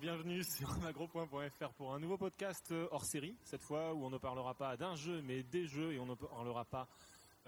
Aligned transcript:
bienvenue 0.00 0.44
sur 0.44 0.78
magro.fr 0.78 1.72
pour 1.76 1.92
un 1.92 1.98
nouveau 1.98 2.16
podcast 2.16 2.70
euh, 2.70 2.86
hors 2.92 3.04
série, 3.04 3.36
cette 3.42 3.62
fois 3.62 3.92
où 3.94 4.04
on 4.04 4.10
ne 4.10 4.18
parlera 4.18 4.54
pas 4.54 4.76
d'un 4.76 4.94
jeu 4.94 5.22
mais 5.22 5.42
des 5.42 5.66
jeux 5.66 5.92
et 5.92 5.98
on 5.98 6.06
ne 6.06 6.14
parlera 6.14 6.64
pas 6.64 6.86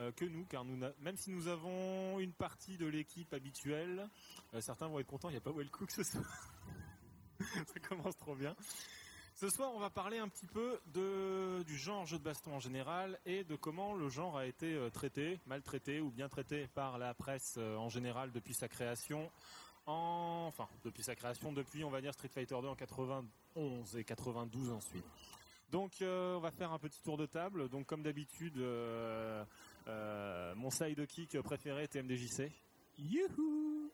euh, 0.00 0.10
que 0.10 0.24
nous, 0.24 0.44
car 0.46 0.64
nous 0.64 0.76
même 0.98 1.16
si 1.16 1.30
nous 1.30 1.46
avons 1.46 2.18
une 2.18 2.32
partie 2.32 2.76
de 2.76 2.86
l'équipe 2.86 3.32
habituelle, 3.34 4.08
euh, 4.54 4.60
certains 4.60 4.88
vont 4.88 4.98
être 4.98 5.06
contents, 5.06 5.28
il 5.28 5.32
n'y 5.32 5.38
a 5.38 5.40
pas 5.40 5.52
Well 5.52 5.70
Cook 5.70 5.92
ce 5.92 6.02
soir. 6.02 6.24
Ça 7.38 7.80
commence 7.88 8.16
trop 8.16 8.34
bien. 8.34 8.56
Ce 9.36 9.48
soir, 9.48 9.70
on 9.72 9.78
va 9.78 9.90
parler 9.90 10.18
un 10.18 10.28
petit 10.28 10.46
peu 10.46 10.80
de, 10.86 11.62
du 11.62 11.78
genre 11.78 12.04
jeu 12.04 12.18
de 12.18 12.24
baston 12.24 12.56
en 12.56 12.60
général 12.60 13.20
et 13.26 13.44
de 13.44 13.54
comment 13.54 13.94
le 13.94 14.08
genre 14.08 14.36
a 14.36 14.44
été 14.44 14.76
traité, 14.92 15.38
maltraité 15.46 16.00
ou 16.00 16.10
bien 16.10 16.28
traité 16.28 16.66
par 16.74 16.98
la 16.98 17.14
presse 17.14 17.56
en 17.58 17.88
général 17.88 18.32
depuis 18.32 18.54
sa 18.54 18.68
création 18.68 19.30
enfin, 19.90 20.68
depuis 20.84 21.02
sa 21.02 21.14
création, 21.14 21.52
depuis, 21.52 21.84
on 21.84 21.90
va 21.90 22.00
dire, 22.00 22.12
Street 22.12 22.28
Fighter 22.28 22.56
2 22.60 22.68
en 22.68 22.74
91 22.74 23.96
et 23.96 24.04
92 24.04 24.70
ensuite. 24.70 25.04
Donc 25.70 26.02
euh, 26.02 26.36
on 26.36 26.40
va 26.40 26.50
faire 26.50 26.72
un 26.72 26.78
petit 26.78 27.00
tour 27.02 27.16
de 27.16 27.26
table. 27.26 27.68
Donc 27.68 27.86
comme 27.86 28.02
d'habitude, 28.02 28.58
euh, 28.58 29.44
euh, 29.86 30.54
mon 30.56 30.70
side 30.70 31.06
kick 31.06 31.40
préféré 31.42 31.86
TMDJC. 31.86 32.50
Youhou 32.98 33.90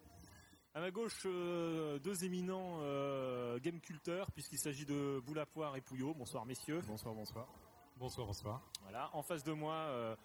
À 0.74 0.80
ma 0.80 0.90
gauche, 0.90 1.24
deux 1.24 2.24
éminents 2.24 2.80
game 3.59 3.80
culteurs, 3.80 4.30
puisqu'il 4.32 4.59
s'agit 4.59 4.87
de 4.87 5.20
Boula 5.24 5.46
Poire 5.46 5.76
et 5.76 5.80
Pouillot. 5.80 6.15
Bonsoir 6.15 6.46
messieurs. 6.46 6.80
Bonsoir, 6.87 7.15
bonsoir. 7.15 7.46
Bonsoir, 7.96 8.26
bonsoir. 8.26 8.62
Voilà, 8.82 9.10
en 9.15 9.23
face 9.23 9.45
de 9.45 9.52
moi, 9.52 10.16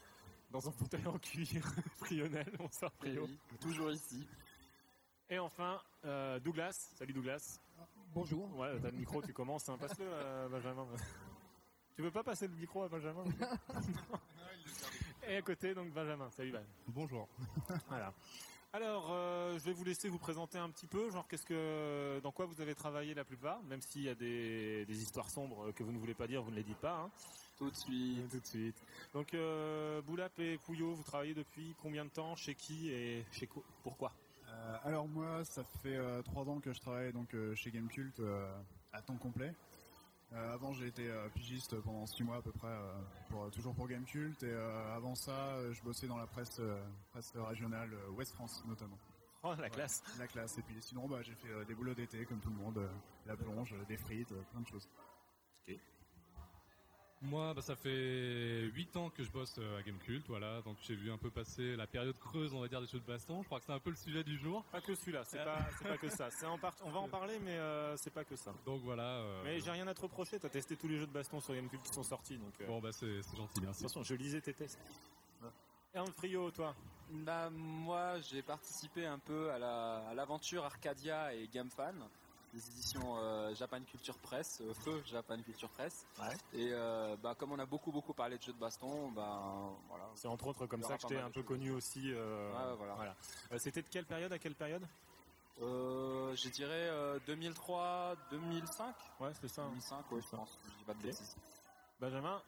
dans 0.51 0.67
un 0.67 0.71
fauteuil 0.71 1.05
en 1.05 1.20
cuir, 1.20 1.63
Frionnel. 1.98 2.51
Bonsoir 2.57 2.91
Frio. 2.93 3.27
toujours 3.59 3.91
ici. 3.91 4.26
Et 5.31 5.40
enfin, 5.40 5.80
euh, 6.03 6.41
Douglas. 6.41 6.91
Salut 6.98 7.13
Douglas. 7.13 7.62
Bonjour. 8.13 8.53
Ouais, 8.58 8.77
t'as 8.81 8.91
le 8.91 8.98
micro, 8.98 9.21
tu 9.21 9.31
commences. 9.31 9.70
Hein. 9.70 9.77
Passe-le 9.80 10.13
à 10.13 10.49
Benjamin. 10.49 10.85
tu 11.96 12.01
veux 12.01 12.12
pas 12.12 12.21
passer 12.21 12.49
le 12.49 12.54
micro 12.54 12.84
à 12.84 12.90
Benjamin? 12.90 13.23
Et 15.26 15.38
à 15.38 15.41
côté, 15.41 15.73
donc 15.73 15.93
Benjamin. 15.93 16.29
Salut 16.32 16.51
Ben. 16.51 16.65
Bonjour. 16.85 17.29
voilà. 17.88 18.13
Alors, 18.73 19.07
euh, 19.10 19.57
je 19.57 19.63
vais 19.63 19.71
vous 19.71 19.85
laisser 19.85 20.10
vous 20.10 20.18
présenter 20.18 20.57
un 20.57 20.70
petit 20.70 20.88
peu, 20.88 21.10
genre 21.10 21.26
qu'est-ce 21.29 21.45
que, 21.45 22.20
dans 22.20 22.34
quoi 22.34 22.45
vous 22.45 22.60
avez 22.60 22.76
travaillé 22.76 23.13
la 23.13 23.23
plupart, 23.23 23.63
même 23.63 23.82
s'il 23.82 24.04
y 24.04 24.10
a 24.10 24.16
des, 24.16 24.85
des, 24.85 25.01
histoires 25.01 25.29
sombres 25.29 25.71
que 25.71 25.84
vous 25.84 25.93
ne 25.93 25.98
voulez 25.98 26.13
pas 26.13 26.27
dire, 26.27 26.43
vous 26.43 26.51
ne 26.51 26.57
les 26.57 26.63
dites 26.63 26.79
pas. 26.79 27.04
Hein. 27.04 27.12
Tout 27.57 27.70
de 27.70 27.76
suite. 27.76 28.29
Tout 28.29 28.40
de 28.40 28.45
suite. 28.45 28.84
Donc, 29.13 29.34
euh, 29.34 30.01
Boulap 30.01 30.38
et 30.40 30.57
Pouillot, 30.57 30.93
vous 30.93 31.04
travaillez 31.04 31.34
depuis 31.34 31.73
combien 31.82 32.04
de 32.04 32.10
temps, 32.10 32.35
chez 32.35 32.55
qui 32.55 32.90
et 32.90 33.26
chez 33.32 33.48
quoi? 33.48 33.63
Pourquoi? 33.82 34.12
Euh, 34.52 34.77
alors 34.84 35.07
moi, 35.07 35.44
ça 35.44 35.63
fait 35.63 35.96
euh, 35.96 36.21
trois 36.21 36.48
ans 36.49 36.60
que 36.60 36.74
je 36.74 36.80
travaille 36.80 37.12
donc 37.13 37.34
euh, 37.34 37.55
chez 37.55 37.71
Gamecult 37.71 38.21
à 38.94 39.02
temps 39.02 39.18
complet. 39.18 39.54
avant, 40.34 40.74
j'ai 40.74 40.88
été 40.88 41.10
pigiste 41.35 41.80
pendant 41.82 42.05
six 42.05 42.24
mois 42.24 42.38
à 42.38 42.41
peu 42.41 42.52
près, 42.52 42.74
pour, 43.29 43.49
toujours 43.52 43.74
pour 43.74 43.88
Gamecult. 43.88 44.44
Et 44.44 44.54
avant 44.94 45.16
ça, 45.16 45.57
je 45.72 45.82
bossais 45.82 46.07
dans 46.07 46.18
la 46.18 46.27
presse, 46.27 46.62
presse 47.12 47.34
régionale 47.35 47.90
Ouest 48.18 48.34
France 48.34 48.63
notamment. 48.68 48.98
Oh 49.44 49.54
la 49.60 49.70
classe 49.70 50.04
La 50.20 50.27
classe. 50.27 50.57
Et 50.57 50.62
puis 50.62 50.76
sinon, 50.82 51.07
bah, 51.07 51.22
j'ai 51.22 51.35
fait 51.35 51.66
des 51.66 51.74
boulots 51.74 51.94
d'été 51.94 52.26
comme 52.26 52.40
tout 52.40 52.49
le 52.49 52.57
monde, 52.57 52.82
la 53.26 53.35
plonge, 53.35 53.76
des 53.88 53.98
frites, 53.98 54.34
plein 54.52 54.62
de 54.62 54.68
choses. 54.68 54.88
Ok. 55.68 55.79
Moi, 57.23 57.53
bah, 57.53 57.61
ça 57.61 57.75
fait 57.75 58.63
8 58.73 58.97
ans 58.97 59.09
que 59.11 59.23
je 59.23 59.29
bosse 59.29 59.55
euh, 59.59 59.77
à 59.77 59.83
Gamecult, 59.83 60.23
voilà. 60.27 60.61
Donc 60.61 60.77
j'ai 60.81 60.95
vu 60.95 61.11
un 61.11 61.17
peu 61.17 61.29
passer 61.29 61.75
la 61.75 61.85
période 61.85 62.17
creuse, 62.17 62.51
on 62.53 62.61
va 62.61 62.67
dire, 62.67 62.81
des 62.81 62.87
jeux 62.87 62.99
de 62.99 63.05
baston. 63.05 63.43
Je 63.43 63.45
crois 63.45 63.59
que 63.59 63.65
c'est 63.65 63.71
un 63.71 63.79
peu 63.79 63.91
le 63.91 63.95
sujet 63.95 64.23
du 64.23 64.39
jour. 64.39 64.63
Pas 64.72 64.81
que 64.81 64.95
celui-là, 64.95 65.23
c'est 65.23 65.44
pas, 65.44 65.59
c'est 65.77 65.88
pas 65.88 65.97
que 65.97 66.09
ça. 66.09 66.31
C'est 66.31 66.47
en 66.47 66.57
part... 66.57 66.73
on 66.83 66.89
va 66.89 66.99
en 66.99 67.07
parler, 67.07 67.38
mais 67.44 67.57
euh, 67.57 67.95
c'est 67.97 68.09
pas 68.09 68.23
que 68.23 68.35
ça. 68.35 68.53
Donc 68.66 68.81
voilà. 68.81 69.03
Euh... 69.03 69.41
Mais 69.44 69.59
j'ai 69.59 69.69
rien 69.69 69.88
à 69.88 69.94
te 69.94 70.01
reprocher. 70.01 70.39
T'as 70.39 70.49
testé 70.49 70.75
tous 70.75 70.88
les 70.88 70.97
jeux 70.97 71.05
de 71.05 71.11
baston 71.11 71.39
sur 71.39 71.53
Gamecult 71.53 71.83
qui 71.83 71.94
sont 71.94 72.03
sortis, 72.03 72.38
donc. 72.38 72.53
Euh. 72.59 72.66
Bon 72.66 72.79
bah 72.79 72.91
c'est, 72.91 73.22
gentil, 73.38 73.61
merci. 73.61 73.81
Attention, 73.81 74.01
je 74.01 74.16
lisais 74.16 74.41
tes 74.41 74.53
tests. 74.53 74.79
Et 75.93 75.99
en 75.99 76.07
frio, 76.07 76.49
toi 76.49 76.73
Bah 77.11 77.51
moi, 77.51 78.19
j'ai 78.21 78.41
participé 78.41 79.05
un 79.05 79.19
peu 79.19 79.51
à 79.51 79.59
la, 79.59 80.07
à 80.09 80.13
l'aventure 80.15 80.63
Arcadia 80.63 81.35
et 81.35 81.47
GameFan 81.47 82.07
des 82.53 82.69
éditions 82.69 83.17
euh, 83.17 83.53
Japan 83.56 83.81
Culture 83.81 84.17
Press, 84.17 84.62
euh, 84.62 84.73
feu 84.73 85.01
Japan 85.06 85.41
Culture 85.41 85.69
Press. 85.69 86.06
Ouais. 86.19 86.35
Et 86.53 86.69
euh, 86.72 87.16
bah, 87.22 87.35
comme 87.38 87.51
on 87.51 87.59
a 87.59 87.66
beaucoup 87.66 87.91
beaucoup 87.91 88.13
parlé 88.13 88.38
de 88.38 88.44
jeux 88.44 88.53
de 88.53 88.59
baston, 88.59 89.12
bah, 89.12 89.72
voilà. 89.88 90.09
C'est 90.16 90.28
entre 90.28 90.47
autres 90.47 90.67
comme 90.67 90.84
ça 90.84 90.97
que 90.97 91.01
j'étais 91.03 91.22
un 91.22 91.31
peu 91.31 91.44
connu 91.44 91.72
aussi. 91.72 92.13
Ouais, 92.13 92.75
voilà. 92.78 92.95
voilà. 92.95 93.16
C'était 93.57 93.81
de 93.81 93.88
quelle 93.88 94.06
période 94.06 94.31
à 94.34 94.40
quelle 94.40 94.56
période? 94.56 94.85
Euh, 95.61 96.35
je 96.35 96.50
dirais 96.50 96.90
2003, 97.28 98.16
2005. 98.31 98.95
Ouais, 99.19 99.29
c'est 99.40 99.47
ça. 99.47 99.63
2005, 99.63 100.11
ouais, 100.11 100.22
je 100.22 100.35
pense. 100.35 100.57
Je 100.66 100.78
dis 100.78 100.84
pas 100.84 100.94
de 100.94 101.01
bêtises. 101.01 101.35
Benjamin? 102.00 102.41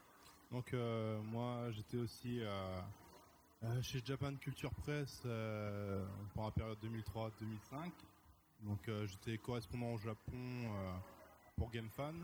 Donc 0.52 0.74
moi, 0.74 1.72
j'étais 1.72 1.97
aussi 1.97 2.42
chez 3.81 4.02
Japan 4.03 4.36
Culture 4.36 4.74
Press 4.74 5.22
pour 6.34 6.44
la 6.46 6.52
période 6.52 6.78
2003-2005. 6.84 7.92
Donc 8.63 8.88
euh, 8.88 9.06
j'étais 9.06 9.38
correspondant 9.38 9.94
au 9.94 9.97
Japon 9.97 10.31
euh, 10.34 10.94
pour 11.57 11.69
GameFan. 11.69 12.16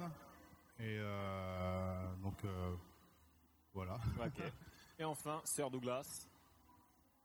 Et 0.79 0.97
euh, 0.99 2.15
donc 2.23 2.37
voilà. 3.73 3.99
Et 4.99 5.03
enfin, 5.03 5.41
Sir 5.43 5.69
Douglas. 5.69 6.27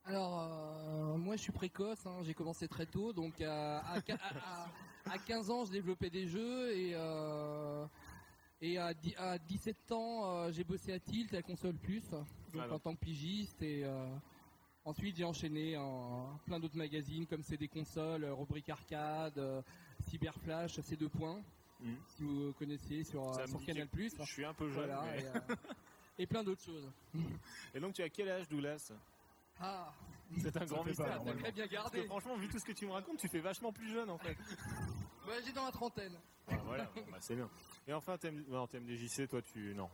Alors, 0.04 1.16
moi 1.16 1.36
je 1.36 1.42
suis 1.42 1.52
précoce, 1.52 2.04
hein, 2.06 2.19
j'ai 2.22 2.34
commencé 2.34 2.69
très 2.69 2.84
tôt, 2.84 3.12
donc 3.12 3.41
à, 3.41 3.78
à, 3.80 5.19
15 5.26 5.50
ans 5.50 5.64
je 5.64 5.72
développais 5.72 6.10
des 6.10 6.26
jeux. 6.26 6.72
Et, 6.72 6.91
et 8.60 8.78
à, 8.78 8.92
à 9.16 9.38
17 9.38 9.92
ans 9.92 10.50
j'ai 10.52 10.62
bossé 10.64 10.92
à 10.92 10.98
Tilt, 10.98 11.32
à 11.32 11.42
Console 11.42 11.76
Plus, 11.76 12.04
donc 12.52 12.70
en 12.70 12.78
tant 12.78 12.94
que 12.94 13.00
pigiste. 13.00 13.62
Et 13.62 13.84
Ensuite, 14.86 15.16
j'ai 15.16 15.24
enchaîné 15.24 15.78
en 15.78 16.38
plein 16.44 16.60
d'autres 16.60 16.76
magazines 16.76 17.26
comme 17.26 17.42
c'est 17.42 17.56
des 17.56 17.68
consoles, 17.68 18.24
euh, 18.24 18.34
rubrique 18.34 18.68
arcade, 18.68 19.38
euh, 19.38 19.62
Cyberflash, 20.08 20.78
c'est 20.82 20.96
deux 20.96 21.08
points. 21.08 21.42
Mm. 21.80 21.94
Si 22.08 22.22
vous 22.22 22.52
connaissez 22.52 23.02
sur, 23.02 23.30
euh, 23.30 23.46
sur 23.46 23.64
Canal+. 23.64 23.88
Je 23.94 24.24
suis 24.24 24.44
un 24.44 24.52
peu 24.52 24.70
jeune. 24.70 24.90
et, 26.18 26.26
plein 26.26 26.44
d'autres 26.44 26.62
choses. 26.62 26.90
Et 27.74 27.80
donc, 27.80 27.94
tu 27.94 28.02
as 28.02 28.10
quel 28.10 28.28
âge, 28.28 28.46
Douglas? 28.48 28.92
Ah, 29.58 29.90
c'est 30.36 30.54
un 30.56 30.66
grand 30.66 30.84
mystère. 30.84 31.22
T'as 31.24 31.34
très 31.34 31.52
bien 31.52 31.66
gardé. 31.66 32.04
franchement, 32.04 32.36
vu 32.36 32.48
tout 32.48 32.58
ce 32.58 32.64
que 32.64 32.72
tu 32.72 32.86
me 32.86 32.92
racontes, 32.92 33.18
tu 33.18 33.28
fais 33.28 33.40
vachement 33.40 33.72
plus 33.72 33.90
jeune 33.90 34.10
en 34.10 34.18
fait. 34.18 34.36
j'ai 35.46 35.52
dans 35.52 35.64
la 35.64 35.72
trentaine. 35.72 36.18
Ah, 36.48 36.56
voilà, 36.66 36.90
bah, 37.10 37.16
c'est 37.20 37.36
bien. 37.36 37.48
Et 37.88 37.94
enfin, 37.94 38.18
thème, 38.18 38.44
non, 38.48 38.66
JC, 38.66 39.26
toi, 39.28 39.40
tu 39.40 39.74
non. 39.74 39.88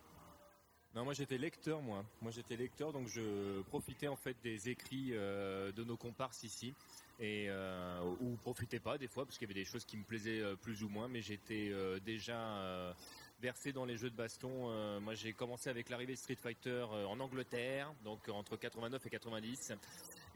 Non, 0.94 1.04
moi 1.04 1.14
j'étais 1.14 1.38
lecteur, 1.38 1.80
moi. 1.82 2.04
Moi 2.20 2.32
j'étais 2.32 2.56
lecteur, 2.56 2.92
donc 2.92 3.06
je 3.06 3.62
profitais 3.62 4.08
en 4.08 4.16
fait 4.16 4.36
des 4.42 4.68
écrits 4.68 5.10
euh, 5.12 5.70
de 5.70 5.84
nos 5.84 5.96
comparses 5.96 6.42
ici, 6.42 6.74
et 7.20 7.46
euh, 7.48 8.00
ou 8.20 8.36
profitais 8.36 8.80
pas 8.80 8.98
des 8.98 9.06
fois 9.06 9.24
parce 9.24 9.38
qu'il 9.38 9.46
y 9.46 9.50
avait 9.52 9.60
des 9.60 9.64
choses 9.64 9.84
qui 9.84 9.96
me 9.96 10.02
plaisaient 10.02 10.40
euh, 10.40 10.56
plus 10.56 10.82
ou 10.82 10.88
moins, 10.88 11.06
mais 11.06 11.20
j'étais 11.22 11.68
euh, 11.70 12.00
déjà 12.00 12.94
versé 13.40 13.72
dans 13.72 13.84
les 13.84 13.96
jeux 13.96 14.10
de 14.10 14.16
baston. 14.16 15.00
moi 15.00 15.14
j'ai 15.14 15.32
commencé 15.32 15.70
avec 15.70 15.88
l'arrivée 15.88 16.12
de 16.12 16.18
Street 16.18 16.36
Fighter 16.36 16.84
en 17.08 17.18
Angleterre, 17.20 17.90
donc 18.04 18.28
entre 18.28 18.56
89 18.56 19.06
et 19.06 19.10
90, 19.10 19.72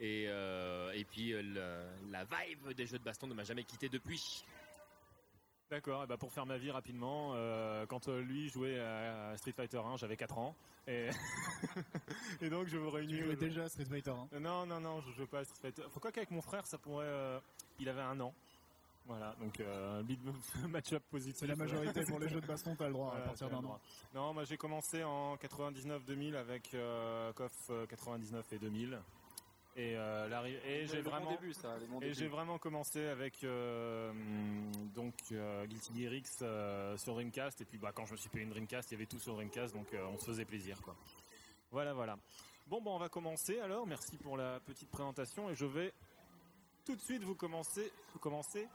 et 0.01 0.23
et 0.25 1.05
puis 1.05 1.35
la 2.11 2.25
vibe 2.25 2.73
des 2.75 2.87
jeux 2.87 2.99
de 2.99 3.05
baston 3.05 3.27
ne 3.27 3.35
m'a 3.35 3.45
jamais 3.45 3.65
quitté 3.65 3.91
depuis. 3.91 4.45
D'accord, 5.75 6.05
et 6.05 6.07
bah 6.07 6.17
pour 6.17 6.31
faire 6.31 6.47
ma 6.47 6.57
vie 6.57 6.71
rapidement, 6.71 7.33
euh, 7.35 7.85
quand 7.87 8.07
euh, 8.07 8.23
lui 8.23 8.49
jouait 8.49 8.79
à 8.79 9.37
Street 9.37 9.51
Fighter 9.51 9.79
1, 9.79 9.97
j'avais 9.97 10.17
4 10.17 10.39
ans. 10.39 10.55
Et, 10.87 11.09
et 12.41 12.49
donc 12.49 12.69
je 12.69 12.79
me 12.79 12.87
réunis. 12.87 13.15
Tu 13.15 13.25
jouais 13.25 13.35
déjà 13.35 13.65
à 13.65 13.69
Street 13.69 13.85
Fighter 13.85 14.13
1 14.33 14.39
Non, 14.39 14.67
non, 14.67 14.79
non, 14.79 15.01
je 15.01 15.11
jouais 15.11 15.27
pas 15.27 15.41
à 15.41 15.45
Street 15.45 15.59
Fighter. 15.61 15.83
Pourquoi 15.93 16.13
qu'avec 16.13 16.31
mon 16.31 16.43
frère, 16.43 16.65
ça 16.65 16.79
pourrait. 16.79 17.07
Euh, 17.09 17.41
il 17.81 17.89
avait 17.89 18.03
un 18.03 18.21
an. 18.21 18.33
Voilà, 19.07 19.35
donc 19.41 19.59
euh, 19.59 20.01
match-up 20.69 21.03
positif. 21.11 21.41
C'est 21.41 21.49
la 21.49 21.57
majorité 21.57 22.05
pour 22.05 22.21
les 22.21 22.29
jeux 22.29 22.41
de 22.41 22.47
baston, 22.47 22.77
t'as 22.77 22.87
le 22.87 22.93
droit 22.93 23.13
à 23.17 23.21
partir 23.23 23.51
d'un 23.51 23.65
an. 23.65 23.81
Non, 24.15 24.33
moi 24.33 24.45
j'ai 24.45 24.57
commencé 24.57 25.03
en 25.03 25.35
99-2000 25.35 26.37
avec 26.37 26.73
euh, 26.75 27.33
KOF 27.33 27.73
99 27.89 28.53
et 28.53 28.59
2000. 28.59 29.01
Et, 29.77 29.97
euh, 29.97 30.47
et 30.65 30.87
j'ai 30.87 31.03
vraiment 31.03 31.33
début, 31.33 31.53
ça, 31.53 31.77
et 32.01 32.15
j'ai 32.15 32.29
vraiment 32.29 32.59
commencé 32.59 33.07
avec 33.07 33.43
euh, 33.43 34.13
donc 34.95 35.15
euh, 35.33 35.67
Guilty 35.67 36.01
Gear 36.01 36.15
X 36.15 36.39
euh, 36.43 36.97
sur 36.97 37.15
Dreamcast 37.15 37.61
et 37.61 37.65
puis 37.65 37.79
bah 37.79 37.91
quand 37.93 38.07
je 38.07 38.13
me 38.13 38.17
suis 38.17 38.29
payé 38.29 38.45
une 38.45 38.51
Dreamcast, 38.51 38.93
il 38.93 38.95
y 38.95 38.97
avait 38.99 39.07
tout 39.07 39.19
sur 39.19 39.35
Dreamcast 39.35 39.75
donc 39.75 39.93
euh, 39.93 40.07
on 40.13 40.17
se 40.17 40.27
faisait 40.27 40.45
plaisir 40.45 40.81
quoi. 40.81 40.95
Voilà 41.73 41.93
voilà. 41.93 42.17
Bon 42.69 42.81
bon 42.81 42.95
on 42.95 42.99
va 43.01 43.09
commencer 43.09 43.59
alors. 43.59 43.85
Merci 43.85 44.17
pour 44.17 44.37
la 44.37 44.61
petite 44.61 44.91
présentation 44.91 45.51
et 45.51 45.57
je 45.57 45.67
vais 45.67 45.93
tout 46.85 46.95
de 46.95 47.01
suite 47.01 47.25
vous 47.25 47.35
commencer 47.35 47.91
vous 48.13 48.21
commencer 48.21 48.69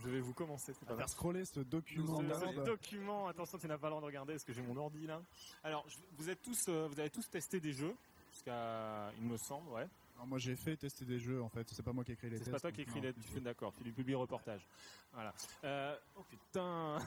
je 0.00 0.08
vais 0.08 0.20
vous 0.20 0.32
commencer. 0.32 0.72
C'est 0.78 0.86
pas 0.86 0.96
faire 0.96 1.08
scroller 1.08 1.44
ce 1.44 1.58
document. 1.58 2.20
Ce, 2.20 2.64
document. 2.64 3.26
Attention, 3.26 3.58
tu 3.58 3.66
n'as 3.66 3.78
pas 3.78 3.88
le 3.88 3.90
droit 3.90 4.00
de 4.00 4.06
regarder 4.06 4.34
parce 4.34 4.44
que 4.44 4.52
j'ai 4.52 4.62
mon 4.62 4.76
ordi 4.76 5.08
là. 5.08 5.20
Alors, 5.64 5.84
vous 6.16 6.30
êtes 6.30 6.40
tous, 6.40 6.68
vous 6.68 7.00
avez 7.00 7.10
tous 7.10 7.28
testé 7.28 7.58
des 7.58 7.72
jeux 7.72 7.96
jusqu'à, 8.30 9.10
il 9.18 9.24
me 9.24 9.36
semble, 9.36 9.68
ouais 9.70 9.88
moi 10.26 10.38
j'ai 10.38 10.56
fait 10.56 10.76
tester 10.76 11.04
des 11.04 11.18
jeux 11.18 11.42
en 11.42 11.48
fait, 11.48 11.68
c'est 11.70 11.82
pas 11.82 11.92
moi 11.92 12.04
qui 12.04 12.12
écris 12.12 12.28
les 12.28 12.36
tests. 12.36 12.46
C'est 12.46 12.50
pas 12.50 12.60
toi 12.60 12.72
qui 12.72 12.82
écris 12.82 13.00
les 13.00 13.12
tests, 13.12 13.38
d'accord, 13.38 13.72
tu 13.72 13.90
publies 13.92 14.14
reportage. 14.14 14.66
Voilà. 15.12 15.32
Euh, 15.64 15.96
ok, 16.16 16.26
putain 16.30 16.98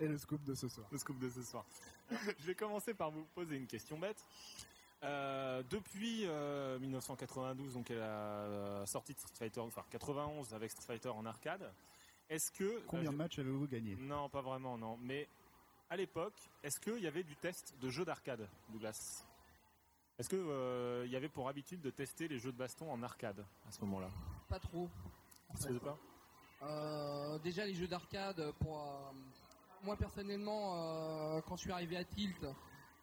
Et 0.00 0.08
le 0.08 0.18
scoop 0.18 0.42
de 0.44 0.54
ce 0.54 0.68
soir. 0.68 0.86
le 0.90 0.98
scoop 0.98 1.18
de 1.18 1.28
ce 1.28 1.42
soir. 1.42 1.64
Je 2.10 2.46
vais 2.46 2.54
commencer 2.54 2.94
par 2.94 3.10
vous 3.10 3.24
poser 3.34 3.56
une 3.56 3.66
question 3.66 3.98
bête. 3.98 4.24
Euh, 5.02 5.62
depuis 5.70 6.26
euh, 6.26 6.78
1992, 6.78 7.72
donc 7.72 7.88
la 7.88 7.94
euh, 7.94 8.86
sortie 8.86 9.14
de 9.14 9.18
Street 9.18 9.32
Fighter, 9.34 9.60
enfin 9.60 9.82
91 9.90 10.52
avec 10.52 10.70
Street 10.70 10.84
Fighter 10.86 11.08
en 11.08 11.24
arcade, 11.24 11.72
est-ce 12.28 12.52
que 12.52 12.80
Combien 12.86 13.08
euh, 13.08 13.12
de 13.12 13.16
matchs 13.16 13.38
avez-vous 13.38 13.66
gagné? 13.66 13.96
Non, 13.96 14.28
pas 14.28 14.42
vraiment, 14.42 14.76
non. 14.76 14.98
Mais 15.02 15.26
à 15.88 15.96
l'époque, 15.96 16.36
est-ce 16.62 16.78
qu'il 16.78 17.02
y 17.02 17.06
avait 17.06 17.24
du 17.24 17.34
test 17.36 17.74
de 17.80 17.88
jeux 17.88 18.04
d'arcade, 18.04 18.46
Douglas? 18.68 19.24
Est-ce 20.20 20.28
qu'il 20.28 21.10
y 21.10 21.16
avait 21.16 21.30
pour 21.30 21.48
habitude 21.48 21.80
de 21.80 21.88
tester 21.88 22.28
les 22.28 22.38
jeux 22.38 22.52
de 22.52 22.58
baston 22.58 22.92
en 22.92 23.02
arcade 23.02 23.42
à 23.66 23.72
ce 23.72 23.80
moment-là? 23.80 24.10
Pas 24.50 24.58
trop. 24.58 24.86
Ça 25.54 25.62
se 25.62 25.68
faisait 25.68 25.80
pas? 25.80 25.96
Euh, 26.62 27.38
déjà 27.38 27.64
les 27.64 27.72
jeux 27.72 27.86
d'arcade 27.88 28.52
pour 28.60 28.82
euh, 28.82 29.12
moi 29.82 29.96
personnellement 29.96 30.74
euh, 30.74 31.40
quand 31.48 31.56
je 31.56 31.62
suis 31.62 31.72
arrivé 31.72 31.96
à 31.96 32.04
Tilt 32.04 32.36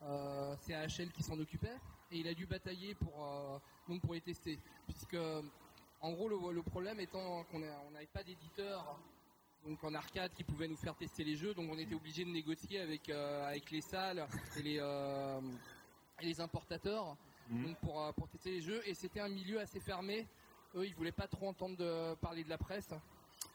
euh, 0.03 0.55
c'est 0.61 0.75
AHL 0.75 1.11
qui 1.11 1.23
s'en 1.23 1.39
occupait 1.39 1.75
et 2.11 2.19
il 2.19 2.27
a 2.27 2.35
dû 2.35 2.45
batailler 2.45 2.93
pour 2.93 3.25
euh, 3.25 3.57
donc 3.89 4.01
pour 4.01 4.13
les 4.13 4.21
tester. 4.21 4.59
Puisque 4.85 5.17
en 6.01 6.11
gros 6.11 6.29
le, 6.29 6.51
le 6.53 6.61
problème 6.61 6.99
étant 6.99 7.43
qu'on 7.45 7.57
n'avait 7.57 8.05
pas 8.13 8.21
d'éditeur 8.21 8.95
donc 9.65 9.83
en 9.83 9.95
arcade 9.95 10.31
qui 10.35 10.43
pouvait 10.43 10.67
nous 10.67 10.77
faire 10.77 10.95
tester 10.95 11.23
les 11.23 11.35
jeux 11.35 11.55
donc 11.55 11.67
on 11.71 11.79
était 11.79 11.95
obligé 11.95 12.23
de 12.25 12.29
négocier 12.29 12.79
avec 12.79 13.09
euh, 13.09 13.47
avec 13.47 13.71
les 13.71 13.81
salles 13.81 14.23
et 14.57 14.61
les 14.61 14.77
euh, 14.79 15.41
et 16.21 16.25
les 16.25 16.41
importateurs 16.41 17.15
Mhm. 17.49 17.63
donc 17.65 17.77
pour 17.77 18.01
euh, 18.01 18.11
pour 18.11 18.27
tester 18.27 18.51
les 18.51 18.61
jeux 18.61 18.81
et 18.85 18.93
c'était 18.93 19.21
un 19.21 19.29
milieu 19.29 19.59
assez 19.61 19.79
fermé 19.79 20.27
eux 20.75 20.85
ils 20.85 20.93
voulaient 20.93 21.13
pas 21.13 21.27
trop 21.27 21.47
entendre 21.47 21.77
de, 21.77 22.13
parler 22.15 22.43
de 22.43 22.49
la 22.49 22.57
presse 22.57 22.89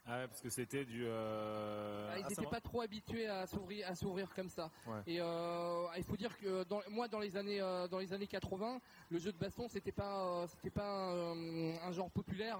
Ah 0.06 0.20
ouais, 0.20 0.26
parce 0.28 0.40
que 0.40 0.48
c'était 0.48 0.84
du. 0.86 1.04
euh, 1.06 2.10
ah, 2.10 2.18
ils 2.18 2.24
ah, 2.24 2.28
n'étaient 2.30 2.42
va- 2.44 2.50
pas 2.50 2.60
trop 2.60 2.80
habitués 2.80 3.28
à 3.28 3.46
s'ouvrir, 3.46 3.86
à 3.88 3.94
s'ouvrir 3.94 4.34
comme 4.34 4.48
ça. 4.48 4.70
Ouais. 4.86 5.00
Et 5.06 5.20
euh, 5.20 5.86
il 5.96 6.02
faut 6.04 6.16
dire 6.16 6.36
que 6.38 6.64
dans, 6.64 6.80
moi, 6.88 7.06
dans 7.06 7.20
les 7.20 7.36
années, 7.36 7.60
euh, 7.60 7.86
dans 7.86 7.98
les 7.98 8.12
années 8.12 8.26
80, 8.26 8.80
le 9.10 9.18
jeu 9.18 9.30
de 9.32 9.38
baston, 9.38 9.68
c'était 9.68 9.92
pas, 9.92 10.46
c'était 10.48 10.70
pas 10.70 11.12
un 11.12 11.92
genre 11.92 12.10
populaire. 12.10 12.58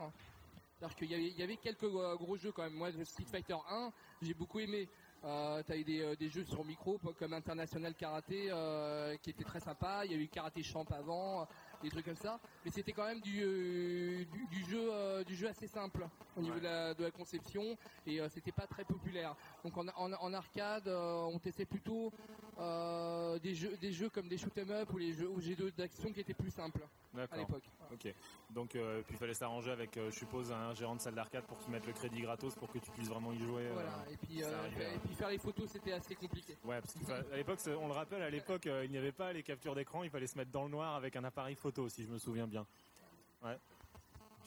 C'est-à-dire 0.79 0.97
qu'il 0.97 1.11
y 1.11 1.15
avait, 1.15 1.29
il 1.29 1.39
y 1.39 1.43
avait 1.43 1.57
quelques 1.57 1.89
gros 2.19 2.37
jeux 2.37 2.53
quand 2.53 2.63
même. 2.63 2.75
Moi, 2.75 2.91
le 2.91 3.05
Street 3.05 3.25
Fighter 3.25 3.57
1, 3.71 3.93
j'ai 4.21 4.35
beaucoup 4.35 4.61
aimé. 4.61 4.89
Euh, 5.25 5.63
T'as 5.65 5.77
eu 5.77 5.85
des, 5.85 6.01
euh, 6.01 6.17
des 6.17 6.29
jeux 6.29 6.45
sur 6.45 6.65
micro 6.65 6.99
comme 7.19 7.33
International 7.33 7.95
Karaté 7.95 8.47
euh, 8.51 9.17
qui 9.19 9.31
était 9.31 9.45
très 9.45 9.61
sympa. 9.61 10.05
Il 10.05 10.11
y 10.11 10.15
a 10.15 10.19
eu 10.19 10.27
Karaté 10.27 10.65
Champ 10.65 10.85
avant, 10.91 11.47
des 11.81 11.91
trucs 11.91 12.05
comme 12.05 12.17
ça. 12.17 12.41
Mais 12.65 12.73
c'était 12.73 12.93
quand 12.93 13.07
même 13.07 13.21
du, 13.21 13.41
euh, 13.41 14.25
du, 14.25 14.47
du 14.49 14.65
jeu, 14.69 15.25
du 15.25 15.37
jeu 15.37 15.49
assez 15.49 15.69
simple 15.69 16.09
au 16.37 16.41
niveau 16.41 16.55
Ouais. 16.55 16.61
de, 16.61 16.65
la, 16.65 16.95
de 16.95 17.05
la 17.05 17.11
conception 17.13 17.77
et 18.05 18.21
c'était 18.31 18.51
pas 18.53 18.67
très 18.67 18.85
populaire. 18.85 19.37
Donc 19.65 19.77
en, 19.79 19.87
en, 19.89 20.13
en 20.13 20.33
arcade, 20.35 20.89
on 20.89 21.39
testait 21.39 21.67
plutôt 21.67 22.13
euh, 22.59 23.39
des 23.39 23.55
jeux, 23.55 23.77
des 23.79 23.93
jeux 23.93 24.11
comme 24.11 24.29
des 24.29 24.39
shoot 24.39 24.57
'em 24.59 24.71
up 24.71 24.93
ou 24.93 24.99
les 24.99 25.13
jeux 25.15 25.29
ou 25.29 25.41
jeux 25.41 25.57
d'action 25.77 26.13
qui 26.13 26.21
étaient 26.21 26.35
plus 26.35 26.51
simples 26.51 26.87
à 27.17 27.37
l'époque. 27.37 27.65
Ok. 27.93 28.15
Donc, 28.51 28.75
euh, 28.75 29.03
puis 29.03 29.15
il 29.15 29.19
fallait 29.19 29.35
s'arranger 29.35 29.71
avec, 29.71 29.97
euh, 29.97 30.11
je 30.11 30.19
suppose, 30.19 30.53
un 30.53 30.75
gérant 30.75 30.97
de 30.97 31.01
salle 31.01 31.15
d'arcade 31.15 31.45
pour 31.45 31.59
te 31.59 31.71
mettre 31.71 31.87
le 31.87 31.93
crédit 31.93 32.21
gratos 32.21 32.55
pour 32.55 32.71
que 32.71 32.79
tu 32.79 32.91
puisses 32.91 33.09
vraiment 33.09 33.33
y 33.33 33.39
jouer. 33.39 33.69
Voilà. 33.73 34.05
Et 34.11 34.17
puis, 34.17 34.43
euh, 34.43 34.67
et 34.67 34.79
ouais. 34.79 34.99
puis 35.05 35.15
faire 35.15 35.31
les 35.31 35.39
photos, 35.39 35.69
c'était 35.71 35.93
assez 35.93 36.15
compliqué. 36.15 36.57
Ouais, 36.65 36.81
parce 36.81 36.95
qu'à 36.95 37.37
l'époque, 37.37 37.59
on 37.81 37.87
le 37.87 37.93
rappelle, 37.93 38.23
à 38.23 38.31
l'époque, 38.31 38.69
il 38.85 38.91
n'y 38.91 38.99
avait 38.99 39.13
pas 39.13 39.33
les 39.33 39.43
captures 39.43 39.75
d'écran, 39.75 40.03
il 40.03 40.11
fallait 40.11 40.27
se 40.27 40.37
mettre 40.37 40.51
dans 40.51 40.65
le 40.65 40.71
noir 40.71 40.95
avec 40.95 41.17
un 41.17 41.25
appareil 41.25 41.55
photo, 41.55 41.89
si 41.89 42.05
je 42.05 42.09
me 42.09 42.19
souviens 42.19 42.47
bien. 42.47 42.67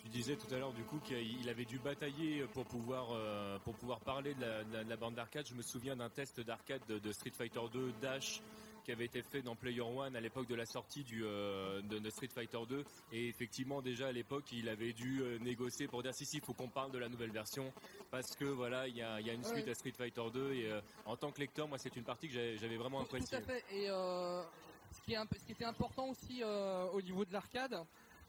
Tu 0.06 0.12
disais 0.12 0.36
tout 0.36 0.54
à 0.54 0.60
l'heure 0.60 0.72
du 0.72 0.84
coup 0.84 1.00
qu'il 1.00 1.18
il 1.42 1.50
avait 1.50 1.66
dû 1.66 1.80
batailler 1.80 2.44
pour 2.54 2.66
pouvoir 2.66 3.08
euh, 3.12 3.58
pour 3.60 3.74
pouvoir 3.76 4.00
parler 4.00 4.34
de 4.36 4.42
la, 4.42 4.64
de 4.64 4.74
la- 4.74 4.84
de 4.84 4.90
la 4.90 4.96
bande 4.98 5.16
d'arcade. 5.16 5.46
Je 5.48 5.56
me 5.56 5.64
souviens 5.64 5.96
d'un 5.96 6.10
test 6.10 6.40
d'arcade 6.40 6.82
de, 6.88 7.00
de 7.00 7.12
Street 7.12 7.32
Fighter 7.36 7.60
2 7.74 7.92
Dash 8.02 8.40
qui 8.86 8.92
avait 8.92 9.06
été 9.06 9.24
fait 9.24 9.42
dans 9.42 9.56
Player 9.56 9.82
One 9.82 10.16
à 10.16 10.22
l'époque 10.22 10.48
de 10.48 10.54
la 10.54 10.68
sortie 10.68 11.04
du 11.04 11.24
euh, 11.26 11.82
de, 11.82 11.98
de 11.98 12.10
Street 12.12 12.28
Fighter 12.28 12.60
2 12.70 12.86
et 13.14 13.28
effectivement 13.28 13.82
déjà 13.82 14.08
à 14.08 14.12
l'époque 14.12 14.46
il 14.52 14.70
avait 14.70 14.94
dû 14.94 15.22
euh, 15.24 15.40
négocier 15.40 15.88
pour 15.88 16.04
dire 16.04 16.14
si 16.14 16.24
si 16.26 16.40
faut 16.40 16.54
qu'on 16.54 16.70
parle 16.70 16.92
de 16.92 17.00
la 17.00 17.10
nouvelle 17.10 17.32
version 17.32 17.74
parce 18.12 18.36
que 18.36 18.46
voilà 18.46 18.88
il 18.88 18.96
y 18.96 19.02
a, 19.02 19.20
il 19.20 19.26
y 19.26 19.32
a 19.32 19.34
une 19.34 19.44
suite 19.44 19.66
Ouais. 19.66 19.72
à 19.72 19.74
Street 19.76 19.94
Fighter 19.98 20.22
2 20.32 20.54
et 20.54 20.72
euh, 20.72 20.82
en 21.08 21.18
tant 21.18 21.32
que 21.32 21.40
lecteur 21.40 21.68
moi 21.68 21.80
c'est 21.80 21.96
une 21.96 22.04
partie 22.04 22.30
que 22.30 22.34
j'avais 22.58 22.78
vraiment 22.78 23.04
Tout- 23.04 23.08
Tout 23.10 23.16
appréciée. 23.16 23.38
à 23.38 23.42
fait. 23.42 23.64
Et 23.72 23.88
ce, 23.88 25.02
qui 25.02 25.14
est 25.14 25.18
un 25.18 25.26
peu- 25.26 25.36
ce 25.40 25.44
qui 25.46 25.52
était 25.54 25.66
important 25.66 26.08
aussi 26.10 26.44
au 26.44 27.02
niveau 27.02 27.26
de 27.26 27.34
l'arcade, 27.34 27.76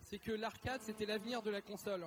c'est 0.07 0.19
que 0.19 0.33
l'arcade 0.33 0.81
c'était 0.83 1.07
l'avenir 1.07 1.43
de 1.43 1.51
la 1.51 1.61
console. 1.61 2.07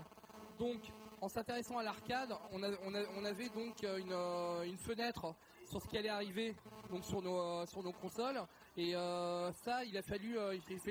Donc, 0.58 0.80
en 1.22 1.30
s'intéressant 1.30 1.78
à 1.78 1.84
l'arcade, 1.84 2.34
on, 2.52 2.64
avait 2.64 3.50
donc 3.50 3.84
euh, 3.84 3.98
une, 3.98 4.12
euh, 4.12 4.64
une 4.64 4.78
fenêtre 4.78 5.36
sur 5.66 5.82
ce 5.82 5.88
qui 5.88 5.98
allait 5.98 6.10
arriver 6.10 6.56
donc 6.90 7.06
sur 7.06 7.22
nos 7.22 7.40
euh, 7.40 7.66
sur 7.66 7.84
nos 7.84 7.92
consoles. 7.92 8.42
Et 8.78 8.94
ça, 8.94 9.84
il 9.84 9.98
a 9.98 10.02
fallu 10.02 10.38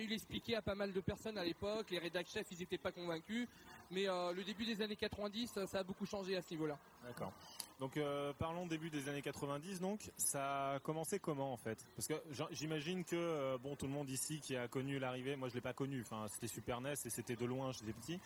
l'expliquer 0.07 0.57
à 0.57 0.63
pas 0.63 0.75
mal 0.75 0.93
de 0.93 1.01
personnes 1.01 1.39
à 1.39 1.45
l'époque. 1.45 1.91
Les 1.91 1.99
rédac 1.99 2.27
chefs, 2.27 2.51
ils 2.51 2.59
n'étaient 2.59 2.77
pas 2.77 2.93
convaincus. 2.93 3.49
Mais 3.91 4.05
le 4.05 4.43
début 4.45 4.67
des 4.67 4.83
années 4.83 4.97
90, 4.97 5.57
euh, 5.57 5.67
ça 5.67 5.79
a 5.79 5.83
beaucoup 5.83 6.05
changé 6.05 6.37
à 6.37 6.43
ce 6.43 6.51
niveau-là. 6.51 6.79
D'accord. 7.03 7.33
Donc 7.79 7.97
euh, 7.97 8.33
parlons 8.33 8.67
début 8.67 8.91
des 8.91 9.09
années 9.09 9.23
90 9.23 9.81
donc 9.81 10.11
ça 10.17 10.73
a 10.73 10.79
commencé 10.81 11.21
comment 11.21 11.53
en 11.53 11.57
fait? 11.57 11.87
Parce 11.95 12.09
que 12.09 12.15
j'imagine 12.51 13.05
que 13.05 13.15
euh, 13.15 13.57
bon 13.59 13.77
tout 13.77 13.87
le 13.87 13.93
monde 13.93 14.11
ici 14.11 14.41
qui 14.41 14.57
a 14.57 14.67
connu 14.67 14.99
l'arrivée, 14.99 15.37
moi 15.37 15.49
je 15.49 15.55
l'ai 15.55 15.61
pas 15.61 15.73
connu, 15.73 16.01
enfin 16.01 16.27
c'était 16.29 16.49
Super 16.49 16.81
NES 16.81 16.93
et 16.93 17.11
c'était 17.11 17.37
de 17.37 17.45
loin, 17.45 17.71
j'étais 17.71 17.93
petit. 17.93 18.21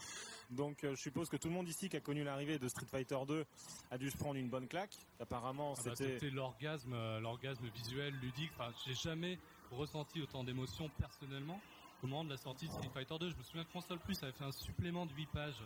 Donc 0.51 0.85
euh, 0.85 0.95
je 0.95 1.03
suppose 1.03 1.29
que 1.29 1.37
tout 1.37 1.49
le 1.49 1.55
monde 1.55 1.69
ici 1.69 1.91
qui 1.91 1.97
a 1.97 2.01
connu 2.01 2.25
l'arrivée 2.25 2.59
de 2.59 2.67
Street 2.67 2.87
Fighter 2.91 3.19
2 3.29 3.45
a 3.91 3.99
dû 3.99 4.11
se 4.11 4.17
prendre 4.17 4.37
une 4.37 4.49
bonne 4.49 4.69
claque. 4.69 4.97
Apparemment 5.21 5.75
Ah 5.77 5.83
bah, 5.85 5.93
c'était 5.97 6.31
l'orgasme, 6.31 6.97
l'orgasme 7.21 7.69
visuel, 7.75 8.15
ludique. 8.23 8.51
Enfin, 8.59 8.73
j'ai 8.87 8.95
jamais 8.95 9.39
ressenti 9.71 10.23
autant 10.23 10.45
d'émotions 10.45 10.91
personnellement 10.99 11.61
au 12.03 12.07
moment 12.07 12.25
de 12.25 12.31
la 12.31 12.37
sortie 12.39 12.69
de 12.69 12.73
Street 12.73 12.91
Fighter 12.93 13.17
2. 13.21 13.31
Je 13.31 13.37
me 13.37 13.43
souviens 13.43 13.65
que 13.65 13.73
Console 13.73 13.99
Plus 13.99 14.23
avait 14.23 14.33
fait 14.33 14.45
un 14.45 14.53
supplément 14.53 15.05
de 15.05 15.13
8 15.13 15.27
pages 15.27 15.63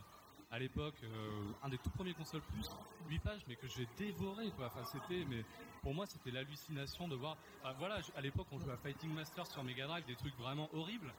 à 0.50 0.58
l'époque, 0.58 0.94
euh, 1.02 1.52
un 1.62 1.69
des 1.69 1.78
tout 1.78 1.90
premiers 1.90 2.14
Console 2.14 2.43
Plus, 2.52 2.69
8 3.08 3.19
pages, 3.19 3.43
mais 3.48 3.56
que 3.56 3.66
j'ai 3.66 3.87
dévoré. 3.98 4.50
Quoi. 4.56 4.66
Enfin, 4.66 4.84
c'était, 4.84 5.25
mais 5.28 5.44
pour 5.82 5.94
moi, 5.94 6.06
c'était 6.06 6.31
l'hallucination 6.31 7.08
de 7.08 7.16
voir. 7.16 7.37
Voilà, 7.78 7.98
à 8.16 8.20
l'époque, 8.20 8.46
on 8.52 8.58
jouait 8.58 8.72
à 8.72 8.76
Fighting 8.76 9.12
Master 9.12 9.46
sur 9.46 9.62
Mega 9.64 9.87
Drive, 9.87 10.04
des 10.06 10.14
trucs 10.14 10.37
vraiment 10.37 10.69
horribles, 10.72 11.12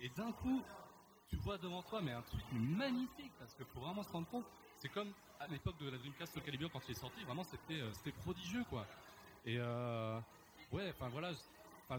et 0.00 0.08
d'un 0.10 0.32
coup, 0.32 0.62
tu 1.28 1.36
vois 1.36 1.58
devant 1.58 1.82
toi, 1.82 2.00
mais 2.02 2.12
un 2.12 2.22
truc 2.22 2.42
magnifique, 2.52 3.32
parce 3.38 3.54
que 3.54 3.64
faut 3.64 3.80
vraiment 3.80 4.02
se 4.02 4.10
rendre 4.10 4.28
compte, 4.28 4.46
c'est 4.78 4.88
comme 4.88 5.12
à 5.38 5.46
l'époque 5.46 5.78
de 5.78 5.88
la 5.88 5.96
Dreamcast 5.98 6.34
Soul 6.34 6.42
Calibur 6.42 6.70
quand 6.70 6.80
il 6.88 6.92
est 6.92 7.00
sorti, 7.00 7.22
vraiment 7.24 7.44
c'était 7.44 7.80
euh, 7.80 7.92
c'était 7.94 8.12
prodigieux 8.12 8.64
quoi. 8.68 8.86
Et 9.46 9.56
euh, 9.58 10.18
ouais, 10.72 10.90
enfin 10.90 11.08
voilà, 11.08 11.32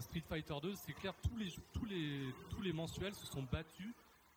Street 0.00 0.22
Fighter 0.28 0.54
2, 0.62 0.74
c'est 0.74 0.92
clair, 0.92 1.14
tous 1.22 1.36
les 1.36 1.52
tous 1.72 1.84
les 1.86 2.34
tous 2.50 2.60
les 2.60 2.72
mensuels 2.72 3.14
se 3.14 3.26
sont 3.26 3.42
battus 3.42 3.92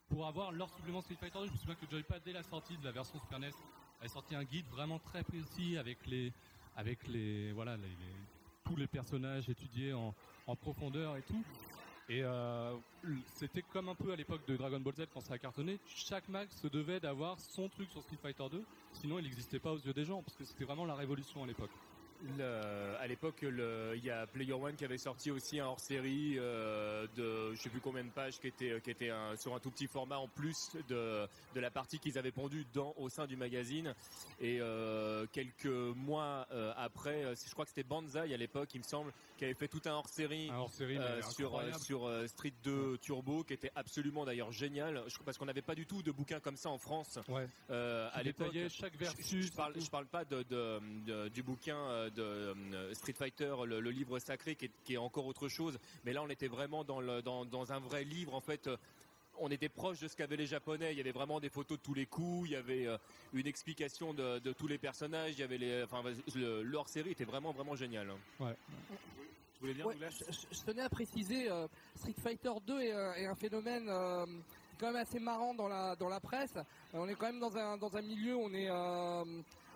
pour 0.10 0.28
avoir 0.28 0.52
leur 0.52 0.70
supplément 0.70 1.02
Street 1.02 1.18
Fighter 1.20 1.40
2. 1.40 1.48
Je 1.48 1.52
me 1.52 1.58
souviens 1.58 1.76
que 1.76 1.90
Joypad 1.90 2.22
dès 2.24 2.34
la 2.34 2.44
sortie 2.44 2.78
de 2.78 2.84
la 2.86 2.92
version 2.92 3.20
Super 3.20 3.40
NES 3.40 3.52
avait 4.00 4.10
sorti 4.10 4.36
un 4.36 4.44
guide 4.44 4.68
vraiment 4.68 5.00
très 5.00 5.24
précis 5.24 5.78
avec 5.78 6.06
les 6.08 6.32
avec 6.76 7.08
les 7.08 7.52
voilà 7.54 7.78
tous 8.66 8.76
les 8.76 8.88
personnages 8.88 9.50
étudiés 9.50 9.94
en, 9.94 10.14
en 10.48 10.56
profondeur 10.56 11.16
et 11.18 11.22
tout. 11.22 11.44
Et 12.08 12.22
euh, 12.24 12.76
c'était 13.34 13.64
comme 13.64 13.90
un 13.90 13.96
peu 13.96 14.12
à 14.12 14.16
l'époque 14.16 14.46
de 14.48 14.56
Dragon 14.56 14.80
Ball 14.80 14.94
Z 14.94 15.06
quand 15.12 15.22
ça 15.22 15.36
a 15.36 15.38
cartonné. 15.40 15.80
Chaque 15.88 16.30
mag 16.30 16.48
se 16.52 16.68
devait 16.68 17.00
d'avoir 17.00 17.40
son 17.40 17.68
truc 17.68 17.90
sur 17.90 18.04
Street 18.04 18.18
Fighter 18.22 18.46
2, 18.52 18.64
sinon 18.94 19.18
il 19.18 19.24
n'existait 19.24 19.60
pas 19.60 19.72
aux 19.72 19.80
yeux 19.80 19.94
des 19.94 20.06
gens 20.06 20.22
parce 20.22 20.38
que 20.38 20.46
c'était 20.46 20.66
vraiment 20.66 20.86
la 20.86 20.94
révolution 20.96 21.44
à 21.44 21.48
l'époque. 21.48 21.72
Le- 22.38 22.96
à 23.00 23.08
l'époque, 23.08 23.42
il 23.44 24.04
y 24.04 24.10
a 24.10 24.26
Player 24.26 24.54
One 24.54 24.76
qui 24.76 24.86
avait 24.86 24.98
sorti 24.98 25.30
aussi 25.32 25.60
un 25.60 25.68
hors-série 25.68 26.36
euh, 26.38 27.06
de 27.16 27.54
je 27.54 27.62
sais 27.62 27.70
plus 27.70 27.82
combien 27.82 28.04
de 28.04 28.10
pages 28.10 28.40
qui 28.40 28.48
était 28.48 28.80
qui 28.82 28.90
était 28.90 29.10
un- 29.10 29.36
sur 29.36 29.54
un 29.54 29.60
tout 29.60 29.70
petit 29.70 29.86
format 29.88 30.18
en 30.18 30.28
plus 30.28 30.72
de 30.90 31.28
de 31.54 31.60
la 31.60 31.70
partie 31.70 32.00
qu'ils 32.00 32.18
avaient 32.18 32.32
pondue 32.32 32.66
dans 32.74 32.94
au 32.98 33.10
sein 33.10 33.28
du 33.28 33.36
magazine. 33.36 33.94
Et 34.40 34.60
euh, 34.60 35.26
quelques 35.34 35.66
mois 35.66 36.48
euh, 36.52 36.74
après, 36.78 37.36
je 37.36 37.52
crois 37.54 37.66
que 37.66 37.70
c'était 37.70 37.84
Banzai 37.88 38.34
à 38.34 38.38
l'époque, 38.38 38.70
il 38.74 38.80
me 38.80 38.84
semble, 38.84 39.12
qui 39.38 39.46
avait 39.46 39.54
fait 39.54 39.68
tout 39.68 39.82
un 39.86 39.92
hors-série. 39.92 40.50
Sur 41.80 42.10
Street 42.30 42.54
2 42.64 42.98
Turbo 43.00 43.44
qui 43.44 43.54
était 43.54 43.72
absolument 43.76 44.26
d'ailleurs 44.26 44.52
génial 44.52 45.04
Je- 45.08 45.18
parce 45.24 45.38
qu'on 45.38 45.46
n'avait 45.46 45.62
pas 45.62 45.76
du 45.76 45.86
tout 45.86 46.02
de 46.02 46.12
bouquins 46.12 46.40
comme 46.40 46.58
ça 46.58 46.70
en 46.70 46.78
France 46.80 47.20
Ouais. 47.28 47.46
à 47.70 48.24
l'époque 48.24 48.54
chaque 48.70 48.94
je, 48.94 48.98
versus. 49.00 49.46
je 49.48 49.52
parle, 49.54 49.74
je 49.80 49.90
parle 49.90 50.06
pas 50.08 50.26
de, 50.26 50.44
de- 50.44 50.80
de- 51.06 51.28
du 51.30 51.44
bouquin 51.44 52.05
de 52.10 52.22
euh, 52.24 52.94
Street 52.94 53.14
Fighter, 53.14 53.54
le, 53.66 53.80
le 53.80 53.90
livre 53.92 54.20
sacré, 54.20 54.56
qui 54.56 54.66
est, 54.66 54.72
qui 54.84 54.94
est 54.94 54.98
encore 54.98 55.26
autre 55.26 55.48
chose. 55.48 55.78
Mais 56.06 56.14
là, 56.14 56.22
on 56.24 56.30
était 56.30 56.48
vraiment 56.48 56.84
dans, 56.84 57.00
le, 57.02 57.22
dans, 57.22 57.46
dans 57.46 57.72
un 57.72 57.80
vrai 57.80 58.04
livre. 58.04 58.34
En 58.34 58.42
fait, 58.42 58.68
euh, 58.68 58.78
on 59.40 59.50
était 59.52 59.68
proche 59.70 60.00
de 60.00 60.08
ce 60.08 60.16
qu'avaient 60.16 60.38
les 60.38 60.46
Japonais. 60.46 60.94
Il 60.94 60.98
y 60.98 61.02
avait 61.02 61.12
vraiment 61.12 61.40
des 61.40 61.50
photos 61.50 61.78
de 61.78 61.84
tous 61.84 61.94
les 61.94 62.06
coups. 62.06 62.48
Il 62.50 62.54
y 62.54 62.56
avait 62.56 62.88
euh, 62.88 62.98
une 63.34 63.48
explication 63.48 64.14
de, 64.14 64.40
de 64.40 64.54
tous 64.54 64.68
les 64.68 64.78
personnages. 64.78 65.34
Il 65.34 65.40
y 65.40 65.44
avait 65.44 65.58
les, 65.58 65.84
enfin, 65.84 66.02
le, 66.36 66.64
le 66.64 66.78
hors-série 66.78 67.12
était 67.12 67.26
vraiment, 67.26 67.52
vraiment 67.52 67.76
génial. 67.76 68.10
hein. 68.10 68.18
Tu 69.56 69.60
voulais 69.62 69.74
dire 69.74 69.86
Ouais, 69.88 69.94
Douglas 69.94 70.22
je, 70.52 70.60
tenais 70.64 70.82
à 70.82 70.90
préciser, 70.90 71.50
euh, 71.50 71.68
Street 71.96 72.16
Fighter 72.22 72.52
2 72.68 72.82
est, 72.82 72.92
un- 72.92 73.14
est 73.14 73.26
un 73.26 73.36
phénomène 73.36 73.88
euh, 73.90 74.26
quand 74.80 74.88
même 74.88 74.98
assez 75.02 75.20
marrant 75.20 75.54
dans 75.54 75.70
la 75.70 75.96
dans 75.96 76.10
la 76.10 76.20
presse. 76.20 76.56
Euh, 76.58 76.64
on 76.94 77.08
est 77.08 77.16
quand 77.16 77.28
même 77.28 77.40
dans 77.40 77.56
un 77.58 77.78
dans 77.78 77.96
un 77.96 78.02
milieu, 78.02 78.36
on 78.36 78.54
est 78.54 78.70
euh, 78.70 79.24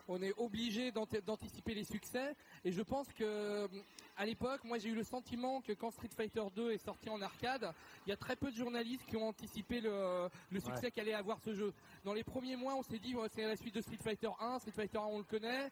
on 0.09 0.21
est 0.21 0.33
obligé 0.37 0.91
d'anti- 0.91 1.21
d'anticiper 1.21 1.73
les 1.75 1.83
succès. 1.85 2.35
Et 2.65 2.71
je 2.71 2.81
pense 2.81 3.07
que 3.13 3.69
à 4.17 4.25
l'époque, 4.25 4.63
moi 4.65 4.77
j'ai 4.79 4.89
eu 4.89 4.95
le 4.95 5.03
sentiment 5.03 5.61
que 5.61 5.71
quand 5.73 5.91
Street 5.91 6.09
Fighter 6.15 6.43
2 6.55 6.71
est 6.71 6.77
sorti 6.83 7.09
en 7.09 7.21
arcade, 7.21 7.71
il 8.05 8.09
y 8.09 8.13
a 8.13 8.17
très 8.17 8.35
peu 8.35 8.51
de 8.51 8.55
journalistes 8.57 9.05
qui 9.05 9.15
ont 9.15 9.27
anticipé 9.27 9.79
le, 9.79 10.27
le 10.51 10.59
succès 10.59 10.91
qu'allait 10.91 11.13
avoir 11.13 11.39
ce 11.39 11.53
jeu. 11.53 11.73
Dans 12.03 12.13
les 12.13 12.23
premiers 12.23 12.55
mois, 12.55 12.75
on 12.75 12.83
s'est 12.83 12.99
dit 12.99 13.15
ouais, 13.15 13.27
c'est 13.31 13.43
la 13.45 13.55
suite 13.55 13.75
de 13.75 13.81
Street 13.81 13.99
Fighter 14.03 14.29
1, 14.39 14.59
Street 14.59 14.71
Fighter 14.71 14.97
1 14.97 15.01
on 15.01 15.19
le 15.19 15.23
connaît. 15.23 15.69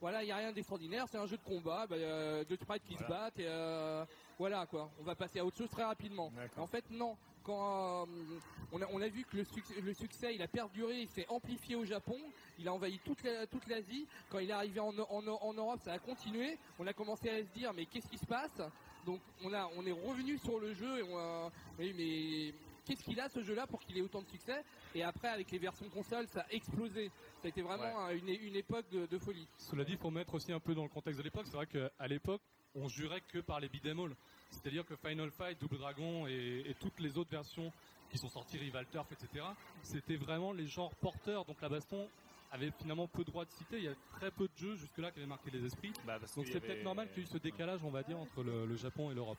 Voilà, 0.00 0.22
il 0.22 0.26
n'y 0.26 0.32
a 0.32 0.36
rien 0.36 0.50
d'extraordinaire, 0.52 1.06
c'est 1.10 1.18
un 1.18 1.26
jeu 1.26 1.36
de 1.36 1.42
combat, 1.42 1.86
bah, 1.86 1.96
euh, 1.96 2.42
deux 2.44 2.56
sprites 2.56 2.82
qui 2.84 2.94
se 2.96 3.04
battent 3.04 3.38
et 3.38 3.44
euh, 3.46 4.02
voilà 4.38 4.64
quoi. 4.64 4.90
On 4.98 5.02
va 5.02 5.14
passer 5.14 5.40
à 5.40 5.44
autre 5.44 5.58
chose 5.58 5.68
très 5.68 5.84
rapidement. 5.84 6.32
En 6.62 6.66
fait, 6.66 6.84
non. 6.90 7.18
Quand 7.50 8.06
euh, 8.06 8.38
on, 8.70 8.80
a, 8.80 8.86
on 8.92 9.00
a 9.02 9.08
vu 9.08 9.24
que 9.24 9.36
le 9.36 9.44
succès, 9.44 9.80
le 9.80 9.92
succès, 9.92 10.34
il 10.36 10.40
a 10.42 10.46
perduré, 10.46 11.00
il 11.02 11.08
s'est 11.08 11.26
amplifié 11.28 11.74
au 11.74 11.84
Japon, 11.84 12.16
il 12.58 12.68
a 12.68 12.72
envahi 12.72 13.00
toute 13.00 13.24
la- 13.24 13.44
toute 13.48 13.66
l'Asie. 13.66 14.06
Quand 14.28 14.38
il 14.38 14.50
est 14.50 14.52
arrivé 14.52 14.78
en, 14.78 14.96
en- 14.96 15.26
en 15.42 15.52
Europe, 15.52 15.80
ça 15.82 15.92
a 15.94 15.98
continué. 15.98 16.56
On 16.78 16.86
a 16.86 16.92
commencé 16.92 17.28
à 17.28 17.42
se 17.42 17.48
dire, 17.48 17.72
mais 17.74 17.86
qu'est-ce 17.86 18.08
qui 18.08 18.18
se 18.18 18.26
passe? 18.26 18.60
Donc, 19.04 19.20
on 19.42 19.52
a, 19.52 19.68
on 19.76 19.84
est 19.84 19.90
revenu 19.90 20.38
sur 20.38 20.60
le 20.60 20.72
jeu 20.74 20.98
et 20.98 21.02
on 21.02 21.18
a, 21.18 21.50
oui, 21.78 21.92
mais 21.96 22.54
qu'est-ce 22.84 23.02
qu'il 23.02 23.18
a 23.18 23.28
ce 23.28 23.42
jeu-là 23.42 23.66
pour 23.66 23.80
qu'il 23.80 23.98
ait 23.98 24.02
autant 24.02 24.22
de 24.22 24.28
succès? 24.28 24.62
Et 24.94 25.02
après, 25.02 25.28
avec 25.28 25.50
les 25.50 25.58
versions 25.58 25.88
console, 25.88 26.28
ça 26.28 26.42
a 26.42 26.52
explosé. 26.52 27.10
Ça 27.42 27.46
a 27.46 27.48
été 27.48 27.62
vraiment 27.62 27.98
un- 27.98 28.14
une, 28.14 28.28
une 28.28 28.54
époque 28.54 28.88
de, 28.90 29.06
de 29.06 29.18
folie. 29.18 29.48
Cela 29.56 29.82
dit, 29.82 29.92
il 29.94 29.98
faut 29.98 30.10
mettre 30.10 30.34
aussi 30.34 30.52
un 30.52 30.60
peu 30.60 30.76
dans 30.76 30.84
le 30.84 30.88
contexte 30.88 31.18
de 31.18 31.24
l'époque. 31.24 31.46
C'est 31.46 31.56
vrai 31.56 31.66
qu'à 31.66 32.06
l'époque, 32.06 32.42
on 32.76 32.86
jurait 32.86 33.22
que 33.22 33.40
par 33.40 33.58
les 33.58 33.68
beat'em. 33.68 34.14
C'est-à-dire 34.50 34.84
que 34.84 34.96
Final 34.96 35.30
Fight, 35.30 35.60
Double 35.60 35.78
Dragon 35.78 36.26
et, 36.26 36.64
et 36.66 36.74
toutes 36.74 36.98
les 37.00 37.16
autres 37.18 37.30
versions 37.30 37.72
qui 38.10 38.18
sont 38.18 38.28
sorties, 38.28 38.58
Rival 38.58 38.86
Turf, 38.90 39.10
etc., 39.12 39.44
c'était 39.82 40.16
vraiment 40.16 40.52
les 40.52 40.66
genres 40.66 40.94
porteurs. 40.96 41.44
Donc 41.44 41.60
la 41.62 41.68
baston 41.68 42.08
avait 42.52 42.72
finalement 42.72 43.06
peu 43.06 43.20
de 43.22 43.30
droits 43.30 43.44
de 43.44 43.50
citer. 43.52 43.76
Il 43.78 43.84
y 43.84 43.88
a 43.88 43.94
très 44.12 44.30
peu 44.32 44.48
de 44.48 44.56
jeux 44.56 44.74
jusque-là 44.76 45.12
qui 45.12 45.18
avaient 45.20 45.28
marqué 45.28 45.50
les 45.52 45.64
esprits. 45.64 45.92
Bah, 46.04 46.18
parce 46.18 46.34
Donc 46.34 46.46
c'est 46.48 46.58
peut-être 46.60 46.82
normal 46.82 47.08
qu'il 47.10 47.18
y 47.18 47.20
ait 47.20 47.28
eu 47.28 47.32
ce 47.32 47.38
décalage, 47.38 47.84
on 47.84 47.90
va 47.90 48.02
dire, 48.02 48.18
entre 48.18 48.42
le, 48.42 48.66
le 48.66 48.76
Japon 48.76 49.10
et 49.12 49.14
l'Europe. 49.14 49.38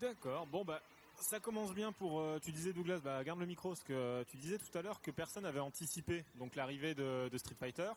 D'accord. 0.00 0.46
Bon 0.48 0.64
bah 0.64 0.82
ça 1.14 1.38
commence 1.38 1.72
bien 1.74 1.92
pour. 1.92 2.18
euh, 2.20 2.38
tu 2.42 2.50
disais 2.50 2.72
Douglas, 2.72 2.98
bah 3.04 3.22
garde 3.22 3.38
le 3.38 3.46
micro 3.46 3.68
parce 3.70 3.84
que 3.84 3.92
euh, 3.92 4.24
tu 4.24 4.36
disais 4.38 4.58
tout 4.58 4.76
à 4.76 4.82
l'heure 4.82 5.00
que 5.00 5.10
personne 5.10 5.44
n'avait 5.44 5.60
anticipé 5.60 6.24
donc 6.36 6.56
l'arrivée 6.56 6.94
de, 6.94 7.28
de 7.28 7.38
Street 7.38 7.54
Fighter. 7.58 7.90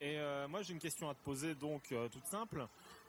Et 0.00 0.18
euh, 0.18 0.46
moi 0.46 0.62
j'ai 0.62 0.72
une 0.72 0.78
question 0.78 1.10
à 1.10 1.14
te 1.14 1.22
poser 1.24 1.54
donc 1.56 1.92
toute 2.12 2.24
simple. 2.26 2.66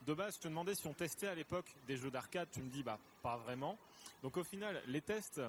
De 0.07 0.13
base, 0.13 0.35
je 0.35 0.39
te 0.41 0.47
demandais 0.47 0.73
si 0.73 0.87
on 0.87 0.93
testait 0.93 1.27
à 1.27 1.35
l'époque 1.35 1.75
des 1.87 1.95
jeux 1.95 2.09
d'arcade. 2.09 2.47
Tu 2.51 2.61
me 2.61 2.69
dis 2.69 2.81
bah 2.81 2.97
pas 3.21 3.37
vraiment. 3.37 3.77
Donc 4.23 4.37
au 4.37 4.43
final, 4.43 4.81
les 4.87 5.01
tests 5.01 5.41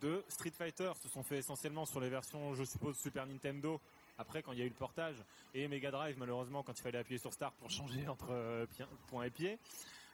de 0.00 0.22
Street 0.28 0.50
Fighter 0.50 0.92
se 1.00 1.08
sont 1.08 1.22
faits 1.22 1.38
essentiellement 1.38 1.86
sur 1.86 2.00
les 2.00 2.08
versions, 2.08 2.54
je 2.54 2.64
suppose, 2.64 2.96
Super 2.98 3.26
Nintendo. 3.26 3.80
Après, 4.18 4.42
quand 4.42 4.52
il 4.52 4.58
y 4.58 4.62
a 4.62 4.64
eu 4.64 4.68
le 4.68 4.74
portage 4.74 5.16
et 5.54 5.66
Mega 5.68 5.90
Drive, 5.90 6.16
malheureusement, 6.18 6.62
quand 6.62 6.78
il 6.78 6.82
fallait 6.82 6.98
appuyer 6.98 7.18
sur 7.18 7.32
Start 7.32 7.54
pour 7.56 7.70
changer 7.70 8.06
entre 8.08 8.28
euh, 8.30 8.66
point 9.08 9.24
et 9.24 9.30
pied. 9.30 9.58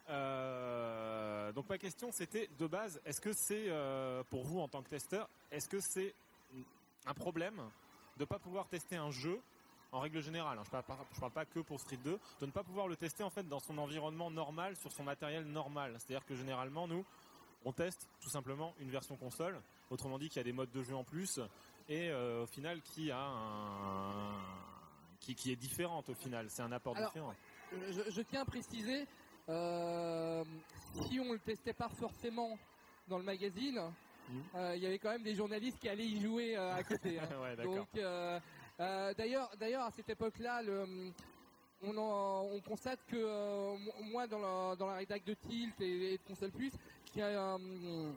Euh, 0.09 1.51
donc 1.53 1.69
ma 1.69 1.77
question 1.77 2.11
c'était 2.11 2.49
de 2.57 2.67
base, 2.67 2.99
est-ce 3.05 3.21
que 3.21 3.33
c'est 3.33 3.65
euh, 3.67 4.23
pour 4.29 4.43
vous 4.43 4.59
en 4.59 4.67
tant 4.67 4.81
que 4.81 4.89
testeur, 4.89 5.29
est-ce 5.51 5.69
que 5.69 5.79
c'est 5.79 6.15
un 7.05 7.13
problème 7.13 7.61
de 8.17 8.25
pas 8.25 8.39
pouvoir 8.39 8.67
tester 8.67 8.95
un 8.95 9.11
jeu 9.11 9.39
en 9.91 9.99
règle 9.99 10.21
générale, 10.21 10.57
hein, 10.57 10.63
je 10.65 10.69
parle, 10.69 10.83
je 11.13 11.19
parle 11.19 11.31
pas 11.31 11.45
que 11.45 11.59
pour 11.59 11.79
Street 11.79 11.97
2, 11.97 12.19
de 12.39 12.45
ne 12.45 12.51
pas 12.51 12.63
pouvoir 12.63 12.87
le 12.87 12.95
tester 12.95 13.23
en 13.23 13.29
fait 13.29 13.43
dans 13.47 13.59
son 13.59 13.77
environnement 13.77 14.31
normal, 14.31 14.75
sur 14.77 14.91
son 14.91 15.03
matériel 15.03 15.43
normal. 15.45 15.95
C'est-à-dire 15.99 16.25
que 16.25 16.35
généralement 16.35 16.87
nous, 16.87 17.05
on 17.65 17.73
teste 17.73 18.07
tout 18.21 18.29
simplement 18.29 18.73
une 18.79 18.89
version 18.89 19.17
console, 19.17 19.61
autrement 19.89 20.17
dit 20.17 20.29
qu'il 20.29 20.37
y 20.37 20.39
a 20.39 20.43
des 20.43 20.53
modes 20.53 20.71
de 20.71 20.81
jeu 20.81 20.95
en 20.95 21.03
plus 21.03 21.39
et 21.89 22.09
euh, 22.09 22.43
au 22.43 22.47
final 22.47 22.81
qui 22.81 23.11
a 23.11 23.19
un 23.19 24.33
qui, 25.19 25.35
qui 25.35 25.51
est 25.51 25.55
différente 25.55 26.09
au 26.09 26.15
final, 26.15 26.49
c'est 26.49 26.63
un 26.63 26.71
apport 26.71 26.95
Alors, 26.97 27.09
différent. 27.11 27.35
je, 27.91 28.09
je 28.09 28.21
tiens 28.21 28.41
à 28.41 28.45
préciser, 28.45 29.05
euh, 29.49 30.43
si 31.07 31.19
on 31.19 31.31
le 31.33 31.39
testait 31.39 31.73
pas 31.73 31.89
forcément 31.89 32.57
dans 33.07 33.17
le 33.17 33.23
magazine, 33.23 33.79
Mhm. 34.29 34.43
euh, 34.55 34.75
il 34.75 34.83
y 34.83 34.85
avait 34.85 34.99
quand 34.99 35.09
même 35.09 35.23
des 35.23 35.33
journalistes 35.35 35.77
qui 35.79 35.89
allaient 35.89 36.05
y 36.07 36.21
jouer 36.21 36.55
euh, 36.55 36.75
à 36.75 36.83
côté. 36.83 37.19
hein. 37.19 37.27
ouais. 37.41 37.55
Donc, 37.65 37.87
euh, 37.97 38.39
euh, 38.81 39.13
d'ailleurs, 39.13 39.49
d'ailleurs, 39.59 39.83
à 39.85 39.91
cette 39.91 40.09
époque-là, 40.09 40.61
le, 40.63 40.85
on, 41.83 41.97
en- 41.97 42.43
on 42.51 42.59
constate 42.61 42.99
que 43.05 43.15
euh, 43.15 43.77
mo- 43.77 43.93
moi, 44.11 44.27
dans 44.27 44.39
la, 44.39 44.75
dans 44.75 44.87
la 44.87 44.95
rédac 44.95 45.23
de 45.23 45.33
Tilt 45.33 45.79
et, 45.81 46.13
et 46.13 46.17
de 46.17 46.23
Console 46.23 46.51
Plus, 46.51 46.71
qu'il 47.05 47.19
y 47.19 47.23
a 47.23 47.55
euh, 47.55 48.11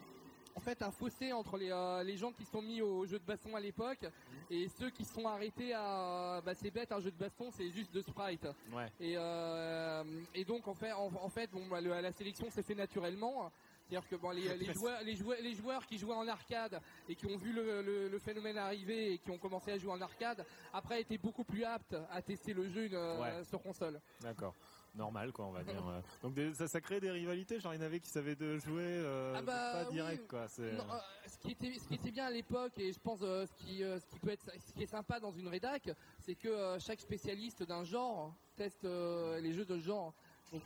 en 0.56 0.60
fait 0.60 0.82
un 0.82 0.90
fossé 0.90 1.32
entre 1.32 1.56
les, 1.56 1.70
euh, 1.70 2.02
les 2.02 2.16
gens 2.16 2.32
qui 2.32 2.44
sont 2.44 2.62
mis 2.62 2.80
au 2.80 3.04
jeu 3.06 3.18
de 3.18 3.24
baston 3.24 3.56
à 3.56 3.60
l'époque 3.60 4.06
et 4.50 4.68
ceux 4.68 4.90
qui 4.90 5.04
sont 5.04 5.26
arrêtés 5.26 5.72
à 5.74 6.40
bah 6.44 6.54
c'est 6.54 6.70
bête 6.70 6.92
un 6.92 7.00
jeu 7.00 7.10
de 7.10 7.16
baston 7.16 7.50
c'est 7.50 7.70
juste 7.70 7.92
de 7.92 8.00
sprite 8.02 8.46
Ouais. 8.72 8.86
et, 9.00 9.14
euh, 9.16 10.04
et 10.34 10.44
donc 10.44 10.68
en 10.68 10.74
fait, 10.74 10.92
en, 10.92 11.06
en 11.12 11.28
fait 11.28 11.50
bon, 11.50 11.66
bah, 11.66 11.80
le- 11.80 12.00
la 12.00 12.12
sélection 12.12 12.48
s'est 12.50 12.62
fait 12.62 12.74
naturellement. 12.76 13.50
C'est-à-dire 13.86 14.08
que 14.08 14.16
bon, 14.16 14.30
les, 14.30 14.56
les 14.56 14.72
joueurs, 14.72 15.00
les, 15.02 15.14
joueurs, 15.14 15.38
les 15.42 15.54
joueurs 15.54 15.86
qui 15.86 15.98
jouaient 15.98 16.14
en 16.14 16.26
arcade 16.26 16.80
et 17.08 17.14
qui 17.14 17.26
ont 17.26 17.36
vu 17.36 17.52
le, 17.52 17.82
le- 17.82 18.08
le 18.08 18.18
phénomène 18.18 18.56
arriver 18.56 19.12
et 19.12 19.18
qui 19.18 19.30
ont 19.30 19.38
commencé 19.38 19.72
à 19.72 19.78
jouer 19.78 19.92
en 19.92 20.00
arcade, 20.00 20.44
après 20.72 21.02
étaient 21.02 21.18
beaucoup 21.18 21.44
plus 21.44 21.64
aptes 21.64 21.96
à 22.10 22.22
tester 22.22 22.54
le 22.54 22.66
jeu 22.68 22.88
euh, 22.92 23.20
Ouais. 23.20 23.44
sur 23.44 23.62
console. 23.62 24.00
D'accord. 24.22 24.54
Normal, 24.94 25.32
quoi, 25.32 25.46
on 25.46 25.50
va 25.52 25.64
dire. 25.64 25.86
euh. 25.88 26.00
Donc 26.22 26.34
des- 26.34 26.54
ça, 26.54 26.66
ça 26.68 26.80
crée 26.80 27.00
des 27.00 27.10
rivalités. 27.10 27.58
Genre, 27.60 27.74
il 27.74 27.78
y 27.78 27.82
en 27.82 27.86
avait 27.86 27.98
qui 28.00 28.08
savaient 28.08 28.36
de 28.36 28.56
jouer 28.58 28.84
Ah 29.02 29.06
euh, 29.06 29.42
bah, 29.42 29.72
pas 29.72 29.84
oui. 29.88 29.92
direct, 29.94 30.28
quoi. 30.28 30.46
C'est... 30.48 30.62
Euh, 30.62 30.78
ce, 31.26 31.36
qui 31.38 31.50
était, 31.50 31.78
ce 31.78 31.86
qui 31.88 31.94
était 31.94 32.10
bien 32.12 32.26
à 32.26 32.30
l'époque, 32.30 32.78
et 32.78 32.92
je 32.92 32.98
pense 33.00 33.18
euh, 33.22 33.44
ce, 33.44 33.52
qui, 33.54 33.78
ce 33.80 34.06
qui 34.06 34.18
peut 34.20 34.30
être, 34.30 34.48
ce 34.66 34.72
qui 34.72 34.84
est 34.84 34.86
sympa 34.86 35.18
dans 35.20 35.32
une 35.32 35.48
rédac, 35.48 35.90
c'est 36.20 36.36
que 36.36 36.78
chaque 36.78 37.00
spécialiste 37.00 37.64
d'un 37.64 37.84
genre 37.84 38.32
teste 38.56 38.84
les 38.84 39.52
jeux 39.52 39.64
de 39.66 39.78
genre. 39.78 40.14
Donc 40.52 40.62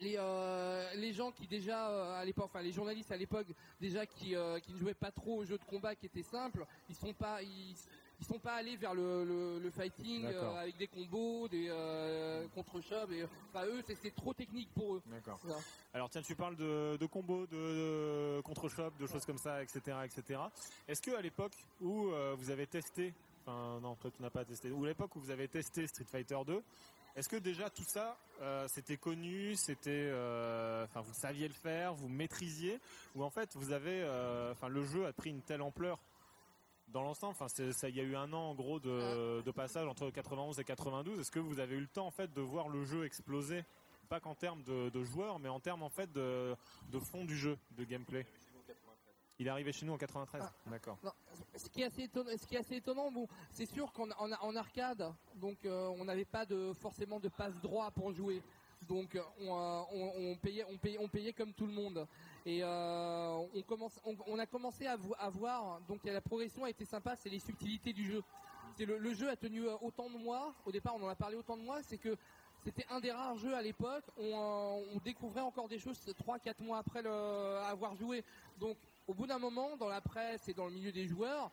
les, 0.00 0.16
euh, 0.18 0.94
les 0.94 1.12
gens 1.12 1.30
qui 1.30 1.46
déjà 1.46 1.90
euh, 1.90 2.20
à 2.20 2.24
l'époque, 2.24 2.46
enfin 2.46 2.62
les 2.62 2.72
journalistes 2.72 3.12
à 3.12 3.16
l'époque 3.16 3.46
déjà 3.80 4.06
qui, 4.06 4.34
euh, 4.34 4.58
qui 4.60 4.72
ne 4.72 4.78
jouaient 4.78 4.94
pas 4.94 5.10
trop 5.10 5.38
aux 5.38 5.44
jeux 5.44 5.58
de 5.58 5.64
combat 5.64 5.94
qui 5.94 6.06
étaient 6.06 6.22
simples, 6.22 6.64
ils 6.88 6.94
sont 6.96 7.12
pas 7.12 7.42
ils, 7.42 7.74
ils 8.18 8.26
sont 8.26 8.38
pas 8.38 8.54
allés 8.54 8.76
vers 8.76 8.94
le, 8.94 9.24
le, 9.24 9.58
le 9.58 9.70
fighting 9.70 10.24
euh, 10.26 10.54
avec 10.56 10.76
des 10.76 10.86
combos, 10.88 11.48
des 11.48 11.68
euh, 11.70 12.46
contre-chops. 12.48 13.12
Et, 13.12 13.24
enfin 13.52 13.64
eux, 13.66 13.82
c'est- 13.86 13.94
c'est 14.02 14.14
trop 14.14 14.34
technique 14.34 14.68
pour 14.74 14.96
eux. 14.96 15.02
D'accord. 15.06 15.38
Voilà. 15.42 15.60
Alors 15.94 16.10
tiens, 16.10 16.22
tu 16.22 16.34
parles 16.34 16.56
de, 16.56 16.96
de 16.98 17.06
combos, 17.06 17.46
de, 17.46 17.56
de 17.56 18.40
contre-shop, 18.42 18.90
de 18.98 19.06
choses 19.06 19.24
comme 19.24 19.38
ça, 19.38 19.62
etc., 19.62 19.80
etc. 20.04 20.40
Est-ce 20.88 21.00
que 21.02 21.12
à 21.12 21.20
l'époque 21.22 21.54
où 21.80 22.08
euh, 22.08 22.34
vous 22.38 22.50
avez 22.50 22.66
testé, 22.66 23.12
enfin 23.46 23.80
non, 23.80 23.94
toi 23.96 24.10
tu 24.14 24.22
n'as 24.22 24.30
pas 24.30 24.44
testé, 24.44 24.70
ou 24.70 24.84
l'époque 24.84 25.14
où 25.16 25.20
vous 25.20 25.30
avez 25.30 25.48
testé 25.48 25.86
Street 25.86 26.04
Fighter 26.04 26.38
2, 26.46 26.62
est-ce 27.16 27.28
que 27.28 27.36
déjà 27.36 27.70
tout 27.70 27.84
ça, 27.84 28.16
euh, 28.40 28.66
c'était 28.68 28.96
connu, 28.96 29.56
c'était, 29.56 29.90
euh, 29.90 30.84
enfin 30.84 31.00
vous 31.00 31.12
saviez 31.14 31.48
le 31.48 31.54
faire, 31.54 31.94
vous 31.94 32.08
maîtrisiez, 32.08 32.80
ou 33.14 33.24
en 33.24 33.30
fait 33.30 33.50
vous 33.56 33.72
avez, 33.72 34.02
euh, 34.02 34.52
enfin 34.52 34.68
le 34.68 34.84
jeu 34.84 35.06
a 35.06 35.12
pris 35.12 35.30
une 35.30 35.42
telle 35.42 35.62
ampleur 35.62 35.98
dans 36.88 37.02
l'ensemble, 37.02 37.36
enfin 37.38 37.48
ça, 37.48 37.88
il 37.88 37.96
y 37.96 38.00
a 38.00 38.04
eu 38.04 38.16
un 38.16 38.32
an 38.32 38.50
en 38.50 38.54
gros 38.54 38.80
de, 38.80 39.42
de 39.42 39.50
passage 39.52 39.86
entre 39.86 40.10
91 40.10 40.58
et 40.58 40.64
92. 40.64 41.20
Est-ce 41.20 41.30
que 41.30 41.38
vous 41.38 41.60
avez 41.60 41.76
eu 41.76 41.80
le 41.80 41.86
temps 41.86 42.06
en 42.06 42.10
fait 42.10 42.32
de 42.32 42.40
voir 42.40 42.68
le 42.68 42.84
jeu 42.84 43.04
exploser, 43.04 43.64
pas 44.08 44.18
qu'en 44.18 44.34
termes 44.34 44.62
de, 44.64 44.88
de 44.88 45.04
joueurs, 45.04 45.38
mais 45.38 45.48
en 45.48 45.60
termes 45.60 45.84
en 45.84 45.88
fait 45.88 46.10
de, 46.12 46.56
de 46.90 46.98
fond 46.98 47.24
du 47.24 47.36
jeu, 47.36 47.56
de 47.78 47.84
gameplay 47.84 48.26
Il 49.40 49.46
est 49.46 49.50
arrivé 49.50 49.72
chez 49.72 49.86
nous 49.86 49.94
en 49.94 49.96
93. 49.96 50.42
D'accord. 50.66 50.98
Non, 51.02 51.12
ce 51.56 51.66
qui 51.70 51.80
est 51.80 51.86
assez 51.86 52.02
étonnant, 52.02 52.30
ce 52.38 52.46
qui 52.46 52.56
est 52.56 52.58
assez 52.58 52.76
étonnant 52.76 53.10
bon, 53.10 53.26
c'est 53.50 53.64
sûr 53.64 53.90
qu'en 53.90 54.10
en, 54.10 54.30
en 54.32 54.54
arcade, 54.54 55.10
donc 55.36 55.56
euh, 55.64 55.88
on 55.98 56.04
n'avait 56.04 56.26
pas 56.26 56.44
de 56.44 56.74
forcément 56.74 57.18
de 57.18 57.28
passe 57.30 57.58
droit 57.62 57.90
pour 57.90 58.12
jouer. 58.12 58.42
Donc 58.86 59.14
euh, 59.14 59.22
on, 59.40 59.46
euh, 59.46 59.82
on- 59.92 60.32
on 60.32 60.36
payait, 60.36 60.64
on 60.70 60.76
payait, 60.76 60.98
on 61.00 61.08
payait 61.08 61.32
comme 61.32 61.54
tout 61.54 61.66
le 61.66 61.72
monde. 61.72 62.06
Et 62.44 62.62
euh, 62.62 63.38
on 63.54 63.62
commence, 63.62 63.98
on, 64.04 64.14
on 64.26 64.38
a 64.38 64.44
commencé 64.44 64.86
à, 64.86 64.96
vo- 64.96 65.14
à 65.18 65.30
voir. 65.30 65.80
Donc 65.88 66.04
la 66.04 66.20
progression 66.20 66.64
a 66.64 66.70
été 66.70 66.84
sympa, 66.84 67.16
c'est 67.16 67.30
les 67.30 67.40
subtilités 67.40 67.94
du 67.94 68.04
jeu. 68.12 68.22
C'est 68.76 68.84
le, 68.84 68.98
le 68.98 69.14
jeu 69.14 69.30
a 69.30 69.36
tenu 69.36 69.66
autant 69.80 70.10
de 70.10 70.18
mois. 70.18 70.54
Au 70.66 70.70
départ, 70.70 70.94
on 70.96 71.02
en 71.02 71.08
a 71.08 71.14
parlé 71.16 71.36
autant 71.36 71.56
de 71.56 71.62
mois, 71.62 71.82
c'est 71.82 71.98
que 71.98 72.14
c'était 72.62 72.84
un 72.90 73.00
des 73.00 73.10
rares 73.10 73.38
jeux 73.38 73.54
à 73.54 73.62
l'époque. 73.62 74.04
On, 74.18 74.82
on 74.94 74.98
découvrait 74.98 75.40
encore 75.40 75.66
des 75.68 75.78
choses 75.78 75.98
3-4 76.26 76.62
mois 76.62 76.76
après 76.78 77.00
le, 77.00 77.10
avoir 77.64 77.94
joué. 77.96 78.22
Donc 78.58 78.76
au 79.10 79.14
bout 79.14 79.26
d'un 79.26 79.38
moment, 79.40 79.76
dans 79.76 79.88
la 79.88 80.00
presse 80.00 80.48
et 80.48 80.54
dans 80.54 80.66
le 80.66 80.70
milieu 80.72 80.92
des 80.92 81.06
joueurs, 81.08 81.50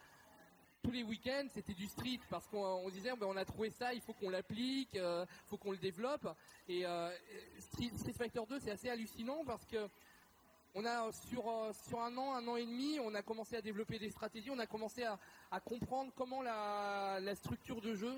tous 0.84 0.92
les 0.92 1.02
week-ends, 1.02 1.48
c'était 1.52 1.74
du 1.74 1.88
street 1.88 2.20
parce 2.30 2.48
qu'on 2.48 2.64
on 2.64 2.90
disait 2.90 3.10
ben, 3.20 3.26
on 3.28 3.36
a 3.36 3.44
trouvé 3.46 3.72
ça, 3.72 3.94
il 3.96 4.02
faut 4.02 4.14
qu'on 4.14 4.30
l'applique, 4.30 4.94
il 4.94 5.26
faut 5.48 5.58
qu'on 5.58 5.72
le 5.72 5.78
développe. 5.78 6.28
Et 6.70 6.86
euh, 6.86 7.10
street, 7.60 7.90
Street 7.98 8.14
Fighter 8.14 8.42
2, 8.48 8.60
c'est 8.60 8.70
assez 8.72 8.90
hallucinant 8.90 9.44
parce 9.44 9.66
que 9.66 9.90
on 10.76 10.86
a 10.86 11.12
sur 11.12 11.50
euh, 11.50 11.74
sur 11.90 12.00
un 12.00 12.16
an, 12.16 12.36
un 12.36 12.48
an 12.48 12.56
et 12.58 12.66
demi, 12.66 13.00
on 13.00 13.16
a 13.16 13.24
commencé 13.24 13.56
à 13.56 13.62
développer 13.62 13.98
des 13.98 14.12
stratégies, 14.12 14.52
on 14.52 14.60
a 14.60 14.68
commencé 14.68 15.04
à, 15.04 15.18
à 15.50 15.60
comprendre 15.60 16.12
comment 16.16 16.44
la, 16.44 17.20
la 17.22 17.34
structure 17.36 17.82
de 17.82 17.96
jeu 17.96 18.14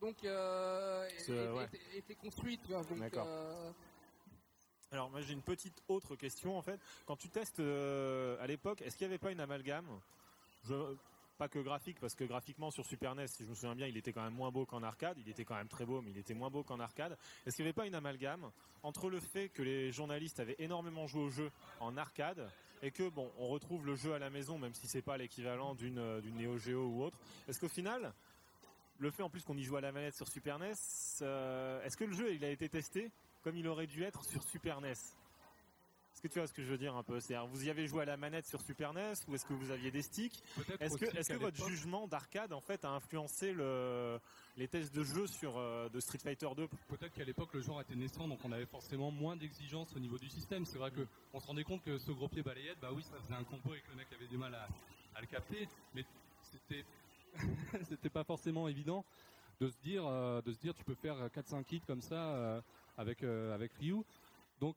donc 0.00 0.16
euh, 0.24 1.06
était, 1.08 1.32
ouais. 1.52 1.64
était- 1.64 1.98
était 1.98 2.14
construite. 2.14 2.66
Donc, 2.66 2.98
euh, 3.26 3.70
Alors 4.92 5.10
moi 5.10 5.22
j'ai 5.22 5.32
une 5.32 5.42
petite 5.42 5.82
autre 5.88 6.16
question 6.16 6.56
en 6.56 6.62
fait. 6.62 6.78
Quand 7.06 7.16
tu 7.16 7.28
testes 7.28 7.60
euh, 7.60 8.36
à 8.40 8.46
l'époque, 8.46 8.82
est-ce 8.82 8.96
qu'il 8.96 9.06
n'y 9.06 9.14
avait 9.14 9.18
pas 9.18 9.32
une 9.32 9.40
amalgame? 9.40 9.86
Pas 11.38 11.48
que 11.48 11.58
graphique, 11.58 11.98
parce 11.98 12.14
que 12.14 12.24
graphiquement 12.24 12.70
sur 12.70 12.84
Super 12.84 13.14
NES, 13.14 13.26
si 13.26 13.44
je 13.44 13.48
me 13.48 13.54
souviens 13.54 13.74
bien, 13.74 13.86
il 13.86 13.96
était 13.96 14.12
quand 14.12 14.22
même 14.22 14.34
moins 14.34 14.50
beau 14.50 14.66
qu'en 14.66 14.82
arcade. 14.82 15.16
Il 15.18 15.28
était 15.28 15.44
quand 15.44 15.56
même 15.56 15.66
très 15.66 15.86
beau, 15.86 16.02
mais 16.02 16.10
il 16.10 16.18
était 16.18 16.34
moins 16.34 16.50
beau 16.50 16.62
qu'en 16.62 16.78
arcade. 16.78 17.16
Est-ce 17.46 17.56
qu'il 17.56 17.64
n'y 17.64 17.70
avait 17.70 17.74
pas 17.74 17.86
une 17.86 17.94
amalgame 17.94 18.50
entre 18.82 19.08
le 19.08 19.18
fait 19.18 19.48
que 19.48 19.62
les 19.62 19.92
journalistes 19.92 20.40
avaient 20.40 20.56
énormément 20.58 21.06
joué 21.06 21.22
au 21.22 21.30
jeu 21.30 21.50
en 21.80 21.96
arcade 21.96 22.48
et 22.82 22.90
que 22.90 23.08
bon, 23.08 23.32
on 23.38 23.48
retrouve 23.48 23.86
le 23.86 23.96
jeu 23.96 24.12
à 24.12 24.18
la 24.18 24.28
maison, 24.28 24.58
même 24.58 24.74
si 24.74 24.86
c'est 24.86 25.02
pas 25.02 25.16
l'équivalent 25.16 25.74
d'une 25.74 25.98
euh, 25.98 26.20
d'une 26.20 26.36
Neo 26.36 26.58
Geo 26.58 26.86
ou 26.86 27.02
autre? 27.02 27.16
Est-ce 27.48 27.58
qu'au 27.58 27.68
final, 27.68 28.12
le 28.98 29.10
fait 29.10 29.22
en 29.22 29.30
plus 29.30 29.42
qu'on 29.42 29.56
y 29.56 29.64
joue 29.64 29.76
à 29.76 29.80
la 29.80 29.90
manette 29.90 30.14
sur 30.14 30.28
Super 30.28 30.58
NES, 30.58 30.74
euh, 31.22 31.82
est-ce 31.82 31.96
que 31.96 32.04
le 32.04 32.12
jeu 32.12 32.34
il 32.34 32.44
a 32.44 32.50
été 32.50 32.68
testé? 32.68 33.10
Comme 33.42 33.56
il 33.56 33.66
aurait 33.68 33.86
dû 33.86 34.02
être 34.04 34.24
sur 34.24 34.42
Super 34.44 34.80
NES 34.80 34.90
Est-ce 34.92 36.22
que 36.22 36.28
tu 36.28 36.38
vois 36.38 36.46
ce 36.46 36.52
que 36.52 36.62
je 36.62 36.70
veux 36.70 36.78
dire 36.78 36.94
un 36.96 37.02
peu? 37.02 37.18
C'est-à-dire, 37.20 37.46
vous 37.48 37.64
y 37.64 37.70
avez 37.70 37.86
joué 37.86 38.02
à 38.02 38.04
la 38.04 38.16
manette 38.16 38.46
sur 38.46 38.60
Super 38.62 38.92
NES 38.92 39.14
ou 39.28 39.34
est-ce 39.34 39.44
que 39.44 39.52
vous 39.52 39.70
aviez 39.70 39.90
des 39.90 40.02
sticks? 40.02 40.42
Est-ce 40.80 40.96
que, 40.96 41.16
est-ce 41.16 41.32
votre 41.34 41.66
jugement 41.66 42.06
d'arcade 42.06 42.52
en 42.52 42.60
fait 42.60 42.84
a 42.84 42.90
influencé 42.90 43.52
le, 43.52 44.18
les 44.56 44.68
tests 44.68 44.94
de 44.94 45.02
jeu 45.02 45.26
sur 45.26 45.56
euh, 45.58 45.88
de 45.88 46.00
Street 46.00 46.18
Fighter 46.18 46.48
2 46.56 46.68
Peut-être 46.88 47.12
qu'à 47.12 47.24
l'époque 47.24 47.52
le 47.54 47.60
genre 47.60 47.80
était 47.80 47.96
naissant, 47.96 48.28
donc 48.28 48.38
on 48.44 48.52
avait 48.52 48.66
forcément 48.66 49.10
moins 49.10 49.36
d'exigences 49.36 49.94
au 49.96 49.98
niveau 49.98 50.18
du 50.18 50.28
système. 50.28 50.64
C'est 50.64 50.78
vrai 50.78 50.90
que 50.90 51.06
on 51.32 51.40
se 51.40 51.46
rendait 51.46 51.64
compte 51.64 51.82
que 51.82 51.98
ce 51.98 52.12
gros 52.12 52.28
pied 52.28 52.42
balayette, 52.42 52.78
bah 52.80 52.90
oui, 52.94 53.02
ça 53.02 53.18
faisait 53.22 53.34
un 53.34 53.44
combo 53.44 53.74
et 53.74 53.80
que 53.80 53.90
le 53.90 53.96
mec 53.96 54.06
avait 54.12 54.28
du 54.28 54.36
mal 54.36 54.54
à, 54.54 54.68
à 55.16 55.20
le 55.20 55.26
capter, 55.26 55.68
mais 55.94 56.04
c'était 56.42 56.84
c'était 57.88 58.10
pas 58.10 58.24
forcément 58.24 58.68
évident 58.68 59.04
de 59.60 59.68
se 59.68 59.78
dire 59.78 60.06
euh, 60.06 60.42
de 60.42 60.52
se 60.52 60.58
dire 60.58 60.74
tu 60.74 60.84
peux 60.84 60.94
faire 60.94 61.16
4-5 61.28 61.64
hits 61.74 61.82
comme 61.86 62.02
ça 62.02 62.34
euh, 62.34 62.60
avec 62.96 63.22
euh, 63.22 63.54
avec 63.54 63.72
Ryu. 63.74 64.02
Donc 64.60 64.76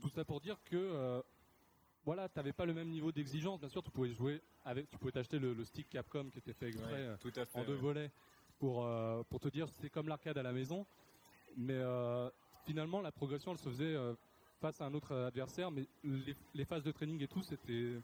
tout 0.00 0.08
ça 0.08 0.24
pour 0.24 0.40
dire 0.40 0.58
que 0.64 0.76
euh, 0.76 1.22
voilà, 2.04 2.28
t'avais 2.28 2.52
pas 2.52 2.66
le 2.66 2.74
même 2.74 2.88
niveau 2.88 3.10
d'exigence. 3.12 3.58
Bien 3.60 3.68
sûr, 3.68 3.82
tu 3.82 3.90
pouvais 3.90 4.12
jouer 4.12 4.40
avec, 4.64 4.88
tu 4.90 4.96
pouvais 4.98 5.12
t'acheter 5.12 5.38
le, 5.38 5.54
le 5.54 5.64
stick 5.64 5.88
Capcom 5.88 6.30
qui 6.30 6.38
était 6.38 6.52
fait 6.52 6.68
exprès. 6.68 6.92
euh, 7.06 7.16
Tout 7.18 7.32
à 7.36 7.44
fait. 7.46 7.58
en 7.58 7.64
deux 7.64 7.74
ouais. 7.74 7.80
volets 7.80 8.10
pour 8.58 8.84
euh, 8.86 9.22
pour 9.28 9.40
te 9.40 9.48
dire 9.48 9.68
c'est 9.80 9.90
comme 9.90 10.08
l'arcade 10.08 10.38
à 10.38 10.42
la 10.42 10.52
maison 10.52 10.86
mais 11.56 11.74
euh, 11.74 12.30
finalement 12.64 13.00
la 13.02 13.12
progression 13.12 13.52
elle 13.52 13.58
se 13.58 13.68
faisait 13.68 13.94
euh, 13.94 14.14
face 14.60 14.80
à 14.80 14.86
un 14.86 14.94
autre 14.94 15.14
adversaire 15.14 15.70
mais 15.70 15.86
les, 16.02 16.34
les 16.54 16.64
phases 16.64 16.82
de 16.82 16.90
training 16.90 17.22
et 17.22 17.28
tout 17.28 17.42
c'était 17.42 17.96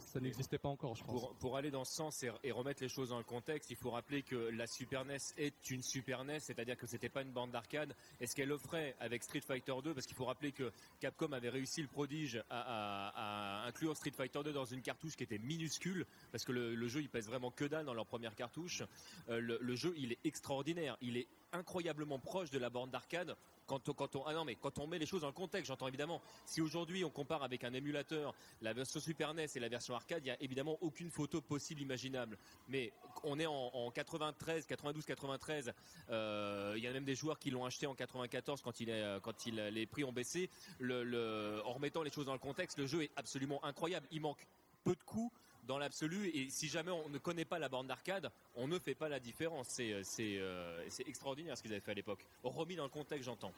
ça 0.00 0.20
n'existait 0.20 0.58
pas 0.58 0.68
encore 0.68 0.94
je 0.94 1.04
pense 1.04 1.36
Pour, 1.38 1.56
aller 1.56 1.70
dans 1.70 1.84
ce 1.84 1.94
sens 1.94 2.22
et, 2.22 2.30
et 2.42 2.52
remettre 2.52 2.82
les 2.82 2.88
choses 2.88 3.10
dans 3.10 3.18
le 3.18 3.24
contexte, 3.24 3.70
il 3.70 3.76
faut 3.76 3.90
rappeler 3.90 4.22
que 4.22 4.36
la 4.36 4.66
Super 4.66 5.04
NES 5.04 5.18
est 5.36 5.70
une 5.70 5.82
Super 5.82 6.24
NES, 6.24 6.40
c'est-à-dire 6.40 6.76
que 6.76 6.86
c'était 6.86 7.08
pas 7.08 7.22
une 7.22 7.32
bande 7.32 7.50
d'arcade. 7.50 7.94
Et 8.20 8.26
ce 8.26 8.34
qu'elle 8.34 8.52
offrait 8.52 8.96
avec 9.00 9.22
Street 9.22 9.40
Fighter 9.40 9.74
2, 9.82 9.94
parce 9.94 10.06
qu'il 10.06 10.16
faut 10.16 10.24
rappeler 10.24 10.52
que 10.52 10.72
Capcom 11.00 11.32
avait 11.32 11.48
réussi 11.48 11.82
le 11.82 11.88
prodige 11.88 12.42
à, 12.50 13.64
inclure 13.66 13.96
Street 13.96 14.12
Fighter 14.12 14.40
2 14.44 14.52
dans 14.52 14.64
une 14.64 14.82
cartouche 14.82 15.16
qui 15.16 15.24
était 15.24 15.38
minuscule, 15.38 16.06
parce 16.32 16.44
que 16.44 16.52
le, 16.52 16.74
le 16.74 16.88
jeu 16.88 17.00
il 17.00 17.08
pèse 17.08 17.26
vraiment 17.26 17.50
que 17.50 17.64
dalle 17.64 17.86
dans 17.86 17.94
leur 17.94 18.06
première 18.06 18.34
cartouche. 18.34 18.82
Euh, 19.28 19.40
le, 19.40 19.58
le 19.60 19.74
jeu 19.74 19.94
il 19.96 20.12
est 20.12 20.18
extraordinaire, 20.24 20.96
il 21.00 21.16
est 21.16 21.28
incroyablement 21.52 22.18
proche 22.18 22.50
de 22.50 22.58
la 22.58 22.70
borne 22.70 22.90
d'arcade. 22.90 23.36
Quand 23.66 23.88
on, 23.88 23.94
quand 23.94 24.16
ah 24.26 24.34
non 24.34 24.44
mais 24.44 24.56
quand 24.56 24.78
on 24.78 24.86
met 24.86 24.98
les 24.98 25.06
choses 25.06 25.20
dans 25.20 25.28
le 25.28 25.32
contexte, 25.32 25.68
j'entends 25.68 25.88
évidemment. 25.88 26.20
Si 26.44 26.60
aujourd'hui 26.60 27.04
on 27.04 27.10
compare 27.10 27.42
avec 27.42 27.64
un 27.64 27.72
émulateur 27.72 28.34
la 28.62 28.72
version 28.72 29.00
Super 29.00 29.32
NES 29.34 29.46
et 29.54 29.60
la 29.60 29.68
version 29.68 29.94
arcade, 29.94 30.24
il 30.24 30.28
y 30.28 30.30
a 30.30 30.42
évidemment 30.42 30.78
aucune 30.80 31.10
photo 31.10 31.40
possible 31.40 31.80
imaginable. 31.80 32.36
Mais 32.68 32.92
on 33.22 33.38
est 33.38 33.46
en, 33.46 33.70
en 33.72 33.90
93, 33.90 34.66
92, 34.66 35.04
93. 35.04 35.72
euh, 36.10 36.74
il 36.76 36.82
y 36.82 36.86
a 36.86 36.92
même 36.92 37.04
des 37.04 37.14
joueurs 37.14 37.38
qui 37.38 37.50
l'ont 37.50 37.64
acheté 37.64 37.86
en 37.86 37.94
94 37.94 38.60
quand 38.62 38.72
euh, 38.82 39.20
quand 39.20 39.46
les 39.46 39.86
prix 39.86 40.04
ont 40.04 40.12
baissé. 40.12 40.50
En 40.80 41.72
remettant 41.72 42.02
les 42.02 42.10
choses 42.10 42.26
dans 42.26 42.32
le 42.32 42.38
contexte, 42.38 42.78
le 42.78 42.86
jeu 42.86 43.02
est 43.02 43.10
absolument 43.16 43.64
incroyable. 43.64 44.06
Il 44.10 44.20
manque 44.20 44.46
peu 44.84 44.94
de 44.94 45.02
coups 45.04 45.32
dans 45.70 45.78
l'absolu 45.78 46.28
et 46.34 46.50
si 46.50 46.68
jamais 46.68 46.90
on 46.90 47.08
ne 47.10 47.18
connaît 47.18 47.44
pas 47.44 47.60
la 47.60 47.68
borne 47.68 47.86
d'arcade, 47.86 48.32
on 48.56 48.66
ne 48.66 48.76
fait 48.80 48.96
pas 48.96 49.08
la 49.08 49.20
différence. 49.20 49.68
C'est 49.68 49.92
euh, 49.92 50.02
euh, 50.18 50.84
c'est 50.88 51.06
extraordinaire 51.08 51.56
ce 51.56 51.62
qu'ils 51.62 51.70
avaient 51.70 51.80
fait 51.80 51.92
à 51.92 51.94
l'époque. 51.94 52.26
Remis 52.42 52.74
dans 52.74 52.82
le 52.82 52.90
contexte, 52.90 53.26
j'entends. 53.26 53.52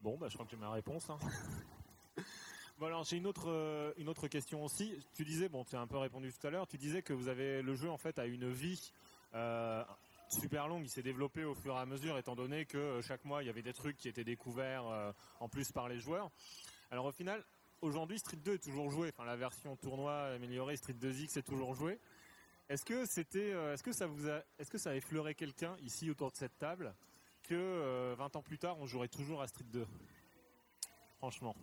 Bon, 0.00 0.18
bah, 0.18 0.26
je 0.28 0.34
crois 0.34 0.44
que 0.44 0.50
j'ai 0.50 0.56
ma 0.56 0.72
réponse. 0.72 1.08
hein. 1.08 1.18
bon, 2.78 2.86
alors 2.86 3.04
j'ai 3.04 3.18
une 3.18 3.28
autre, 3.28 3.48
euh, 3.48 3.92
une 3.98 4.08
autre 4.08 4.26
question 4.26 4.64
aussi. 4.64 4.92
Tu 5.14 5.24
disais, 5.24 5.48
bon, 5.48 5.64
tu 5.64 5.76
as 5.76 5.80
un 5.80 5.86
peu 5.86 5.96
répondu 5.96 6.32
tout 6.32 6.44
à 6.44 6.50
l'heure, 6.50 6.66
tu 6.66 6.76
disais 6.76 7.02
que 7.02 7.12
vous 7.12 7.28
avez 7.28 7.62
le 7.62 7.76
jeu 7.76 7.88
en 7.88 7.96
fait 7.96 8.18
a 8.18 8.26
une 8.26 8.50
vie 8.50 8.92
super 10.28 10.66
longue. 10.66 10.82
Il 10.82 10.90
s'est 10.90 11.02
développé 11.02 11.44
au 11.44 11.54
fur 11.54 11.76
et 11.76 11.78
à 11.78 11.86
mesure, 11.86 12.18
étant 12.18 12.34
donné 12.34 12.66
que 12.66 13.00
chaque 13.00 13.24
mois 13.24 13.44
il 13.44 13.46
y 13.46 13.50
avait 13.50 13.62
des 13.62 13.74
trucs 13.74 13.96
qui 13.96 14.08
étaient 14.08 14.24
découverts 14.24 15.14
en 15.38 15.48
plus 15.48 15.70
par 15.70 15.88
les 15.88 16.00
joueurs. 16.00 16.32
Alors 16.90 17.04
au 17.04 17.12
final, 17.12 17.44
aujourd'hui 17.82 18.18
Street 18.18 18.36
2 18.36 18.54
est 18.54 18.58
toujours 18.64 18.90
joué. 18.90 19.08
Enfin, 19.08 19.24
la 19.24 19.36
version 19.36 19.76
tournoi 19.76 20.14
améliorée 20.34 20.76
Street 20.76 20.94
2X 20.94 21.38
est 21.38 21.42
toujours 21.42 21.74
joué. 21.74 21.98
Est-ce 22.68 22.84
que 22.84 23.04
c'était, 23.06 23.52
euh, 23.52 23.74
est-ce 23.74 23.82
que 23.82 23.92
ça 23.92 24.06
vous 24.06 24.28
a, 24.28 24.42
est-ce 24.58 24.70
que 24.70 24.78
ça 24.78 24.90
a 24.90 24.94
effleuré 24.94 25.34
quelqu'un 25.34 25.76
ici 25.82 26.10
autour 26.10 26.30
de 26.30 26.36
cette 26.36 26.56
table 26.58 26.94
que 27.42 27.54
euh, 27.54 28.14
20 28.16 28.36
ans 28.36 28.42
plus 28.42 28.58
tard, 28.58 28.78
on 28.78 28.86
jouerait 28.86 29.08
toujours 29.08 29.42
à 29.42 29.48
Street 29.48 29.64
2 29.72 29.86
Franchement. 31.18 31.54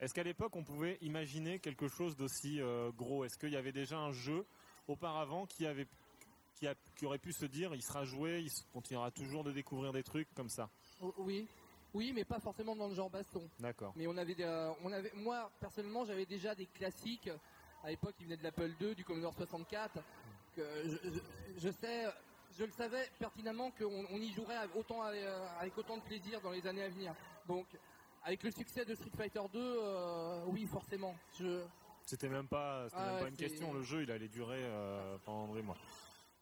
Est-ce 0.00 0.14
qu'à 0.14 0.22
l'époque, 0.22 0.54
on 0.56 0.64
pouvait 0.64 0.98
imaginer 1.00 1.58
quelque 1.58 1.88
chose 1.88 2.16
d'aussi 2.16 2.60
euh, 2.60 2.90
gros? 2.92 3.24
Est-ce 3.24 3.36
qu'il 3.38 3.50
y 3.50 3.56
avait 3.56 3.72
déjà 3.72 3.98
un 3.98 4.12
jeu 4.12 4.44
auparavant 4.88 5.46
qui 5.46 5.66
avait 5.66 5.86
qui, 6.96 7.06
aurait 7.06 7.18
pu 7.18 7.32
se 7.32 7.44
dire 7.44 7.74
il 7.74 7.82
sera 7.82 8.04
joué, 8.04 8.40
il 8.40 8.50
continuera 8.72 9.10
toujours 9.10 9.42
de 9.42 9.50
découvrir 9.50 9.92
des 9.92 10.04
trucs 10.04 10.32
comme 10.34 10.48
ça? 10.48 10.70
O- 11.00 11.12
Oui, 11.18 11.48
oui, 11.94 12.12
mais 12.14 12.24
pas 12.24 12.40
forcément 12.40 12.74
dans 12.76 12.88
le 12.88 12.94
genre 12.94 13.10
baston. 13.10 13.48
D'accord. 13.60 13.92
Mais 13.96 14.06
on 14.06 14.16
avait, 14.16 14.34
des, 14.34 14.44
euh, 14.44 14.72
on 14.82 14.92
avait, 14.92 15.12
moi 15.14 15.50
personnellement, 15.60 16.04
j'avais 16.04 16.26
déjà 16.26 16.54
des 16.54 16.66
classiques. 16.66 17.30
À 17.84 17.90
l'époque, 17.90 18.14
ils 18.20 18.24
venaient 18.26 18.36
de 18.36 18.42
l'Apple 18.44 18.70
II, 18.80 18.94
du 18.94 19.04
Commodore 19.04 19.34
64. 19.34 19.98
Que 20.54 20.62
je, 20.84 21.10
je- 21.10 21.58
je 21.60 21.70
sais, 21.70 22.04
je 22.58 22.64
le 22.64 22.70
savais 22.72 23.08
pertinemment 23.18 23.70
qu'on 23.72 24.04
on 24.10 24.18
y 24.18 24.30
jouerait 24.32 24.56
autant 24.76 25.02
avec, 25.02 25.22
euh, 25.22 25.46
avec 25.58 25.76
autant 25.78 25.96
de 25.96 26.02
plaisir 26.02 26.40
dans 26.40 26.50
les 26.50 26.66
années 26.66 26.84
à 26.84 26.88
venir. 26.88 27.14
Donc, 27.46 27.66
avec 28.24 28.42
le 28.44 28.50
succès 28.50 28.84
de 28.84 28.94
Street 28.94 29.10
Fighter 29.16 29.40
2, 29.52 29.58
euh, 29.58 30.44
oui, 30.48 30.66
forcément. 30.66 31.14
Je, 31.38 31.62
C'était 32.06 32.28
même 32.28 32.46
pas, 32.46 32.84
c'était 32.88 33.02
Ah 33.02 33.06
même 33.06 33.14
ouais, 33.14 33.20
pas 33.22 33.28
une 33.28 33.36
question. 33.36 33.72
Le 33.72 33.82
jeu, 33.82 34.02
il 34.02 34.10
allait 34.10 34.28
durer 34.28 34.60
euh, 34.62 35.16
pendant 35.24 35.54
des 35.54 35.62
mois. 35.62 35.76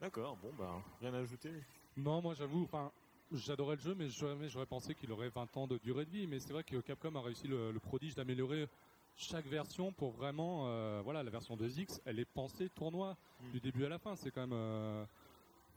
D'accord. 0.00 0.36
Bon, 0.36 0.50
bah, 0.58 0.82
rien 1.00 1.14
à 1.14 1.18
ajouter. 1.18 1.52
non 1.96 2.22
moi 2.22 2.34
j'avoue 2.34 2.64
enfin 2.64 2.90
j'adorais 3.33 3.77
le 3.77 3.81
jeu 3.83 3.95
mais 3.95 4.09
jamais 4.09 4.49
j'aurais 4.49 4.66
pensé 4.66 4.95
qu'il 4.95 5.11
aurait 5.12 5.29
20 5.29 5.57
ans 5.57 5.66
de 5.66 5.79
durée 5.79 6.05
de 6.05 6.11
vie 6.11 6.27
mais 6.27 6.38
c'est 6.40 6.53
vrai 6.53 6.64
que 6.64 6.77
Capcom 6.81 7.14
a 7.16 7.21
réussi 7.21 7.47
le, 7.49 7.71
le 7.73 7.81
prodige 7.81 8.14
d'améliorer 8.14 8.69
chaque 9.16 9.47
version 9.47 9.93
pour 9.93 10.11
vraiment 10.12 10.64
euh, 10.66 11.01
voilà 11.05 11.23
la 11.23 11.31
version 11.31 11.57
2X 11.57 12.01
elle 12.05 12.19
est 12.19 12.25
pensée 12.25 12.69
tournoi 12.71 13.16
Mm. 13.43 13.51
du 13.53 13.61
début 13.61 13.85
à 13.87 13.88
la 13.88 13.99
fin 13.99 14.16
c'est 14.16 14.31
quand 14.31 14.43
même 14.43 14.53
euh, 14.53 15.05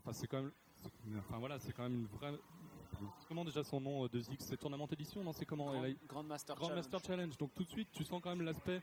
enfin 0.02 0.12
c'est 0.13 0.28
quand 0.28 0.42
même 0.42 0.52
enfin 1.20 1.38
voilà 1.39 1.58
c'est 1.60 1.72
quand 1.72 1.84
même 1.84 1.96
une 1.96 2.08
vraie 2.08 2.34
comment 3.30 3.46
déjà 3.46 3.63
son 3.63 3.80
nom 3.80 4.04
euh, 4.04 4.08
2X 4.10 4.36
c'est 4.39 4.58
Tournament 4.58 4.88
Edition 4.92 5.24
non 5.24 5.32
c'est 5.32 5.46
comment 5.46 5.66
Grand, 5.72 5.84
elle 5.86 5.92
a- 5.94 6.08
Grand 6.08 6.24
Master 6.24 6.56
Grand 6.56 6.68
Challenge. 6.68 6.84
Master 6.86 7.00
Challenge. 7.06 7.38
Donc 7.38 7.54
tout 7.54 7.63
de 7.63 7.70
suite, 7.70 7.88
tu 7.94 8.04
sens 8.04 8.22
quand 8.22 8.30
même 8.36 8.42
l'aspect, 8.46 8.82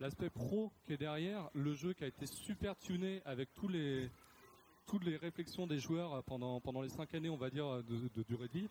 l'aspect 0.00 0.28
pro 0.30 0.70
qui 0.86 0.92
est 0.92 0.96
derrière, 0.98 1.48
le 1.54 1.72
jeu 1.74 1.94
qui 1.94 2.04
a 2.04 2.06
été 2.06 2.26
super 2.26 2.76
tuné 2.76 3.22
avec 3.24 3.52
tous 3.54 3.68
les, 3.68 4.10
toutes 4.86 5.04
les 5.04 5.16
réflexions 5.16 5.66
des 5.66 5.78
joueurs 5.78 6.22
pendant 6.24 6.60
pendant 6.60 6.82
les 6.82 6.88
cinq 6.88 7.14
années, 7.14 7.30
on 7.30 7.36
va 7.36 7.50
dire, 7.50 7.82
de, 7.84 8.08
de 8.14 8.22
durée 8.22 8.48
de 8.48 8.52
vie. 8.52 8.68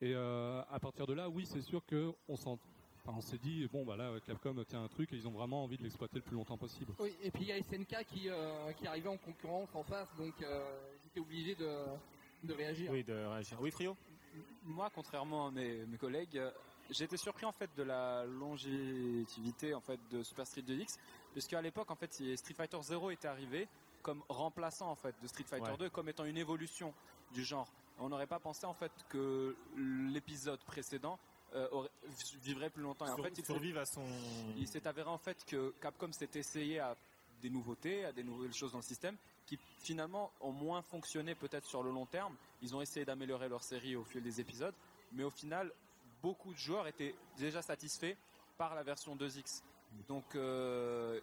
Et 0.00 0.14
euh, 0.14 0.62
à 0.70 0.78
partir 0.78 1.06
de 1.06 1.12
là, 1.12 1.28
oui, 1.28 1.44
c'est 1.46 1.62
sûr 1.62 1.84
que 1.84 2.12
on 2.28 2.36
s'en, 2.36 2.58
on 3.06 3.20
s'est 3.20 3.38
dit 3.38 3.66
bon 3.72 3.84
bah 3.84 3.96
là 3.96 4.12
Capcom 4.26 4.54
tient 4.64 4.82
un 4.84 4.88
truc 4.88 5.12
et 5.12 5.16
ils 5.16 5.26
ont 5.26 5.32
vraiment 5.32 5.64
envie 5.64 5.76
de 5.76 5.82
l'exploiter 5.82 6.16
le 6.16 6.22
plus 6.22 6.36
longtemps 6.36 6.56
possible. 6.58 6.92
oui, 7.00 7.12
et 7.22 7.30
puis 7.30 7.42
il 7.44 7.48
y 7.48 7.52
a 7.52 7.58
SNK 7.58 8.04
qui, 8.06 8.28
euh, 8.28 8.72
qui 8.74 8.86
arrivait 8.86 9.08
en 9.08 9.16
concurrence 9.16 9.68
en 9.74 9.82
face, 9.82 10.08
donc 10.16 10.34
euh, 10.42 10.64
j'étais 11.02 11.20
obligé 11.20 11.54
de, 11.56 11.68
de 12.44 12.54
réagir. 12.54 12.90
Oui, 12.92 13.02
de 13.02 13.12
réagir. 13.12 13.58
Oui, 13.60 13.70
Frio? 13.70 13.96
Moi, 14.64 14.88
contrairement 14.94 15.48
à 15.48 15.50
mes, 15.50 15.84
mes 15.86 15.96
collègues, 15.96 16.36
euh, 16.38 16.50
j'ai 16.90 17.04
été 17.04 17.16
surpris 17.16 17.44
en 17.46 17.52
fait 17.52 17.70
de 17.76 17.82
la 17.82 18.24
longévité 18.24 19.74
en 19.74 19.80
fait 19.80 19.98
de 20.10 20.22
Super 20.22 20.46
Street 20.46 20.62
2X, 20.62 20.96
puisque 21.32 21.54
à 21.54 21.60
l'époque 21.62 21.90
en 21.90 21.96
fait 21.96 22.12
Street 22.36 22.54
Fighter 22.54 22.78
0 22.80 23.10
était 23.10 23.28
arrivé 23.28 23.66
comme 24.08 24.22
remplaçant 24.30 24.90
en 24.90 24.94
fait 24.94 25.14
de 25.22 25.26
Street 25.28 25.44
Fighter 25.44 25.72
Ouais. 25.72 25.76
2, 25.76 25.90
comme 25.90 26.08
étant 26.08 26.24
une 26.24 26.38
évolution 26.38 26.94
du 27.34 27.44
genre. 27.44 27.68
On 27.98 28.08
n'aurait 28.08 28.26
pas 28.26 28.38
pensé 28.38 28.64
en 28.64 28.72
fait 28.72 28.90
que 29.10 29.54
l'épisode 29.76 30.60
précédent 30.60 31.18
euh, 31.54 31.68
aurait- 31.72 31.90
vivrait 32.42 32.70
plus 32.70 32.82
longtemps. 32.82 33.06
Et 33.06 33.10
en 33.10 33.16
fait, 33.18 33.28
il 33.30 33.36
s'est- 33.44 33.52
survive 33.52 33.76
à 33.76 33.84
son. 33.84 34.02
il 34.56 34.66
s'est 34.66 34.86
avéré 34.86 35.10
en 35.10 35.18
fait 35.18 35.44
que 35.44 35.74
Capcom 35.82 36.10
s'est 36.12 36.30
essayé 36.36 36.78
à 36.80 36.96
des 37.42 37.50
nouveautés, 37.50 38.06
à 38.06 38.12
des 38.12 38.22
nouvelles 38.24 38.54
choses 38.54 38.72
dans 38.72 38.78
le 38.78 38.82
système 38.82 39.16
qui 39.46 39.58
finalement 39.80 40.30
ont 40.40 40.52
moins 40.52 40.80
fonctionné 40.80 41.34
peut-être 41.34 41.66
sur 41.66 41.82
le 41.82 41.90
long 41.90 42.06
terme. 42.06 42.34
Ils 42.62 42.74
ont 42.74 42.80
essayé 42.80 43.04
d'améliorer 43.04 43.48
leur 43.50 43.62
série 43.62 43.94
au 43.94 44.04
fil 44.04 44.22
des 44.22 44.40
épisodes, 44.40 44.74
mais 45.12 45.24
au 45.24 45.30
final, 45.30 45.70
beaucoup 46.22 46.52
de 46.54 46.58
joueurs 46.58 46.86
étaient 46.86 47.14
déjà 47.36 47.60
satisfaits 47.60 48.14
par 48.56 48.74
la 48.74 48.82
version 48.82 49.16
2X. 49.16 49.62
Donc 50.08 50.34
euh, 50.34 51.20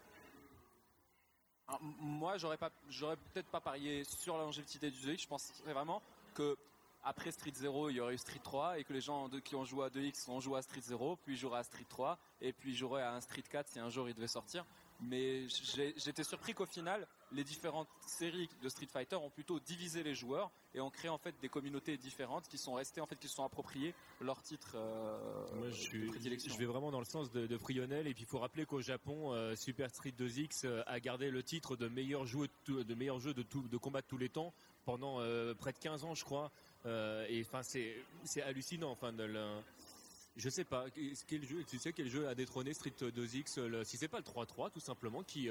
moi, 1.82 2.38
j'aurais 2.38 2.58
pas, 2.58 2.71
j'aurais 2.89 3.17
peut-être 3.17 3.47
pas 3.47 3.60
parié 3.60 4.04
sur 4.04 4.38
la 4.38 4.43
longévité 4.43 4.91
du 4.91 4.99
2X. 4.99 5.23
Je 5.23 5.28
penserais 5.28 5.73
vraiment 5.73 6.01
que 6.34 6.56
après 7.04 7.32
Street 7.32 7.54
0, 7.54 7.89
il 7.89 7.97
y 7.97 7.99
aurait 7.99 8.15
eu 8.15 8.17
Street 8.17 8.41
3 8.43 8.80
et 8.80 8.84
que 8.84 8.93
les 8.93 9.01
gens 9.01 9.30
qui 9.43 9.56
ont 9.56 9.63
joué 9.63 9.86
à 9.86 9.89
2X 9.89 10.30
ont 10.30 10.39
joué 10.39 10.58
à 10.58 10.62
Street 10.62 10.82
0, 10.82 11.17
puis 11.17 11.38
joueraient 11.38 11.60
à 11.60 11.63
Street 11.63 11.86
3 11.88 12.17
et 12.41 12.51
puis 12.51 12.75
joueraient 12.75 13.04
à 13.04 13.13
un 13.13 13.21
Street 13.21 13.43
4 13.43 13.67
si 13.67 13.80
un 13.80 13.89
jour 13.89 14.10
il 14.10 14.15
devait 14.15 14.28
sortir. 14.28 14.65
Mais 15.01 15.47
j'étais 15.47 16.23
surpris 16.23 16.54
qu'au 16.54 16.65
final, 16.65 17.08
les 17.32 17.44
différentes 17.44 17.88
séries 18.06 18.50
de 18.62 18.70
Street 18.70 18.88
Fighter 18.92 19.16
ont 19.16 19.30
plutôt 19.30 19.60
divisé 19.60 20.04
les 20.04 20.14
joueurs 20.16 20.52
et 20.74 20.80
ont 20.82 20.90
créé 20.90 21.10
en 21.10 21.18
fait 21.18 21.34
des 21.42 21.50
communautés 21.50 21.98
différentes 21.98 22.48
qui 22.48 22.58
sont 22.58 22.74
restées 22.76 23.02
en 23.02 23.06
fait 23.06 23.16
qui 23.18 23.28
se 23.28 23.36
sont 23.36 23.44
appropriées 23.44 23.94
leur 24.22 24.42
titre 24.42 24.74
euh, 24.76 25.48
Moi, 25.56 25.70
je, 25.70 25.76
de 25.76 25.80
suis- 25.80 26.08
prédilection. 26.08 26.54
je 26.54 26.58
vais 26.60 26.66
vraiment 26.66 26.92
dans 26.92 27.00
le 27.00 27.06
sens 27.06 27.32
de, 27.32 27.48
de 27.48 27.58
Frionel 27.58 28.08
et 28.08 28.14
puis 28.14 28.24
il 28.24 28.28
faut 28.30 28.40
rappeler 28.40 28.66
qu'au 28.66 28.82
Japon, 28.82 29.34
euh, 29.34 29.56
Super 29.56 29.90
Street 29.90 30.14
2X 30.18 30.66
euh, 30.66 30.84
a 30.86 31.00
gardé 31.00 31.32
le 31.32 31.42
titre 31.44 31.76
de 31.76 31.88
meilleur 31.88 32.26
jeu 32.26 32.42
de, 32.48 32.52
tout- 32.64 32.84
de 32.84 32.96
meilleur 32.96 33.20
jeu 33.20 33.34
de, 33.34 33.42
tout- 33.44 33.68
de 33.68 33.78
combat 33.78 34.02
de 34.02 34.08
tous 34.08 34.18
les 34.18 34.30
temps 34.30 34.54
pendant 34.86 35.16
près 35.56 35.72
de 35.74 35.80
15 35.80 36.04
ans, 36.04 36.14
je 36.14 36.24
crois. 36.24 36.52
Et 36.86 37.42
enfin, 37.44 37.64
c'est 37.64 37.96
c'est 38.24 38.44
hallucinant. 38.44 38.92
Enfin, 38.92 39.12
de 39.14 39.24
le- 39.24 39.60
je 40.38 40.48
sais 40.48 40.64
pas 40.64 40.86
quel 41.28 41.44
jeu. 41.44 41.64
Tu 41.68 41.80
sais 41.80 41.92
quel 41.92 42.08
jeu 42.08 42.28
a 42.28 42.36
détrôné 42.36 42.72
Street 42.76 42.94
2X 43.02 43.60
le- 43.62 43.84
Si 43.84 43.98
c'est 43.98 44.08
pas 44.08 44.20
le 44.20 44.24
3-3, 44.24 44.70
tout 44.70 44.80
simplement, 44.80 45.24
qui 45.24 45.50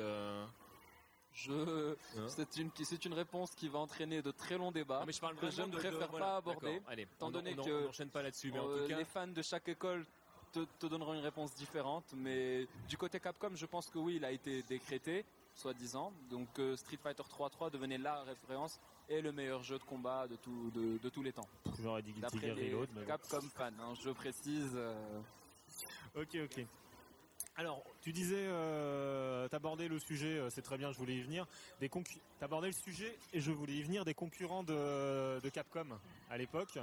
Je, 1.34 1.96
Hein 2.16 2.28
c'est 2.28 2.56
une, 2.56 2.70
c'est 2.84 3.04
une 3.04 3.12
réponse 3.14 3.50
qui 3.54 3.68
va 3.68 3.80
entraîner 3.80 4.22
de 4.22 4.30
très 4.30 4.56
longs 4.56 4.70
débats. 4.70 5.02
Mais 5.06 5.12
je 5.12 5.20
parle 5.20 5.34
que 5.36 5.50
je 5.50 5.62
ne 5.62 5.66
de- 5.66 5.72
de- 5.72 5.76
préfère 5.78 6.08
voilà, 6.10 6.26
pas 6.26 6.36
aborder. 6.36 6.80
Allez, 6.86 7.02
étant 7.02 7.30
donné 7.30 7.56
on 7.58 7.64
que, 7.64 7.70
on 7.70 7.84
n'enchaîne 7.86 8.10
pas 8.10 8.22
là-dessus, 8.22 8.52
mais 8.52 8.60
en 8.60 8.68
Euh, 8.68 8.82
tout 8.82 8.88
cas, 8.88 8.96
les 8.98 9.04
fans 9.04 9.26
de 9.26 9.42
chaque 9.42 9.68
école 9.68 10.06
te, 10.52 10.60
te 10.78 10.86
donneront 10.86 11.14
une 11.14 11.20
réponse 11.20 11.52
différente, 11.56 12.04
mais 12.16 12.66
du 12.88 12.96
côté 12.96 13.18
Capcom, 13.18 13.50
je 13.54 13.66
pense 13.66 13.90
que 13.90 13.98
oui, 13.98 14.16
il 14.16 14.24
a 14.24 14.30
été 14.30 14.62
décrété, 14.62 15.24
soi-disant. 15.56 16.12
Donc 16.30 16.48
euh, 16.60 16.76
Street 16.76 16.98
Fighter 17.02 17.24
3.3 17.24 17.70
devenait 17.72 17.98
la 17.98 18.22
référence 18.22 18.78
et 19.08 19.20
le 19.20 19.32
meilleur 19.32 19.64
jeu 19.64 19.78
de 19.78 19.84
combat 19.84 20.28
de, 20.28 20.36
tout, 20.36 20.70
de, 20.72 20.98
de 20.98 21.08
tous 21.08 21.22
les 21.24 21.32
temps. 21.32 21.48
J'aurais 21.82 22.02
dit 22.02 22.12
Guilty 22.12 22.38
Gear 22.38 22.56
Reload, 22.56 22.88
mais. 22.94 23.04
Capcom 23.06 23.40
fans, 23.40 23.70
hein, 23.80 23.94
je 24.00 24.10
précise. 24.10 24.70
euh, 24.76 25.20
Ok, 26.14 26.36
ok. 26.44 26.64
Alors, 27.56 27.84
tu 28.00 28.12
disais, 28.12 28.34
euh, 28.36 29.46
t'abordais 29.48 29.86
le 29.86 30.00
sujet, 30.00 30.38
euh, 30.38 30.50
c'est 30.50 30.62
très 30.62 30.76
bien, 30.76 30.90
je 30.90 30.98
voulais 30.98 31.14
y 31.14 31.22
venir. 31.22 31.46
Des 31.80 31.88
t'abordais 32.40 32.66
le 32.66 32.72
sujet 32.72 33.16
et 33.32 33.40
je 33.40 33.52
voulais 33.52 33.74
y 33.74 33.82
venir 33.82 34.04
des 34.04 34.14
concurrents 34.14 34.64
de, 34.64 35.38
de 35.40 35.48
Capcom 35.50 35.86
à 36.30 36.36
l'époque, 36.36 36.78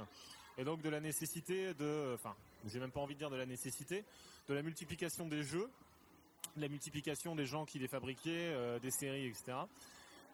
et 0.56 0.64
donc 0.64 0.80
de 0.80 0.88
la 0.88 1.00
nécessité 1.00 1.74
de, 1.74 2.14
enfin, 2.14 2.34
j'ai 2.66 2.80
même 2.80 2.90
pas 2.90 3.00
envie 3.00 3.12
de 3.14 3.18
dire 3.18 3.28
de 3.28 3.36
la 3.36 3.44
nécessité, 3.44 4.02
de 4.48 4.54
la 4.54 4.62
multiplication 4.62 5.28
des 5.28 5.42
jeux, 5.42 5.68
de 6.56 6.62
la 6.62 6.68
multiplication 6.68 7.34
des 7.36 7.44
gens 7.46 7.66
qui 7.66 7.78
les 7.78 7.88
fabriquaient, 7.88 8.52
euh, 8.54 8.78
des 8.78 8.90
séries, 8.90 9.26
etc. 9.26 9.52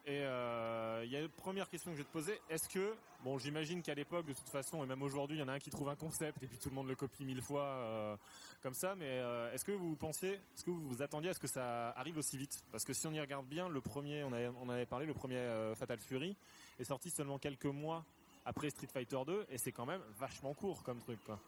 Et 0.09 0.23
euh, 0.23 1.03
il 1.05 1.11
y 1.11 1.15
a 1.15 1.19
une 1.19 1.29
première 1.29 1.69
question 1.69 1.91
que 1.91 1.97
je 1.97 2.01
vais 2.01 2.07
te 2.07 2.11
poser. 2.11 2.41
Est-ce 2.49 2.67
que, 2.67 2.95
bon, 3.23 3.37
j'imagine 3.37 3.83
qu'à 3.83 3.93
l'époque, 3.93 4.25
de 4.25 4.33
toute 4.33 4.49
façon, 4.49 4.83
et 4.83 4.87
même 4.87 5.03
aujourd'hui, 5.03 5.37
il 5.37 5.39
y 5.39 5.43
en 5.43 5.47
a 5.47 5.51
un 5.53 5.59
qui 5.59 5.69
trouve 5.69 5.87
un 5.87 5.95
concept 5.95 6.41
et 6.41 6.47
puis 6.47 6.57
tout 6.57 6.69
le 6.69 6.73
monde 6.73 6.87
le 6.87 6.95
copie 6.95 7.23
mille 7.23 7.43
fois 7.43 7.61
euh, 7.61 8.15
comme 8.63 8.73
ça. 8.73 8.95
Mais 8.95 9.05
euh, 9.05 9.53
est-ce 9.53 9.63
que 9.63 9.71
vous 9.71 9.95
pensiez, 9.95 10.31
est-ce 10.31 10.63
que 10.63 10.71
vous 10.71 10.81
vous 10.81 11.03
attendiez 11.03 11.29
à 11.29 11.35
ce 11.35 11.39
que 11.39 11.45
ça 11.45 11.91
arrive 11.91 12.17
aussi 12.17 12.39
vite? 12.39 12.59
Parce 12.71 12.85
que 12.85 12.93
si 12.93 13.05
on 13.05 13.13
y 13.13 13.19
regarde 13.19 13.45
bien, 13.45 13.69
le 13.69 13.81
premier, 13.81 14.23
on, 14.23 14.33
avait, 14.33 14.49
avait 14.71 14.87
parlé, 14.87 15.05
le 15.05 15.13
premier 15.13 15.47
Fatal 15.75 15.99
Fury 15.99 16.35
est 16.79 16.85
sorti 16.85 17.11
seulement 17.11 17.37
quelques 17.37 17.65
mois 17.65 18.03
après 18.45 18.71
Street 18.71 18.89
Fighter 18.91 19.19
2 19.27 19.45
et 19.51 19.59
c'est 19.59 19.71
quand 19.71 19.85
même 19.85 20.01
vachement 20.17 20.55
court 20.55 20.81
comme 20.81 20.97
truc. 21.01 21.19
Quoi. 21.23 21.39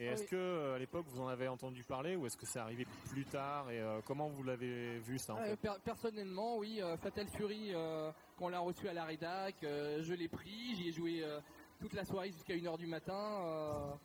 Et 0.00 0.06
est-ce 0.06 0.22
oui. 0.22 0.28
que 0.28 0.36
euh, 0.36 0.74
à 0.76 0.78
l'époque 0.78 1.06
vous 1.08 1.20
en 1.20 1.26
avez 1.26 1.48
entendu 1.48 1.82
parler 1.82 2.14
ou 2.14 2.26
est-ce 2.26 2.36
que 2.36 2.46
c'est 2.46 2.60
arrivé 2.60 2.86
plus 3.10 3.24
tard 3.24 3.68
et 3.70 3.80
euh, 3.80 4.00
comment 4.06 4.28
vous 4.28 4.44
l'avez 4.44 4.98
vu 5.00 5.18
ça 5.18 5.34
en 5.34 5.38
Euh, 5.38 5.50
fait? 5.50 5.56
per- 5.56 5.80
personnellement, 5.84 6.56
oui, 6.58 6.80
euh, 6.80 6.96
Fatal 6.96 7.26
Fury, 7.26 7.74
euh, 7.74 8.12
quand 8.36 8.44
on 8.46 8.48
l'a 8.48 8.60
reçu 8.60 8.88
à 8.88 8.92
la 8.92 9.04
rédac, 9.04 9.56
je 9.62 10.14
l'ai 10.14 10.28
pris, 10.28 10.76
j'y 10.76 10.88
ai 10.88 10.92
joué 10.92 11.24
toute 11.80 11.94
la 11.94 12.04
soirée 12.04 12.30
jusqu'à 12.30 12.54
1h 12.54 12.78
du 12.78 12.86
matin. 12.86 13.98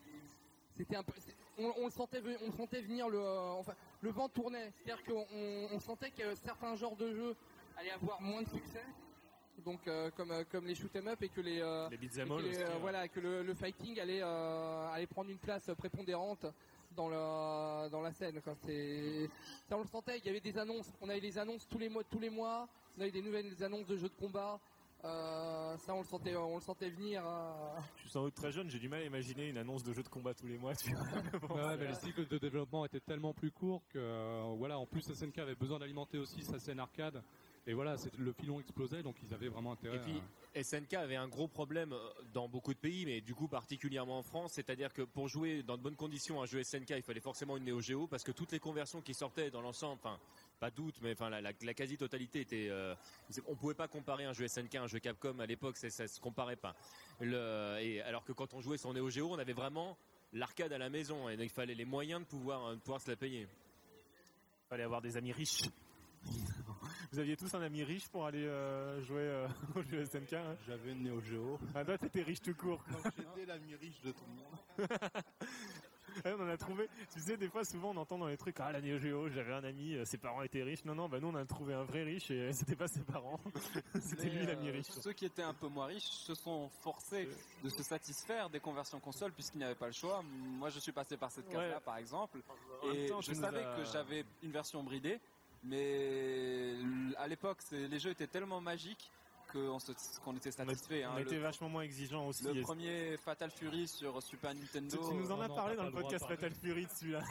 c'était 0.75 0.95
un 0.95 1.03
peu, 1.03 1.13
on, 1.59 1.87
sentait, 1.91 2.21
on 2.41 2.51
sentait 2.51 2.81
venir 2.81 3.07
le, 3.07 3.19
enfin, 3.21 3.75
le 4.01 4.09
vent 4.09 4.27
tournait. 4.29 4.71
C'est-à-dire 4.83 5.03
qu'on 5.05 5.27
on- 5.31 5.67
on 5.75 5.79
sentait 5.79 6.09
que 6.09 6.33
certains 6.33 6.75
genres 6.75 6.95
de 6.95 7.11
jeux 7.13 7.35
allaient 7.77 7.91
avoir 7.91 8.19
moins 8.19 8.41
de 8.41 8.49
succès. 8.49 8.81
Donc 9.65 9.87
euh, 9.87 10.09
comme 10.17 10.31
euh, 10.31 10.43
comme 10.51 10.65
les 10.65 10.75
shoot 10.75 10.93
'em 10.95 11.07
up 11.07 11.21
et 11.21 11.29
que 11.29 11.41
les 11.41 11.61
euh, 11.61 11.87
Les 11.89 11.95
et 11.95 11.97
beat'em 11.97 12.27
que 12.27 12.33
all 12.33 12.41
les, 12.43 12.49
aussi, 12.49 12.61
euh, 12.63 12.67
ouais. 12.73 12.79
voilà 12.81 13.07
que 13.07 13.19
le, 13.19 13.43
le 13.43 13.53
fighting 13.53 13.99
allait 13.99 14.21
euh, 14.21 14.87
allait 14.91 15.07
prendre 15.07 15.29
une 15.29 15.37
place 15.37 15.69
prépondérante 15.77 16.45
dans 16.95 17.07
le 17.09 17.89
dans 17.89 18.01
la 18.01 18.11
scène 18.11 18.41
quoi. 18.41 18.55
C'est 18.65 19.29
ça 19.69 19.77
on 19.77 19.81
le 19.81 19.87
sentait. 19.87 20.17
Il 20.19 20.25
y 20.25 20.29
avait 20.29 20.39
des 20.41 20.57
annonces. 20.57 20.91
On 21.01 21.09
avait 21.09 21.19
les 21.19 21.37
annonces 21.37 21.67
tous 21.67 21.77
les 21.77 21.89
mois 21.89 22.03
tous 22.03 22.19
les 22.19 22.29
mois. 22.29 22.67
On 22.97 23.01
avait 23.01 23.11
des 23.11 23.21
nouvelles 23.21 23.63
annonces 23.63 23.87
de 23.87 23.95
jeux 23.97 24.09
de 24.09 24.15
combat. 24.15 24.59
Euh, 25.05 25.75
ça 25.79 25.93
on 25.93 25.99
le 25.99 26.05
sentait 26.05 26.35
on 26.35 26.55
le 26.55 26.61
sentait 26.61 26.89
venir. 26.89 27.23
euh. 27.27 27.77
Je 27.97 28.01
suis 28.01 28.09
sans 28.09 28.23
doute 28.23 28.35
très 28.35 28.51
jeune, 28.53 28.69
j'ai 28.69 28.79
du 28.79 28.87
mal 28.87 29.01
à 29.01 29.05
imaginer 29.05 29.49
une 29.49 29.57
annonce 29.57 29.83
de 29.83 29.91
jeu 29.93 30.01
de 30.01 30.07
combat 30.09 30.33
tous 30.33 30.47
les 30.47 30.57
mois. 30.57 30.73
Tu 30.75 30.91
vois. 30.95 31.03
Bon, 31.41 31.55
Ouais, 31.55 31.77
mais 31.77 31.87
les 31.87 31.93
cycles 31.95 32.25
de 32.27 32.37
développement 32.37 32.85
étaient 32.85 33.01
tellement 33.01 33.33
plus 33.33 33.51
courts 33.51 33.81
que 33.89 33.99
euh, 33.99 34.43
voilà, 34.57 34.79
en 34.79 34.85
plus 34.85 35.01
SNK 35.01 35.39
avait 35.39 35.55
besoin 35.55 35.77
d'alimenter 35.79 36.17
aussi 36.17 36.41
sa 36.43 36.57
scène 36.57 36.79
arcade. 36.79 37.21
Et 37.65 37.73
voilà, 37.73 37.95
le 38.17 38.33
filon 38.33 38.59
explosait, 38.59 39.03
donc 39.03 39.15
ils 39.23 39.33
avaient 39.33 39.47
vraiment 39.47 39.71
intérêt. 39.71 39.95
Et 39.95 39.99
puis, 39.99 40.21
SNK 40.63 40.95
avait 40.95 41.15
un 41.15 41.29
gros 41.29 41.47
problème 41.47 41.93
euh, 41.93 42.09
dans 42.33 42.49
beaucoup 42.49 42.73
de 42.73 42.77
pays, 42.79 43.05
mais 43.05 43.21
du 43.21 43.33
coup 43.33 43.47
particulièrement 43.47 44.19
en 44.19 44.21
France, 44.23 44.51
c'est-à-dire 44.53 44.91
que 44.93 45.01
pour 45.03 45.29
jouer 45.29 45.63
dans 45.63 45.77
de 45.77 45.81
bonnes 45.81 45.95
conditions 45.95 46.41
un 46.41 46.45
jeu 46.45 46.61
SNK, 46.61 46.89
il 46.91 47.01
fallait 47.03 47.21
forcément 47.21 47.55
une 47.55 47.63
Neo 47.63 47.79
Geo 47.79 48.05
parce 48.05 48.23
que 48.23 48.33
toutes 48.33 48.51
les 48.51 48.59
conversions 48.59 49.01
qui 49.01 49.13
sortaient 49.13 49.49
dans 49.49 49.61
l'ensemble, 49.61 49.99
enfin 50.03 50.19
pas 50.59 50.71
doute, 50.71 50.95
mais 51.01 51.13
enfin 51.13 51.29
la, 51.29 51.39
la- 51.41 51.53
la 51.61 51.73
quasi-totalité 51.73 52.41
était, 52.41 52.67
euh, 52.69 52.93
on 53.47 53.55
pouvait 53.55 53.73
pas 53.75 53.87
comparer 53.87 54.25
un 54.25 54.33
jeu 54.33 54.45
SNK, 54.47 54.75
un 54.75 54.87
jeu 54.87 54.99
Capcom 54.99 55.39
à 55.39 55.45
l'époque, 55.45 55.77
ça, 55.77 55.89
ça 55.89 56.05
se 56.07 56.19
comparait 56.19 56.57
pas. 56.57 56.75
Le, 57.21 57.77
et 57.81 58.01
alors 58.01 58.25
que 58.25 58.33
quand 58.33 58.53
on 58.53 58.59
jouait 58.61 58.77
sur 58.77 58.93
Neo 58.93 59.09
Geo, 59.09 59.31
on 59.31 59.39
avait 59.39 59.53
vraiment 59.53 59.97
l'arcade 60.33 60.73
à 60.73 60.77
la 60.77 60.89
maison 60.89 61.29
et 61.29 61.37
donc 61.37 61.45
il 61.45 61.49
fallait 61.49 61.75
les 61.75 61.85
moyens 61.85 62.19
de 62.21 62.25
pouvoir 62.27 62.65
euh, 62.67 62.75
de 62.75 62.79
pouvoir 62.81 62.99
se 63.01 63.09
la 63.09 63.15
payer. 63.15 63.47
fallait 64.69 64.83
avoir 64.83 65.01
des 65.01 65.15
amis 65.17 65.31
riches. 65.31 65.61
Vous 67.11 67.19
aviez 67.19 67.37
tous 67.37 67.53
un 67.53 67.61
ami 67.61 67.83
riche 67.83 68.07
pour 68.09 68.25
aller 68.25 68.45
euh, 68.45 69.01
jouer 69.03 69.21
euh, 69.21 69.47
au 69.75 69.83
jeu 69.83 70.03
SNK 70.05 70.33
hein 70.33 70.55
J'avais 70.67 70.91
une 70.93 71.03
Neo 71.03 71.21
Geo. 71.21 71.59
Ah 71.75 71.85
toi 71.85 71.97
t'étais 71.97 72.23
riche 72.23 72.41
tout 72.41 72.55
court. 72.55 72.83
j'étais 73.17 73.45
l'ami 73.45 73.75
riche 73.75 74.01
de 74.01 74.11
tout 74.11 74.23
le 74.27 74.33
monde. 74.35 74.89
Ouais, 76.23 76.33
on 76.37 76.43
en 76.43 76.47
a 76.47 76.57
trouvé. 76.57 76.87
Tu 77.11 77.19
sais, 77.19 77.37
des 77.37 77.49
fois, 77.49 77.63
souvent, 77.63 77.89
on 77.91 77.97
entend 77.97 78.17
dans 78.19 78.27
les 78.27 78.37
trucs, 78.37 78.59
ah, 78.59 78.71
la 78.71 78.81
Neo 78.81 78.99
Geo, 78.99 79.29
j'avais 79.29 79.53
un 79.53 79.63
ami, 79.63 79.95
euh, 79.95 80.05
ses 80.05 80.17
parents 80.17 80.43
étaient 80.43 80.61
riches. 80.61 80.85
Non, 80.85 80.93
non, 80.93 81.09
bah 81.09 81.19
nous, 81.19 81.27
on 81.29 81.35
a 81.35 81.45
trouvé 81.45 81.73
un 81.73 81.83
vrai 81.83 82.03
riche 82.03 82.29
et 82.29 82.53
c'était 82.53 82.75
pas 82.75 82.87
ses 82.87 83.01
parents. 83.01 83.39
c'était 83.99 84.29
lui 84.29 84.45
l'ami 84.45 84.69
euh, 84.69 84.73
riche. 84.73 84.85
Ceux 84.91 85.13
qui 85.13 85.25
étaient 85.25 85.41
un 85.41 85.53
peu 85.55 85.67
moins 85.67 85.87
riches 85.87 86.03
se 86.03 86.35
sont 86.35 86.69
forcés 86.81 87.27
de 87.63 87.69
se 87.69 87.81
satisfaire 87.81 88.49
des 88.49 88.59
conversions 88.59 88.99
consoles 88.99 89.31
puisqu'ils 89.31 89.57
n'avaient 89.59 89.73
pas 89.73 89.87
le 89.87 89.93
choix. 89.93 90.21
Moi, 90.23 90.69
je 90.69 90.79
suis 90.79 90.91
passé 90.91 91.17
par 91.17 91.31
cette 91.31 91.47
case-là, 91.47 91.77
Ouais. 91.77 91.81
par 91.83 91.97
exemple, 91.97 92.39
En 92.83 92.91
et 92.91 93.05
temps, 93.07 93.21
je 93.21 93.33
savais 93.33 93.63
que 93.75 93.83
j'avais 93.91 94.23
une 94.43 94.51
version 94.51 94.83
bridée, 94.83 95.19
mais 95.63 96.75
à 97.17 97.27
l'époque, 97.27 97.59
les 97.71 97.99
jeux 97.99 98.11
étaient 98.11 98.27
tellement 98.27 98.61
magiques 98.61 99.11
qu'on 99.51 100.35
était 100.35 100.49
satisfait. 100.49 101.05
On 101.05 101.11
hein. 101.11 101.17
était 101.19 101.35
Le, 101.35 101.41
vachement 101.41 101.69
moins 101.69 101.83
exigeants 101.83 102.25
aussi. 102.25 102.43
le 102.43 102.57
Et- 102.57 102.61
premier 102.63 103.17
Fatal 103.17 103.51
Fury 103.51 103.87
sur 103.87 104.19
Super 104.23 104.51
Tu, 104.53 104.57
Nintendo. 104.61 104.97
tu 105.07 105.13
nous 105.13 105.31
en 105.31 105.39
as 105.41 105.47
parlé 105.47 105.75
dans 105.75 105.83
le 105.83 105.91
podcast. 105.91 106.25
Fatal 106.27 106.51
Fury 106.55 106.85
de 106.87 106.91
celui-là. 106.91 107.21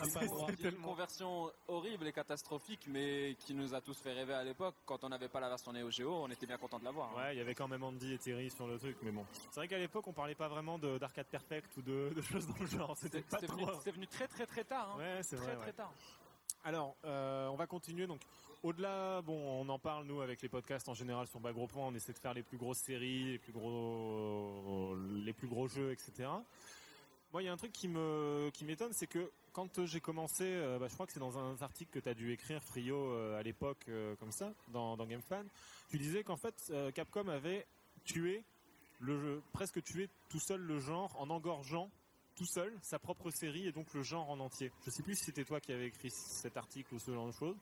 C'était 0.49 0.68
une 0.68 0.77
conversion 0.83 1.51
horrible 1.66 2.07
et 2.07 2.12
catastrophique, 2.12 2.87
mais 2.87 3.35
qui 3.40 3.55
nous 3.55 3.75
a 3.75 3.81
tous 3.81 3.99
fait 3.99 4.12
rêver 4.12 4.35
à 4.35 4.45
l'époque. 4.45 4.77
Quand 4.87 5.03
on 5.03 5.09
n'avait 5.09 5.29
pas 5.29 5.40
la 5.40 5.49
version 5.49 5.73
Neo 5.73 5.90
Geo, 5.90 6.12
on 6.23 6.29
était 6.31 6.47
bien 6.47 6.59
content 6.59 6.79
de 6.79 6.85
l'avoir. 6.85 7.11
hein. 7.11 7.16
Ouais, 7.23 7.35
il 7.35 7.38
y 7.38 7.40
avait 7.40 7.57
quand 7.57 7.66
même 7.66 7.83
Andy 7.83 8.12
et 8.14 8.18
Terry 8.18 8.51
sur 8.53 8.68
le 8.68 8.79
truc, 8.79 8.97
mais 9.03 9.11
bon. 9.11 9.27
C'est 9.51 9.57
vrai 9.57 9.66
qu'à 9.66 9.79
l'époque, 9.79 10.07
on 10.07 10.12
parlait 10.12 10.37
pas 10.37 10.47
vraiment 10.49 10.79
de- 10.79 10.99
d'arcade 10.99 11.27
perfect 11.27 11.77
ou 11.77 11.83
de, 11.83 12.12
de 12.14 12.23
choses 12.23 12.47
dans 12.47 12.55
le 12.61 12.66
genre. 12.66 12.97
C'était 12.99 13.25
C'est 13.27 13.40
pas 13.40 13.47
trop. 13.49 13.57
venu, 13.57 13.66
c'est 13.83 13.90
venu 13.90 14.07
très 14.07 14.29
très 14.29 14.47
très 14.47 14.62
tard. 14.62 14.92
hein. 14.95 14.99
Ouais, 14.99 15.23
c'est 15.25 15.35
très 15.35 15.47
vrai. 15.47 15.57
très 15.57 15.66
ouais. 15.66 15.73
tard. 15.73 15.92
Alors, 16.64 16.96
euh, 17.05 17.48
on 17.48 17.57
va 17.57 17.66
continuer. 17.66 18.07
Donc, 18.07 18.20
au-delà, 18.62 19.20
bon, 19.22 19.37
on 19.37 19.68
en 19.68 19.79
parle 19.81 20.07
nous 20.07 20.20
avec 20.20 20.40
les 20.42 20.48
podcasts 20.48 20.88
en 20.88 20.94
général 20.94 21.27
sur 21.27 21.40
Bas 21.40 21.53
Gros 21.53 21.66
Point. 21.66 21.87
On 21.87 21.94
essaie 21.94 22.12
de 22.12 22.18
faire 22.18 22.35
les 22.35 22.44
plus 22.44 22.57
grosses 22.57 22.79
séries, 22.79 23.33
les 23.33 23.38
plus 23.38 23.53
gros, 23.53 24.96
les 25.25 25.33
plus 25.33 25.48
gros 25.48 25.66
jeux, 25.66 25.90
etc. 25.90 26.29
Moi, 27.33 27.42
il 27.42 27.46
y 27.46 27.48
a 27.48 27.53
un 27.53 27.57
truc 27.57 27.72
qui 27.72 27.88
me, 27.88 28.51
qui 28.55 28.64
m'étonne, 28.64 28.92
c'est 28.92 29.09
que 29.09 29.33
quand 29.53 29.85
j'ai 29.87 30.01
commencé, 30.01 30.44
euh, 30.44 30.79
bah, 30.79 30.87
je 30.88 30.94
crois 30.94 31.07
que 31.07 31.12
c'est 31.12 31.20
dans 31.20 31.37
un 31.37 31.57
article 31.62 31.90
que 31.90 31.98
tu 31.98 32.09
as 32.09 32.14
dû 32.14 32.33
écrire, 32.33 32.62
Frio, 32.62 32.96
euh, 32.96 33.38
à 33.38 33.42
l'époque, 33.42 33.87
comme 34.20 34.31
ça, 34.31 34.53
dans, 34.68 34.96
dans 34.96 35.07
GameFan, 35.07 35.44
tu 35.90 35.98
disais 35.98 36.22
qu'en 36.22 36.37
fait, 36.37 36.72
Capcom 36.94 37.27
avait 37.27 37.66
tué 38.05 38.44
le 39.01 39.20
jeu, 39.20 39.42
presque 39.53 39.83
tué 39.83 40.09
tout 40.29 40.38
seul 40.38 40.61
le 40.61 40.79
genre 40.79 41.16
en 41.18 41.29
engorgeant 41.31 41.90
tout 42.42 42.48
seul 42.48 42.76
sa 42.83 42.98
propre 42.98 43.31
série 43.31 43.68
et 43.68 43.72
donc 43.72 43.94
le 43.94 44.02
genre 44.02 44.28
en 44.28 44.40
entier. 44.40 44.72
Je 44.85 44.90
sais 44.90 45.05
plus 45.05 45.14
si 45.14 45.26
c'était 45.26 45.44
toi 45.44 45.61
qui 45.61 45.72
avais 45.72 45.87
écrit 45.87 46.11
cet 46.11 46.57
article 46.57 46.92
ou 46.92 46.98
ce 46.98 47.12
genre 47.12 47.28
de 47.28 47.33
choses. 47.33 47.57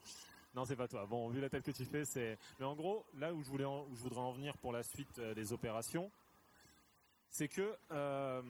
Non, 0.54 0.64
c'est 0.64 0.74
pas 0.74 0.88
toi. 0.88 1.04
Bon, 1.04 1.28
vu 1.28 1.38
la 1.38 1.50
tête 1.50 1.64
que 1.64 1.70
tu 1.70 1.84
fais, 1.84 2.06
c'est. 2.06 2.38
Mais 2.58 2.64
en 2.64 2.74
gros, 2.74 3.04
là 3.18 3.34
où 3.34 3.42
je 3.42 3.50
voulais, 3.50 3.66
en- 3.66 3.84
où 3.84 3.94
je 3.94 4.00
voudrais 4.00 4.22
en 4.22 4.32
venir 4.32 4.56
pour 4.56 4.72
la 4.72 4.82
suite 4.82 5.18
euh, 5.18 5.34
des 5.34 5.52
opérations, 5.52 6.10
c'est 7.28 7.46
que 7.46 7.76
euh, 7.90 8.40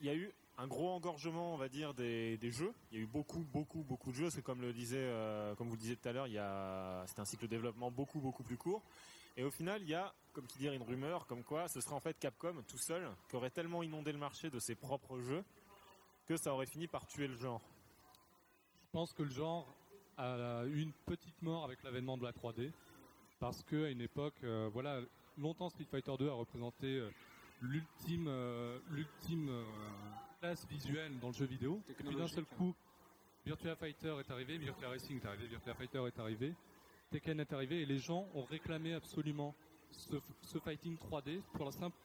il 0.00 0.06
y 0.06 0.10
a 0.10 0.14
eu 0.14 0.32
un 0.58 0.68
gros 0.68 0.90
engorgement, 0.90 1.54
on 1.54 1.56
va 1.58 1.68
dire, 1.68 1.92
des, 1.92 2.38
jeux. 2.52 2.72
Il 2.92 2.98
y 2.98 3.00
a 3.00 3.02
eu 3.02 3.08
beaucoup, 3.08 3.44
beaucoup, 3.52 3.82
beaucoup 3.82 4.12
de 4.12 4.16
jeux. 4.16 4.30
Parce 4.30 4.40
comme 4.42 4.60
le 4.62 4.72
disait, 4.72 4.96
euh, 5.00 5.56
comme 5.56 5.66
vous 5.66 5.74
le 5.74 5.80
disiez 5.80 5.96
tout 5.96 6.08
à 6.08 6.12
l'heure, 6.12 6.28
il 6.28 6.34
y 6.34 6.38
a, 6.38 7.02
c'est 7.08 7.18
un 7.18 7.24
cycle 7.24 7.42
de 7.42 7.50
développement 7.50 7.90
beaucoup, 7.90 8.20
beaucoup 8.20 8.44
plus 8.44 8.56
court. 8.56 8.80
Et 9.36 9.44
au 9.44 9.50
final, 9.50 9.82
il 9.82 9.88
y 9.88 9.94
a, 9.94 10.14
comme 10.32 10.46
qui 10.46 10.58
dire, 10.58 10.72
une 10.72 10.82
rumeur 10.82 11.26
comme 11.26 11.44
quoi 11.44 11.68
ce 11.68 11.80
serait 11.80 11.94
en 11.94 12.00
fait 12.00 12.18
Capcom 12.18 12.62
tout 12.66 12.78
seul 12.78 13.10
qui 13.28 13.36
aurait 13.36 13.50
tellement 13.50 13.82
inondé 13.82 14.12
le 14.12 14.18
marché 14.18 14.50
de 14.50 14.58
ses 14.58 14.74
propres 14.74 15.18
jeux 15.20 15.44
que 16.26 16.36
ça 16.36 16.52
aurait 16.52 16.66
fini 16.66 16.86
par 16.86 17.06
tuer 17.06 17.28
le 17.28 17.36
genre. 17.36 17.62
Je 18.82 18.90
pense 18.92 19.12
que 19.12 19.22
le 19.22 19.30
genre 19.30 19.72
a 20.16 20.64
eu 20.66 20.80
une 20.80 20.92
petite 21.04 21.40
mort 21.42 21.64
avec 21.64 21.82
l'avènement 21.82 22.16
de 22.16 22.24
la 22.24 22.32
3D. 22.32 22.72
parce 23.38 23.62
que 23.62 23.84
à 23.84 23.90
une 23.90 24.00
époque, 24.00 24.42
euh, 24.44 24.70
voilà, 24.72 25.02
longtemps 25.38 25.68
Street 25.68 25.86
Fighter 25.90 26.12
2 26.18 26.28
a 26.28 26.32
représenté 26.32 26.86
euh, 26.98 27.10
l'ultime, 27.60 28.26
euh, 28.28 28.78
l'ultime 28.90 29.48
euh, 29.48 29.64
classe 30.40 30.66
visuelle 30.68 31.18
dans 31.20 31.28
le 31.28 31.34
jeu 31.34 31.46
vidéo. 31.46 31.80
Et 31.88 31.94
puis 31.94 32.14
d'un 32.14 32.28
seul 32.28 32.44
coup, 32.44 32.74
Virtua 33.44 33.76
Fighter 33.76 34.14
est 34.20 34.30
arrivé, 34.30 34.58
Virtua 34.58 34.88
Racing 34.88 35.20
est 35.20 35.26
arrivé, 35.26 35.46
Virtua 35.46 35.74
Fighter 35.74 36.02
est 36.06 36.18
arrivé, 36.18 36.54
Tekken 37.10 37.40
est 37.40 37.52
arrivé, 37.52 37.82
et 37.82 37.86
les 37.86 37.98
gens 37.98 38.28
ont 38.34 38.44
réclamé 38.44 38.94
absolument 38.94 39.54
ce, 39.90 40.58
fighting 40.58 40.96
3D 40.96 41.40
pour 41.54 41.64
la 41.64 41.72
simple, 41.72 41.96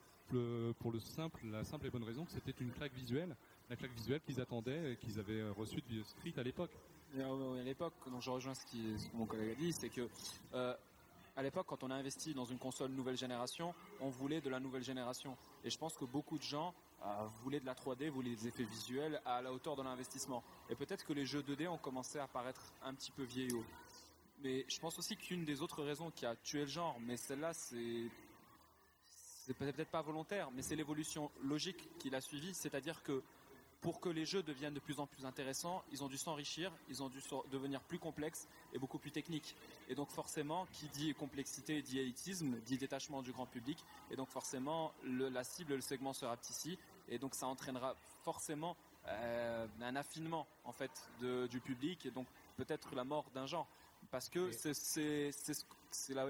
pour 0.79 0.91
le 0.91 0.99
simple, 0.99 1.41
la 1.45 1.63
simple 1.63 1.87
et 1.87 1.89
bonne 1.89 2.03
raison 2.03 2.25
que 2.25 2.31
c'était 2.31 2.53
une 2.59 2.71
claque 2.71 2.93
visuelle, 2.93 3.35
la 3.69 3.75
claque 3.75 3.93
visuelle 3.93 4.21
qu'ils 4.21 4.39
attendaient 4.39 4.93
et 4.93 4.97
qu'ils 4.97 5.19
avaient 5.19 5.49
reçue 5.49 5.81
de 5.89 6.03
Street 6.03 6.33
à 6.37 6.43
l'époque. 6.43 6.71
Euh, 7.17 7.59
à 7.59 7.63
l'époque, 7.63 7.93
donc 8.09 8.21
je 8.21 8.29
rejoins 8.29 8.53
ce 8.53 8.65
que 8.65 9.17
mon 9.17 9.25
collègue 9.25 9.51
a 9.51 9.55
dit, 9.55 9.73
c'est 9.73 9.89
que 9.89 10.07
euh, 10.53 10.73
à 11.35 11.43
l'époque, 11.43 11.65
quand 11.67 11.83
on 11.83 11.91
a 11.91 11.95
investi 11.95 12.33
dans 12.33 12.45
une 12.45 12.57
console 12.57 12.91
nouvelle 12.91 13.17
génération, 13.17 13.73
on 13.99 14.09
voulait 14.09 14.41
de 14.41 14.49
la 14.49 14.59
nouvelle 14.59 14.83
génération. 14.83 15.37
Et 15.63 15.69
je 15.69 15.77
pense 15.77 15.97
que 15.97 16.05
beaucoup 16.05 16.37
de 16.37 16.43
gens 16.43 16.73
euh, 17.03 17.25
voulaient 17.43 17.59
de 17.59 17.65
la 17.65 17.73
3D, 17.73 18.09
voulaient 18.09 18.35
des 18.35 18.47
effets 18.47 18.63
visuels 18.63 19.21
à 19.25 19.41
la 19.41 19.51
hauteur 19.51 19.75
de 19.75 19.83
l'investissement. 19.83 20.43
Et 20.69 20.75
peut-être 20.75 21.05
que 21.05 21.13
les 21.13 21.25
jeux 21.25 21.41
2D 21.41 21.67
ont 21.67 21.77
commencé 21.77 22.19
à 22.19 22.27
paraître 22.27 22.73
un 22.83 22.93
petit 22.93 23.11
peu 23.11 23.23
vieillots. 23.23 23.65
Mais 24.43 24.65
je 24.67 24.79
pense 24.79 24.97
aussi 24.97 25.17
qu'une 25.17 25.45
des 25.45 25.61
autres 25.61 25.83
raisons 25.83 26.09
qui 26.11 26.25
a 26.25 26.35
tué 26.35 26.61
le 26.61 26.67
genre, 26.67 26.97
mais 27.01 27.17
celle-là, 27.17 27.53
c'est 27.53 28.07
c'est 29.45 29.53
peut-être 29.55 29.89
pas 29.89 30.01
volontaire, 30.01 30.51
mais 30.51 30.61
c'est 30.61 30.75
l'évolution 30.75 31.31
logique 31.43 31.89
qu'il 31.97 32.13
a 32.15 32.21
suivie, 32.21 32.53
c'est-à-dire 32.53 33.01
que 33.03 33.23
pour 33.81 33.99
que 33.99 34.07
les 34.09 34.23
jeux 34.25 34.43
deviennent 34.43 34.75
de 34.75 34.79
plus 34.79 34.99
en 34.99 35.07
plus 35.07 35.25
intéressants, 35.25 35.83
ils 35.91 36.03
ont 36.03 36.07
dû 36.07 36.17
s'enrichir, 36.17 36.71
ils 36.89 37.01
ont 37.01 37.09
dû 37.09 37.19
devenir 37.51 37.81
plus 37.81 37.97
complexes 37.97 38.47
et 38.73 38.77
beaucoup 38.77 38.99
plus 38.99 39.11
techniques. 39.11 39.55
Et 39.89 39.95
donc 39.95 40.09
forcément, 40.11 40.67
qui 40.71 40.87
dit 40.89 41.13
complexité 41.15 41.81
dit 41.81 41.97
élitisme, 41.99 42.59
dit 42.61 42.77
détachement 42.77 43.23
du 43.23 43.31
grand 43.31 43.47
public, 43.47 43.83
et 44.11 44.15
donc 44.15 44.29
forcément, 44.29 44.93
le- 45.03 45.29
la 45.29 45.43
cible, 45.43 45.73
le 45.73 45.81
segment 45.81 46.13
sera 46.13 46.37
petit, 46.37 46.77
et 47.09 47.17
donc 47.17 47.33
ça 47.33 47.47
entraînera 47.47 47.95
forcément 48.23 48.77
euh, 49.07 49.65
un 49.81 49.95
affinement 49.95 50.45
en 50.63 50.71
fait 50.71 51.09
du 51.49 51.59
public, 51.59 52.05
et 52.05 52.11
donc 52.11 52.27
peut-être 52.57 52.93
la 52.93 53.03
mort 53.03 53.25
d'un 53.33 53.47
genre, 53.47 53.67
parce 54.11 54.29
que 54.29 54.51
c'est- 54.51 55.31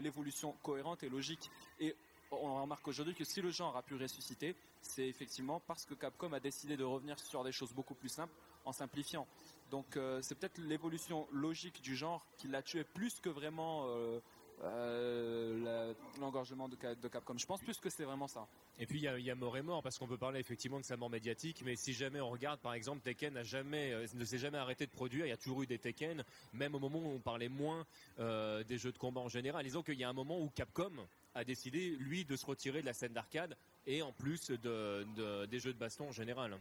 l'évolution 0.01 0.53
cohérente 0.63 1.03
et 1.03 1.09
logique. 1.09 1.49
Et 1.79 1.95
on 2.31 2.61
remarque 2.61 2.87
aujourd'hui 2.87 3.13
que 3.13 3.23
si 3.23 3.41
le 3.41 3.49
genre 3.51 3.75
a 3.75 3.81
pu 3.81 3.95
ressusciter, 3.95 4.55
c'est 4.81 5.07
effectivement 5.07 5.59
parce 5.59 5.85
que 5.85 5.93
Capcom 5.93 6.31
a 6.33 6.39
décidé 6.39 6.77
de 6.77 6.83
revenir 6.83 7.19
sur 7.19 7.43
des 7.43 7.51
choses 7.51 7.73
beaucoup 7.73 7.93
plus 7.95 8.09
simples 8.09 8.33
en 8.65 8.71
simplifiant. 8.71 9.27
Donc 9.69 9.97
euh, 9.97 10.21
c'est 10.21 10.35
peut-être 10.35 10.57
l'évolution 10.59 11.27
logique 11.31 11.81
du 11.81 11.95
genre 11.95 12.25
qui 12.37 12.47
l'a 12.47 12.61
tué 12.61 12.83
plus 12.83 13.19
que 13.19 13.29
vraiment 13.29 13.85
euh, 13.87 14.19
euh, 14.63 15.93
l'engorgement 16.19 16.69
de, 16.69 16.75
de 16.95 17.07
Capcom. 17.07 17.37
Je 17.37 17.45
pense 17.45 17.61
plus 17.61 17.79
que 17.79 17.89
c'est 17.89 18.03
vraiment 18.05 18.27
ça. 18.27 18.47
Et 18.81 18.87
puis 18.87 18.97
il 18.97 19.03
y 19.03 19.29
a, 19.29 19.31
a 19.31 19.35
mort 19.35 19.55
et 19.57 19.61
mort 19.61 19.83
parce 19.83 19.99
qu'on 19.99 20.07
peut 20.07 20.17
parler 20.17 20.39
effectivement 20.39 20.79
de 20.79 20.83
sa 20.85 20.97
mort 20.97 21.11
médiatique, 21.11 21.61
mais 21.63 21.75
si 21.75 21.93
jamais 21.93 22.19
on 22.19 22.31
regarde 22.31 22.59
par 22.59 22.73
exemple 22.73 23.01
Tekken 23.01 23.31
n'a 23.35 23.43
jamais, 23.43 23.91
euh, 23.93 24.07
ne 24.15 24.25
s'est 24.25 24.39
jamais 24.39 24.57
arrêté 24.57 24.87
de 24.87 24.91
produire, 24.91 25.27
il 25.27 25.29
y 25.29 25.33
a 25.33 25.37
toujours 25.37 25.61
eu 25.61 25.67
des 25.67 25.77
Tekken, 25.77 26.23
même 26.53 26.73
au 26.73 26.79
moment 26.79 26.97
où 26.97 27.11
on 27.11 27.19
parlait 27.19 27.47
moins 27.47 27.85
euh, 28.19 28.63
des 28.63 28.79
jeux 28.79 28.91
de 28.91 28.97
combat 28.97 29.21
en 29.21 29.29
général. 29.29 29.63
Disons 29.63 29.83
qu'il 29.83 29.99
y 29.99 30.03
a 30.03 30.09
un 30.09 30.13
moment 30.13 30.39
où 30.41 30.49
Capcom 30.49 30.91
a 31.35 31.43
décidé 31.43 31.91
lui 31.99 32.25
de 32.25 32.35
se 32.35 32.43
retirer 32.45 32.81
de 32.81 32.87
la 32.87 32.93
scène 32.93 33.13
d'arcade 33.13 33.55
et 33.85 34.01
en 34.01 34.11
plus 34.13 34.49
de, 34.49 35.05
de- 35.15 35.45
des 35.45 35.59
jeux 35.59 35.73
de 35.73 35.77
baston 35.79 36.07
en 36.09 36.11
général. 36.11 36.57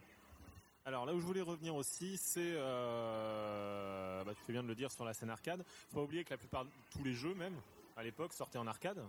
Alors 0.85 1.07
là 1.07 1.15
où 1.15 1.21
je 1.21 1.25
voulais 1.27 1.41
revenir 1.41 1.75
aussi, 1.75 2.19
c'est, 2.19 2.53
euh, 2.55 4.25
bah, 4.25 4.33
tu 4.35 4.43
fais 4.45 4.53
bien 4.53 4.63
de 4.63 4.69
le 4.69 4.75
dire 4.75 4.91
sur 4.91 5.05
la 5.07 5.15
scène 5.15 5.31
arcade. 5.31 5.65
Faut 5.91 5.97
pas 5.97 6.03
oublier 6.03 6.25
que 6.25 6.31
la 6.31 6.39
plupart, 6.39 6.67
tous 6.91 7.03
les 7.03 7.15
jeux 7.15 7.35
même, 7.35 7.55
à 7.97 8.03
l'époque, 8.03 8.33
sortaient 8.35 8.59
en 8.59 8.67
arcade. 8.67 9.03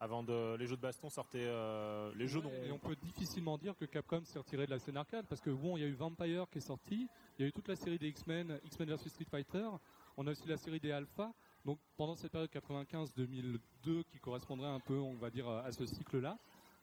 Avant 0.00 0.22
de, 0.22 0.56
les 0.56 0.66
jeux 0.66 0.76
de 0.76 0.82
baston 0.82 1.08
sortaient, 1.08 1.46
euh, 1.46 2.12
les 2.16 2.26
jeux 2.26 2.42
dont 2.42 2.50
Et 2.50 2.70
on 2.70 2.78
peut 2.78 2.96
difficilement 2.96 3.56
dire 3.56 3.76
que 3.76 3.84
Capcom 3.84 4.22
s'est 4.24 4.38
retiré 4.38 4.66
de 4.66 4.70
la 4.70 4.78
scène 4.78 4.96
arcade 4.96 5.24
parce 5.26 5.40
que 5.40 5.50
bon, 5.50 5.76
il 5.76 5.80
y 5.80 5.84
a 5.84 5.86
eu 5.86 5.94
Vampire 5.94 6.46
qui 6.50 6.58
est 6.58 6.62
sorti, 6.62 7.08
il 7.38 7.42
y 7.42 7.44
a 7.44 7.48
eu 7.48 7.52
toute 7.52 7.68
la 7.68 7.76
série 7.76 7.98
des 7.98 8.08
X-Men, 8.08 8.60
X-Men 8.64 8.90
vs 8.90 9.08
Street 9.08 9.26
Fighter, 9.30 9.68
on 10.16 10.26
a 10.26 10.32
aussi 10.32 10.46
la 10.48 10.56
série 10.56 10.80
des 10.80 10.92
Alpha. 10.92 11.32
Donc 11.64 11.78
pendant 11.96 12.14
cette 12.14 12.32
période 12.32 12.50
95-2002 12.50 14.04
qui 14.04 14.18
correspondrait 14.20 14.68
un 14.68 14.80
peu, 14.80 14.98
on 14.98 15.14
va 15.14 15.30
dire, 15.30 15.48
à 15.48 15.72
ce 15.72 15.86
cycle-là, 15.86 16.38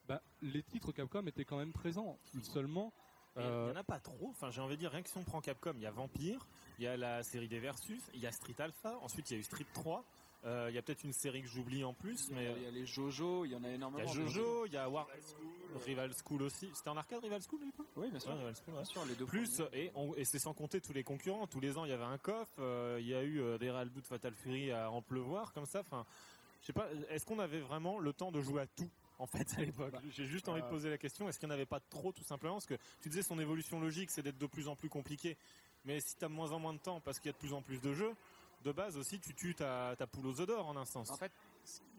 bah, 0.08 0.21
les 0.41 0.63
titres 0.63 0.91
Capcom 0.91 1.26
étaient 1.28 1.45
quand 1.45 1.58
même 1.58 1.74
présents. 1.74 2.17
Seulement, 2.41 2.91
Il 3.36 3.43
euh, 3.43 3.65
n'y 3.65 3.71
en 3.71 3.80
a 3.80 3.84
pas 3.84 4.00
trop. 4.00 4.30
Enfin, 4.30 4.50
j'ai 4.50 4.62
envie 4.62 4.76
de 4.76 4.80
dire, 4.80 4.91
rien 4.91 5.02
que 5.02 5.10
si 5.10 5.17
on 5.17 5.24
prend 5.24 5.41
Capcom, 5.41 5.74
il 5.76 5.82
y 5.82 5.86
a 5.86 5.91
Vampire, 5.91 6.47
il 6.80 6.84
y 6.84 6.88
a 6.88 6.97
la 6.97 7.24
série 7.24 7.47
des 7.47 7.60
Versus, 7.60 8.02
il 8.13 8.19
y 8.19 8.28
a 8.28 8.32
Street 8.32 8.60
Alpha, 8.60 8.97
ensuite 9.02 9.30
il 9.30 9.34
y 9.34 9.38
a 9.38 9.39
eu 9.39 9.43
Street 9.43 9.67
3, 9.74 10.04
euh, 10.46 10.68
il 10.70 10.76
y 10.76 10.78
a 10.78 10.82
peut-être 10.82 11.04
une 11.04 11.14
série 11.14 11.42
que 11.42 11.48
j'oublie 11.48 11.84
en 11.84 11.94
plus, 11.94 12.28
Il 12.30 12.32
y, 12.32 12.36
mais 12.36 12.48
a, 12.48 12.52
il 12.58 12.64
y 12.64 12.68
a 12.68 12.72
les 12.72 12.86
Jojo, 12.86 13.46
il 13.46 13.52
y 13.52 13.56
en 13.56 13.64
a 13.64 13.68
il 13.68 13.72
y 13.72 13.76
énormément. 13.76 14.10
a 14.10 14.14
Jojo, 14.14 14.66
il 14.66 14.74
y 14.74 14.78
a 14.78 14.90
War... 14.90 15.08
Rival 15.86 16.12
School 16.26 16.42
aussi. 16.44 16.70
C'était 16.74 16.90
en 16.90 16.98
arcade 16.98 17.22
Rival 17.24 17.42
School 17.42 17.62
à 17.62 17.66
l'époque? 17.66 17.88
Oui, 17.96 18.10
bien 18.10 18.20
sûr. 18.20 18.32
Ouais, 18.32 18.38
Rival 18.38 18.56
School, 18.56 18.74
ouais. 18.74 18.82
Bien 18.82 18.86
sûr, 18.86 19.06
les 19.06 19.16
deux 19.16 19.26
Plus, 19.26 19.58
premiers. 19.58 19.84
et, 19.86 19.92
on- 19.96 20.14
et 20.16 20.26
c'est 20.26 20.40
sans 20.40 20.54
compter 20.54 20.82
tous 20.82 20.92
les 20.94 21.04
concurrents. 21.04 21.48
Tous 21.48 21.60
les 21.62 21.78
ans, 21.78 21.86
il 21.86 21.92
y 21.92 21.94
avait 21.94 22.04
un 22.04 22.18
coff, 22.18 22.50
euh, 22.60 22.98
il 23.00 23.08
y 23.08 23.14
a 23.16 23.24
eu 23.24 23.40
euh, 23.42 23.58
des 23.58 23.72
Real 23.72 23.88
Boot 23.90 24.06
Fatal 24.06 24.34
Fury 24.34 24.72
à 24.72 24.92
en 24.92 25.02
pleuvoir, 25.02 25.54
comme 25.54 25.66
ça. 25.66 25.80
Enfin, 25.80 26.06
je 26.62 26.68
sais 26.68 26.74
pas, 26.74 26.90
est-ce 27.10 27.26
qu'on 27.26 27.40
avait 27.40 27.62
vraiment 27.62 28.00
le 28.00 28.12
temps 28.12 28.32
de 28.32 28.42
jouer 28.42 28.62
à 28.64 28.68
tout 28.68 28.90
en 29.18 29.28
fait 29.28 29.48
à 29.58 29.62
l'époque? 29.62 29.94
J'ai 30.10 30.26
juste 30.26 30.50
envie 30.50 30.62
de 30.62 30.68
poser 30.68 30.90
la 30.90 30.98
question, 30.98 31.30
est-ce 31.30 31.40
qu'il 31.40 31.48
n'y 31.48 31.54
en 31.54 31.56
avait 31.56 31.66
pas 31.66 31.80
trop 31.80 32.12
tout 32.12 32.24
simplement? 32.24 32.56
Parce 32.56 32.66
que 32.68 32.78
tu 33.02 33.08
disais 33.10 33.24
son 33.24 33.40
évolution 33.40 33.80
logique, 33.80 34.12
c'est 34.12 34.22
d'être 34.24 34.38
de 34.38 34.48
plus 34.48 34.68
en 34.68 34.76
plus 34.76 34.90
compliqué. 34.90 35.38
Mais 35.86 36.00
si 36.02 36.16
tu 36.18 36.26
as 36.26 36.28
de 36.28 36.34
moins 36.34 36.52
en 36.52 36.60
moins 36.60 36.74
de 36.74 36.80
temps 36.80 37.00
parce 37.00 37.18
qu'il 37.20 37.28
y 37.28 37.30
a 37.30 37.34
de 37.34 37.38
plus 37.40 37.54
en 37.54 37.62
plus 37.64 37.80
de 37.82 37.94
jeux, 37.94 38.14
de 38.63 38.71
base 38.71 38.97
aussi, 38.97 39.19
tu 39.19 39.34
tues 39.34 39.56
ta, 39.56 39.95
ta 39.97 40.06
poule 40.08 40.28
aux 40.28 40.39
œufs 40.41 40.47
d'or 40.47 40.67
en 40.67 40.76
un 40.78 40.86
sens. 40.86 41.10
En 41.10 41.17
fait, 41.17 41.32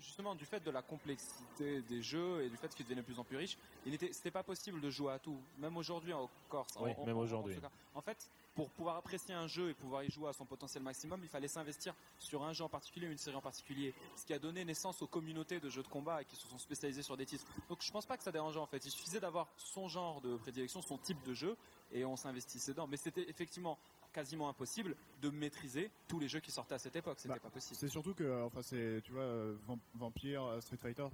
justement, 0.01 0.35
du 0.35 0.45
fait 0.45 0.61
de 0.61 0.71
la 0.71 0.83
complexité 0.83 1.83
des 1.83 2.03
jeux 2.03 2.43
et 2.45 2.49
du 2.51 2.57
fait 2.57 2.73
qu'ils 2.75 2.85
devenaient 2.87 3.03
de 3.03 3.07
plus 3.07 3.19
en 3.19 3.25
plus 3.25 3.37
riches, 3.37 3.57
il 3.87 3.93
n'était, 3.93 4.13
c'était 4.13 4.31
pas 4.31 4.43
possible 4.43 4.81
de 4.81 4.91
jouer 4.91 5.13
à 5.13 5.19
tout. 5.19 5.39
Même 5.59 5.77
aujourd'hui 5.77 6.13
encore. 6.13 6.67
Oui, 6.81 6.93
en- 6.97 7.03
en- 7.03 7.07
même 7.07 7.17
en- 7.17 7.21
en 7.21 7.23
aujourd'hui. 7.25 7.57
En 7.95 8.01
fait, 8.01 8.31
pour 8.55 8.71
pouvoir 8.71 8.97
apprécier 8.97 9.35
un 9.35 9.47
jeu 9.47 9.71
et 9.71 9.75
pouvoir 9.75 10.05
y 10.05 10.11
jouer 10.11 10.29
à 10.29 10.33
son 10.33 10.45
potentiel 10.45 10.83
maximum, 10.83 11.21
il 11.23 11.29
fallait 11.29 11.49
s'investir 11.49 11.95
sur 12.19 12.43
un 12.45 12.53
jeu 12.53 12.65
en 12.65 12.69
particulier, 12.69 13.07
une 13.07 13.19
série 13.19 13.37
en 13.37 13.41
particulier. 13.41 13.95
Ce 14.17 14.25
qui 14.27 14.35
a 14.35 14.39
donné 14.39 14.65
naissance 14.65 15.01
aux 15.03 15.07
communautés 15.07 15.59
de 15.61 15.69
jeux 15.71 15.83
de 15.83 15.89
combat 15.89 16.23
et 16.23 16.25
qui 16.25 16.37
se 16.37 16.47
sont 16.47 16.59
spécialisés 16.59 17.03
sur 17.03 17.17
des 17.17 17.27
titres. 17.27 17.45
Donc 17.69 17.83
je 17.83 17.91
pense 17.91 18.07
pas 18.07 18.17
que 18.17 18.23
ça 18.23 18.33
dérangeait 18.33 18.59
en 18.61 18.67
fait. 18.67 18.85
Il 18.85 18.91
suffisait 18.91 19.21
d'avoir 19.21 19.49
son 19.57 19.89
genre 19.89 20.21
de 20.21 20.37
prédilection, 20.37 20.83
son 20.83 20.99
type 20.99 21.23
de 21.25 21.35
jeu 21.35 21.57
et 21.93 22.05
on 22.05 22.17
s'investissait 22.17 22.73
dedans. 22.73 22.87
Mais 22.87 22.97
c'était 22.97 23.29
effectivement 23.29 23.79
quasiment 24.13 24.49
impossible 24.49 24.95
de 25.21 25.31
maîtriser 25.31 25.91
tous 26.09 26.19
les 26.21 26.29
jeux 26.29 26.41
qui 26.41 26.51
sortaient 26.51 26.75
à 26.75 26.79
cette 26.79 26.97
époque. 26.97 27.19
C'était 27.19 27.35
Bah, 27.35 27.41
pas 27.41 27.51
possible. 27.51 27.77
C'est 27.79 27.89
surtout 27.89 28.15
que, 28.15 28.23
euh, 28.25 28.45
enfin, 28.45 28.63
c'est, 28.63 29.01
tu 29.03 29.13
vois, 29.13 29.23
euh, 29.23 29.57
Vamp- 29.67 29.81
Vampire, 29.95 30.43
euh, 30.45 30.61
Street 30.61 30.77
Fighter, 30.77 31.07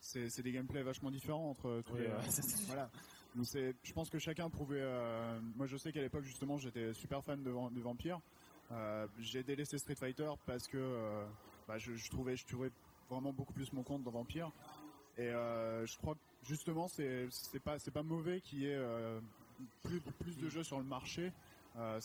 c'est, 0.00 0.42
des 0.42 0.52
gameplays 0.52 0.82
vachement 0.82 1.10
différents 1.10 1.50
entre 1.50 1.82
tous 1.86 1.94
Oui, 1.94 2.00
les. 2.02 2.06
euh, 2.08 2.20
voilà. 2.66 2.90
Donc 3.34 3.46
c'est, 3.46 3.74
je 3.82 3.92
pense 3.92 4.10
que 4.10 4.18
chacun 4.18 4.48
pouvait. 4.48 4.80
euh, 4.80 5.40
moi, 5.56 5.66
je 5.66 5.76
sais 5.76 5.92
qu'à 5.92 6.00
l'époque, 6.00 6.24
justement, 6.24 6.56
j'étais 6.58 6.92
super 6.94 7.22
fan 7.24 7.42
de, 7.42 7.50
Vam- 7.50 7.72
de 7.72 7.80
Vampire. 7.80 8.20
Euh, 8.72 9.06
j'ai 9.18 9.42
délaissé 9.42 9.76
Street 9.78 9.94
Fighter 9.96 10.30
parce 10.46 10.66
que 10.68 11.24
bah, 11.66 11.78
je, 11.78 11.94
je 11.94 12.10
trouvais, 12.10 12.36
je 12.36 12.46
trouvais 12.46 12.70
vraiment 13.10 13.32
beaucoup 13.32 13.52
plus 13.52 13.72
mon 13.72 13.82
compte 13.82 14.02
dans 14.04 14.10
Vampire. 14.10 14.50
Et 15.16 15.28
je 15.30 15.96
crois 15.98 16.14
que 16.14 16.20
justement, 16.46 16.88
c'est, 16.88 17.26
c'est 17.30 17.60
pas, 17.60 17.78
c'est 17.78 17.90
pas 17.90 18.02
mauvais 18.02 18.40
qu'il 18.40 18.60
y 18.60 18.66
ait 18.66 18.80
plus, 19.82 20.00
plus 20.20 20.36
de 20.38 20.48
jeux 20.48 20.62
sur 20.64 20.78
le 20.78 20.84
marché. 20.84 21.32
Euh, 21.76 22.00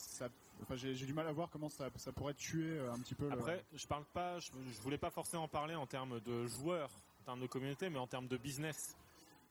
enfin, 0.62 0.74
j'ai, 0.76 0.94
du 0.94 1.12
mal 1.12 1.26
à 1.28 1.32
voir 1.32 1.48
comment 1.50 1.68
ça, 1.68 1.88
pourrait 2.14 2.34
tuer 2.34 2.78
euh, 2.78 2.92
un 2.92 2.98
petit 2.98 3.14
peu. 3.14 3.26
le- 3.26 3.32
Après, 3.32 3.64
je 3.72 3.86
parle 3.86 4.04
pas, 4.12 4.38
je, 4.40 4.50
je 4.72 4.80
voulais 4.80 4.98
pas 4.98 5.10
forcément 5.10 5.46
parler 5.48 5.74
en 5.74 5.86
termes 5.86 6.20
de 6.20 6.46
joueurs, 6.46 6.90
en 7.22 7.24
termes 7.24 7.40
de 7.40 7.46
communauté, 7.46 7.88
mais 7.88 7.98
en 7.98 8.06
termes 8.06 8.26
de 8.28 8.36
business. 8.36 8.96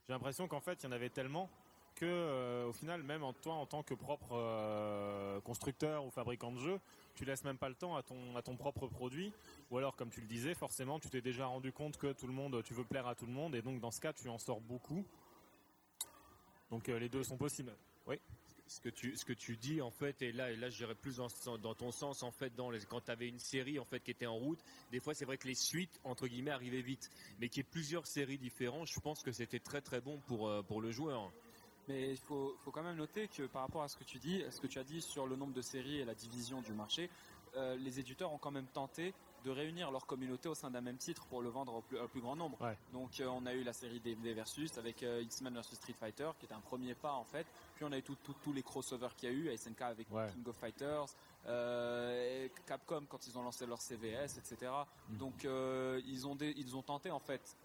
J'ai 0.07 0.13
l'impression 0.13 0.47
qu'en 0.47 0.59
fait, 0.59 0.81
il 0.83 0.85
y 0.85 0.89
en 0.89 0.91
avait 0.91 1.09
tellement 1.09 1.49
que, 1.95 2.05
euh, 2.05 2.67
au 2.67 2.73
final, 2.73 3.03
même 3.03 3.23
en 3.23 3.33
toi, 3.33 3.53
en 3.53 3.65
tant 3.65 3.83
que 3.83 3.93
propre 3.93 5.39
constructeur 5.41 6.05
ou 6.05 6.09
fabricant 6.11 6.51
de 6.51 6.59
jeux, 6.59 6.79
tu 7.15 7.25
laisses 7.25 7.43
même 7.43 7.57
pas 7.57 7.69
le 7.69 7.75
temps 7.75 7.95
à 7.95 8.03
ton 8.03 8.35
à 8.35 8.41
ton 8.41 8.55
propre 8.55 8.87
produit. 8.87 9.33
Ou 9.71 9.77
alors, 9.77 9.95
comme 9.95 10.09
tu 10.09 10.21
le 10.21 10.27
disais, 10.27 10.53
forcément, 10.53 10.99
tu 10.99 11.09
t'es 11.09 11.21
déjà 11.21 11.45
rendu 11.45 11.71
compte 11.71 11.97
que 11.97 12.11
tout 12.13 12.27
le 12.27 12.33
monde, 12.33 12.61
tu 12.63 12.73
veux 12.73 12.83
plaire 12.85 13.07
à 13.07 13.15
tout 13.15 13.25
le 13.25 13.31
monde, 13.33 13.55
et 13.55 13.61
donc 13.61 13.79
dans 13.79 13.91
ce 13.91 13.99
cas, 14.01 14.13
tu 14.13 14.27
en 14.29 14.37
sors 14.37 14.61
beaucoup. 14.61 15.03
Donc 16.71 16.87
les 16.87 17.09
deux 17.09 17.23
sont 17.23 17.37
possibles. 17.37 17.73
Oui. 18.05 18.19
Ce 18.69 18.79
que 18.79 18.89
tu 18.89 19.15
ce 19.17 19.25
que 19.25 19.33
tu 19.33 19.57
dis 19.57 19.81
en 19.81 19.89
fait 19.89 20.21
et 20.21 20.31
là 20.31 20.51
et 20.51 20.55
là 20.55 20.69
j'irais 20.69 20.95
plus 20.95 21.17
dans, 21.17 21.57
dans 21.57 21.73
ton 21.73 21.91
sens 21.91 22.21
en 22.23 22.31
fait 22.31 22.55
dans 22.55 22.69
les, 22.69 22.79
quand 22.81 23.01
tu 23.01 23.11
avais 23.11 23.27
une 23.27 23.39
série 23.39 23.79
en 23.79 23.85
fait 23.85 23.99
qui 23.99 24.11
était 24.11 24.27
en 24.27 24.35
route 24.35 24.63
des 24.91 24.99
fois 24.99 25.13
c'est 25.15 25.25
vrai 25.25 25.37
que 25.37 25.47
les 25.47 25.55
suites 25.55 25.99
entre 26.03 26.27
guillemets 26.27 26.51
arrivaient 26.51 26.81
vite 26.81 27.09
mais 27.39 27.49
qu'il 27.49 27.57
y 27.57 27.65
ait 27.65 27.69
plusieurs 27.71 28.05
séries 28.05 28.37
différentes 28.37 28.87
je 28.87 28.99
pense 28.99 29.23
que 29.23 29.31
c'était 29.31 29.59
très 29.59 29.81
très 29.81 30.01
bon 30.01 30.19
pour 30.27 30.47
euh, 30.47 30.61
pour 30.61 30.81
le 30.81 30.91
joueur 30.91 31.31
Mais 31.87 32.11
il 32.11 32.17
faut, 32.17 32.55
faut 32.59 32.71
quand 32.71 32.83
même 32.83 32.97
noter 32.97 33.27
que 33.27 33.47
par 33.47 33.63
rapport 33.63 33.81
à 33.81 33.87
ce 33.87 33.97
que 33.97 34.03
tu 34.03 34.19
dis, 34.19 34.43
ce 34.51 34.61
que 34.61 34.67
tu 34.67 34.77
as 34.77 34.83
dit 34.83 35.01
sur 35.01 35.25
le 35.25 35.35
nombre 35.35 35.53
de 35.53 35.61
séries 35.63 35.97
et 35.99 36.05
la 36.05 36.13
division 36.13 36.61
du 36.61 36.71
marché, 36.71 37.09
euh, 37.55 37.75
les 37.77 37.99
éditeurs 37.99 38.31
ont 38.31 38.37
quand 38.37 38.51
même 38.51 38.67
tenté 38.67 39.13
de 39.43 39.51
réunir 39.51 39.89
leur 39.89 40.05
communauté 40.05 40.49
au 40.49 40.53
sein 40.53 40.69
d'un 40.69 40.81
même 40.81 40.97
titre 40.97 41.25
pour 41.27 41.41
le 41.41 41.49
vendre 41.49 41.75
au 41.75 41.81
plus, 41.81 41.97
au 41.97 42.07
plus 42.07 42.21
grand 42.21 42.35
nombre. 42.35 42.61
Ouais. 42.61 42.77
Donc 42.93 43.19
euh, 43.19 43.27
on 43.27 43.45
a 43.45 43.53
eu 43.53 43.63
la 43.63 43.73
série 43.73 43.99
des, 43.99 44.15
des 44.15 44.33
Versus 44.33 44.77
avec 44.77 45.01
euh, 45.01 45.21
X-Men 45.23 45.55
vs 45.55 45.75
Street 45.75 45.95
Fighter 45.99 46.29
qui 46.37 46.45
était 46.45 46.53
un 46.53 46.59
premier 46.61 46.93
pas 46.93 47.13
en 47.13 47.23
fait 47.23 47.47
Puis 47.79 47.85
on 47.89 47.93
a 47.93 47.97
eu 47.97 48.03
tous 48.03 48.51
les 48.51 48.61
crossovers 48.61 49.15
qu'il 49.15 49.29
y 49.29 49.31
a 49.31 49.35
eu, 49.35 49.57
SNK 49.57 49.81
avec 49.83 50.11
Ouais. 50.11 50.29
King 50.33 50.45
of 50.49 50.57
Fighters, 50.57 51.05
euh, 51.45 52.43
et 52.45 52.51
Capcom 52.67 53.05
quand 53.07 53.25
ils 53.25 53.37
ont 53.37 53.41
lancé 53.41 53.65
leur 53.65 53.79
CVS, 53.81 54.37
etc. 54.37 54.69
Mm. 55.07 55.17
Donc 55.17 55.45
euh, 55.45 56.01
ils 56.05 56.27
ont 56.27 56.35
des- 56.35 56.53
ils 56.57 56.75
ont 56.75 56.81
tenté 56.83 57.09
en 57.09 57.21
fait 57.21 57.55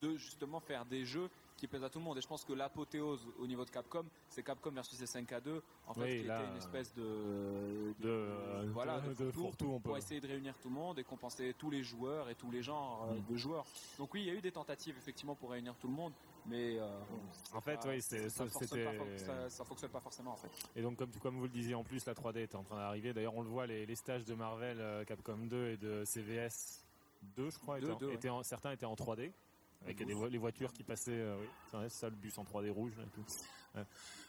de 0.00 0.16
justement 0.16 0.60
faire 0.60 0.84
des 0.84 1.04
jeux 1.04 1.28
qui 1.56 1.66
plaisent 1.66 1.84
à 1.84 1.88
tout 1.90 1.98
le 1.98 2.04
monde. 2.04 2.18
Et 2.18 2.20
je 2.20 2.26
pense 2.28 2.44
que 2.44 2.52
l'apothéose 2.52 3.26
au 3.38 3.46
niveau 3.46 3.64
de 3.64 3.70
Capcom, 3.70 4.04
c'est 4.28 4.42
Capcom 4.42 4.70
versus 4.70 5.00
SNK2, 5.00 5.60
en 5.86 5.94
fait, 5.94 6.00
Oui, 6.02 6.20
qui 6.20 6.26
là, 6.26 6.40
était 6.40 6.50
une 6.50 6.56
espèce 6.58 6.94
de, 6.94 7.02
de, 8.00 8.08
euh, 8.08 8.68
voilà, 8.72 9.00
de, 9.00 9.08
de 9.08 9.10
de 9.10 9.14
fourre-tout 9.30 9.40
fourre-tout, 9.40 9.66
on 9.66 9.78
peut. 9.80 9.88
pour 9.88 9.96
essayer 9.96 10.20
de 10.20 10.26
réunir 10.26 10.56
tout 10.58 10.68
le 10.68 10.74
monde 10.74 10.98
et 10.98 11.04
compenser 11.04 11.54
tous 11.58 11.70
les 11.70 11.82
joueurs 11.82 12.28
et 12.28 12.34
tous 12.34 12.50
les 12.50 12.62
genres 12.62 13.08
euh, 13.10 13.14
Mm. 13.16 13.32
de 13.32 13.36
joueurs. 13.36 13.64
Donc 13.98 14.12
oui, 14.14 14.22
il 14.22 14.26
y 14.26 14.30
a 14.30 14.34
eu 14.34 14.40
des 14.40 14.52
tentatives 14.52 14.96
effectivement 14.98 15.34
pour 15.34 15.50
réunir 15.50 15.74
tout 15.76 15.88
le 15.88 15.94
monde, 15.94 16.12
mais 16.46 16.78
euh, 16.78 16.86
En 17.54 17.60
fait, 17.60 17.76
pas- 17.80 17.88
oui, 17.88 18.02
c'est- 18.02 18.28
ça, 18.28 18.44
fonctionne 18.46 18.84
pas, 18.84 18.92
c'était- 18.92 19.18
ça, 19.24 19.50
ça 19.50 19.64
fonctionne 19.64 19.90
pas 19.90 20.00
forcément 20.00 20.32
en 20.32 20.36
fait. 20.36 20.50
Et 20.76 20.82
donc, 20.82 20.96
comme, 20.96 21.10
comme 21.22 21.36
vous 21.36 21.44
le 21.44 21.48
disiez, 21.48 21.74
en 21.74 21.84
plus, 21.84 22.04
la 22.06 22.14
3D 22.14 22.42
était 22.42 22.56
en 22.56 22.62
train 22.64 22.76
d'arriver. 22.76 23.12
D'ailleurs, 23.14 23.34
on 23.34 23.42
le 23.42 23.48
voit, 23.48 23.66
les, 23.66 23.86
les 23.86 23.94
stages 23.96 24.24
de 24.24 24.34
Marvel, 24.34 24.78
euh, 24.80 25.04
Capcom 25.04 25.38
2 25.38 25.68
et 25.70 25.76
de 25.76 26.04
CVS 26.04 26.84
2, 27.36 27.50
je 27.50 27.58
crois, 27.58 27.78
étaient 27.78 27.88
ouais. 28.04 28.28
en- 28.28 28.42
certains 28.42 28.72
étaient 28.72 28.86
en 28.86 28.94
3D. 28.94 29.32
Avec 29.84 30.00
vo- 30.02 30.26
les 30.28 30.38
voitures 30.38 30.72
qui 30.72 30.82
passaient, 30.82 31.12
euh, 31.12 31.36
oui, 31.74 31.90
ça 31.90 32.08
le 32.08 32.16
bus 32.16 32.36
en 32.38 32.44
3D 32.44 32.70
rouge 32.70 32.92
là, 32.96 33.04
et 33.04 33.10
tout. 33.14 33.24
Ouais. 33.76 33.84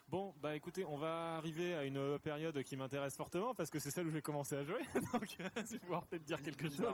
Bon, 0.09 0.33
bah 0.41 0.55
écoutez, 0.55 0.85
on 0.85 0.97
va 0.97 1.35
arriver 1.35 1.73
à 1.73 1.83
une 1.83 2.17
période 2.19 2.61
qui 2.63 2.77
m'intéresse 2.77 3.15
fortement 3.17 3.53
parce 3.53 3.69
que 3.69 3.77
c'est 3.79 3.91
celle 3.91 4.07
où 4.07 4.11
j'ai 4.11 4.21
commencé 4.21 4.55
à 4.55 4.63
jouer. 4.63 4.79
donc, 5.13 5.35
euh, 5.39 5.49
tu 5.67 5.73
vas 5.73 5.79
pouvoir 5.79 6.05
peut-être 6.05 6.23
dire 6.23 6.41
quelque 6.41 6.69
chose. 6.69 6.93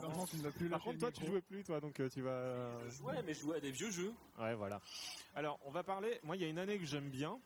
Par 0.69 0.81
contre, 0.81 0.97
toi, 0.99 1.11
tu 1.11 1.25
jouais 1.27 1.41
plus, 1.41 1.63
toi, 1.63 1.79
donc 1.79 1.99
euh, 1.99 2.09
tu 2.09 2.21
vas. 2.21 2.71
Ouais, 3.03 3.21
mais 3.25 3.33
je 3.35 3.41
jouais 3.41 3.57
à 3.57 3.59
des 3.59 3.71
vieux 3.71 3.91
jeux. 3.91 4.13
Ouais, 4.39 4.55
voilà. 4.55 4.79
Alors, 5.35 5.59
on 5.65 5.71
va 5.71 5.83
parler. 5.83 6.19
Moi, 6.23 6.35
il 6.37 6.41
y 6.41 6.45
a 6.45 6.47
une 6.47 6.57
année 6.59 6.77
que 6.79 6.85
j'aime 6.85 7.09
bien. 7.09 7.37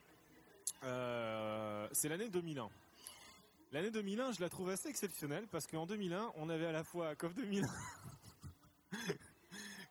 Euh, 0.84 1.88
c'est 1.92 2.08
l'année 2.10 2.30
2001. 2.30 2.70
L'année 3.74 3.92
2001, 3.92 4.32
je 4.34 4.42
la 4.42 4.50
trouve 4.50 4.70
assez 4.70 4.88
exceptionnelle 4.88 5.48
parce 5.52 5.68
qu'en 5.68 5.86
2001, 5.86 6.32
on 6.36 6.50
avait 6.50 6.68
à 6.68 6.72
la 6.72 6.84
fois 6.86 7.16
KOF 7.16 7.34
2001. 7.36 7.68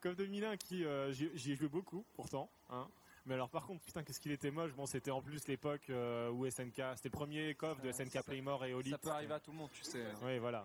KOF 0.01 0.17
2001 0.17 0.57
qui, 0.57 0.85
euh, 0.85 1.13
j'y 1.13 1.53
ai 1.53 1.57
joué 1.57 1.69
beaucoup 1.69 2.05
pourtant. 2.15 2.51
Hein. 2.71 2.89
Mais 3.27 3.35
alors 3.35 3.49
par 3.51 3.67
contre, 3.67 3.85
putain, 3.85 4.03
qu'est-ce 4.05 4.21
qu'il 4.21 4.31
était 4.33 4.51
moche. 4.53 4.73
Bon, 4.75 4.87
c'était 4.87 5.11
en 5.11 5.21
plus 5.21 5.47
l'époque 5.49 5.91
euh, 5.91 6.31
où 6.31 6.47
SNK, 6.49 6.81
c'était 6.97 7.09
le 7.09 7.11
premier 7.11 7.55
KOF 7.55 7.81
de 7.81 7.91
Ça- 7.91 8.05
SNK 8.05 8.23
Playmore 8.25 8.65
et 8.65 8.71
Elite. 8.71 8.93
Ça 8.93 8.99
peut 8.99 9.11
arriver 9.11 9.35
à 9.35 9.41
tout 9.41 9.51
le 9.51 9.57
monde, 9.59 9.71
tu 9.73 9.83
sais. 9.83 10.05
Oui, 10.23 10.39
voilà. 10.39 10.65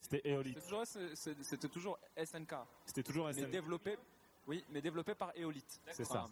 C'était 0.00 0.18
C'était 0.18 0.28
Eolite. 0.30 0.60
toujours, 0.62 0.84
c'était 1.14 1.68
toujours 1.68 1.98
SNK, 2.16 2.54
C'était 2.84 3.02
toujours 3.02 3.26
mais 3.26 3.32
SNK. 3.32 3.50
développé, 3.50 3.96
oui, 4.46 4.62
mais 4.70 4.80
développé 4.80 5.14
par 5.14 5.32
Eolite. 5.36 5.80
C'est 5.90 6.04
ça. 6.04 6.28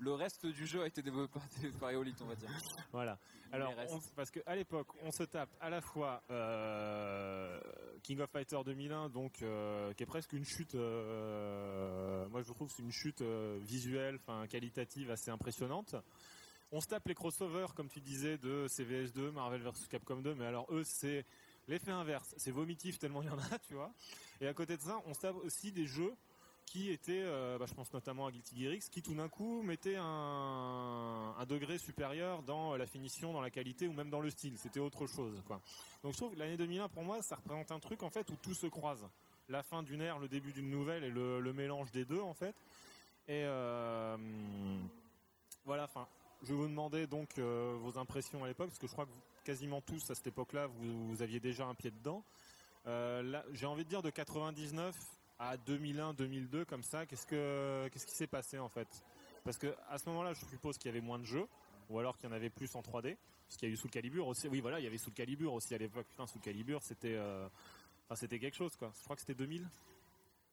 Le 0.00 0.14
reste 0.14 0.46
du 0.46 0.66
jeu 0.66 0.82
a 0.82 0.86
été 0.86 1.02
développé 1.02 1.38
par, 1.78 1.90
Eolite, 1.90 2.20
on 2.22 2.26
va 2.26 2.34
dire. 2.34 2.48
Voilà. 2.92 3.18
Alors, 3.52 3.74
on- 3.90 4.00
parce 4.16 4.30
qu'à 4.30 4.54
l'époque, 4.56 4.88
on 5.02 5.10
se 5.12 5.24
tape 5.24 5.50
à 5.60 5.68
la 5.70 5.80
fois 5.80 6.22
euh, 6.30 7.60
King 8.02 8.20
of 8.20 8.30
Fighter 8.30 8.58
2001, 8.64 9.08
donc 9.10 9.42
euh, 9.42 9.92
qui 9.94 10.02
est 10.02 10.06
presque 10.06 10.32
une 10.32 10.44
chute. 10.44 10.74
euh, 10.74 12.26
moi, 12.28 12.42
je 12.42 12.52
trouve 12.52 12.68
que 12.68 12.74
c'est 12.74 12.82
une 12.82 12.92
chute 12.92 13.22
visuelle, 13.22 14.18
enfin 14.22 14.46
qualitative, 14.46 15.10
assez 15.10 15.30
impressionnante. 15.30 15.94
On 16.72 16.80
se 16.80 16.86
tape 16.86 17.06
les 17.08 17.14
crossovers, 17.14 17.74
comme 17.74 17.88
tu 17.88 18.00
disais, 18.00 18.38
de 18.38 18.66
CVS2, 18.68 19.32
Marvel 19.32 19.60
vs 19.62 19.88
Capcom 19.90 20.20
2, 20.22 20.34
mais 20.36 20.46
alors 20.46 20.66
eux, 20.72 20.84
c'est 20.84 21.26
l'effet 21.66 21.90
inverse. 21.90 22.32
C'est 22.38 22.52
vomitif 22.52 22.98
tellement 22.98 23.22
il 23.22 23.26
y 23.26 23.30
en 23.30 23.38
a, 23.38 23.58
tu 23.68 23.74
vois. 23.74 23.92
Et 24.40 24.46
à 24.46 24.54
côté 24.54 24.76
de 24.76 24.82
ça, 24.82 25.00
on 25.06 25.12
se 25.12 25.20
tape 25.20 25.36
aussi 25.36 25.72
des 25.72 25.86
jeux 25.86 26.14
qui 26.70 26.88
étaient, 26.92 27.24
euh, 27.24 27.58
bah, 27.58 27.66
je 27.66 27.74
pense 27.74 27.92
notamment 27.92 28.26
à 28.26 28.30
Guilty 28.30 28.62
Gear 28.62 28.72
X, 28.74 28.88
qui 28.88 29.02
tout 29.02 29.14
d'un 29.14 29.28
coup 29.28 29.60
mettaient 29.62 29.96
un, 29.98 31.34
degré 31.48 31.78
supérieur 31.78 32.44
dans 32.44 32.76
la 32.76 32.86
finition, 32.86 33.32
dans 33.32 33.40
la 33.40 33.50
qualité 33.50 33.88
ou 33.88 33.92
même 33.92 34.08
dans 34.08 34.20
le 34.20 34.30
style. 34.30 34.56
C'était 34.56 34.78
autre 34.78 35.08
chose. 35.08 35.42
Donc 36.04 36.12
je 36.12 36.16
trouve 36.16 36.32
que 36.32 36.38
l'année 36.38 36.56
2001, 36.56 36.88
pour 36.88 37.02
moi, 37.02 37.20
ça 37.22 37.34
représente 37.34 37.72
un 37.72 37.80
truc 37.80 38.04
en 38.04 38.10
fait 38.10 38.30
où 38.30 38.36
tout 38.36 38.54
se 38.54 38.68
croise. 38.68 39.04
La 39.48 39.64
fin 39.64 39.82
d'une 39.82 40.00
ère, 40.00 40.20
le 40.20 40.28
début 40.28 40.52
d'une 40.52 40.70
nouvelle 40.70 41.02
et 41.02 41.10
le, 41.10 41.52
mélange 41.52 41.90
des 41.90 42.04
deux 42.04 42.20
en 42.20 42.34
fait. 42.34 42.54
Et 43.26 43.42
euh, 43.44 44.16
voilà, 45.64 45.90
je 46.42 46.50
vais 46.50 46.54
vous 46.54 46.68
demander 46.68 47.08
donc 47.08 47.36
euh, 47.38 47.76
vos 47.80 47.98
impressions 47.98 48.44
à 48.44 48.46
l'époque, 48.46 48.68
parce 48.68 48.78
que 48.78 48.86
je 48.86 48.92
crois 48.92 49.06
que 49.06 49.10
quasiment 49.44 49.80
tous 49.80 50.08
à 50.08 50.14
cette 50.14 50.28
époque-là, 50.28 50.68
vous, 50.68 51.20
aviez 51.20 51.40
déjà 51.40 51.66
un 51.66 51.74
pied 51.74 51.90
dedans. 51.90 52.22
J'ai 53.54 53.66
envie 53.66 53.84
de 53.84 53.88
dire 53.88 54.02
de 54.02 54.10
99 54.10 54.94
à 55.40 55.56
2001, 55.56 56.12
2002, 56.14 56.64
comme 56.66 56.82
ça. 56.84 57.06
Qu'est-ce 57.06 57.26
que 57.26 57.88
qu'est-ce 57.92 58.06
qui 58.06 58.14
s'est 58.14 58.26
passé 58.28 58.58
en 58.58 58.68
fait? 58.68 58.86
Parce 59.42 59.56
que 59.58 59.74
à 59.88 59.98
ce 59.98 60.08
moment-là, 60.10 60.34
je 60.34 60.44
suppose 60.46 60.76
qu'il 60.78 60.86
y 60.88 60.90
avait 60.96 61.00
moins 61.04 61.18
de 61.18 61.24
jeux, 61.24 61.46
ou 61.88 61.98
alors 61.98 62.16
qu'il 62.18 62.28
y 62.28 62.32
en 62.32 62.36
avait 62.36 62.50
plus 62.50 62.72
en 62.76 62.82
3D, 62.82 63.16
parce 63.48 63.56
qu'il 63.56 63.68
y 63.68 63.72
a 63.72 63.74
eu 63.74 63.76
Soul 63.76 63.90
Calibur 63.90 64.28
aussi. 64.28 64.46
Oui, 64.48 64.60
voilà, 64.60 64.78
il 64.78 64.84
y 64.84 64.86
avait 64.86 64.98
Soul 64.98 65.14
Calibur 65.14 65.52
aussi 65.54 65.74
à 65.74 65.78
l'époque. 65.78 66.06
Putain, 66.08 66.26
Soul 66.26 66.42
Calibur, 66.42 66.82
c'était, 66.82 67.14
euh, 67.16 67.48
enfin, 68.06 68.16
c'était 68.16 68.38
quelque 68.38 68.56
chose 68.56 68.76
quoi. 68.76 68.92
Je 68.98 69.02
crois 69.04 69.16
que 69.16 69.22
c'était 69.22 69.34
2000. 69.34 69.66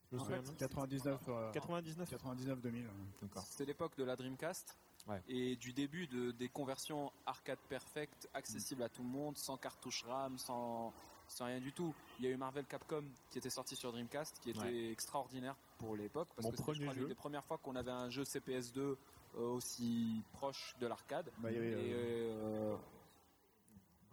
Je 0.09 0.15
me 0.15 0.21
En 0.21 0.23
souviens 0.23 0.41
fait, 0.41 0.43
bien. 0.51 0.67
99, 0.67 1.21
euh, 1.27 1.51
99. 1.51 2.09
99 2.09 2.61
2000. 2.61 2.87
D'accord. 3.21 3.43
C'est 3.45 3.65
l'époque 3.65 3.95
de 3.97 4.03
la 4.05 4.15
Dreamcast 4.15 4.77
Ouais. 5.05 5.21
et 5.29 5.55
du 5.55 5.71
début 5.71 6.05
de, 6.07 6.31
des 6.31 6.49
conversions 6.49 7.13
arcade 7.25 7.59
perfect, 7.69 8.27
accessibles 8.33 8.83
à 8.83 8.89
tout 8.89 9.03
le 9.03 9.07
monde, 9.07 9.37
sans 9.37 9.55
cartouche 9.55 10.03
RAM, 10.03 10.37
sans, 10.37 10.93
sans 11.27 11.45
rien 11.45 11.59
du 11.59 11.71
tout. 11.73 11.93
Il 12.19 12.25
y 12.25 12.27
a 12.27 12.31
eu 12.31 12.37
Marvel 12.37 12.65
Capcom 12.65 13.03
qui 13.29 13.37
était 13.37 13.49
sorti 13.49 13.75
sur 13.75 13.91
Dreamcast, 13.91 14.39
qui 14.39 14.51
était 14.51 14.59
Ouais. 14.59 14.91
extraordinaire 14.91 15.55
pour 15.77 15.95
l'époque, 15.95 16.29
parce 16.35 16.45
Mon 16.45 16.51
que 16.51 16.57
c'était 16.57 16.71
l'une 16.73 16.93
jeu. 16.93 17.07
des 17.07 17.15
premières 17.15 17.43
fois 17.45 17.57
qu'on 17.57 17.75
avait 17.75 17.91
un 17.91 18.09
jeu 18.09 18.23
CPS2 18.23 18.79
euh, 18.79 18.95
aussi 19.35 20.23
proche 20.33 20.75
de 20.79 20.87
l'arcade. 20.87 21.29
Bah, 21.39 21.49
euh, 21.51 22.75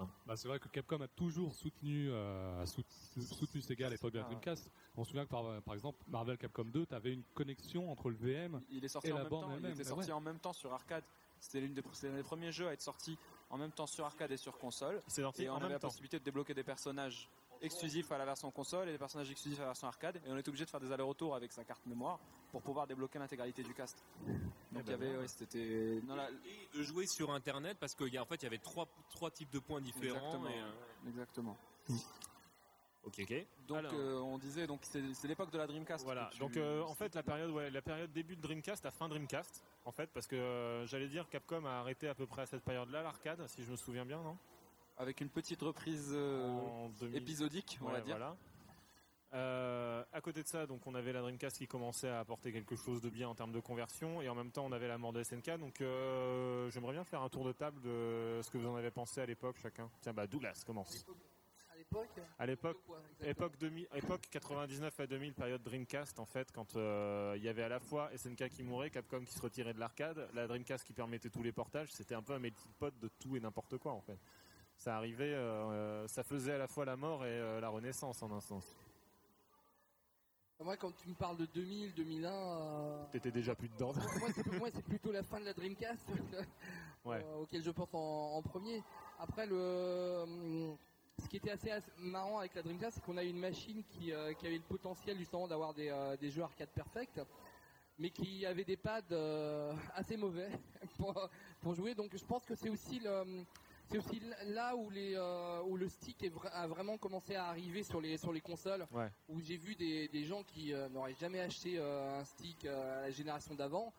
euh, 0.00 0.06
Bah, 0.26 0.36
c'est 0.36 0.48
vrai 0.48 0.58
que 0.58 0.68
Capcom 0.68 1.00
a 1.00 1.08
toujours 1.08 1.54
soutenu, 1.54 2.10
euh, 2.10 2.66
soutenu 2.66 3.62
Sega 3.62 3.86
à 3.86 3.90
l'époque 3.90 4.12
de 4.12 4.18
la. 4.18 4.24
Dreamcast. 4.24 4.68
On 4.96 5.04
se 5.04 5.10
souvient 5.10 5.24
que 5.24 5.30
par, 5.30 5.62
par 5.62 5.74
exemple, 5.74 5.98
Marvel 6.08 6.36
Capcom 6.36 6.64
2, 6.64 6.86
tu 6.86 6.94
avais 6.94 7.12
une 7.12 7.22
connexion 7.34 7.90
entre 7.90 8.10
le 8.10 8.16
VM. 8.16 8.60
il 8.70 8.84
est 8.84 8.88
sorti 8.88 9.08
Et 9.08 9.12
en 9.12 9.16
la 9.16 9.22
même 9.22 9.30
borne 9.30 9.52
temps. 9.52 9.58
Il 9.60 9.66
était 9.70 9.84
bah 9.84 9.88
sorti 9.90 10.06
ouais. 10.08 10.12
en 10.12 10.20
même 10.20 10.38
temps 10.40 10.52
sur 10.52 10.72
arcade. 10.72 11.04
C'était 11.40 11.60
l'une 11.60 11.74
des, 11.74 11.82
c'est 11.92 12.08
l'un 12.08 12.16
des 12.16 12.22
premiers 12.22 12.50
jeux 12.52 12.66
à 12.68 12.72
être 12.72 12.80
sorti 12.82 13.16
en 13.50 13.58
même 13.58 13.72
temps 13.72 13.86
sur 13.86 14.04
arcade 14.04 14.32
et 14.32 14.36
sur 14.36 14.58
console. 14.58 15.02
C'est 15.06 15.22
sorti 15.22 15.44
Et 15.44 15.48
on 15.48 15.52
en 15.52 15.56
avait 15.56 15.64
la 15.64 15.68
même 15.70 15.78
temps. 15.80 15.88
possibilité 15.88 16.18
de 16.18 16.24
débloquer 16.24 16.54
des 16.54 16.64
personnages 16.64 17.28
exclusifs 17.62 18.10
à 18.12 18.18
la 18.18 18.24
version 18.24 18.50
console 18.50 18.88
et 18.88 18.92
des 18.92 18.98
personnages 18.98 19.30
exclusifs 19.30 19.58
à 19.58 19.62
la 19.62 19.68
version 19.68 19.86
arcade. 19.88 20.20
Et 20.26 20.30
on 20.32 20.36
était 20.36 20.48
obligé 20.48 20.64
de 20.64 20.70
faire 20.70 20.80
des 20.80 20.92
allers-retours 20.92 21.34
avec 21.34 21.52
sa 21.52 21.64
carte 21.64 21.84
mémoire 21.86 22.18
pour 22.50 22.62
pouvoir 22.62 22.86
débloquer 22.86 23.18
l'intégralité 23.18 23.62
du 23.62 23.72
cast. 23.74 24.04
Donc 24.26 24.36
ben 24.72 24.82
il 24.84 24.90
y 24.90 24.92
avait, 24.94 25.06
voilà. 25.06 25.20
ouais, 25.20 25.28
c'était, 25.28 26.00
non, 26.06 26.14
là, 26.14 26.28
Et 26.46 26.76
de 26.76 26.82
jouer 26.82 27.06
sur 27.06 27.30
internet 27.32 27.78
parce 27.80 27.94
qu'il 27.94 28.12
y 28.12 28.18
a 28.18 28.22
en 28.22 28.26
fait 28.26 28.36
il 28.36 28.42
y 28.42 28.46
avait 28.46 28.58
trois 28.58 28.86
trois 29.10 29.30
types 29.30 29.50
de 29.50 29.60
points 29.60 29.80
différents. 29.80 30.34
Exactement. 30.34 30.48
et, 30.48 30.60
euh, 30.60 31.08
exactement. 31.08 31.56
Ok, 33.06 33.20
ok. 33.20 33.46
Donc 33.68 33.78
Alors. 33.78 33.92
euh, 33.94 34.18
on 34.20 34.38
disait, 34.38 34.66
donc 34.66 34.80
c'est, 34.82 35.02
l'époque 35.28 35.50
de 35.50 35.58
la 35.58 35.66
Dreamcast. 35.66 36.04
Voilà. 36.04 36.30
tu- 36.32 36.38
Donc 36.38 36.56
euh, 36.56 36.82
en 36.82 36.94
fait 36.94 37.14
la 37.14 37.22
période, 37.22 37.50
ouais, 37.50 37.70
la 37.70 37.82
période 37.82 38.10
début 38.12 38.34
de 38.36 38.40
Dreamcast 38.40 38.86
à 38.86 38.90
fin 38.90 39.08
Dreamcast, 39.08 39.62
en 39.84 39.92
fait, 39.92 40.10
parce 40.12 40.26
que 40.26 40.36
euh, 40.36 40.86
j'allais 40.86 41.08
dire 41.08 41.28
Capcom 41.28 41.64
a 41.66 41.72
arrêté 41.80 42.08
à 42.08 42.14
peu 42.14 42.26
près 42.26 42.42
à 42.42 42.46
cette 42.46 42.62
période-là 42.64 43.02
l'arcade, 43.02 43.46
si 43.48 43.62
je 43.62 43.70
me 43.70 43.76
souviens 43.76 44.04
bien, 44.06 44.22
non? 44.22 44.36
Avec 44.96 45.20
une 45.20 45.28
petite 45.28 45.60
reprise 45.60 46.12
euh, 46.14 46.48
En 46.48 46.88
2000. 47.00 47.16
épisodique, 47.16 47.78
on 47.82 47.86
Ouais, 47.86 47.92
va 47.94 48.00
dire. 48.00 48.16
Voilà. 48.16 48.36
Euh, 49.34 50.04
à 50.12 50.20
côté 50.20 50.44
de 50.44 50.46
ça, 50.48 50.64
donc 50.64 50.86
on 50.86 50.94
avait 50.94 51.12
la 51.12 51.20
Dreamcast 51.20 51.58
qui 51.58 51.66
commençait 51.66 52.08
à 52.08 52.20
apporter 52.20 52.52
quelque 52.52 52.76
chose 52.76 53.00
de 53.00 53.10
bien 53.10 53.28
en 53.28 53.34
termes 53.34 53.50
de 53.50 53.58
conversion, 53.58 54.22
et 54.22 54.28
en 54.28 54.34
même 54.36 54.52
temps 54.52 54.64
on 54.64 54.70
avait 54.70 54.86
la 54.86 54.96
mort 54.96 55.12
de 55.12 55.22
SNK. 55.24 55.58
Donc 55.58 55.80
euh, 55.80 56.70
j'aimerais 56.70 56.92
bien 56.92 57.02
faire 57.04 57.20
un 57.20 57.28
tour 57.28 57.44
de 57.44 57.50
table 57.52 57.80
de 57.80 58.40
ce 58.42 58.50
que 58.50 58.58
vous 58.58 58.68
en 58.68 58.76
avez 58.76 58.92
pensé 58.92 59.20
à 59.20 59.26
l'époque, 59.26 59.56
chacun. 59.60 59.90
Tiens, 60.02 60.12
bah 60.12 60.28
Douglas 60.28 60.62
commence. 60.64 61.04
À 62.38 62.46
l'époque 62.46 62.78
À 63.22 63.28
époque 63.28 63.56
2000, 63.58 63.88
époque 63.94 64.22
99 64.30 65.00
à 65.00 65.06
2000, 65.06 65.34
période 65.34 65.62
Dreamcast 65.62 66.18
en 66.18 66.24
fait, 66.26 66.50
quand 66.52 66.76
euh, 66.76 67.34
il 67.36 67.42
y 67.42 67.48
avait 67.48 67.62
à 67.62 67.68
la 67.68 67.80
fois 67.80 68.10
SNK 68.16 68.48
qui 68.48 68.62
mourait, 68.62 68.90
Capcom 68.90 69.20
qui 69.24 69.32
se 69.32 69.40
retirait 69.40 69.74
de 69.74 69.80
l'arcade, 69.80 70.28
la 70.34 70.46
Dreamcast 70.46 70.84
qui 70.84 70.92
permettait 70.92 71.30
tous 71.30 71.42
les 71.42 71.52
portages, 71.52 71.92
c'était 71.92 72.14
un 72.14 72.22
peu 72.22 72.32
un 72.32 72.38
melting 72.38 72.72
pot 72.78 72.92
de 73.00 73.08
tout 73.20 73.36
et 73.36 73.40
n'importe 73.40 73.78
quoi 73.78 73.92
en 73.92 74.00
fait. 74.00 74.18
Ça 74.76 74.96
arrivait, 74.96 75.34
euh, 75.34 76.06
ça 76.08 76.24
faisait 76.24 76.52
à 76.52 76.58
la 76.58 76.66
fois 76.66 76.84
la 76.84 76.96
mort 76.96 77.24
et 77.24 77.28
euh, 77.28 77.60
la 77.60 77.68
renaissance 77.68 78.22
en 78.22 78.32
un 78.32 78.40
sens. 78.40 78.64
Moi, 80.60 80.76
quand 80.76 80.92
tu 80.96 81.08
me 81.08 81.14
parles 81.14 81.36
de 81.36 81.46
2000, 81.46 81.94
2001, 81.94 82.30
euh, 82.32 83.04
T'étais 83.12 83.30
déjà 83.32 83.54
plus 83.54 83.68
dedans. 83.68 83.92
moi, 83.92 84.28
c'est, 84.34 84.46
moi, 84.58 84.68
c'est 84.72 84.84
plutôt 84.84 85.12
la 85.12 85.22
fin 85.22 85.38
de 85.40 85.44
la 85.44 85.52
Dreamcast 85.52 86.08
Ouais. 87.04 87.22
euh, 87.22 87.34
auquel 87.42 87.62
je 87.62 87.70
pense 87.70 87.92
en, 87.92 87.98
en 88.36 88.40
premier. 88.42 88.82
Après, 89.18 89.46
le, 89.46 90.24
ce 91.22 91.28
qui 91.28 91.36
était 91.36 91.50
assez, 91.50 91.70
assez 91.70 91.90
marrant 91.98 92.38
avec 92.38 92.54
la 92.54 92.62
Dreamcast, 92.62 92.96
c'est 92.96 93.04
qu'on 93.04 93.16
a 93.16 93.24
eu 93.24 93.28
une 93.28 93.38
machine 93.38 93.82
qui, 93.84 94.12
euh, 94.12 94.32
qui 94.34 94.46
avait 94.46 94.56
le 94.56 94.62
potentiel 94.62 95.16
justement 95.16 95.46
d'avoir 95.46 95.72
des, 95.74 95.88
euh, 95.88 96.16
des 96.16 96.30
jeux 96.30 96.42
arcade 96.42 96.70
perfect, 96.70 97.20
mais 97.98 98.10
qui 98.10 98.44
avait 98.44 98.64
des 98.64 98.76
pads 98.76 99.00
euh, 99.12 99.72
assez 99.94 100.16
mauvais 100.16 100.48
pour, 100.98 101.28
pour 101.60 101.74
jouer. 101.74 101.94
Donc, 101.94 102.16
je 102.16 102.24
pense 102.24 102.44
que 102.44 102.54
c'est 102.56 102.68
aussi 102.68 102.98
là 103.00 104.74
où, 104.74 104.90
les, 104.90 105.16
où 105.66 105.76
le 105.76 105.88
stick 105.88 106.20
vra- 106.32 106.50
a 106.50 106.66
vraiment 106.66 106.98
commencé 106.98 107.36
à 107.36 107.46
arriver 107.46 107.84
sur 107.84 108.00
les, 108.00 108.16
sur 108.18 108.32
les 108.32 108.40
consoles. 108.40 108.86
Ouais. 108.90 109.08
Où 109.28 109.40
j'ai 109.40 109.56
vu 109.56 109.76
des, 109.76 110.08
des 110.08 110.24
gens 110.24 110.42
qui 110.42 110.72
n'auraient 110.90 111.14
jamais 111.14 111.40
acheté 111.40 111.78
un 111.78 112.24
stick 112.24 112.64
à 112.66 113.02
la 113.02 113.10
génération 113.10 113.54
d'avant. 113.54 113.92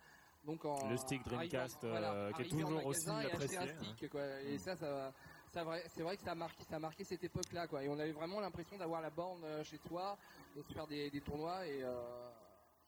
Donc 0.43 0.63
en, 0.65 0.89
Le 0.89 0.97
stick 0.97 1.23
Dreamcast, 1.23 1.83
euh, 1.85 2.31
qui 2.33 2.41
est 2.43 2.49
toujours 2.49 2.85
aussi 2.85 3.09
apprécié, 3.09 3.57
un 3.57 3.67
stick, 3.67 4.09
quoi. 4.09 4.21
Et 4.41 4.59
ça, 4.59 4.75
ça, 4.75 5.11
ça 5.55 5.63
vrai- 5.63 5.83
c'est 5.87 6.03
vrai 6.03 6.17
que 6.17 6.23
ça 6.23 6.31
a 6.31 6.35
marqué, 6.35 6.63
ça 6.65 6.75
a 6.75 6.79
marqué 6.79 7.03
cette 7.05 7.23
époque-là, 7.23 7.65
quoi. 7.67 7.81
Et 7.81 7.87
on 7.87 7.97
avait 7.97 8.11
vraiment 8.11 8.41
l'impression 8.41 8.77
d'avoir 8.77 8.99
la 9.01 9.09
borne 9.09 9.41
euh, 9.45 9.63
chez 9.63 9.77
soi, 9.87 10.17
de 10.55 10.61
se 10.61 10.73
faire 10.73 10.85
des, 10.85 11.09
des 11.09 11.21
tournois 11.21 11.65
et 11.65 11.81
euh, 11.81 11.93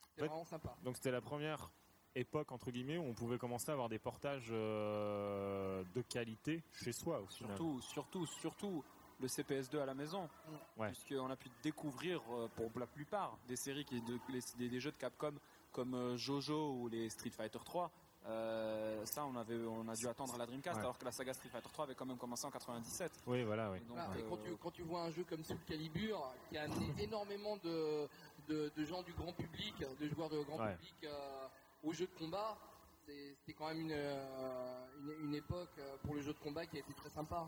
c'était 0.09 0.23
Ouais. 0.23 0.27
vraiment 0.27 0.43
sympa. 0.45 0.75
Donc 0.83 0.97
c'était 0.97 1.11
la 1.11 1.21
première 1.21 1.71
époque 2.13 2.51
entre 2.51 2.69
guillemets 2.71 2.97
où 2.97 3.03
on 3.03 3.13
pouvait 3.13 3.37
commencer 3.37 3.69
à 3.69 3.73
avoir 3.73 3.87
des 3.87 3.99
portages 3.99 4.49
euh, 4.51 5.81
de 5.95 6.01
qualité 6.01 6.61
chez 6.73 6.91
soi 6.91 7.21
au 7.21 7.27
final. 7.27 7.55
Surtout, 7.55 7.81
surtout, 7.81 8.25
surtout 8.25 8.83
le 9.21 9.27
CPS2 9.27 9.79
à 9.79 9.85
la 9.85 9.93
maison. 9.93 10.27
Ouais. 10.75 10.87
Puisqu'on 10.91 11.29
a 11.29 11.35
pu 11.37 11.49
découvrir 11.63 12.21
pour 12.55 12.69
la 12.79 12.85
plupart 12.87 13.37
des 13.47 13.55
séries, 13.55 13.85
qui, 13.85 14.01
de- 14.01 14.19
les- 14.29 14.41
des, 14.57 14.67
des 14.69 14.79
jeux 14.81 14.91
de 14.91 14.97
Capcom 14.97 15.33
comme 15.71 16.17
Jojo 16.17 16.73
ou 16.73 16.87
les 16.89 17.09
Street 17.09 17.29
Fighter 17.29 17.59
3. 17.63 17.89
Euh, 18.27 19.05
ça, 19.05 19.25
on, 19.25 19.35
avait, 19.35 19.55
on 19.65 19.87
a 19.87 19.95
dû 19.95 20.07
attendre 20.07 20.37
la 20.37 20.45
Dreamcast, 20.45 20.75
Ouais. 20.77 20.81
alors 20.83 20.97
que 20.97 21.05
la 21.05 21.11
saga 21.11 21.33
Street 21.33 21.49
Fighter 21.49 21.69
3 21.71 21.85
avait 21.85 21.95
quand 21.95 22.05
même 22.05 22.17
commencé 22.17 22.45
en 22.45 22.51
97. 22.51 23.11
Oui, 23.27 23.43
voilà, 23.43 23.71
oui. 23.71 23.77
Et 23.77 23.81
donc, 23.81 23.97
Voilà, 23.97 24.19
et 24.19 24.23
euh, 24.23 24.25
quand, 24.29 24.37
tu, 24.37 24.57
quand 24.57 24.71
tu 24.71 24.81
vois 24.83 25.03
un 25.03 25.11
jeu 25.11 25.23
comme 25.23 25.43
Soul 25.43 25.57
Calibur, 25.65 26.33
qui 26.49 26.57
a 26.57 26.63
amené 26.63 26.93
énormément 26.99 27.57
de, 27.57 28.07
de, 28.47 28.71
de 28.75 28.85
gens 28.85 29.01
du 29.03 29.13
grand 29.13 29.31
public, 29.33 29.75
de 29.99 30.07
joueurs 30.09 30.29
de 30.29 30.41
grand 30.43 30.57
Ouais. 30.59 30.73
public 30.75 30.95
euh, 31.05 31.47
au 31.83 31.93
jeu 31.93 32.05
de 32.07 32.19
combat, 32.19 32.57
c'est- 33.05 33.35
c'était 33.39 33.53
quand 33.53 33.67
même 33.69 33.79
une, 33.81 33.91
euh, 33.93 34.85
une, 35.19 35.27
une 35.29 35.35
époque 35.35 35.79
pour 36.03 36.15
le 36.15 36.21
jeu 36.21 36.33
de 36.33 36.39
combat 36.39 36.65
qui 36.65 36.75
a 36.77 36.79
été 36.79 36.93
très 36.93 37.09
sympa. 37.09 37.47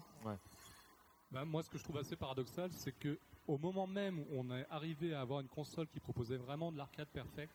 Bah, 1.31 1.45
moi, 1.45 1.61
ce 1.61 1.69
que 1.69 1.77
je 1.77 1.83
trouve 1.83 1.97
assez 1.97 2.15
paradoxal, 2.15 2.71
c'est 2.71 2.91
que 2.93 3.19
au 3.47 3.57
moment 3.57 3.85
même 3.87 4.19
où 4.19 4.25
on 4.31 4.49
est 4.55 4.65
arrivé 4.69 5.13
à 5.13 5.21
avoir 5.21 5.41
une 5.41 5.47
console 5.47 5.87
qui 5.87 5.99
proposait 5.99 6.37
vraiment 6.37 6.71
de 6.71 6.77
l'arcade 6.77 7.07
perfect, 7.09 7.53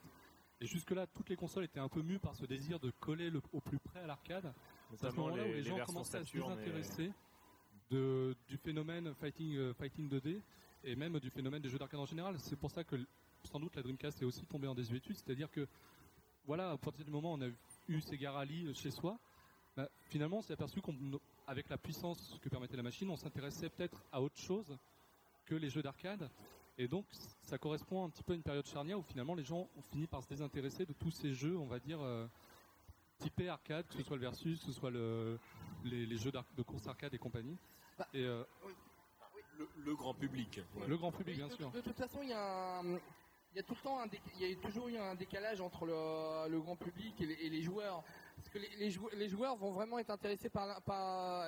et 0.61 0.67
jusque-là, 0.67 1.07
toutes 1.07 1.29
les 1.29 1.37
consoles 1.37 1.65
étaient 1.65 1.81
un 1.81 1.89
peu 1.89 2.03
mues 2.03 2.19
par 2.19 2.35
ce 2.37 2.47
désir 2.47 2.79
de 2.81 2.91
coller 3.01 3.31
le- 3.31 3.43
au 3.53 3.61
plus 3.61 3.79
près 3.79 4.01
à 4.01 4.07
l'arcade. 4.07 4.53
C'est 4.97 5.07
à 5.07 5.11
ce 5.11 5.17
moment-là 5.17 5.43
où 5.45 5.53
les, 5.53 5.63
gens 5.63 5.77
commençaient 5.87 6.19
à 6.19 6.25
se 6.25 6.33
désintéresser 6.65 7.13
de, 7.91 8.37
du 8.49 8.57
phénomène 8.57 9.13
fighting, 9.15 9.57
euh, 9.57 9.75
fighting 9.75 10.09
2D 10.09 10.41
et 10.85 10.97
même 10.97 11.19
du 11.19 11.31
phénomène 11.31 11.61
des 11.63 11.69
jeux 11.69 11.79
d'arcade 11.79 12.01
en 12.01 12.07
général. 12.07 12.39
C'est 12.39 12.57
pour 12.57 12.71
ça 12.71 12.85
que 12.85 12.97
sans 13.45 13.61
doute 13.61 13.75
la 13.77 13.83
Dreamcast 13.83 14.23
est 14.23 14.25
aussi 14.25 14.47
tombée 14.47 14.69
en 14.69 14.75
désuétude, 14.75 15.17
c'est-à-dire 15.17 15.51
que 15.51 15.67
voilà, 16.47 16.71
à 16.71 16.77
partir 16.79 17.05
du 17.05 17.11
moment 17.11 17.33
où 17.33 17.37
on 17.37 17.43
a 17.43 17.49
eu 17.89 18.01
Sega 18.01 18.33
Rally 18.33 18.73
chez 18.75 18.91
soi, 18.91 19.19
bah, 19.77 19.89
finalement 20.09 20.39
on 20.39 20.43
s'est 20.43 20.53
aperçu 20.53 20.81
qu'avec 20.81 21.69
la 21.69 21.77
puissance 21.79 22.39
que 22.41 22.49
permettait 22.49 22.77
la 22.77 22.83
machine, 22.83 23.11
on 23.11 23.17
s'intéressait 23.17 23.69
peut-être 23.71 24.03
à 24.13 24.23
autre 24.23 24.39
chose 24.39 24.77
que 25.47 25.55
les 25.55 25.69
jeux 25.69 25.83
d'arcade. 25.83 26.31
Et 26.77 26.89
donc, 26.89 27.07
ça 27.43 27.57
correspond 27.59 28.05
un 28.05 28.11
petit 28.11 28.23
peu 28.23 28.33
à 28.33 28.37
une 28.37 28.43
période 28.43 28.67
charnière 28.67 28.99
où 28.99 29.03
finalement 29.03 29.35
les 29.35 29.45
gens 29.45 29.69
ont 29.77 29.83
fini 29.93 30.07
par 30.07 30.23
se 30.23 30.29
désintéresser 30.29 30.85
de 30.87 30.93
tous 30.93 31.11
ces 31.13 31.33
jeux, 31.33 31.57
on 31.57 31.67
va 31.67 31.79
dire, 31.79 32.01
euh, 32.01 32.27
typés 33.19 33.49
arcade, 33.49 33.87
que 33.87 33.95
ce 33.95 34.03
soit 34.03 34.17
le 34.17 34.23
Versus, 34.23 34.59
que 34.61 34.67
ce 34.67 34.73
soit 34.73 34.91
le, 34.91 35.39
les, 35.85 36.05
les 36.05 36.17
jeux 36.17 36.33
de 36.33 36.63
course 36.63 36.87
arcade 36.89 37.15
et 37.15 37.19
compagnie. 37.19 37.57
Bah, 37.97 38.09
et 38.13 38.25
euh, 38.25 38.43
Le, 39.57 39.69
le 39.85 39.95
grand 39.95 40.15
public. 40.15 40.61
Ouais. 40.75 40.89
le 40.89 40.97
grand 40.97 41.13
public, 41.13 41.37
bien 41.37 41.47
de, 41.47 41.55
sûr. 41.55 41.71
de 41.71 41.81
toute 41.81 41.97
façon, 41.97 42.21
il 42.23 42.31
y 42.31 42.33
a 42.33 42.81
un- 42.81 42.99
il 43.53 43.59
y 43.59 43.61
a 43.61 43.63
tout 43.63 43.75
le 43.77 43.81
temps 43.83 44.01
un 44.01 44.07
déc- 44.09 44.21
il 44.35 44.49
y 44.49 44.53
a 44.53 44.57
toujours 44.57 44.89
eu 44.89 44.97
un 44.97 45.15
décalage 45.15 45.61
entre 45.61 45.87
le, 45.87 46.49
le 46.51 46.61
grand 46.61 46.75
public 46.75 47.21
et 47.21 47.27
les, 47.27 47.35
et 47.35 47.49
les 47.51 47.63
joueurs. 47.63 48.03
Parce 48.45 48.53
que 48.53 48.59
les, 48.59 48.77
les 48.77 48.91
jou- 48.91 49.09
les 49.15 49.29
joueurs 49.31 49.57
vont 49.57 49.73
vraiment 49.73 49.99
être 49.99 50.11
intéressés 50.11 50.51
par, 50.51 50.67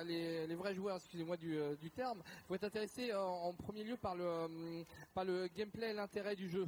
les, 0.03 0.55
vrais 0.55 0.73
joueurs, 0.73 0.95
excusez-moi 0.97 1.37
du, 1.37 1.55
euh, 1.55 1.75
terme, 1.95 2.23
vont 2.49 2.55
être 2.55 2.63
intéressés 2.63 3.11
euh, 3.11 3.21
en, 3.21 3.53
premier 3.53 3.83
lieu 3.83 3.97
par 3.97 4.15
le, 4.15 4.23
euh, 4.25 4.83
par 5.13 5.23
le 5.23 5.47
gameplay 5.47 5.93
l'intérêt 5.93 6.35
du 6.35 6.49
jeu. 6.49 6.67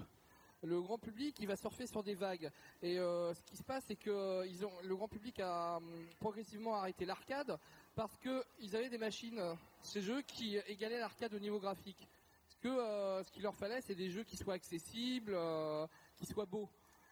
Le 0.61 0.79
grand 0.81 0.99
public, 0.99 1.35
il 1.39 1.47
va 1.47 1.55
surfer 1.55 1.87
sur 1.87 2.03
des 2.03 2.13
vagues. 2.13 2.51
Et 2.83 2.97
ce 2.97 3.41
qui 3.45 3.55
se 3.55 3.63
passe, 3.63 3.85
c'est 3.87 3.95
que 3.95 4.43
le 4.83 4.95
grand 4.95 5.07
public 5.07 5.39
a 5.39 5.79
progressivement 6.19 6.75
arrêté 6.75 7.05
l'arcade 7.05 7.57
parce 7.95 8.15
que 8.17 8.43
ils 8.59 8.75
avaient 8.75 8.89
des 8.89 8.97
machines, 8.97 9.41
ces 9.81 10.01
jeux 10.01 10.21
qui 10.21 10.57
égalaient 10.67 10.99
l'arcade 10.99 11.33
au 11.33 11.39
niveau 11.39 11.59
graphique. 11.59 12.09
Ce 12.49 12.57
que 12.57 13.23
qu'il 13.31 13.43
leur 13.43 13.55
fallait, 13.55 13.79
c'est 13.79 13.95
des 13.95 14.09
jeux 14.09 14.23
qui 14.25 14.35
soient 14.35 14.55
accessibles, 14.55 15.33
qui 16.17 16.25
soient 16.25 16.45
beaux. 16.45 16.69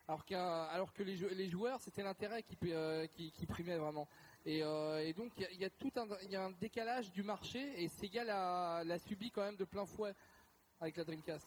Alors, 0.10 0.94
que 0.94 1.04
les, 1.04 1.18
les 1.36 1.50
joueurs, 1.50 1.82
c'était 1.82 2.02
l'intérêt 2.02 2.42
qui, 2.42 2.58
euh, 2.72 3.06
primait 3.50 3.78
vraiment. 3.78 4.08
Et, 4.46 4.64
euh, 4.64 5.06
et 5.06 5.12
donc 5.12 5.34
il 5.52 5.60
y 5.60 5.66
a- 5.66 5.70
tout 5.70 5.92
un, 5.98 6.52
décalage 6.62 7.12
du 7.12 7.24
marché 7.24 7.84
et 7.84 7.90
Sega 7.90 8.24
l'a, 8.24 9.00
subi 9.00 9.32
quand 9.32 9.42
même 9.42 9.58
de 9.58 9.66
plein 9.66 9.86
fouet 9.86 10.14
avec 10.80 10.96
la 10.96 11.04
Dreamcast. 11.04 11.46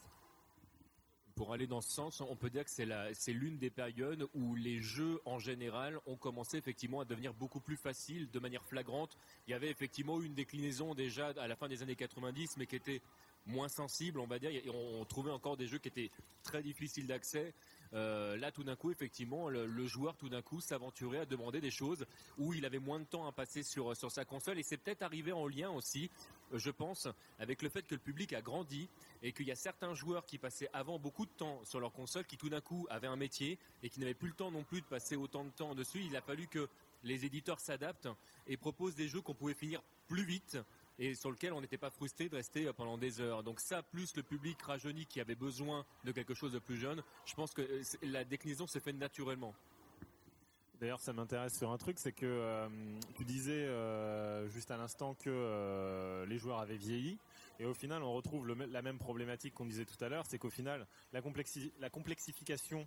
Pour 1.34 1.54
aller 1.54 1.66
dans 1.66 1.80
ce 1.80 1.90
sens, 1.90 2.20
on 2.20 2.36
peut 2.36 2.50
dire 2.50 2.66
que 2.66 2.70
c'est 2.70 3.32
l'une 3.32 3.56
des 3.56 3.70
périodes 3.70 4.28
où 4.34 4.54
les 4.54 4.82
jeux 4.82 5.22
en 5.24 5.38
général 5.38 5.98
ont 6.04 6.16
commencé 6.16 6.58
effectivement 6.58 7.00
à 7.00 7.06
devenir 7.06 7.32
beaucoup 7.32 7.60
plus 7.60 7.78
faciles, 7.78 8.30
de 8.30 8.38
manière 8.40 8.62
flagrante. 8.66 9.16
Il 9.46 9.52
y 9.52 9.54
avait 9.54 9.70
effectivement 9.70 10.20
une 10.20 10.34
déclinaison 10.34 10.94
déjà 10.94 11.28
à 11.28 11.48
la 11.48 11.56
fin 11.56 11.66
des 11.66 11.82
années 11.82 11.96
90, 11.96 12.58
mais 12.58 12.66
qui 12.66 12.76
était 12.76 13.00
moins 13.46 13.68
sensible, 13.68 14.20
on 14.20 14.26
va 14.26 14.38
dire. 14.38 14.50
On 14.74 15.02
trouvait 15.06 15.30
encore 15.30 15.56
des 15.56 15.66
jeux 15.66 15.78
qui 15.78 15.88
étaient 15.88 16.10
très 16.42 16.62
difficiles 16.62 17.06
d'accès. 17.06 17.54
Euh, 17.92 18.36
là, 18.36 18.52
tout 18.52 18.62
d'un 18.62 18.76
coup, 18.76 18.90
effectivement, 18.90 19.48
le, 19.48 19.66
le 19.66 19.86
joueur, 19.86 20.16
tout 20.16 20.28
d'un 20.28 20.42
coup, 20.42 20.60
s'aventurait 20.60 21.18
à 21.18 21.26
demander 21.26 21.60
des 21.60 21.70
choses 21.70 22.06
où 22.38 22.54
il 22.54 22.64
avait 22.64 22.78
moins 22.78 23.00
de 23.00 23.04
temps 23.04 23.26
à 23.26 23.32
passer 23.32 23.62
sur, 23.62 23.96
sur 23.96 24.10
sa 24.10 24.24
console. 24.24 24.58
Et 24.58 24.62
c'est 24.62 24.76
peut-être 24.76 25.02
arrivé 25.02 25.32
en 25.32 25.46
lien 25.48 25.70
aussi, 25.70 26.10
euh, 26.52 26.58
je 26.58 26.70
pense, 26.70 27.08
avec 27.38 27.62
le 27.62 27.68
fait 27.68 27.82
que 27.82 27.94
le 27.94 28.00
public 28.00 28.32
a 28.32 28.42
grandi 28.42 28.88
et 29.22 29.32
qu'il 29.32 29.46
y 29.46 29.52
a 29.52 29.56
certains 29.56 29.94
joueurs 29.94 30.24
qui 30.24 30.38
passaient 30.38 30.70
avant 30.72 30.98
beaucoup 30.98 31.26
de 31.26 31.32
temps 31.32 31.60
sur 31.64 31.80
leur 31.80 31.92
console 31.92 32.24
qui 32.24 32.36
tout 32.36 32.48
d'un 32.48 32.60
coup 32.60 32.86
avaient 32.90 33.08
un 33.08 33.16
métier 33.16 33.58
et 33.82 33.90
qui 33.90 34.00
n'avaient 34.00 34.14
plus 34.14 34.28
le 34.28 34.34
temps 34.34 34.50
non 34.50 34.62
plus 34.62 34.80
de 34.80 34.86
passer 34.86 35.16
autant 35.16 35.44
de 35.44 35.50
temps 35.50 35.74
dessus. 35.74 36.02
Il 36.04 36.16
a 36.16 36.20
fallu 36.20 36.46
que 36.46 36.68
les 37.02 37.24
éditeurs 37.24 37.60
s'adaptent 37.60 38.08
et 38.46 38.56
proposent 38.56 38.94
des 38.94 39.08
jeux 39.08 39.20
qu'on 39.20 39.34
pouvait 39.34 39.54
finir 39.54 39.82
plus 40.06 40.24
vite 40.24 40.58
et 41.00 41.14
sur 41.14 41.30
lesquels 41.32 41.54
on 41.54 41.60
n'était 41.62 41.78
pas 41.78 41.90
frustré 41.90 42.28
de 42.28 42.36
rester 42.36 42.70
pendant 42.74 42.98
des 42.98 43.20
heures. 43.20 43.42
Donc 43.42 43.58
ça, 43.58 43.82
plus 43.82 44.14
le 44.16 44.22
public 44.22 44.60
rajeuni 44.62 45.06
qui 45.06 45.18
avait 45.20 45.34
besoin 45.34 45.84
de 46.04 46.12
quelque 46.12 46.34
chose 46.34 46.52
de 46.52 46.58
plus 46.58 46.76
jeune, 46.76 47.02
je 47.24 47.34
pense 47.34 47.52
que 47.52 47.62
euh, 47.62 47.82
la 48.02 48.22
déclinaison 48.22 48.66
s'est 48.66 48.80
faite 48.80 48.96
naturellement. 48.96 49.54
D'ailleurs, 50.78 51.00
ça 51.00 51.12
m'intéresse 51.12 51.58
sur 51.58 51.70
un 51.70 51.78
truc, 51.78 51.98
c'est 51.98 52.12
que 52.12 52.24
euh, 52.24 52.68
tu 53.14 53.24
disais 53.24 53.52
euh, 53.52 54.48
juste 54.48 54.70
à 54.70 54.76
l'instant 54.76 55.14
que 55.14 55.28
euh, 55.28 56.24
les 56.26 56.38
joueurs 56.38 56.58
avaient 56.58 56.78
vieilli, 56.78 57.18
et 57.58 57.66
au 57.66 57.74
final, 57.74 58.02
on 58.02 58.12
retrouve 58.14 58.48
la 58.48 58.80
même 58.80 58.98
problématique 58.98 59.52
qu'on 59.52 59.66
disait 59.66 59.84
tout 59.84 60.02
à 60.02 60.08
l'heure, 60.08 60.24
c'est 60.26 60.38
qu'au 60.38 60.48
final, 60.48 60.86
la, 61.12 61.20
complexi- 61.20 61.72
la 61.80 61.90
complexification, 61.90 62.86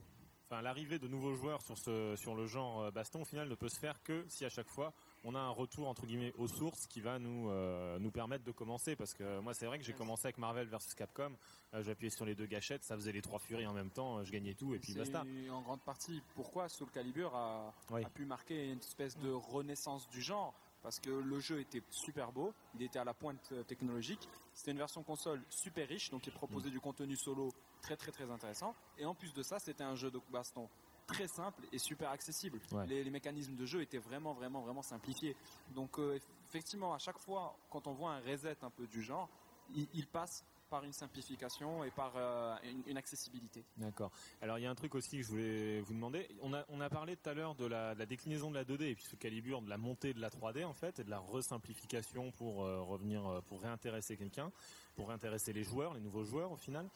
l'arrivée 0.50 1.00
de 1.00 1.08
nouveaux 1.08 1.34
joueurs 1.36 1.62
sur 1.62 2.36
le 2.36 2.46
genre 2.48 2.82
euh, 2.82 2.92
baston, 2.92 3.22
au 3.22 3.26
final, 3.26 3.48
ne 3.48 3.56
peut 3.56 3.70
se 3.70 3.80
faire 3.80 4.02
que 4.04 4.26
si 4.28 4.46
à 4.46 4.50
chaque 4.50 4.70
fois 4.70 4.94
on 5.24 5.36
a 5.36 5.40
un 5.40 5.50
retour 5.50 5.88
entre 5.88 6.06
guillemets 6.06 6.34
aux 6.38 6.48
sources 6.48 6.86
qui 6.88 7.00
va 7.02 7.20
nous 7.20 7.50
euh, 7.50 7.98
nous 8.00 8.12
permettre 8.12 8.44
de 8.44 8.52
commencer. 8.52 8.96
Parce 8.96 9.14
que 9.14 9.40
moi, 9.40 9.54
c'est 9.54 9.66
vrai 9.66 9.80
que 9.80 9.86
j'ai 9.86 9.94
commencé 9.94 10.26
avec 10.28 10.38
Marvel 10.38 10.68
versus 10.68 10.94
Capcom, 10.94 11.32
euh, 11.74 11.84
j'appuyais 11.84 12.10
sur 12.10 12.26
les 12.26 12.36
deux 12.36 12.46
gâchettes, 12.46 12.84
ça 12.84 12.96
faisait 12.96 13.12
les 13.12 13.22
trois 13.22 13.40
furies 13.40 13.68
en 13.68 13.74
même 13.74 13.90
temps, 13.90 14.18
euh, 14.18 14.24
je 14.24 14.32
gagnais 14.32 14.54
tout, 14.54 14.76
et 14.76 14.80
puis 14.80 14.94
basta. 14.94 15.24
en 15.52 15.62
grande 15.62 15.82
partie 15.82 16.22
pourquoi 16.36 16.70
Soul 16.70 16.90
Calibur 16.92 17.34
a, 17.36 17.74
Oui. 17.92 18.04
a 18.04 18.10
pu 18.10 18.26
marquer 18.26 18.72
une 18.72 18.80
espèce 18.80 19.18
de 19.18 19.32
renaissance 19.32 20.08
du 20.10 20.22
genre. 20.22 20.54
Parce 20.82 21.00
que 21.00 21.10
le 21.12 21.40
jeu 21.40 21.62
était 21.62 21.82
super 21.92 22.34
beau, 22.34 22.54
il 22.76 22.84
était 22.84 23.00
à 23.00 23.06
la 23.06 23.14
pointe 23.14 23.54
technologique. 23.68 24.28
C'était 24.54 24.72
une 24.72 24.78
version 24.78 25.02
console 25.02 25.42
super 25.50 25.88
riche, 25.88 26.10
donc 26.10 26.28
il 26.28 26.34
proposait 26.34 26.70
du 26.72 26.82
contenu 26.82 27.16
solo 27.16 27.54
très 27.82 27.96
très 27.96 28.12
très 28.12 28.30
intéressant. 28.30 28.76
Et 28.98 29.06
en 29.06 29.16
plus 29.16 29.34
de 29.34 29.44
ça, 29.44 29.60
c'était 29.60 29.86
un 29.86 29.96
jeu 29.96 30.12
de 30.12 30.20
baston 30.30 30.68
très 31.06 31.28
simple 31.28 31.64
et 31.72 31.78
super 31.78 32.10
accessible. 32.10 32.60
Ouais. 32.72 32.86
Les, 32.88 33.04
les 33.04 33.10
mécanismes 33.12 33.56
de 33.56 33.66
jeu 33.66 33.82
étaient 33.82 33.98
vraiment 33.98 34.34
vraiment 34.34 34.62
vraiment 34.62 34.82
simplifiés. 34.82 35.36
Donc 35.76 36.00
euh, 36.00 36.20
effectivement, 36.50 36.94
à 36.94 37.00
chaque 37.00 37.20
fois, 37.20 37.56
quand 37.70 37.88
on 37.88 37.94
voit 37.94 38.12
un 38.14 38.20
reset 38.22 38.58
un 38.64 38.70
peu 38.70 38.88
du 38.88 39.02
genre, 39.02 39.30
il, 39.76 39.88
il 39.94 40.08
passe 40.08 40.44
par 40.70 40.84
une 40.84 40.94
simplification 40.94 41.84
et 41.84 41.92
par 41.92 42.14
euh, 42.16 42.56
une- 42.64 42.82
une 42.88 42.98
accessibilité. 42.98 43.64
D'accord. 43.78 44.10
Alors 44.42 44.58
il 44.58 44.64
y 44.64 44.66
a 44.66 44.72
un 44.72 44.76
truc 44.76 44.96
aussi 44.96 45.18
que 45.18 45.24
je 45.24 45.28
voulais 45.28 45.82
vous 45.82 45.94
demander. 45.94 46.28
On 46.42 46.52
a, 46.54 46.66
on 46.70 46.82
a 46.82 46.90
parlé 46.90 47.16
tout 47.16 47.30
à 47.30 47.36
l'heure 47.36 47.54
de 47.54 47.66
la, 47.68 47.94
de 47.94 48.00
la 48.00 48.06
déclinaison 48.08 48.50
de 48.50 48.56
la 48.56 48.64
2D 48.64 48.82
et 48.86 48.96
puis 48.96 49.04
ce 49.04 49.16
calibre 49.16 49.62
de 49.62 49.70
la 49.70 49.78
montée 49.78 50.16
de 50.16 50.20
la 50.20 50.30
3D 50.32 50.66
en 50.66 50.74
fait 50.74 50.98
et 51.00 51.04
de 51.04 51.12
la 51.12 51.20
resimplification 51.20 52.32
pour 52.32 52.64
euh, 52.64 52.82
revenir, 52.82 53.42
pour 53.48 53.62
réintéresser 53.62 54.18
quelqu'un, 54.18 54.52
pour 54.96 55.10
réintéresser 55.10 55.54
les 55.54 55.64
joueurs, 55.64 55.94
les 55.94 56.00
nouveaux 56.02 56.24
joueurs 56.24 56.52
au 56.52 56.58
final. 56.58 56.90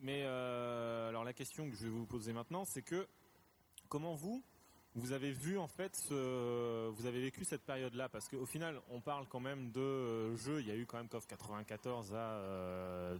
Mais 0.00 0.22
euh, 0.24 1.08
alors 1.08 1.22
la 1.22 1.32
question 1.32 1.70
que 1.70 1.76
je 1.76 1.84
vais 1.84 1.90
vous 1.90 2.06
poser 2.06 2.32
maintenant, 2.32 2.64
c'est 2.64 2.82
que 2.82 3.06
comment 3.92 4.14
vous 4.14 4.42
vous 4.94 5.12
avez 5.12 5.32
vu 5.32 5.58
en 5.58 5.68
fait 5.68 5.94
ce, 5.96 6.88
vous 6.88 7.04
avez 7.04 7.20
vécu 7.20 7.44
cette 7.44 7.60
période-là? 7.62 8.08
Parce 8.08 8.26
qu'au 8.26 8.46
final 8.46 8.80
on 8.88 9.02
parle 9.02 9.26
quand 9.28 9.40
même 9.40 9.70
de 9.70 9.80
euh, 9.80 10.36
jeux. 10.36 10.60
Il 10.60 10.66
y 10.66 10.70
a 10.70 10.74
eu 10.74 10.86
quand 10.86 10.96
même 10.96 11.08
KOF 11.08 11.26
94 11.26 12.14
à 12.14 12.16
euh, 12.16 13.18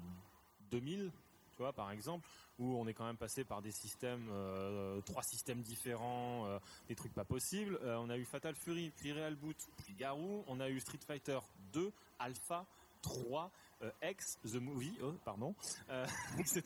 2000, 0.71 1.11
tu 1.57 1.59
vois 1.59 1.75
par 1.75 1.91
exemple 1.91 2.27
où 2.59 2.75
on 2.79 2.87
est 2.87 2.95
quand 2.95 3.05
même 3.05 3.19
passé 3.19 3.45
par 3.45 3.61
des 3.61 3.71
systèmes, 3.71 4.29
euh, 4.31 5.01
trois 5.03 5.23
systèmes 5.23 5.61
différents, 5.61 6.47
euh, 6.47 6.59
des 6.89 6.95
trucs 6.95 7.13
pas 7.13 7.25
possibles. 7.25 7.79
Euh, 7.83 7.97
on 7.97 8.09
a 8.09 8.17
eu 8.17 8.25
Fatal 8.25 8.55
Fury, 8.55 8.93
puis 8.97 9.13
Real 9.13 9.35
Boot, 9.35 9.57
puis 9.85 9.95
Garou. 9.95 10.45
On 10.47 10.59
a 10.61 10.71
eu 10.71 10.81
Street 10.81 11.01
Fighter 11.07 11.39
2, 11.73 11.93
Alpha, 12.19 12.65
3, 13.03 13.51
euh, 13.83 13.91
X, 14.03 14.39
The 14.45 14.57
Movie, 14.57 14.97
oh, 15.03 15.13
pardon, 15.25 15.55
euh, 15.91 16.07
etc. 16.39 16.63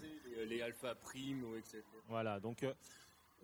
Les, 0.00 0.46
les 0.46 0.62
alpha 0.62 0.94
primes 0.94 1.44
ou 1.44 1.56
etc. 1.56 1.82
Voilà, 2.08 2.40
donc 2.40 2.62
euh, 2.62 2.72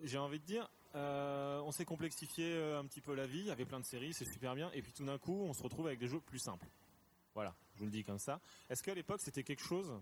j'ai 0.03 0.17
envie 0.17 0.39
de 0.39 0.45
dire, 0.45 0.69
euh, 0.95 1.59
on 1.61 1.71
s'est 1.71 1.85
complexifié 1.85 2.53
euh, 2.53 2.79
un 2.79 2.85
petit 2.85 3.01
peu 3.01 3.13
la 3.13 3.25
vie, 3.25 3.39
il 3.39 3.45
y 3.47 3.51
avait 3.51 3.65
plein 3.65 3.79
de 3.79 3.85
séries, 3.85 4.13
c'est 4.13 4.31
super 4.31 4.55
bien, 4.55 4.71
et 4.73 4.81
puis 4.81 4.93
tout 4.93 5.05
d'un 5.05 5.17
coup, 5.17 5.43
on 5.43 5.53
se 5.53 5.63
retrouve 5.63 5.87
avec 5.87 5.99
des 5.99 6.07
jeux 6.07 6.19
plus 6.19 6.39
simples. 6.39 6.67
Voilà, 7.33 7.55
je 7.75 7.79
vous 7.79 7.85
le 7.85 7.91
dis 7.91 8.03
comme 8.03 8.19
ça. 8.19 8.39
Est-ce 8.69 8.81
qu'à 8.83 8.95
l'époque, 8.95 9.21
c'était 9.21 9.43
quelque 9.43 9.63
chose 9.63 10.01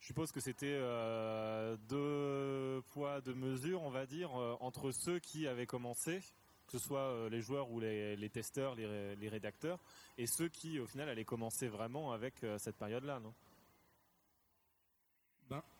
Je 0.00 0.06
suppose 0.06 0.32
que 0.32 0.40
c'était 0.40 0.78
euh, 0.80 1.76
deux 1.88 2.82
poids, 2.92 3.20
deux 3.20 3.34
mesures, 3.34 3.82
on 3.82 3.90
va 3.90 4.06
dire, 4.06 4.32
entre 4.60 4.92
ceux 4.92 5.18
qui 5.18 5.46
avaient 5.46 5.66
commencé, 5.66 6.20
que 6.66 6.78
ce 6.78 6.78
soit 6.78 7.28
les 7.28 7.42
joueurs 7.42 7.70
ou 7.70 7.80
les, 7.80 8.30
testeurs, 8.32 8.74
les, 8.76 9.14
les 9.16 9.28
rédacteurs, 9.28 9.78
et 10.16 10.26
ceux 10.26 10.48
qui, 10.48 10.80
au 10.80 10.86
final, 10.86 11.10
allaient 11.10 11.24
commencer 11.24 11.68
vraiment 11.68 12.12
avec 12.12 12.34
cette 12.58 12.76
période-là, 12.76 13.20
non? 13.20 13.34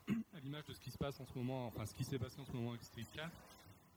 À 0.09 0.41
l'image 0.41 0.65
de 0.65 0.73
ce 0.73 0.81
qui 0.81 0.91
se 0.91 0.99
passe 0.99 1.19
en 1.21 1.25
ce 1.25 1.37
moment, 1.37 1.67
enfin 1.67 1.87
ce 1.87 1.95
qui 1.95 2.05
s'est 2.05 2.19
passé 2.19 2.41
en 2.41 2.45
ce 2.45 2.53
moment 2.53 2.71
avec 2.71 2.83
Street 2.83 3.07
4, 3.15 3.31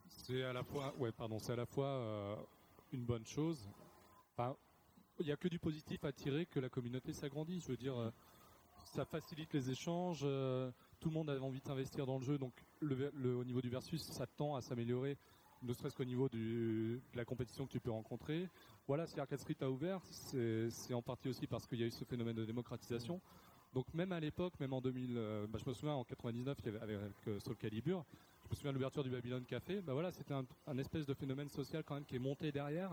c'est 0.08 0.43
à 0.43 0.53
la 0.53 0.64
fois, 0.64 0.93
ouais, 0.97 1.12
pardon, 1.12 1.39
c'est 1.39 1.53
à 1.53 1.55
la 1.55 1.66
fois 1.66 1.88
euh, 1.88 2.36
une 2.91 3.05
bonne 3.05 3.26
chose. 3.26 3.68
Il 5.20 5.26
n'y 5.26 5.32
a 5.32 5.38
que 5.38 5.47
du 5.47 5.60
positif 5.60 6.03
à 6.03 6.12
tirer 6.12 6.45
que 6.45 6.60
la 6.60 6.70
communauté 6.70 7.12
s'agrandit. 7.12 7.60
Je 7.60 7.68
veux 7.68 7.78
dire, 7.78 7.97
euh, 7.97 8.12
ça 8.86 9.03
facilite 9.05 9.53
les 9.53 9.72
échanges. 9.72 10.22
euh, 10.24 10.72
tout 10.99 11.10
le 11.10 11.14
monde 11.14 11.30
a 11.30 11.39
envie 11.41 11.62
d'investir 11.62 12.05
dans 12.05 12.18
le 12.18 12.24
jeu, 12.24 12.38
donc 12.38 12.53
au 12.82 13.43
niveau 13.43 13.62
du 13.62 13.70
versus, 13.70 14.01
ça 14.01 14.26
tend 14.26 14.55
à 14.55 14.62
s'améliorer, 14.62 15.18
ne 15.62 15.74
serait-ce 15.74 15.95
qu'au 15.95 16.05
niveau 16.05 16.28
de 16.30 16.99
la 17.14 17.24
compétition 17.26 17.68
que 17.68 17.72
tu 17.72 17.80
peux 17.80 17.91
rencontrer. 17.91 18.49
Voilà, 18.88 19.05
si 19.05 19.20
Arcade 19.20 19.39
Street 19.39 19.58
a 19.62 19.70
ouvert, 19.70 20.01
c'est 20.05 20.93
en 20.93 21.01
partie 21.01 21.30
aussi 21.30 21.45
parce 21.45 21.68
qu'il 21.68 21.80
y 21.80 21.84
a 21.84 21.88
eu 21.88 21.91
ce 21.91 22.03
phénomène 22.05 22.36
de 22.36 22.45
démocratisation. 22.45 23.22
Donc 23.78 23.94
même 23.94 24.12
à 24.12 24.20
l'époque, 24.20 24.60
même 24.60 24.74
en 24.74 24.82
2000, 24.82 25.14
euh, 25.16 25.46
bah, 25.48 25.60
je 25.64 25.70
me 25.70 25.76
souviens 25.76 25.94
en 25.94 26.04
99, 26.04 26.58
il 26.62 26.66
y 26.66 26.70
avait 26.70 26.96
avec 26.96 27.12
euh, 27.28 27.40
Soul 27.40 27.56
Calibur, 27.58 28.04
je 28.46 28.50
me 28.50 28.56
souviens 28.56 28.72
de 28.72 28.78
l'ouverture 28.78 29.04
du 29.04 29.12
Babylon 29.12 29.44
Café, 29.48 29.82
bah 29.82 29.94
voilà, 29.94 30.12
c'était 30.12 30.34
un, 30.34 30.46
un 30.66 30.78
espèce 30.80 31.06
de 31.06 31.14
phénomène 31.14 31.48
social 31.50 31.84
quand 31.84 31.94
même 31.94 32.04
qui 32.06 32.16
est 32.16 32.20
monté 32.20 32.52
derrière. 32.52 32.90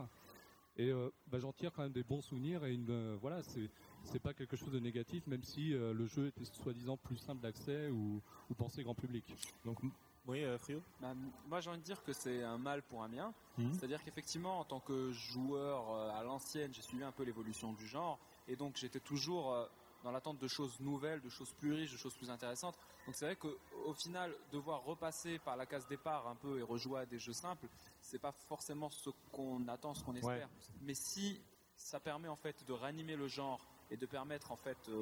Et 0.76 0.91
euh, 0.91 1.09
bah, 1.28 1.39
j'en 1.39 1.55
tire 1.55 1.72
quand 1.72 1.85
même 1.85 1.93
des 1.93 2.03
bons 2.03 2.20
souvenirs 2.20 2.66
et 2.66 2.74
une, 2.74 2.91
euh, 2.91 3.16
voilà, 3.18 3.43
c'est 3.43 3.70
c'est 4.03 4.18
pas 4.18 4.35
quelque 4.35 4.57
chose 4.57 4.72
de 4.72 4.78
négatif, 4.78 5.26
même 5.26 5.43
si 5.43 5.72
euh, 5.72 5.95
le 5.95 6.07
jeu 6.07 6.26
était 6.26 6.45
soi-disant 6.45 6.99
plus 6.99 7.16
simple 7.16 7.41
d'accès 7.41 7.89
ou, 7.89 8.20
ou 8.51 8.55
pensé 8.55 8.82
grand 8.82 8.95
public. 8.95 9.24
Donc 9.64 9.78
Oui, 10.26 10.45
euh, 10.45 10.59
Frio 10.59 10.82
Bah, 11.01 11.14
moi, 11.49 11.61
j'ai 11.62 11.70
envie 11.70 11.78
de 11.78 11.85
dire 11.85 12.03
que 12.05 12.12
c'est 12.12 12.43
un 12.43 12.59
mal 12.59 12.82
pour 12.82 13.03
un 13.03 13.09
bien. 13.09 13.32
Mhm. 13.57 13.72
C'est-à-dire 13.72 14.03
qu'effectivement, 14.03 14.61
en 14.61 14.64
tant 14.64 14.80
que 14.80 15.12
joueur 15.12 15.91
euh, 15.91 16.11
à 16.11 16.22
l'ancienne, 16.24 16.74
j'ai 16.74 16.82
suivi 16.82 17.05
un 17.05 17.12
peu 17.12 17.22
l'évolution 17.22 17.72
du 17.72 17.87
genre. 17.87 18.18
Et 18.49 18.57
donc, 18.57 18.76
j'étais 18.76 19.01
toujours 19.01 19.55
euh, 19.55 19.66
dans 20.05 20.12
l'attente 20.12 20.38
de 20.38 20.46
choses 20.46 20.78
nouvelles, 20.80 21.20
de 21.22 21.30
choses 21.30 21.52
plus 21.55 21.72
riches, 21.72 21.92
de 21.92 21.96
choses 21.96 22.14
plus 22.14 22.30
intéressantes. 22.30 22.76
Donc, 23.07 23.16
c'est 23.16 23.24
vrai 23.24 23.36
qu'au 23.36 23.94
final, 23.94 24.32
devoir 24.52 24.84
repasser 24.84 25.38
par 25.38 25.57
la 25.57 25.66
case 25.66 25.88
départ 25.88 26.28
un 26.28 26.36
peu 26.36 26.59
et 26.59 26.62
rejouer 26.62 27.00
à 27.00 27.07
des 27.07 27.18
jeux 27.18 27.32
simples, 27.32 27.66
c'est 28.00 28.20
pas 28.20 28.32
forcément 28.32 28.90
ce 28.90 29.11
qu'on 29.32 29.66
attend, 29.66 29.94
ce 29.94 30.05
qu'on 30.05 30.14
espère. 30.14 30.48
Mais 30.82 30.94
si 30.94 31.40
ça 31.76 31.98
permet 31.98 32.28
en 32.28 32.36
fait 32.36 32.64
de 32.66 32.72
ranimer 32.72 33.16
le 33.16 33.26
genre 33.26 33.61
et 33.91 33.97
de 33.97 34.07
permettre 34.07 34.51
en 34.53 34.57
fait 34.57 34.78
euh, 34.89 34.95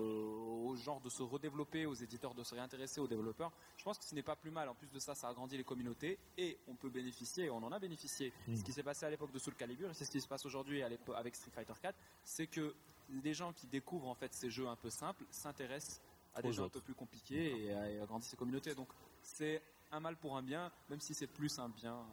au 0.67 0.75
genre 0.77 1.01
de 1.01 1.09
se 1.09 1.23
redévelopper, 1.23 1.87
aux 1.87 1.95
éditeurs 1.95 2.35
de 2.35 2.43
se 2.43 2.55
réintéresser, 2.55 3.01
aux 3.01 3.07
développeurs, 3.07 3.53
je 3.77 3.85
pense 3.85 3.99
que 3.99 4.05
ce 4.05 4.15
n'est 4.15 4.23
pas 4.23 4.37
plus 4.37 4.51
mal. 4.51 4.69
En 4.69 4.75
plus 4.75 4.91
de 4.91 4.99
ça, 4.99 5.15
ça 5.15 5.29
agrandit 5.29 5.57
les 5.57 5.65
communautés 5.65 6.19
et 6.37 6.59
on 6.69 6.75
peut 6.75 6.91
bénéficier, 6.91 7.49
on 7.51 7.57
en 7.63 7.73
a 7.73 7.79
bénéficié. 7.79 8.33
Mm. 8.49 8.57
Ce 8.57 8.65
qui 8.65 8.73
s'est 8.73 8.83
passé 8.83 9.07
à 9.07 9.11
l'époque 9.11 9.33
de 9.33 9.39
Soul 9.39 9.55
Calibur 9.55 9.91
et 9.91 9.95
c'est 9.95 10.05
ce 10.05 10.11
qui 10.11 10.21
se 10.21 10.29
passe 10.29 10.45
aujourd'hui 10.47 10.83
avec 10.83 11.35
Street 11.37 11.51
Fighter 11.55 11.75
4, 11.81 11.97
c'est 12.25 12.47
que 12.47 12.75
les 13.23 13.35
gens 13.35 13.53
qui 13.53 13.67
découvrent 13.67 14.09
en 14.09 14.15
fait 14.15 14.33
ces 14.35 14.51
jeux 14.51 14.67
un 14.69 14.77
peu 14.77 14.91
simples 14.91 15.25
s'intéressent 15.31 16.01
à 16.35 16.41
des 16.43 16.49
jeux 16.53 16.63
un 16.63 16.69
peu 16.71 16.81
plus 16.81 16.95
compliqués 16.95 17.67
et, 17.67 17.73
à- 17.73 17.91
et 17.91 18.01
agrandissent 18.01 18.31
ces 18.31 18.37
communautés. 18.37 18.75
Donc 18.75 18.89
c'est 19.23 19.63
un 19.93 20.01
mal 20.01 20.17
pour 20.17 20.37
un 20.37 20.43
bien, 20.43 20.71
même 20.89 21.01
si 21.01 21.15
c'est 21.15 21.27
plus 21.27 21.59
un 21.59 21.69
bien 21.69 22.05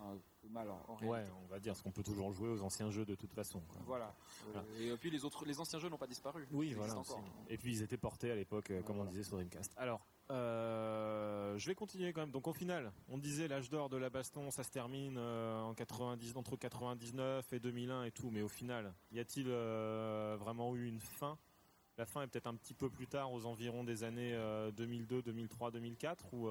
que 0.42 0.48
mal 0.48 0.70
en, 0.70 0.82
en 0.88 0.98
Ouais, 1.06 1.18
réalité. 1.20 1.34
on 1.44 1.48
va 1.48 1.60
dire, 1.60 1.74
parce 1.74 1.82
qu'on 1.82 1.92
peut 1.92 2.04
toujours 2.04 2.32
jouer 2.34 2.50
aux 2.50 2.62
anciens 2.62 2.92
jeux 2.92 3.06
de 3.06 3.16
toute 3.16 3.34
façon. 3.34 3.62
quoi. 3.70 3.82
Voilà. 3.86 4.14
Voilà. 4.46 4.66
Et 4.80 4.96
puis 4.98 5.10
les 5.10 5.24
autres, 5.26 5.46
les 5.46 5.60
anciens 5.60 5.80
jeux 5.80 5.90
n'ont 5.90 5.98
pas 5.98 6.08
disparu. 6.08 6.46
Oui, 6.52 6.68
Ils 6.70 6.76
voilà. 6.76 6.96
encore. 6.98 7.24
Et 7.50 7.58
puis 7.58 7.72
ils 7.72 7.82
étaient 7.82 7.98
portés 7.98 8.32
à 8.32 8.36
l'époque, 8.36 8.70
euh, 8.72 8.82
comme 8.82 9.00
on 9.00 9.06
disait 9.06 9.24
sur 9.24 9.38
Dreamcast. 9.38 9.74
Alors, 9.78 10.02
euh, 10.32 11.58
je 11.58 11.66
vais 11.68 11.76
continuer 11.76 12.12
quand 12.14 12.22
même. 12.22 12.32
Donc 12.32 12.48
au 12.48 12.54
final, 12.54 12.92
on 13.08 13.18
disait 13.18 13.48
l'âge 13.48 13.70
d'or 13.70 13.90
de 13.90 13.98
la 13.98 14.10
baston, 14.10 14.52
ça 14.52 14.64
se 14.64 14.70
termine 14.72 15.16
euh, 15.18 15.62
en 15.62 15.74
90, 15.74 16.36
entre 16.36 16.56
99 16.58 17.52
et 17.54 17.60
2001 17.60 18.04
et 18.04 18.12
tout. 18.12 18.30
Mais 18.30 18.42
au 18.42 18.48
final, 18.50 18.94
y 19.12 19.20
a-t-il 19.20 19.48
euh, 19.50 20.36
vraiment 20.40 20.76
eu 20.76 20.88
une 20.88 21.00
fin? 21.00 21.38
La 21.98 22.06
fin 22.06 22.22
est 22.22 22.28
peut-être 22.28 22.48
un 22.48 22.56
petit 22.56 22.74
peu 22.74 22.90
plus 22.90 23.08
tard, 23.08 23.34
aux 23.34 23.46
environs 23.46 23.84
des 23.84 24.04
années 24.06 24.34
euh, 24.34 24.72
2002, 24.72 25.22
2003, 25.22 25.72
2004, 25.72 26.34
ou 26.34 26.50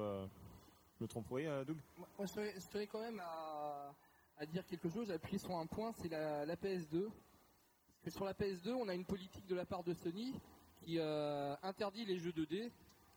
me 1.01 1.07
trompe 1.07 1.29
Oui, 1.31 1.45
euh, 1.45 1.63
Doug 1.65 1.77
Moi, 1.97 2.07
je 2.27 2.33
tenais, 2.33 2.53
je 2.59 2.67
tenais 2.67 2.87
quand 2.87 3.01
même 3.01 3.19
à, 3.19 3.93
à 4.37 4.45
dire 4.45 4.65
quelque 4.65 4.89
chose, 4.89 5.11
appuyer 5.11 5.37
sur 5.39 5.55
un 5.57 5.65
point, 5.65 5.91
c'est 6.01 6.09
la, 6.09 6.45
la 6.45 6.55
PS2. 6.55 7.03
Parce 7.03 8.03
que 8.03 8.11
sur 8.11 8.25
la 8.25 8.33
PS2, 8.33 8.71
on 8.73 8.87
a 8.87 8.93
une 8.93 9.05
politique 9.05 9.45
de 9.47 9.55
la 9.55 9.65
part 9.65 9.83
de 9.83 9.93
Sony 9.93 10.33
qui 10.81 10.97
euh, 10.99 11.55
interdit 11.63 12.05
les 12.05 12.17
jeux 12.17 12.31
2D, 12.31 12.71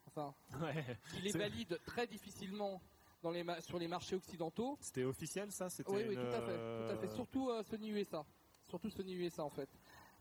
enfin, 0.09 0.35
Ouais. 0.61 0.99
qui 1.15 1.21
les 1.23 1.31
valide 1.33 1.79
très 1.87 2.07
difficilement 2.07 2.81
dans 3.23 3.31
les 3.31 3.45
ma- 3.45 3.61
sur 3.61 3.79
les 3.79 3.87
marchés 3.87 4.17
occidentaux. 4.17 4.77
C'était 4.81 5.05
officiel 5.05 5.53
ça? 5.53 5.69
C'était 5.71 5.91
Oui, 5.93 6.03
oui, 6.09 6.15
une, 6.15 6.21
tout 6.21 6.27
à 6.37 6.41
fait, 6.43 6.51
euh, 6.51 6.89
tout 6.89 6.95
à 6.95 6.99
fait. 6.99 7.15
Surtout 7.15 7.51
euh, 7.51 7.63
Sony 7.63 7.91
USA. 7.91 8.25
Surtout 8.69 8.91
Sony 8.91 9.15
USA 9.15 9.45
en 9.45 9.51
fait. 9.51 9.69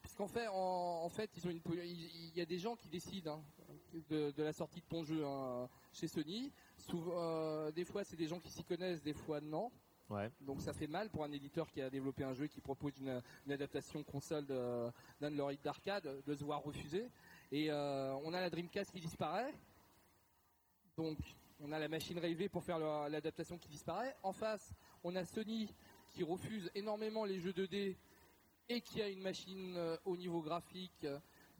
Puisqu'en 0.03 0.27
fait, 0.27 0.47
en, 0.47 0.53
en 1.03 1.09
fait, 1.09 1.29
ils 1.37 1.47
ont 1.47 1.51
une, 1.51 1.61
il 1.83 2.29
il 2.29 2.35
y 2.37 2.41
a 2.41 2.45
des 2.45 2.57
gens 2.59 2.75
qui 2.75 2.87
décident 2.89 3.43
hein, 3.69 3.73
de, 4.09 4.31
de 4.31 4.43
la 4.43 4.53
sortie 4.53 4.81
de 4.81 4.85
ton 4.85 5.03
jeu 5.03 5.25
hein, 5.25 5.67
chez 5.93 6.07
Sony. 6.07 6.51
Souvent, 6.81 7.13
euh, 7.15 7.71
des 7.71 7.85
fois, 7.85 8.03
c'est 8.03 8.15
des 8.15 8.27
gens 8.27 8.39
qui 8.39 8.49
s'y 8.49 8.63
connaissent, 8.63 9.01
des 9.01 9.13
fois 9.13 9.39
non. 9.41 9.71
Ouais. 10.09 10.29
Donc 10.41 10.61
ça 10.61 10.73
fait 10.73 10.87
mal 10.87 11.09
pour 11.09 11.23
un 11.23 11.31
éditeur 11.31 11.69
qui 11.69 11.81
a 11.81 11.89
développé 11.89 12.23
un 12.25 12.33
jeu 12.33 12.45
et 12.45 12.49
qui 12.49 12.59
propose 12.59 12.97
une, 12.99 13.21
une 13.45 13.51
adaptation 13.53 14.03
console 14.03 14.45
d'un 14.45 15.31
de 15.31 15.37
leurs 15.37 15.53
hits 15.53 15.59
d'arcade 15.63 16.21
de 16.25 16.35
se 16.35 16.43
voir 16.43 16.61
refuser. 16.61 17.07
Et 17.51 17.71
euh, 17.71 18.13
on 18.23 18.33
a 18.33 18.41
la 18.41 18.49
Dreamcast 18.49 18.91
qui 18.91 18.99
disparaît. 18.99 19.53
Donc 20.97 21.17
on 21.61 21.71
a 21.71 21.79
la 21.79 21.87
machine 21.87 22.19
rêvée 22.19 22.49
pour 22.49 22.63
faire 22.63 22.77
l'adaptation 23.07 23.57
qui 23.57 23.69
disparaît. 23.69 24.13
En 24.21 24.33
face, 24.33 24.73
on 25.03 25.15
a 25.15 25.23
Sony 25.23 25.73
qui 26.09 26.23
refuse 26.23 26.69
énormément 26.75 27.23
les 27.23 27.39
jeux 27.39 27.53
2D 27.53 27.95
et 28.67 28.81
qui 28.81 29.01
a 29.01 29.07
une 29.07 29.21
machine 29.21 29.75
euh, 29.77 29.95
au 30.03 30.17
niveau 30.17 30.41
graphique 30.41 31.07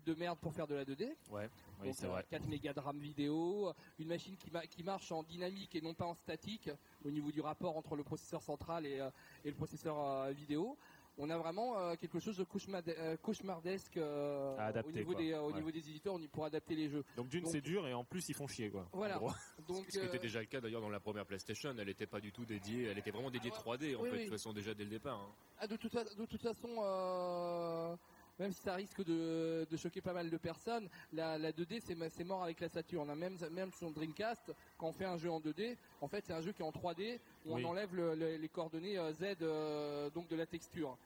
de 0.05 0.13
merde 0.15 0.39
pour 0.39 0.53
faire 0.53 0.67
de 0.67 0.75
la 0.75 0.83
2D. 0.83 1.15
Ouais, 1.29 1.49
oui, 1.81 1.87
Donc, 1.87 1.95
c'est 1.97 2.05
euh, 2.05 2.09
vrai. 2.09 2.25
4 2.29 2.47
mégas 2.47 2.73
de 2.73 2.79
RAM 2.79 2.97
vidéo, 2.99 3.73
une 3.99 4.07
machine 4.07 4.35
qui, 4.37 4.49
ma- 4.51 4.65
qui 4.67 4.83
marche 4.83 5.11
en 5.11 5.23
dynamique 5.23 5.75
et 5.75 5.81
non 5.81 5.93
pas 5.93 6.05
en 6.05 6.13
statique 6.15 6.69
au 7.05 7.11
niveau 7.11 7.31
du 7.31 7.41
rapport 7.41 7.75
entre 7.77 7.95
le 7.95 8.03
processeur 8.03 8.41
central 8.41 8.85
et, 8.85 8.99
euh, 8.99 9.09
et 9.45 9.49
le 9.49 9.55
processeur 9.55 9.97
euh, 9.99 10.31
vidéo. 10.31 10.77
On 11.17 11.29
a 11.29 11.37
vraiment 11.37 11.77
euh, 11.77 11.95
quelque 11.95 12.19
chose 12.19 12.37
de 12.37 12.45
cauchemardesque 12.45 13.97
euh, 13.97 14.57
adapter, 14.57 14.89
au, 14.89 14.93
niveau 14.93 15.13
des, 15.13 15.33
euh, 15.33 15.41
au 15.41 15.47
Ouais. 15.49 15.55
niveau 15.55 15.69
des 15.69 15.79
éditeurs 15.89 16.13
on 16.13 16.19
y- 16.21 16.27
pour 16.27 16.45
adapter 16.45 16.73
les 16.73 16.89
jeux. 16.89 17.03
Donc 17.17 17.27
d'une 17.27 17.43
Donc- 17.43 17.51
c'est 17.51 17.61
dur 17.61 17.85
et 17.85 17.93
en 17.93 18.05
plus 18.05 18.27
ils 18.29 18.33
font 18.33 18.47
chier 18.47 18.69
quoi. 18.69 18.87
Voilà. 18.93 19.21
En. 19.21 19.27
Donc, 19.67 19.85
Ce 19.89 19.99
qui 19.99 20.05
était 20.05 20.19
déjà 20.19 20.39
le 20.39 20.45
cas 20.45 20.61
d'ailleurs 20.61 20.81
dans 20.81 20.89
la 20.89 21.01
première 21.01 21.25
PlayStation, 21.25 21.75
elle 21.77 21.85
n'était 21.85 22.07
pas 22.07 22.21
du 22.21 22.31
tout 22.31 22.45
dédiée, 22.45 22.85
elle 22.85 22.97
était 22.97 23.11
vraiment 23.11 23.29
dédiée 23.29 23.51
3D 23.51 23.95
en 23.97 24.01
Oui, 24.03 24.09
fait, 24.09 24.15
oui. 24.15 24.17
de 24.19 24.23
toute 24.29 24.31
façon 24.37 24.53
déjà 24.53 24.73
dès 24.73 24.85
le 24.85 24.89
départ. 24.89 25.19
hein. 25.19 25.31
Ah, 25.59 25.67
de, 25.67 25.75
toute, 25.75 25.91
fa- 25.91 26.03
de 26.05 26.25
toute 26.25 26.41
façon, 26.41 26.69
euh, 26.79 27.95
même 28.41 28.51
si 28.53 28.61
ça 28.63 28.73
risque 28.73 29.03
de, 29.03 29.67
de 29.69 29.77
choquer 29.77 30.01
pas 30.01 30.13
mal 30.13 30.29
de 30.31 30.37
personnes, 30.37 30.89
la, 31.13 31.37
la 31.37 31.51
2D 31.51 31.79
c'est 31.79 32.23
mort 32.23 32.43
avec 32.43 32.59
la 32.59 32.69
Saturn. 32.69 33.07
hein. 33.09 33.15
Même, 33.15 33.37
même 33.51 33.71
sur 33.71 33.91
Dreamcast, 33.91 34.51
quand 34.79 34.87
on 34.87 34.91
fait 34.91 35.05
un 35.05 35.17
jeu 35.17 35.29
en 35.29 35.39
2D, 35.39 35.77
en 36.01 36.07
fait 36.07 36.25
c'est 36.25 36.33
un 36.33 36.41
jeu 36.41 36.51
qui 36.51 36.63
est 36.63 36.65
en 36.65 36.71
3D 36.71 37.19
où 37.45 37.53
Oui. 37.55 37.63
on 37.63 37.69
enlève 37.69 37.95
le- 37.95 38.15
le- 38.15 38.37
les 38.37 38.49
coordonnées 38.49 38.97
euh, 38.97 39.13
Z 39.13 39.37
euh, 39.43 40.09
donc 40.09 40.27
de 40.27 40.35
la 40.35 40.47
texture. 40.47 40.97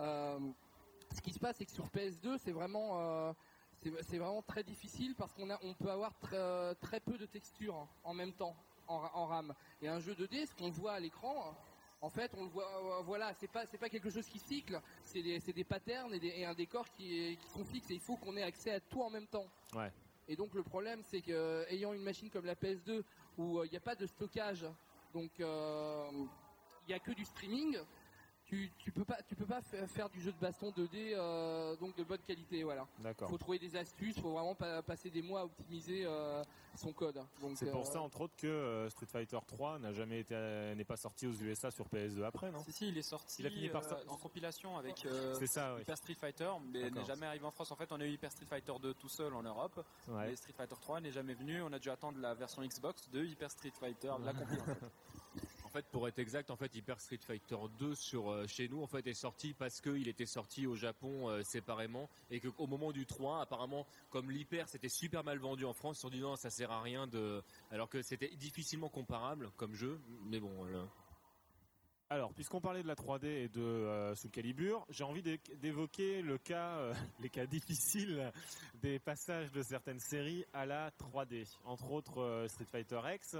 Euh, 0.00 0.38
ce 1.14 1.20
qui 1.20 1.32
se 1.32 1.38
passe 1.38 1.56
c'est 1.58 1.66
que 1.66 1.70
sur 1.72 1.88
PS2 1.90 2.38
c'est 2.38 2.52
vraiment 2.52 3.34
c'est 3.82 3.92
c'est 4.02 4.18
vraiment 4.18 4.42
très 4.42 4.62
difficile 4.64 5.14
parce 5.14 5.34
qu'on 5.34 5.48
on 5.62 5.74
peut 5.74 5.90
avoir 5.90 6.18
très, 6.18 6.74
très 6.76 7.00
peu 7.00 7.18
de 7.18 7.26
texture 7.26 7.86
en 8.02 8.14
même 8.14 8.32
temps 8.32 8.56
en 8.86 9.26
RAM. 9.26 9.52
Et 9.82 9.88
un 9.88 10.00
jeu 10.00 10.14
2D, 10.14 10.46
ce 10.46 10.54
qu'on 10.54 10.70
voit 10.70 10.92
à 10.92 11.00
l'écran, 11.00 11.54
en 12.00 12.10
fait, 12.10 12.30
on 12.36 12.44
le 12.44 12.48
voit, 12.50 12.98
euh, 12.98 13.02
voilà, 13.02 13.34
c'est 13.34 13.48
pas, 13.48 13.66
c'est 13.66 13.78
pas 13.78 13.88
quelque 13.88 14.10
chose 14.10 14.26
qui 14.26 14.38
cycle, 14.38 14.80
c'est 15.04 15.22
des, 15.22 15.40
c'est 15.40 15.52
des 15.52 15.64
patterns 15.64 16.14
et, 16.14 16.20
des- 16.20 16.28
et 16.28 16.44
un 16.44 16.54
décor 16.54 16.88
qui, 16.90 17.36
qui 17.36 17.48
sont 17.50 17.64
fixes 17.64 17.90
et 17.90 17.94
il 17.94 18.00
faut 18.00 18.16
qu'on 18.16 18.36
ait 18.36 18.42
accès 18.42 18.70
à 18.70 18.80
tout 18.80 19.02
en 19.02 19.10
même 19.10 19.26
temps. 19.26 19.46
Ouais. 19.74 19.92
Et 20.28 20.36
donc 20.36 20.54
le 20.54 20.62
problème, 20.62 21.02
c'est 21.02 21.22
que 21.22 21.32
euh, 21.32 21.64
ayant 21.70 21.92
une 21.92 22.02
machine 22.02 22.30
comme 22.30 22.44
la 22.46 22.54
PS2 22.54 23.02
où 23.36 23.58
euh, 23.58 23.66
il 23.66 23.70
n'y 23.70 23.76
a 23.76 23.80
pas 23.80 23.96
de 23.96 24.06
stockage, 24.06 24.66
donc 25.12 25.40
euh, 25.40 26.08
il 26.82 26.88
n'y 26.88 26.94
a 26.94 27.00
que 27.00 27.12
du 27.12 27.24
streaming, 27.24 27.78
tu, 28.48 28.70
tu 28.78 28.90
peux 28.92 29.04
pas, 29.04 29.18
tu 29.28 29.34
peux 29.36 29.44
pas 29.44 29.60
fa- 29.60 29.86
faire 29.86 30.08
du 30.08 30.20
jeu 30.20 30.32
de 30.32 30.38
baston 30.38 30.70
2D 30.70 31.12
euh, 31.14 31.76
donc 31.76 31.94
de 31.96 32.02
bonne 32.04 32.18
qualité, 32.26 32.62
voilà. 32.64 32.86
D'accord. 32.98 33.28
faut 33.28 33.38
trouver 33.38 33.58
des 33.58 33.76
astuces, 33.76 34.18
faut 34.18 34.32
vraiment 34.32 34.54
pas 34.54 34.82
passer 34.82 35.10
des 35.10 35.20
mois 35.22 35.40
à 35.40 35.44
optimiser 35.44 36.04
euh, 36.06 36.42
son 36.74 36.92
code. 36.92 37.20
C'est 37.56 37.70
pour 37.70 37.82
euh, 37.82 37.84
ça 37.84 38.00
entre 38.00 38.22
autres 38.22 38.36
que 38.36 38.46
euh, 38.46 38.88
Street 38.90 39.06
Fighter 39.06 39.38
3 39.46 39.78
n'a 39.80 39.92
jamais 39.92 40.20
été 40.20 40.34
n'est 40.74 40.84
pas 40.84 40.96
sorti 40.96 41.26
aux 41.26 41.32
USA 41.32 41.70
sur 41.70 41.86
PS2 41.88 42.24
après 42.24 42.50
non? 42.50 42.62
Si, 42.64 42.72
si, 42.72 42.88
il 42.88 42.96
est 42.96 43.02
sorti 43.02 43.42
Il 43.42 43.46
a 43.46 43.50
fini 43.50 43.68
par 43.68 43.84
euh, 43.84 43.88
ça. 43.88 43.98
en 44.08 44.16
compilation 44.16 44.76
avec 44.78 45.04
euh, 45.04 45.34
C'est 45.38 45.46
ça 45.46 45.74
oui. 45.74 45.82
Hyper 45.82 45.96
Street 45.98 46.14
Fighter, 46.14 46.50
mais 46.72 46.90
n'est 46.90 47.04
jamais 47.04 47.26
arrivé 47.26 47.44
en 47.44 47.50
France. 47.50 47.70
En 47.70 47.76
fait, 47.76 47.92
on 47.92 48.00
a 48.00 48.04
eu 48.06 48.10
Hyper 48.10 48.32
Street 48.32 48.46
Fighter 48.48 48.72
2 48.80 48.94
tout 48.94 49.08
seul 49.08 49.34
en 49.34 49.42
Europe, 49.42 49.84
Ouais. 50.08 50.28
mais 50.28 50.36
Street 50.36 50.54
Fighter 50.56 50.76
3 50.80 51.00
n'est 51.00 51.12
jamais 51.12 51.34
venu. 51.34 51.60
On 51.62 51.72
a 51.72 51.78
dû 51.78 51.90
attendre 51.90 52.18
la 52.18 52.32
version 52.34 52.62
Xbox 52.62 53.10
de 53.10 53.24
Hyper 53.24 53.50
Street 53.50 53.72
Fighter, 53.78 54.12
la 54.24 54.32
compil 54.32 54.58
en 54.60 54.64
fait. 54.64 54.70
En 54.84 55.17
pour 55.86 56.08
être 56.08 56.18
exact, 56.18 56.50
en 56.50 56.56
fait, 56.56 56.74
Hyper 56.74 57.00
Street 57.00 57.18
Fighter 57.26 57.56
2 57.78 57.94
sur 57.94 58.30
euh, 58.30 58.46
chez 58.46 58.68
nous, 58.68 58.82
en 58.82 58.86
fait, 58.86 59.06
est 59.06 59.14
sorti 59.14 59.54
parce 59.54 59.80
qu'il 59.80 60.08
était 60.08 60.26
sorti 60.26 60.66
au 60.66 60.74
Japon 60.76 61.28
euh, 61.28 61.42
séparément 61.42 62.08
et 62.30 62.40
qu'au 62.40 62.66
moment 62.66 62.92
du 62.92 63.06
3, 63.06 63.40
apparemment, 63.40 63.86
comme 64.10 64.30
l'Hyper 64.30 64.68
c'était 64.68 64.88
super 64.88 65.24
mal 65.24 65.38
vendu 65.38 65.64
en 65.64 65.72
France, 65.72 65.98
ils 65.98 66.02
se 66.02 66.12
dit 66.12 66.20
non, 66.20 66.36
ça 66.36 66.50
sert 66.50 66.70
à 66.70 66.82
rien 66.82 67.06
de, 67.06 67.42
alors 67.70 67.88
que 67.88 68.02
c'était 68.02 68.28
difficilement 68.36 68.88
comparable 68.88 69.50
comme 69.56 69.74
jeu, 69.74 70.00
mais 70.24 70.40
bon. 70.40 70.66
Alors, 72.10 72.32
puisqu'on 72.32 72.60
parlait 72.62 72.82
de 72.82 72.88
la 72.88 72.94
3D 72.94 73.26
et 73.26 73.48
de 73.50 73.60
euh, 73.60 74.14
Soul 74.14 74.30
Calibur, 74.30 74.86
j'ai 74.88 75.04
envie 75.04 75.20
d'é- 75.22 75.40
d'évoquer 75.60 76.22
le 76.22 76.38
cas, 76.38 76.76
euh, 76.78 76.94
les 77.20 77.28
cas 77.28 77.44
difficiles 77.44 78.32
des 78.76 78.98
passages 78.98 79.52
de 79.52 79.60
certaines 79.62 80.00
séries 80.00 80.44
à 80.54 80.64
la 80.64 80.90
3D. 80.92 81.46
Entre 81.64 81.90
autres 81.90 82.46
Street 82.48 82.64
Fighter 82.64 83.00
X. 83.14 83.36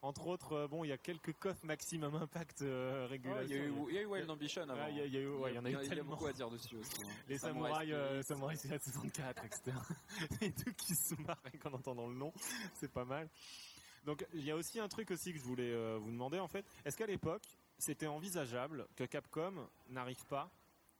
Entre 0.00 0.28
autres, 0.28 0.52
euh, 0.52 0.68
bon, 0.68 0.84
il 0.84 0.88
y 0.88 0.92
a 0.92 0.98
quelques 0.98 1.32
coffres 1.34 1.64
Maximum 1.66 2.14
Impact 2.14 2.62
euh, 2.62 3.06
régulation. 3.10 3.48
Il 3.48 3.56
y 3.56 3.60
a 3.60 3.64
eu, 3.64 3.72
il 3.88 3.94
y 3.94 3.98
a 3.98 4.02
eu 4.02 4.06
Wild 4.06 4.30
Ambition 4.30 4.62
avant. 4.62 4.74
Ouais, 4.74 4.92
il 4.94 5.06
y 5.06 5.10
y 5.14 5.16
a 5.16 5.20
eu- 5.20 5.28
ouais, 5.28 5.50
il 5.52 5.56
y 5.56 5.58
en 5.58 5.64
a 5.64 5.68
eu 5.70 5.72
il 5.72 5.82
y 5.82 5.86
a 5.86 5.88
tellement. 5.88 6.10
beaucoup 6.10 6.26
à 6.26 6.32
dire 6.32 6.48
dessus 6.50 6.76
aussi. 6.76 7.02
hein. 7.02 7.08
Les 7.28 7.36
samouraïs, 7.38 7.90
euh, 7.92 8.08
Spirit. 8.22 8.24
samouraïs 8.24 8.58
Spirit 8.60 8.78
64, 8.80 9.44
etc. 9.44 9.76
Et 10.40 10.52
tout 10.52 10.72
qui 10.76 10.94
se 10.94 11.14
marre 11.22 11.40
rien 11.44 11.58
qu'en 11.60 11.72
entendant 11.72 12.06
le 12.06 12.14
nom, 12.14 12.32
c'est 12.74 12.92
pas 12.92 13.04
mal. 13.04 13.28
Donc 14.04 14.24
il 14.34 14.44
y 14.44 14.52
a 14.52 14.56
aussi 14.56 14.78
un 14.78 14.88
truc 14.88 15.10
aussi 15.10 15.32
que 15.32 15.38
je 15.40 15.44
voulais 15.44 15.72
euh, 15.72 15.98
vous 16.00 16.12
demander 16.12 16.38
en 16.38 16.48
fait. 16.48 16.64
Est-ce 16.84 16.96
qu'à 16.96 17.06
l'époque 17.06 17.42
c'était 17.80 18.06
envisageable 18.06 18.86
que 18.96 19.04
Capcom 19.04 19.68
n'arrive 19.90 20.24
pas, 20.26 20.50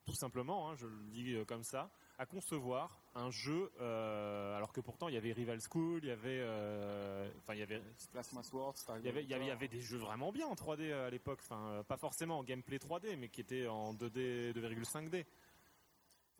tout 0.07 0.15
simplement, 0.15 0.71
hein, 0.71 0.75
je 0.77 0.87
le 0.87 0.97
dis 1.11 1.35
euh, 1.35 1.45
comme 1.45 1.63
ça, 1.65 1.91
à 2.19 2.27
concevoir 2.27 3.01
un 3.15 3.31
jeu, 3.31 3.71
euh, 3.81 4.57
alors 4.57 4.73
que 4.73 4.81
pourtant 4.81 5.09
il 5.09 5.15
y 5.15 5.17
avait 5.17 5.33
Rival 5.33 5.61
School, 5.61 6.01
il 6.03 6.09
y 6.09 6.11
avait, 6.11 6.41
euh, 6.41 7.31
enfin 7.39 7.55
il 7.55 7.61
y 7.61 7.63
avait 7.63 7.81
Plasma 8.13 8.43
Sword, 8.43 8.77
Star 8.77 8.99
il 8.99 9.05
y 9.05 9.09
avait, 9.09 9.23
il 9.23 9.31
y 9.31 9.35
avait, 9.35 9.45
il 9.45 9.47
y 9.47 9.51
Wars. 9.51 9.57
avait 9.57 9.69
des 9.69 9.81
jeux 9.81 9.99
vraiment 9.99 10.33
bien 10.33 10.47
en 10.47 10.55
3D 10.55 10.93
à 10.93 11.11
l'époque, 11.11 11.39
enfin 11.43 11.69
euh, 11.69 11.83
pas 11.85 11.97
forcément 11.97 12.39
en 12.39 12.45
gameplay 12.45 12.79
3D, 12.79 13.17
mais 13.17 13.29
qui 13.29 13.41
étaient 13.41 13.67
en 13.69 13.95
2D, 13.95 14.53
2,5D. 14.53 15.25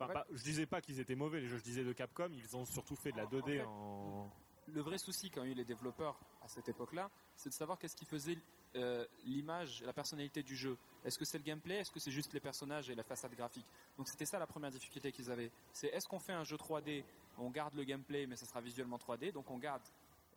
Enfin, 0.01 0.13
pas- 0.13 0.27
je 0.31 0.43
disais 0.43 0.65
pas 0.65 0.81
qu'ils 0.81 0.99
étaient 0.99 1.15
mauvais 1.15 1.41
les 1.41 1.47
jeux, 1.47 1.57
je 1.57 1.63
disais 1.63 1.83
de 1.83 1.91
Capcom, 1.93 2.29
ils 2.31 2.55
ont 2.55 2.65
surtout 2.65 2.95
fait 2.95 3.11
de 3.11 3.17
la 3.17 3.25
2D 3.25 3.57
fait, 3.59 3.61
en. 3.65 4.29
Le 4.67 4.81
vrai 4.81 4.97
souci 4.97 5.31
qu'ont 5.31 5.43
eu 5.45 5.53
les 5.53 5.65
développeurs 5.65 6.19
à 6.41 6.47
cette 6.47 6.69
époque-là, 6.69 7.09
c'est 7.35 7.49
de 7.49 7.53
savoir 7.55 7.79
qu'est-ce 7.79 7.95
qui 7.95 8.05
faisait 8.05 8.37
euh, 8.75 9.05
l'image, 9.25 9.81
la 9.83 9.93
personnalité 9.93 10.43
du 10.43 10.55
jeu. 10.55 10.77
Est-ce 11.03 11.17
que 11.17 11.25
c'est 11.25 11.39
le 11.39 11.43
gameplay 11.43 11.77
Est-ce 11.77 11.91
que 11.91 11.99
c'est 11.99 12.11
juste 12.11 12.33
les 12.33 12.39
personnages 12.39 12.89
et 12.89 12.95
la 12.95 13.03
façade 13.03 13.33
graphique 13.33 13.65
Donc 13.97 14.07
c'était 14.07 14.25
ça 14.25 14.37
la 14.37 14.45
première 14.45 14.69
difficulté 14.69 15.11
qu'ils 15.11 15.31
avaient. 15.31 15.49
C'est 15.73 15.87
est-ce 15.87 16.07
qu'on 16.07 16.19
fait 16.19 16.33
un 16.33 16.43
jeu 16.43 16.55
3D, 16.55 17.03
on 17.39 17.49
garde 17.49 17.73
le 17.73 17.83
gameplay 17.83 18.27
mais 18.27 18.35
ça 18.35 18.45
sera 18.45 18.61
visuellement 18.61 18.97
3D, 18.97 19.31
donc 19.31 19.49
on 19.49 19.57
garde 19.57 19.81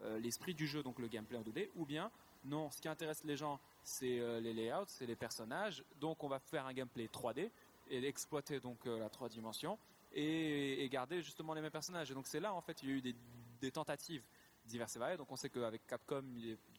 euh, 0.03 0.19
l'esprit 0.19 0.55
du 0.55 0.67
jeu, 0.67 0.83
donc 0.83 0.99
le 0.99 1.09
gameplay 1.09 1.37
en 1.37 1.43
2D, 1.43 1.69
ou 1.77 1.85
bien 1.85 2.11
non, 2.45 2.71
ce 2.71 2.81
qui 2.81 2.89
intéresse 2.89 3.23
les 3.25 3.37
gens, 3.37 3.61
c'est 3.85 4.19
euh, 4.19 4.41
les 4.41 4.55
layouts, 4.55 4.87
c'est 4.87 5.07
les 5.07 5.17
personnages, 5.17 5.85
donc 6.01 6.25
on 6.25 6.29
va 6.29 6.39
faire 6.39 6.65
un 6.67 6.73
gameplay 6.73 7.07
3D 7.07 7.51
et 7.91 8.05
exploiter 8.07 8.61
donc 8.61 8.79
la 8.87 9.11
3 9.11 9.29
dimensions 9.29 9.79
et, 10.15 10.83
et 10.83 10.89
garder 10.89 11.21
justement 11.21 11.53
les 11.53 11.61
mêmes 11.61 11.71
personnages. 11.71 12.11
Et 12.11 12.15
donc 12.15 12.27
c'est 12.27 12.41
là 12.41 12.55
en 12.55 12.63
fait 12.63 12.83
il 12.83 12.89
y 12.89 12.93
a 12.93 12.95
eu 12.97 13.15
des 13.61 13.71
tentatives 13.71 14.23
diverses 14.67 14.97
et 14.97 14.99
variées. 14.99 15.17
Donc 15.17 15.31
on 15.31 15.37
sait 15.37 15.49
qu'avec 15.49 15.87
Capcom, 15.87 16.25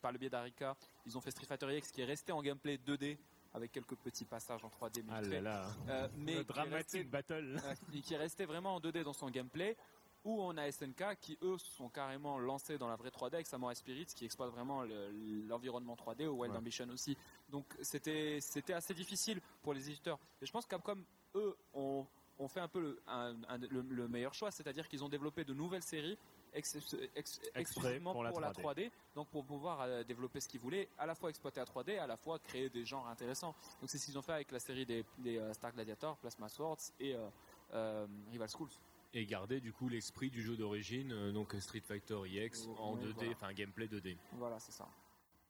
par 0.01 0.11
le 0.11 0.17
biais 0.17 0.29
d'Arika, 0.29 0.75
ils 1.05 1.17
ont 1.17 1.21
fait 1.21 1.31
Street 1.31 1.45
Fighter 1.45 1.77
X 1.77 1.91
qui 1.91 2.01
est 2.01 2.05
resté 2.05 2.31
en 2.31 2.41
gameplay 2.41 2.77
2D 2.77 3.17
avec 3.53 3.71
quelques 3.71 3.95
petits 3.95 4.25
passages 4.25 4.63
en 4.65 4.69
3D. 4.69 5.03
mais 5.03 5.13
Ah 5.13 5.21
là 5.41 5.67
Euh, 5.89 6.07
mais 6.17 6.37
le 6.37 6.43
qui 6.43 6.51
est 6.59 6.61
resté- 6.61 7.03
dramatique 7.03 7.09
battle. 7.09 7.61
euh, 7.65 8.01
qui 8.01 8.13
est 8.13 8.17
resté 8.17 8.45
vraiment 8.45 8.75
en 8.75 8.79
2D 8.79 9.03
dans 9.03 9.13
son 9.13 9.29
gameplay, 9.29 9.77
où 10.25 10.41
on 10.41 10.55
a 10.57 10.71
SNK 10.71 11.19
qui 11.19 11.37
eux 11.43 11.57
sont 11.57 11.89
carrément 11.89 12.39
lancés 12.39 12.77
dans 12.77 12.87
la 12.87 12.95
vraie 12.95 13.09
3D 13.09 13.35
avec 13.35 13.45
Samurai 13.47 13.75
Spirits 13.75 14.05
qui 14.15 14.25
exploite 14.25 14.49
vraiment 14.51 14.81
le- 14.83 15.11
l'environnement 15.47 15.95
3D 15.95 16.25
ou 16.27 16.39
Wild 16.41 16.53
Ouais. 16.53 16.57
Ambition 16.59 16.87
aussi. 16.89 17.15
Donc 17.49 17.65
c'était 17.81 18.39
c'était 18.41 18.73
assez 18.73 18.93
difficile 18.93 19.41
pour 19.61 19.73
les 19.73 19.87
éditeurs. 19.89 20.17
Et 20.41 20.45
je 20.45 20.51
pense 20.51 20.65
que 20.65 20.69
Capcom 20.71 20.97
eux 21.35 21.55
ont, 21.73 22.07
ont 22.39 22.47
fait 22.47 22.61
un 22.61 22.67
peu 22.69 22.79
le, 22.79 23.01
un- 23.05 23.35
un- 23.49 23.57
le- 23.57 23.81
le 23.81 24.07
meilleur 24.07 24.33
choix, 24.33 24.49
c'est-à-dire 24.49 24.87
qu'ils 24.87 25.03
ont 25.03 25.09
développé 25.09 25.43
de 25.43 25.53
nouvelles 25.53 25.83
séries 25.83 26.17
ex- 26.53 26.95
ex- 27.15 27.41
exclusivement 27.55 28.11
pour 28.13 28.23
pour, 28.23 28.39
la 28.41 28.47
la 28.47 28.53
3D, 28.53 28.91
donc 29.15 29.27
pour 29.29 29.45
pouvoir 29.45 29.81
euh, 29.81 30.03
développer 30.03 30.39
ce 30.39 30.47
qu'ils 30.47 30.59
voulaient, 30.59 30.89
à 30.97 31.05
la 31.05 31.15
fois 31.15 31.29
exploiter 31.29 31.59
la 31.59 31.65
3D, 31.65 31.99
à 31.99 32.07
la 32.07 32.17
fois 32.17 32.39
créer 32.39 32.69
des 32.69 32.85
genres 32.85 33.07
intéressants. 33.07 33.55
Donc 33.81 33.89
c'est 33.89 33.97
ce 33.97 34.05
qu'ils 34.05 34.17
ont 34.17 34.21
fait 34.21 34.33
avec 34.33 34.51
la 34.51 34.59
série 34.59 34.85
des, 34.85 35.03
des, 35.17 35.37
euh, 35.37 35.53
Star 35.53 35.71
Gladiator, 35.73 36.17
Plasma 36.17 36.49
Swords 36.49 36.79
et 36.99 37.15
euh, 37.15 37.27
euh, 37.73 38.07
Rival 38.31 38.49
Schools. 38.49 38.71
Et 39.15 39.25
garder 39.25 39.59
du 39.59 39.71
coup 39.73 39.89
l'esprit 39.89 40.29
du 40.31 40.41
jeu 40.41 40.57
d'origine, 40.57 41.11
euh, 41.11 41.31
donc 41.31 41.53
Street 41.59 41.81
Fighter 41.81 42.17
EX 42.25 42.67
en 42.79 42.95
2D, 42.97 43.13
voilà. 43.13 43.31
enfin 43.31 43.53
gameplay 43.53 43.85
2D. 43.87 44.17
Voilà, 44.33 44.59
c'est 44.59 44.71
ça. 44.71 44.87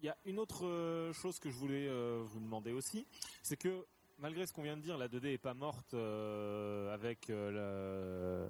Il 0.01 0.07
y 0.07 0.09
a 0.09 0.17
une 0.25 0.37
autre 0.37 0.65
euh, 0.65 1.13
chose 1.13 1.39
que 1.39 1.49
je 1.49 1.55
voulais 1.55 1.87
euh, 1.87 2.23
vous 2.25 2.41
demander 2.41 2.73
aussi, 2.73 3.05
c'est 3.41 3.55
que 3.55 3.85
malgré 4.19 4.45
ce 4.45 4.53
qu'on 4.53 4.61
vient 4.63 4.77
de 4.77 4.81
dire, 4.81 4.97
la 4.97 5.07
2D 5.07 5.33
est 5.33 5.37
pas 5.37 5.53
morte 5.53 5.93
euh, 5.93 6.93
avec 6.93 7.29
euh, 7.29 8.47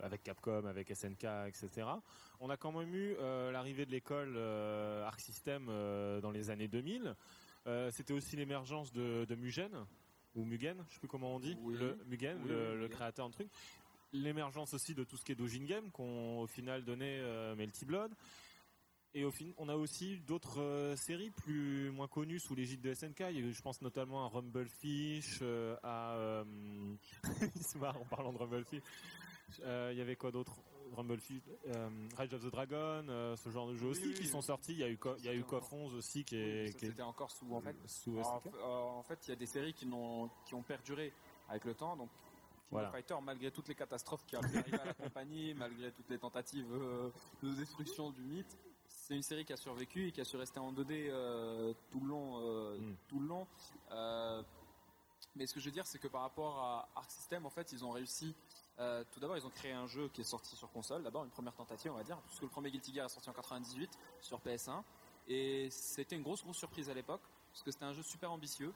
le- 0.00 0.04
avec 0.04 0.22
Capcom, 0.22 0.64
avec 0.66 0.90
SNK, 0.94 1.24
etc. 1.48 1.86
On 2.40 2.50
a 2.50 2.56
quand 2.56 2.72
même 2.72 2.94
eu 2.94 3.14
euh, 3.18 3.50
l'arrivée 3.50 3.86
de 3.86 3.90
l'école 3.90 4.36
Arc 5.04 5.20
System 5.20 5.66
dans 5.66 6.30
les 6.30 6.50
années 6.50 6.68
2000. 6.68 7.14
Euh, 7.66 7.90
C'était 7.90 8.12
aussi 8.12 8.36
l'émergence 8.36 8.92
de, 8.92 9.24
de 9.24 9.34
Mugen 9.34 9.70
ou 10.36 10.44
Mugen, 10.44 10.76
je 10.88 10.94
sais 10.94 10.98
plus 11.00 11.08
comment 11.08 11.34
on 11.34 11.40
dit, 11.40 11.56
Oui. 11.62 11.76
le 11.78 11.98
Mugen, 12.06 12.38
Oui, 12.42 12.48
le, 12.50 12.54
oui, 12.56 12.72
le 12.72 12.76
Mugen. 12.82 12.88
créateur 12.90 13.28
de 13.28 13.32
truc. 13.34 13.48
L'émergence 14.12 14.72
aussi 14.74 14.94
de 14.94 15.02
tout 15.02 15.16
ce 15.16 15.24
qui 15.24 15.32
est 15.32 15.34
Dojin 15.34 15.64
Game, 15.64 15.90
qu'on 15.90 16.38
au 16.40 16.46
final 16.46 16.84
donné 16.84 17.20
Melty 17.56 17.84
Blood. 17.84 18.12
Et 19.18 19.24
au 19.24 19.30
fin, 19.30 19.46
on 19.56 19.70
a 19.70 19.76
aussi 19.76 20.18
d'autres 20.26 20.60
euh, 20.60 20.94
séries 20.94 21.30
plus 21.30 21.90
moins 21.90 22.06
connues 22.06 22.38
sous 22.38 22.54
l'égide 22.54 22.82
de 22.82 22.92
SNK. 22.92 23.20
Il 23.30 23.36
y 23.36 23.38
a 23.38 23.46
eu, 23.46 23.52
je 23.54 23.62
pense 23.62 23.80
notamment 23.80 24.26
à 24.26 24.28
Rumblefish, 24.28 25.38
euh, 25.40 25.74
à 25.82 26.16
euh, 26.16 26.44
il 27.56 27.62
se 27.64 27.78
marre 27.78 27.96
en 27.98 28.04
parlant 28.04 28.30
de 28.34 28.36
Rumblefish. 28.38 28.82
Euh, 29.62 29.88
il 29.92 29.96
y 29.98 30.02
avait 30.02 30.16
quoi 30.16 30.30
d'autre? 30.32 30.52
Rumblefish, 30.92 31.40
euh, 31.68 31.88
Rage 32.14 32.32
of 32.34 32.42
the 32.44 32.50
Dragon, 32.50 33.06
euh, 33.08 33.34
ce 33.36 33.48
genre 33.48 33.66
de 33.68 33.74
jeux 33.74 33.86
Oui, 33.86 33.90
aussi 33.92 34.06
oui, 34.08 34.14
qui 34.14 34.20
oui. 34.24 34.28
sont 34.28 34.42
sortis. 34.42 34.72
Il 34.72 34.78
y 34.78 34.84
a 34.84 34.88
eu, 34.90 34.98
il 35.18 35.24
y 35.24 35.28
a 35.28 35.32
eu 35.34 35.38
C'était 35.38 35.48
KOF 35.50 35.72
11 35.72 35.94
aussi 35.94 36.22
qui 36.24 36.36
est, 36.36 36.66
ça, 36.66 36.78
qui 36.78 36.84
est 36.84 36.88
C'était 36.90 37.02
encore 37.02 37.30
sous 37.30 37.50
en 37.54 37.60
fait. 37.62 37.74
sous 37.86 38.22
SNK. 38.22 38.54
euh, 38.54 38.62
en 38.82 39.02
fait, 39.02 39.18
il 39.26 39.30
y 39.30 39.32
a 39.32 39.36
des 39.36 39.46
séries 39.46 39.72
qui, 39.72 39.86
n'ont- 39.86 40.28
qui 40.44 40.54
ont 40.54 40.62
perduré 40.62 41.12
avec 41.48 41.64
le 41.64 41.74
temps. 41.74 41.96
Donc, 41.96 42.08
King 42.10 42.68
Voilà. 42.70 42.90
Fighter, 42.90 43.14
malgré 43.22 43.50
toutes 43.50 43.66
les 43.68 43.74
catastrophes 43.74 44.24
qui 44.26 44.36
arriver 44.36 44.78
à 44.78 44.84
la 44.84 44.94
compagnie, 44.94 45.54
malgré 45.54 45.90
toutes 45.90 46.10
les 46.10 46.18
tentatives 46.18 46.66
euh, 46.70 47.10
de 47.42 47.54
destruction 47.54 48.10
du 48.10 48.20
mythe, 48.22 48.56
c'est 49.06 49.14
une 49.14 49.22
série 49.22 49.44
qui 49.44 49.52
a 49.52 49.56
survécu 49.56 50.08
et 50.08 50.12
qui 50.12 50.20
a 50.20 50.24
su 50.24 50.36
rester 50.36 50.58
en 50.58 50.72
2D 50.72 51.08
euh, 51.10 51.72
tout 51.92 52.00
le 52.00 52.08
long. 52.08 52.40
euh, 52.40 52.76
Mm. 52.76 52.96
tout 53.08 53.20
le 53.20 53.26
long. 53.28 53.46
Euh, 53.92 54.42
mais 55.36 55.46
ce 55.46 55.54
que 55.54 55.60
je 55.60 55.66
veux 55.66 55.70
dire, 55.70 55.86
c'est 55.86 56.00
que 56.00 56.08
par 56.08 56.22
rapport 56.22 56.58
à 56.58 56.88
Arc 56.96 57.08
System, 57.12 57.46
en 57.46 57.50
fait, 57.50 57.70
ils 57.72 57.84
ont 57.84 57.90
réussi. 57.92 58.34
tout 59.12 59.20
d'abord, 59.20 59.36
ils 59.36 59.46
ont 59.46 59.50
créé 59.50 59.72
un 59.72 59.86
jeu 59.86 60.08
qui 60.08 60.22
est 60.22 60.24
sorti 60.24 60.56
sur 60.56 60.70
console. 60.72 61.02
D'abord, 61.04 61.24
une 61.24 61.30
première 61.30 61.54
tentative, 61.54 61.92
on 61.92 61.96
va 61.96 62.02
dire, 62.02 62.18
puisque 62.26 62.42
le 62.42 62.48
premier 62.48 62.70
Guilty 62.70 62.92
Gear 62.92 63.06
est 63.06 63.10
sorti 63.10 63.30
en 63.30 63.32
98 63.32 63.96
sur 64.20 64.40
PS1. 64.40 64.82
Et 65.28 65.68
c'était 65.70 66.16
une 66.16 66.22
grosse, 66.22 66.42
grosse 66.42 66.58
surprise 66.58 66.90
à 66.90 66.94
l'époque, 66.94 67.22
parce 67.52 67.62
que 67.62 67.70
c'était 67.70 67.84
un 67.84 67.92
jeu 67.92 68.02
super 68.02 68.32
ambitieux. 68.32 68.74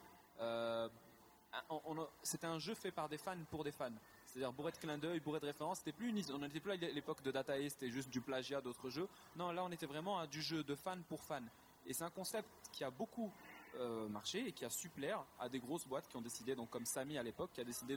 C'était 2.23 2.47
un 2.47 2.59
jeu 2.59 2.75
fait 2.75 2.93
par 2.93 3.09
des 3.09 3.19
fans 3.19 3.37
pour 3.51 3.65
des 3.65 3.73
fans. 3.73 3.91
C'est-à-dire 4.31 4.53
bourré 4.53 4.71
de 4.73 4.77
clins 4.77 4.99
d'œil, 4.99 5.21
bourré 5.21 5.41
de 5.41 5.47
références. 5.47 5.79
C'était 5.79 5.93
plus 5.93 6.09
une- 6.11 6.23
on 6.33 6.39
n'était 6.39 6.61
plus 6.61 6.73
à 6.73 6.77
l'époque 6.77 7.23
de 7.23 7.31
Data 7.31 7.59
East, 7.59 7.79
c'était 7.81 7.93
juste 7.93 8.11
du 8.11 8.21
plagiat 8.21 8.61
d'autres 8.61 8.89
jeux. 8.91 9.09
Non, 9.37 9.51
là 9.53 9.65
on 9.65 9.71
était 9.73 9.87
vraiment 9.87 10.19
à 10.19 10.27
du 10.27 10.41
jeu 10.41 10.63
de 10.63 10.75
fan 10.75 11.03
pour 11.09 11.23
fan. 11.25 11.49
Et 11.87 11.93
c'est 11.93 12.05
un 12.05 12.11
concept 12.11 12.49
qui 12.73 12.85
a 12.85 12.91
beaucoup 12.91 13.33
euh, 13.77 14.09
marché 14.09 14.49
et 14.49 14.53
qui 14.53 14.65
a 14.65 14.71
su 14.71 14.89
plaire 14.89 15.25
à 15.39 15.49
des 15.49 15.61
grosses 15.61 15.87
boîtes 15.87 16.09
qui 16.09 16.17
ont 16.17 16.21
décidé, 16.21 16.57
donc 16.57 16.71
comme 16.71 16.85
Samy 16.85 17.17
à 17.17 17.23
l'époque, 17.23 17.51
qui 17.53 17.61
a 17.61 17.65
décidé 17.65 17.97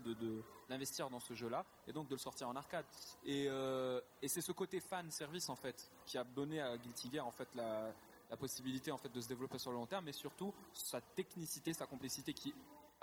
d'investir 0.70 1.10
dans 1.10 1.20
ce 1.20 1.34
jeu-là 1.34 1.66
et 1.88 1.92
donc 1.92 2.08
de 2.08 2.14
le 2.14 2.20
sortir 2.20 2.48
en 2.48 2.56
arcade. 2.56 2.86
Et, 3.26 3.48
euh, 3.50 4.00
et 4.22 4.28
c'est 4.28 4.42
ce 4.42 4.52
côté 4.52 4.80
fan 4.80 5.10
service 5.10 5.50
en 5.50 5.56
fait 5.56 5.92
qui 6.06 6.18
a 6.20 6.24
donné 6.24 6.62
à 6.62 6.78
Guilty 6.78 7.10
Gear 7.12 7.26
en 7.26 7.32
fait 7.32 7.50
la, 7.56 7.92
la 8.30 8.38
possibilité 8.38 8.92
en 8.92 8.98
fait 9.00 9.12
de 9.12 9.20
se 9.20 9.28
développer 9.28 9.58
sur 9.58 9.72
le 9.72 9.78
long 9.78 9.88
terme, 9.88 10.06
mais 10.06 10.12
surtout 10.14 10.54
sa 10.74 11.02
technicité, 11.02 11.74
sa 11.74 11.88
complexité 11.88 12.34
qui 12.34 12.54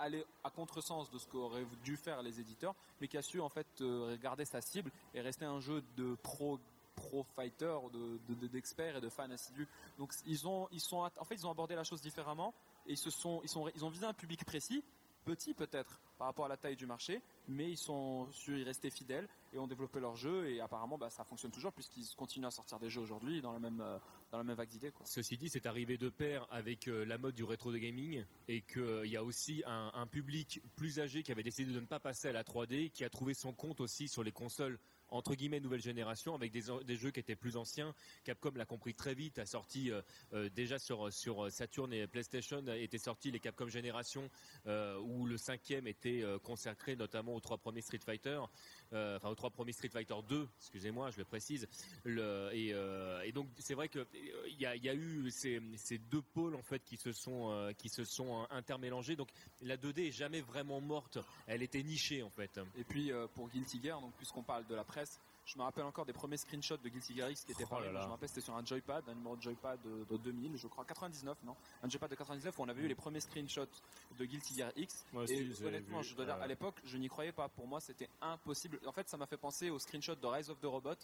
allait 0.01 0.25
à 0.43 0.49
contresens 0.49 1.09
de 1.11 1.17
ce 1.17 1.27
qu'auraient 1.27 1.65
dû 1.83 1.95
faire 1.97 2.21
les 2.21 2.39
éditeurs, 2.39 2.75
mais 2.99 3.07
qui 3.07 3.17
a 3.17 3.21
su 3.21 3.39
en 3.39 3.49
fait 3.49 3.67
euh, 3.81 4.17
garder 4.17 4.45
sa 4.45 4.61
cible 4.61 4.91
et 5.13 5.21
rester 5.21 5.45
un 5.45 5.59
jeu 5.59 5.83
de 5.97 6.15
pro 6.15 6.59
pro 6.95 7.23
fighter, 7.23 7.77
de, 7.93 8.19
de- 8.27 8.35
de- 8.41 8.47
d'experts 8.47 8.97
et 8.97 9.01
de 9.01 9.07
fans 9.09 9.31
assidus. 9.31 9.67
Donc 9.97 10.13
ils 10.25 10.45
ont 10.47 10.67
ils 10.71 10.81
sont 10.81 10.97
en 10.97 11.23
fait 11.25 11.35
ils 11.35 11.47
ont 11.47 11.51
abordé 11.51 11.73
la 11.75 11.85
chose 11.85 12.01
différemment 12.01 12.53
et 12.85 12.91
ils 12.91 12.97
se 12.97 13.09
sont 13.09 13.39
ils 13.43 13.49
sont 13.49 13.69
ils 13.75 13.85
ont 13.85 13.89
visé 13.89 14.05
un 14.05 14.13
public 14.13 14.43
précis, 14.45 14.83
petit 15.23 15.53
peut-être 15.53 15.99
par 16.17 16.27
rapport 16.27 16.45
à 16.45 16.49
la 16.49 16.57
taille 16.57 16.75
du 16.75 16.85
marché, 16.85 17.21
mais 17.47 17.71
ils 17.71 17.77
sont 17.77 18.27
su 18.31 18.59
y 18.59 18.63
rester 18.63 18.89
fidèles 18.89 19.27
et 19.53 19.57
ont 19.57 19.67
développé 19.67 19.99
leurs 19.99 20.15
jeux 20.17 20.49
et 20.49 20.59
apparemment 20.59 20.97
bah, 20.97 21.09
ça 21.09 21.23
fonctionne 21.23 21.51
toujours 21.51 21.71
puisqu'ils 21.73 22.13
continuent 22.15 22.45
à 22.45 22.51
sortir 22.51 22.77
des 22.77 22.89
jeux 22.89 23.01
aujourd'hui 23.01 23.41
dans 23.41 23.53
la 23.53 23.59
même 23.59 23.79
euh, 23.81 23.97
dans 24.31 24.37
la 24.37 24.43
même 24.43 24.55
vague. 24.55 24.69
Ceci 25.03 25.37
dit, 25.37 25.49
c'est 25.49 25.65
arrivé 25.65 25.97
de 25.97 26.09
pair 26.09 26.47
avec 26.49 26.87
euh, 26.87 27.05
la 27.05 27.17
mode 27.17 27.35
du 27.35 27.43
rétro 27.43 27.71
de 27.71 27.77
gaming 27.77 28.23
et 28.47 28.61
qu'il 28.61 29.07
y 29.07 29.17
a 29.17 29.23
aussi 29.23 29.61
un, 29.67 29.91
un 29.93 30.07
public 30.07 30.61
plus 30.77 30.99
âgé 30.99 31.21
qui 31.21 31.31
avait 31.31 31.43
décidé 31.43 31.73
de 31.73 31.79
ne 31.79 31.85
pas 31.85 31.99
passer 31.99 32.29
à 32.29 32.31
la 32.31 32.43
3D, 32.43 32.91
qui 32.91 33.03
a 33.03 33.09
trouvé 33.09 33.33
son 33.33 33.51
compte 33.51 33.81
aussi 33.81 34.07
sur 34.07 34.23
les 34.23 34.31
consoles 34.31 34.79
entre 35.11 35.35
guillemets 35.35 35.59
nouvelle 35.59 35.81
génération 35.81 36.35
avec 36.35 36.51
des, 36.51 36.95
jeux 36.95 37.11
qui 37.11 37.19
étaient 37.19 37.35
plus 37.35 37.57
anciens. 37.57 37.93
Capcom 38.23 38.51
l'a 38.55 38.65
compris 38.65 38.93
très 38.93 39.13
vite, 39.13 39.39
a 39.39 39.45
sorti 39.45 39.91
euh, 39.91 40.01
euh, 40.33 40.49
déjà 40.49 40.79
sur 40.79 41.11
sur 41.13 41.51
Saturn 41.51 41.93
et 41.93 42.07
PlayStation 42.07 42.63
étaient 42.67 42.97
sortis 42.97 43.31
les 43.31 43.39
Capcom 43.39 43.67
Génération 43.67 44.29
euh, 44.67 44.97
où 44.99 45.25
le 45.25 45.37
cinquième 45.37 45.87
était 45.87 46.21
euh, 46.21 46.39
consacré 46.39 46.95
notamment 46.95 47.35
aux 47.35 47.39
trois 47.39 47.57
premiers 47.57 47.81
Street 47.81 47.99
Fighter, 48.03 48.39
euh, 48.93 49.17
enfin 49.17 49.29
aux 49.29 49.35
trois 49.35 49.49
premiers 49.49 49.73
Street 49.73 49.89
Fighter 49.89 50.15
2, 50.27 50.47
excusez-moi, 50.59 51.11
je 51.11 51.17
le 51.17 51.25
précise. 51.25 51.67
Et, 52.05 52.71
euh, 52.73 53.31
donc 53.31 53.47
c'est 53.57 53.73
vrai 53.73 53.87
que 53.87 53.99
euh, 53.99 54.05
il 54.47 54.59
y 54.59 54.65
a, 54.65 54.93
eu 54.93 55.29
ces, 55.31 55.61
deux 56.09 56.21
pôles 56.21 56.55
en 56.55 56.61
fait 56.61 56.83
qui 56.83 56.97
se 56.97 57.11
sont 57.11 57.49
euh, 57.51 57.71
qui 57.73 57.89
se 57.89 58.03
sont 58.03 58.45
intermélangés. 58.49 59.15
Donc 59.15 59.29
la 59.61 59.77
2D 59.77 60.09
est 60.09 60.11
jamais 60.11 60.41
vraiment 60.41 60.81
morte, 60.81 61.17
elle 61.47 61.63
était 61.63 61.83
nichée 61.83 62.23
en 62.23 62.29
fait. 62.29 62.59
Et 62.77 62.83
puis 62.83 63.11
euh, 63.11 63.27
pour 63.33 63.49
Guilty 63.49 63.81
Gear, 63.81 64.01
puisqu'on 64.17 64.43
parle 64.43 64.65
de 64.67 64.75
la 64.75 64.83
presse, 64.83 65.00
je 65.45 65.57
me 65.57 65.63
rappelle 65.63 65.83
encore 65.85 66.05
des 66.05 66.13
premiers 66.13 66.37
screenshots 66.37 66.77
de 66.77 66.87
Guilty 66.87 67.15
Gear 67.15 67.29
X 67.29 67.43
qui 67.43 67.51
étaient 67.51 67.63
Oh 67.65 67.69
parlés. 67.69 67.87
là 67.87 67.93
là. 67.93 68.01
Je 68.01 68.05
me 68.05 68.11
rappelle 68.11 68.29
c'était 68.29 68.41
sur 68.41 68.55
un 68.55 68.63
joypad, 68.63 69.03
un 69.09 69.13
numéro 69.15 69.35
de 69.35 69.41
joypad 69.41 69.79
de, 69.81 70.05
de 70.09 70.17
2000, 70.17 70.55
je 70.57 70.67
crois 70.67 70.85
99, 70.85 71.37
non? 71.43 71.55
Un 71.83 71.89
joypad 71.89 72.09
de 72.09 72.15
99 72.15 72.57
où 72.57 72.61
on 72.61 72.69
avait 72.69 72.83
eu 72.83 72.87
les 72.87 72.95
premiers 72.95 73.19
screenshots 73.19 73.65
de 74.19 74.25
Guilty 74.25 74.55
Gear 74.55 74.71
X. 74.75 75.03
Moi 75.11 75.23
aussi, 75.23 75.33
et 75.33 75.65
honnêtement, 75.65 76.01
vu, 76.01 76.09
je 76.09 76.15
dois 76.15 76.25
dire, 76.25 76.35
euh, 76.35 76.41
à 76.43 76.47
l'époque, 76.47 76.75
je 76.85 76.95
n'y 76.97 77.07
croyais 77.09 77.31
pas. 77.31 77.49
Pour 77.49 77.67
moi, 77.67 77.79
c'était 77.79 78.09
impossible. 78.21 78.79
En 78.85 78.91
fait, 78.91 79.09
ça 79.09 79.17
m'a 79.17 79.25
fait 79.25 79.37
penser 79.37 79.69
au 79.71 79.79
screenshot 79.79 80.15
de 80.15 80.27
Rise 80.27 80.49
of 80.49 80.59
the 80.61 80.65
Robot 80.65 80.95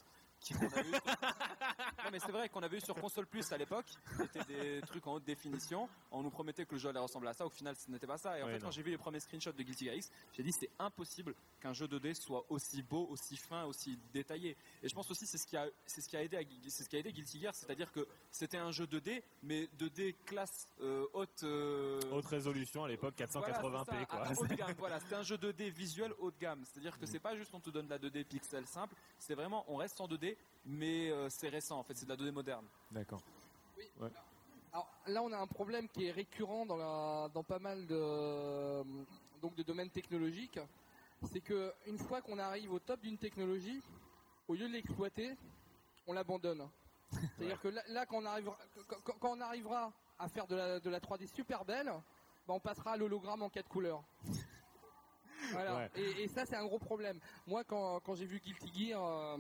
qu'on 0.54 0.68
avait 0.68 0.90
eu 0.90 0.92
sur- 0.94 1.06
non 2.06 2.12
mais 2.12 2.20
c'est 2.20 2.32
vrai 2.32 2.50
qu'on 2.50 2.64
avait 2.64 2.78
eu 2.78 2.82
sur 2.82 2.96
console 2.96 3.26
plus 3.28 3.52
à 3.52 3.58
l'époque 3.58 3.86
c'était 4.18 4.44
des 4.46 4.82
trucs 4.88 5.06
en 5.08 5.14
haute 5.14 5.24
définition 5.26 5.90
on 6.12 6.24
nous 6.24 6.30
promettait 6.30 6.66
que 6.66 6.74
le 6.76 6.80
jeu 6.80 6.90
allait 6.90 7.00
ressembler 7.00 7.30
à 7.30 7.34
ça 7.34 7.46
au 7.46 7.50
final 7.50 7.76
ce 7.76 7.90
n'était 7.92 8.08
pas 8.08 8.18
ça 8.18 8.38
et 8.40 8.44
en 8.44 8.48
fait 8.48 8.54
non. 8.54 8.66
quand 8.66 8.72
j'ai 8.72 8.82
vu 8.84 8.92
les 8.92 8.98
premiers 8.98 9.20
screenshots 9.20 9.52
de 9.52 9.64
Guilty 9.64 9.86
Gear 9.86 9.96
X 9.96 10.10
j'ai 10.34 10.44
dit 10.44 10.52
c'est 10.52 10.70
impossible 10.80 11.36
qu'un 11.60 11.74
jeu 11.74 11.86
2D 11.88 12.14
soit 12.14 12.46
aussi 12.50 12.82
beau 12.82 13.08
aussi 13.10 13.36
fin 13.38 13.66
aussi 13.66 13.98
détaillé 14.14 14.56
et 14.84 14.88
je 14.90 14.94
pense 14.96 15.10
aussi 15.12 15.26
c'est 15.26 15.38
ce 15.38 15.46
qui 15.48 15.58
a 15.58 15.66
c'est 15.86 16.02
ce 16.02 16.10
qui 16.10 16.16
a 16.18 16.24
aidé 16.24 16.38
à- 16.38 16.70
c'est 16.70 16.84
ce 16.84 16.90
qui 16.90 16.96
a 16.96 17.00
aidé 17.00 17.12
Guilty 17.12 17.40
Gear 17.42 17.54
c'est-à-dire 17.54 17.92
que 17.92 18.08
c'était 18.32 18.58
un 18.58 18.72
jeu 18.72 18.86
2D 18.86 19.22
mais 19.44 19.68
2D 19.80 20.16
classe 20.26 20.68
euh, 20.82 21.06
haute 21.14 21.44
euh, 21.44 22.00
Haute 22.12 22.26
résolution 22.26 22.84
à 22.84 22.88
l'époque, 22.88 23.16
480p 23.18 23.62
voilà, 23.62 24.06
quoi. 24.06 24.20
à- 24.28 24.34
haut 24.34 24.46
de 24.48 24.54
gamme, 24.56 24.76
voilà, 24.78 25.00
c'était 25.00 25.16
un 25.16 25.24
jeu 25.24 25.36
2D 25.38 25.70
visuel 25.72 26.14
haut 26.20 26.32
de 26.32 26.38
gamme. 26.40 26.64
C'est-à-dire 26.66 26.98
que 27.00 27.06
c'est 27.06 27.20
pas 27.20 27.36
juste 27.36 27.52
on 27.54 27.60
te 27.60 27.70
donne 27.70 27.86
de 27.86 27.92
la 27.92 28.00
2D 28.00 28.24
pixel 28.26 28.66
simple, 28.68 28.96
c'est 29.18 29.36
vraiment 29.36 29.66
on 29.68 29.76
reste 29.78 30.00
en 30.02 30.08
2D, 30.08 30.27
mais 30.66 31.10
euh, 31.12 31.30
c'est 31.30 31.50
récent 31.50 31.80
en 31.80 31.84
fait, 31.84 31.94
c'est 31.96 32.06
de 32.06 32.10
la 32.10 32.18
2D 32.18 32.32
moderne. 32.32 32.66
D'accord. 32.92 33.22
Alors 34.74 34.88
là, 35.08 35.24
on 35.24 35.32
a 35.32 35.38
un 35.38 35.48
problème 35.48 35.88
qui 35.90 36.06
est 36.08 36.12
récurrent 36.12 36.66
dans, 36.66 36.78
la, 36.78 37.30
dans 37.34 37.44
pas 37.44 37.60
mal 37.60 37.86
de, 37.88 38.84
donc 39.42 39.56
de 39.56 39.64
domaines 39.64 39.90
technologiques. 39.90 40.60
C'est 41.32 41.40
que 41.42 41.74
une 41.88 41.98
fois 41.98 42.22
qu'on 42.22 42.38
arrive 42.38 42.72
au 42.74 42.80
top 42.80 43.00
d'une 43.02 43.18
technologie, 43.18 43.82
au 44.48 44.54
lieu 44.54 44.68
de 44.68 44.74
l'exploiter, 44.74 45.36
on 46.06 46.14
l'abandonne. 46.14 46.68
C'est-à-dire 47.38 47.60
que 47.62 47.70
là, 47.70 47.82
là, 47.88 48.06
quand, 48.06 48.18
on 48.18 48.26
arrivera, 48.26 48.58
quand, 48.88 48.98
quand- 49.04 49.18
quand 49.20 49.38
on 49.38 49.42
arrivera 49.42 49.92
à 50.20 50.28
faire 50.28 50.46
de 50.48 50.56
la, 50.56 50.80
de 50.80 50.90
la 50.90 51.00
3D 51.00 51.26
super 51.28 51.64
belle, 51.66 51.88
bah, 52.48 52.54
on 52.54 52.60
passera 52.60 52.92
à 52.94 52.98
l'hologramme 52.98 53.42
en 53.44 53.50
quatre 53.50 53.70
couleurs. 53.70 54.04
Voilà. 55.52 55.78
Ouais. 55.78 55.92
Et, 55.96 56.24
et 56.24 56.28
ça, 56.28 56.46
c'est 56.46 56.56
un 56.58 56.66
gros 56.66 56.80
problème. 56.80 57.20
Moi, 57.46 57.64
quand, 57.64 58.00
quand 58.02 58.16
j'ai 58.16 58.26
vu 58.26 58.40
Guilty 58.40 58.90
Gear, 58.90 59.02
euh, 59.02 59.38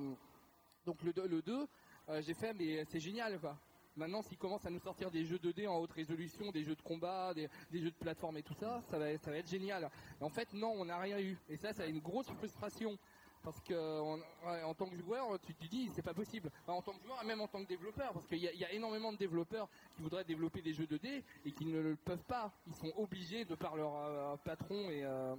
donc 0.88 1.03
le, 1.03 1.11
deux- 1.11 1.27
le 1.27 1.41
2, 1.41 1.67
euh, 2.09 2.21
j'ai 2.25 2.33
fait, 2.33 2.53
mais 2.53 2.85
c'est 2.85 3.01
génial, 3.01 3.38
quoi. 3.39 3.57
Maintenant, 3.97 4.21
s'ils 4.21 4.38
commencent 4.38 4.65
à 4.65 4.69
nous 4.69 4.79
sortir 4.79 5.11
des 5.11 5.25
jeux 5.25 5.38
2D 5.38 5.67
en 5.67 5.77
haute 5.79 5.91
résolution, 5.91 6.49
des 6.51 6.63
jeux 6.63 6.75
de 6.75 6.81
combat, 6.81 7.33
des, 7.33 7.49
jeux 7.73 7.91
de 7.91 7.95
plateforme 7.95 8.38
et 8.38 8.43
tout 8.43 8.53
ça, 8.53 8.81
ça 8.89 8.97
va, 8.97 9.09
être 9.11 9.47
génial. 9.49 9.89
En 10.21 10.29
fait, 10.29 10.53
non, 10.53 10.71
on 10.77 10.85
n'a 10.85 10.97
rien 10.99 11.19
eu. 11.19 11.38
Et 11.49 11.57
ça, 11.57 11.73
ça 11.73 11.83
a 11.83 11.88
une 11.88 11.99
grosse 11.99 12.27
frustration. 12.27 12.97
Parce 13.43 13.59
que 13.61 13.73
on- 13.73 14.19
en 14.65 14.73
tant 14.73 14.88
que 14.89 14.95
joueur, 14.97 15.39
tu 15.41 15.53
te 15.53 15.65
dis 15.67 15.89
c'est 15.95 16.01
pas 16.01 16.13
possible. 16.13 16.51
En 16.67 16.81
tant 16.81 16.93
que 16.93 17.03
joueur 17.05 17.23
même 17.23 17.39
en 17.39 17.47
tant 17.47 17.63
que 17.63 17.67
développeur, 17.67 18.11
parce 18.11 18.25
qu'il 18.27 18.39
y, 18.39 18.47
a- 18.47 18.51
il 18.51 18.59
y 18.59 18.65
a 18.65 18.71
énormément 18.73 19.11
de 19.13 19.17
développeurs 19.17 19.69
qui 19.95 20.01
voudraient 20.01 20.25
développer 20.25 20.61
des 20.61 20.73
jeux 20.73 20.85
2D 20.88 21.23
et 21.45 21.51
qui 21.51 21.65
ne 21.65 21.79
le 21.79 21.95
peuvent 21.95 22.25
pas. 22.25 22.51
Ils 22.65 22.75
sont 22.75 22.91
obligés 22.97 23.45
de 23.45 23.55
par 23.55 23.75
leur 23.75 23.95
euh, 23.95 24.35
patron 24.43 24.89
et, 24.89 25.03
euh, 25.03 25.35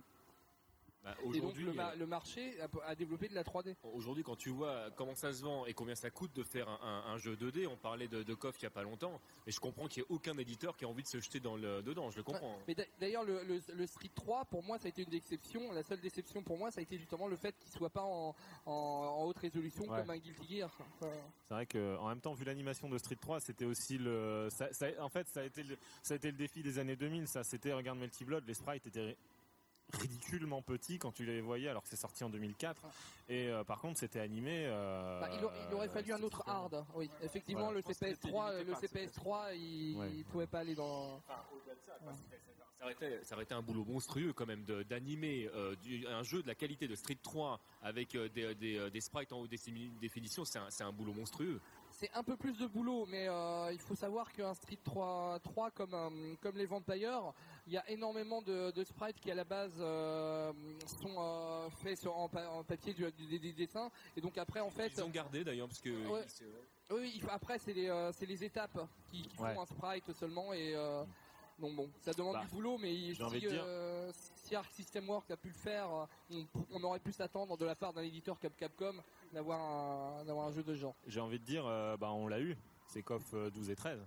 Bah, 1.09 1.15
et 1.21 1.25
donc 1.27 1.35
Aujourd'hui, 1.37 1.65
le, 1.65 1.73
ma- 1.73 1.91
euh, 1.93 1.97
le 1.97 2.07
marché 2.07 2.55
a, 2.61 2.69
a 2.89 2.95
développé 2.95 3.29
de 3.29 3.35
la 3.35 3.43
3D. 3.43 3.75
Aujourd'hui, 3.95 4.23
quand 4.25 4.37
tu 4.37 4.51
vois 4.51 4.91
comment 4.97 5.15
ça 5.15 5.33
se 5.33 5.43
vend 5.43 5.65
et 5.67 5.75
combien 5.75 5.95
ça 5.95 6.11
coûte 6.11 6.33
de 6.35 6.43
faire 6.43 6.69
un, 6.69 6.79
un- 6.83 7.13
un 7.13 7.19
jeu 7.19 7.35
2D, 7.37 7.67
on 7.67 7.77
parlait 7.77 8.09
de, 8.09 8.23
de 8.23 8.35
KOF 8.35 8.57
il 8.59 8.63
y 8.65 8.67
a 8.67 8.71
pas 8.71 8.83
longtemps, 8.83 9.21
et 9.47 9.51
je 9.51 9.61
comprends 9.61 9.87
qu'il 9.89 10.03
n'y 10.03 10.07
ait 10.09 10.15
aucun 10.15 10.37
éditeur 10.39 10.77
qui 10.77 10.85
a 10.85 10.89
envie 10.89 11.03
de 11.03 11.09
se 11.09 11.19
jeter 11.21 11.41
dans 11.41 11.57
le, 11.57 11.83
dedans, 11.83 12.11
je 12.11 12.17
le 12.17 12.23
comprends. 12.23 12.59
Mais 12.67 12.75
d'a- 12.75 12.85
d'ailleurs, 13.01 13.25
le, 13.25 13.43
le- 13.45 13.61
le 13.75 13.87
Street 13.87 14.11
3, 14.15 14.45
pour 14.47 14.63
moi, 14.63 14.79
ça 14.79 14.87
a 14.87 14.89
été 14.89 15.03
une 15.03 15.09
déception. 15.11 15.73
La 15.73 15.83
seule 15.83 16.01
déception 16.01 16.43
pour 16.43 16.59
moi, 16.59 16.71
ça 16.71 16.81
a 16.81 16.83
été 16.83 16.99
justement 16.99 17.27
le 17.29 17.37
fait 17.37 17.55
qu'il 17.59 17.71
soit 17.73 17.91
pas 17.91 18.03
en, 18.03 18.35
en- 18.67 18.71
en 18.73 19.25
haute 19.25 19.39
résolution 19.39 19.85
Ouais. 19.89 20.01
comme 20.01 20.11
un 20.11 20.19
Guilty 20.19 20.57
Gear. 20.59 20.71
Enfin, 21.01 21.13
C'est 21.49 21.55
vrai 21.55 21.67
que 21.67 21.97
en 21.97 22.09
même 22.09 22.21
temps, 22.21 22.35
vu 22.35 22.45
l'animation 22.45 22.89
de 22.89 22.99
Street 22.99 23.17
3, 23.21 23.41
c'était 23.41 23.65
aussi 23.65 23.99
le, 23.99 24.49
ça, 24.51 24.73
ça- 24.73 24.87
en 25.01 25.09
fait, 25.09 25.27
ça 25.29 25.41
a 25.41 25.45
été 25.45 25.63
le, 25.63 25.77
ça 26.03 26.15
a 26.15 26.17
été 26.17 26.31
le 26.31 26.37
défi 26.37 26.63
des 26.63 26.79
années 26.79 26.97
2000. 26.97 27.27
Ça, 27.29 27.45
c'était 27.45 27.73
regarde 27.73 27.99
Melty 27.99 28.25
Blood, 28.25 28.45
les 28.47 28.55
sprites 28.55 28.87
étaient 28.87 29.17
ridiculement 29.93 30.63
petits 30.63 30.99
quand 30.99 31.13
tu 31.13 31.25
les 31.25 31.41
voyais, 31.41 31.69
alors 31.69 31.83
que 31.83 31.89
c'est 31.89 31.97
sorti 31.97 32.23
en 32.25 32.31
2004. 32.31 32.83
Et 33.29 33.49
euh, 33.49 33.65
par 33.65 33.81
contre, 33.81 33.99
c'était 33.99 34.21
animé. 34.21 34.65
euh, 34.67 35.21
bah, 35.21 35.29
il, 35.33 35.45
a- 35.45 35.53
il 35.69 35.75
aurait 35.75 35.89
fallu 35.89 36.13
un 36.13 36.23
autre 36.23 36.43
hard. 36.47 36.85
Oui, 36.95 37.11
effectivement, 37.23 37.65
Voilà. 37.73 37.77
le 37.77 37.83
Je 37.83 37.87
pense 37.87 37.99
qu'il 37.99 38.09
était 38.09 38.29
CPS3, 38.29 38.51
limité 38.53 38.65
le 38.65 38.73
par 38.73 38.81
le 38.83 38.89
CPS3, 38.89 39.57
il, 39.57 39.97
Ouais. 39.99 40.11
il 40.15 40.25
pouvait 40.25 40.47
pas 40.47 40.61
aller 40.61 40.75
dans. 40.75 41.21
Ça 42.79 42.85
aurait, 42.85 42.93
été, 42.93 43.25
ça 43.25 43.35
aurait 43.35 43.43
été 43.43 43.55
un 43.55 43.61
boulot 43.63 43.85
monstrueux 43.85 44.33
quand 44.33 44.47
même 44.47 44.63
de- 44.65 44.85
d'animer 44.85 45.51
euh, 45.53 45.75
un 46.07 46.23
jeu 46.23 46.43
de 46.45 46.47
la 46.47 46.55
qualité 46.55 46.87
de 46.87 46.95
Street 46.95 47.19
3 47.21 47.59
avec 47.83 48.15
euh, 48.15 48.29
des, 48.29 48.55
des- 48.55 48.89
des 48.89 49.01
sprites 49.01 49.33
en 49.33 49.41
haute 49.41 49.51
définition, 49.51 50.45
c'est 50.45 50.61
un, 50.61 50.71
c'est 50.71 50.85
un 50.85 50.93
boulot 50.93 51.13
monstrueux. 51.13 51.61
C'est 51.91 52.11
un 52.15 52.23
peu 52.23 52.37
plus 52.37 52.57
de 52.57 52.69
boulot, 52.69 53.05
mais 53.07 53.27
euh, 53.29 53.73
il 53.73 53.81
faut 53.81 53.97
savoir 53.97 54.33
qu'un 54.33 54.55
Street 54.55 54.79
3, 54.85 55.41
3 55.43 55.73
comme, 55.73 55.93
un- 55.93 56.37
comme 56.41 56.57
les 56.57 56.67
Vampires, 56.67 57.33
il 57.69 57.75
y 57.75 57.77
a 57.77 57.89
énormément 57.91 58.41
de, 58.41 58.71
de 58.71 58.83
sprites 58.85 59.21
qui 59.21 59.31
à 59.31 59.35
la 59.35 59.45
base 59.45 59.75
euh, 59.79 60.53
sont 61.03 61.15
euh, 61.19 61.69
faits 61.83 61.99
sur, 62.01 62.17
en, 62.17 62.27
pa- 62.29 62.49
en 62.49 62.65
papier 62.65 62.95
du- 62.95 63.13
des, 63.13 63.39
des 63.39 63.53
dessins, 63.53 63.91
et 64.17 64.21
donc 64.23 64.39
après 64.39 64.61
en 64.61 64.71
fait, 64.71 64.89
Ils 64.97 65.03
ont 65.03 65.11
gardé 65.11 65.45
d'ailleurs 65.45 65.69
parce 65.69 65.81
que 65.81 65.91
Ouais. 66.09 66.25
oui, 66.91 67.23
après 67.31 67.59
c'est 67.59 67.75
les, 67.75 67.89
euh, 67.91 68.11
c'est 68.13 68.25
les 68.27 68.43
étapes 68.43 68.79
qui, 69.11 69.23
qui 69.23 69.37
font 69.37 69.61
un 69.61 69.67
sprite 69.67 70.11
seulement, 70.15 70.53
et 70.55 70.75
euh, 70.75 71.05
donc 71.59 71.77
bon, 71.77 71.91
ça 72.01 72.13
demande 72.15 72.35
Bah, 72.35 72.41
du 72.45 72.47
boulot, 72.49 72.79
mais 72.79 72.95
j'ai 72.95 73.15
si, 73.17 73.23
envie 73.23 73.41
de 73.41 73.49
dire- 73.51 73.63
euh, 73.67 74.11
si 74.37 74.57
Arc 74.57 74.73
System 74.73 75.07
Works 75.11 75.31
a 75.31 75.37
pu 75.37 75.49
le 75.49 75.55
faire, 75.55 75.91
on, 76.31 76.47
on 76.73 76.83
aurait 76.85 77.01
pu 77.01 77.13
s'attendre 77.13 77.59
de 77.59 77.67
la 77.67 77.75
part 77.77 77.93
d'un 77.93 78.03
éditeur 78.03 78.39
comme 78.41 78.53
Capcom 78.55 78.95
d'avoir 79.35 79.61
un, 79.61 80.25
d'avoir 80.25 80.47
un 80.47 80.53
jeu 80.53 80.63
de 80.63 80.73
ce 80.75 80.81
genre. 80.81 80.95
J'ai 81.07 81.21
envie 81.21 81.39
de 81.39 81.45
dire, 81.45 81.67
euh, 81.67 81.99
bah, 81.99 82.11
on 82.13 82.27
l'a 82.29 82.41
eu. 82.41 82.57
C'est 82.87 83.03
KOF 83.03 83.35
euh, 83.35 83.51
12 83.51 83.69
et 83.69 83.77
13. 83.77 84.01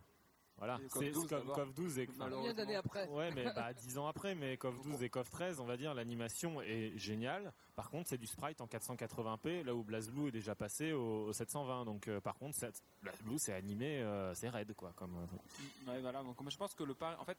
Voilà. 0.58 0.80
C'est 0.90 1.10
12 1.12 1.28
KOF, 1.28 1.40
d'abord. 1.40 1.56
KOF 1.56 1.74
12 1.74 1.98
et 2.00 2.08
Combien 2.08 2.54
d'années 2.54 2.76
après 2.76 3.08
Ouais, 3.08 3.32
mais 3.32 3.46
bah, 3.54 3.74
10 3.78 3.98
ans 3.98 4.08
après, 4.08 4.36
mais 4.36 4.58
KOF 4.58 4.80
12 4.82 5.02
et 5.02 5.10
KOF 5.10 5.30
13, 5.30 5.60
on 5.60 5.66
va 5.66 5.76
dire, 5.78 5.94
l'animation 5.96 6.62
est 6.62 6.96
géniale. 6.98 7.52
Par 7.76 7.90
contre, 7.90 8.10
c'est 8.10 8.18
du 8.18 8.28
sprite 8.28 8.62
en 8.62 8.68
480p, 8.68 9.64
là 9.64 9.74
où 9.74 9.84
BlazBlue 9.84 10.28
est 10.28 10.32
déjà 10.32 10.54
passé 10.54 10.92
au, 10.94 11.26
au 11.28 11.34
720. 11.34 11.86
Donc, 11.86 12.08
euh, 12.08 12.20
par 12.20 12.36
contre, 12.38 12.58
BlazBlue, 13.02 13.38
c'est 13.40 13.54
animé, 13.54 14.02
euh, 14.04 14.34
c'est 14.36 14.50
raide, 14.50 14.74
quoi. 14.76 14.94
Comme, 14.96 15.16
euh, 15.18 15.92
Ouais, 15.92 16.00
voilà. 16.02 16.22
Donc, 16.22 16.40
moi, 16.40 16.50
je 16.52 16.58
pense 16.58 16.76
que 16.76 16.84
le 16.84 16.94
pari- 16.94 17.18
en 17.20 17.26
fait, 17.26 17.38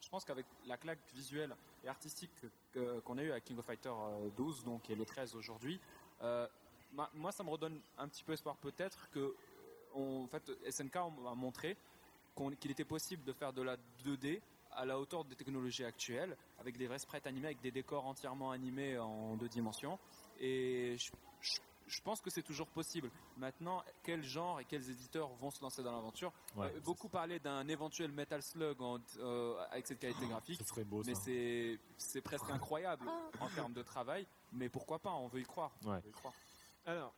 je 0.00 0.08
pense 0.08 0.24
qu'avec 0.24 0.46
la 0.66 0.76
claque 0.78 0.98
visuelle 1.14 1.54
et 1.84 1.88
artistique 1.88 2.30
que- 2.40 2.46
que- 2.72 3.00
qu'on 3.00 3.18
a 3.18 3.22
eu 3.22 3.32
à 3.32 3.40
King 3.40 3.58
of 3.58 3.66
Fighter 3.66 3.90
euh, 3.92 4.28
12, 4.36 4.64
donc 4.64 4.88
et 4.88 4.94
les 4.94 5.04
13 5.04 5.34
aujourd'hui, 5.36 5.78
euh, 6.22 6.46
moi, 7.14 7.32
ça 7.32 7.42
me 7.44 7.50
redonne 7.50 7.80
un 7.98 8.08
petit 8.08 8.24
peu 8.24 8.32
espoir 8.32 8.56
peut-être 8.56 9.10
que, 9.10 9.34
on- 9.94 10.24
en 10.24 10.28
fait, 10.28 10.50
SNK 10.70 10.96
a 10.96 11.34
montré 11.34 11.76
qu'il 12.58 12.70
était 12.70 12.84
possible 12.84 13.24
de 13.24 13.32
faire 13.32 13.52
de 13.52 13.62
la 13.62 13.76
2D 14.04 14.40
à 14.72 14.84
la 14.86 14.98
hauteur 14.98 15.24
des 15.24 15.36
technologies 15.36 15.84
actuelles, 15.84 16.36
avec 16.58 16.76
des 16.78 16.86
vrais 16.86 16.98
sprites 16.98 17.26
animés, 17.26 17.48
avec 17.48 17.60
des 17.60 17.70
décors 17.70 18.06
entièrement 18.06 18.50
animés 18.52 18.98
en 18.98 19.36
deux 19.36 19.48
dimensions. 19.48 19.98
Et 20.40 20.96
je, 20.98 21.10
je- 21.40 21.60
je 21.88 22.00
pense 22.00 22.22
que 22.22 22.30
c'est 22.30 22.42
toujours 22.42 22.68
possible. 22.68 23.10
Maintenant, 23.36 23.82
quel 24.02 24.22
genre 24.24 24.60
et 24.60 24.64
quels 24.64 24.88
éditeurs 24.88 25.28
vont 25.34 25.50
se 25.50 25.60
lancer 25.60 25.82
dans 25.82 25.92
l'aventure 25.92 26.32
ouais, 26.56 26.72
euh, 26.74 26.80
beaucoup 26.80 27.08
parlaient 27.10 27.38
d'un 27.40 27.68
éventuel 27.68 28.10
Metal 28.12 28.42
Slug 28.42 28.80
en- 28.80 28.98
euh, 29.18 29.62
avec 29.70 29.86
cette 29.86 29.98
qualité 29.98 30.26
graphique, 30.26 30.58
ce 30.58 30.64
serait 30.66 30.84
beau, 30.84 31.02
ça. 31.02 31.10
mais 31.26 31.78
c'est 31.98 32.22
presque 32.22 32.48
incroyable 32.48 33.06
en 33.40 33.48
termes 33.50 33.74
de 33.74 33.82
travail. 33.82 34.26
Mais 34.52 34.70
pourquoi 34.70 34.98
pas 35.00 35.10
On 35.12 35.26
veut 35.28 35.40
y 35.40 35.44
croire. 35.44 35.72
Ouais. 35.84 35.90
On 35.90 36.00
veut 36.00 36.08
y 36.08 36.12
croire. 36.12 36.34
Alors, 36.86 37.12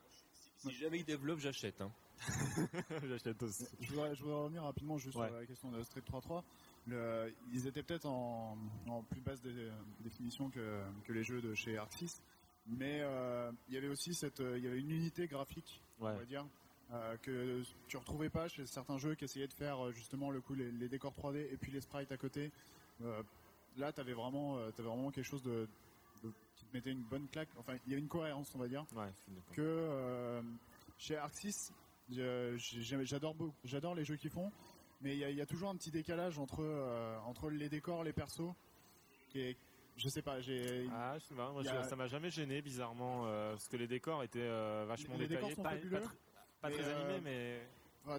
si 0.59 0.73
jamais 0.73 0.99
ils 0.99 1.05
développent, 1.05 1.39
j'achète. 1.39 1.81
hein. 1.81 1.93
j'achète 3.09 3.43
aussi. 3.43 3.67
Je 3.81 3.91
voudrais, 3.91 4.15
je 4.15 4.23
voudrais 4.23 4.41
revenir 4.43 4.63
rapidement 4.63 4.99
juste 4.99 5.17
Ouais. 5.17 5.27
sur 5.29 5.37
la 5.37 5.47
question 5.47 5.71
de 5.71 5.83
Street 5.83 6.01
3.3. 6.03 6.43
Le- 6.87 7.33
ils 7.53 7.67
étaient 7.67 7.83
peut-être 7.83 8.07
en, 8.07 8.57
en 8.89 9.03
plus 9.03 9.21
basse 9.21 9.41
dé- 9.43 9.71
définition 10.01 10.51
que, 10.51 10.83
que 11.05 11.13
les 11.13 11.25
jeux 11.25 11.41
de 11.41 11.55
chez 11.55 11.79
6, 11.91 12.23
Mais 12.67 13.01
euh, 13.03 13.51
il 13.69 13.75
y 13.75 13.79
avait 13.79 13.89
aussi 13.89 14.15
cette, 14.15 14.41
euh, 14.41 14.57
il 14.59 14.65
y 14.65 14.67
avait 14.67 14.79
une 14.81 14.91
unité 14.91 15.27
graphique, 15.27 15.83
Ouais. 16.01 16.11
on 16.13 16.17
va 16.19 16.25
dire, 16.25 16.47
euh, 16.93 17.17
que 17.19 17.63
tu 17.89 17.97
retrouvais 17.97 18.29
pas 18.31 18.49
chez 18.49 18.67
certains 18.67 18.99
jeux 18.99 19.15
qui 19.15 19.25
essayaient 19.25 19.47
de 19.49 19.53
faire 19.55 19.91
justement 19.93 20.31
le 20.31 20.41
coup 20.41 20.55
les, 20.55 20.71
les 20.73 20.89
décors 20.89 21.13
3D 21.15 21.47
et 21.53 21.57
puis 21.57 21.73
les 21.73 21.81
sprites 21.81 22.13
à 22.13 22.17
côté. 22.17 22.51
Euh, 23.03 23.23
là, 23.77 23.93
tu 23.93 24.01
avais 24.01 24.13
vraiment, 24.15 24.59
t'avais 24.73 24.89
vraiment 24.89 25.11
quelque 25.11 25.25
chose 25.27 25.43
de, 25.43 25.67
de- 26.23 26.33
qui 26.57 26.65
te 26.67 26.77
mettait 26.77 26.91
une 26.93 27.03
bonne 27.03 27.27
claque. 27.29 27.49
Enfin, 27.59 27.75
il 27.87 27.93
y 27.93 27.95
a 27.97 27.99
une 27.99 28.09
cohérence, 28.09 28.55
on 28.55 28.59
va 28.59 28.69
dire 28.69 28.85
Ouais, 28.95 29.11
que 29.53 30.43
chez 30.99 31.17
Arc 31.17 31.35
6, 31.35 31.73
je- 31.73 31.73
j'ai- 31.73 31.84
j'adore 33.65 33.95
les 33.95 34.05
jeux 34.05 34.17
qu'ils 34.17 34.31
font, 34.31 34.51
mais 35.01 35.15
il 35.15 35.19
y, 35.19 35.25
a- 35.25 35.31
il 35.31 35.37
y 35.37 35.41
a 35.41 35.47
toujours 35.47 35.71
un 35.71 35.77
petit 35.77 35.91
décalage 35.91 36.39
entre 36.39 36.61
euh, 36.63 37.19
entre 37.27 37.51
les 37.51 37.69
décors, 37.69 38.05
les 38.05 38.13
persos, 38.13 38.53
qui 39.29 39.41
est, 39.41 39.57
je 39.97 40.09
sais 40.09 40.23
pas, 40.23 40.41
j'ai 40.41 40.87
Ah, 40.93 41.15
je 41.19 41.25
sais 41.25 41.35
pas, 41.35 41.51
moi, 41.51 41.63
a- 41.67 41.85
ça 41.85 41.97
m'a 41.97 42.07
jamais 42.07 42.31
gêné 42.31 42.63
bizarrement 42.63 43.25
euh, 43.27 43.53
parce 43.53 43.69
que 43.69 43.77
les 43.77 43.87
décors 43.89 44.23
étaient 44.23 44.39
euh, 44.41 44.85
vachement 44.89 45.17
Les 45.19 45.27
décors 45.29 45.49
détaillés, 45.49 45.55
sont 45.57 45.63
pas, 45.63 45.71
fabuleux, 45.71 46.01
pas 46.01 46.07
tr- 46.07 46.11
pas 46.61 46.69
mais, 46.71 46.75
très 46.77 46.85
euh, 46.85 46.97
animés, 47.01 47.21
mais 47.23 47.69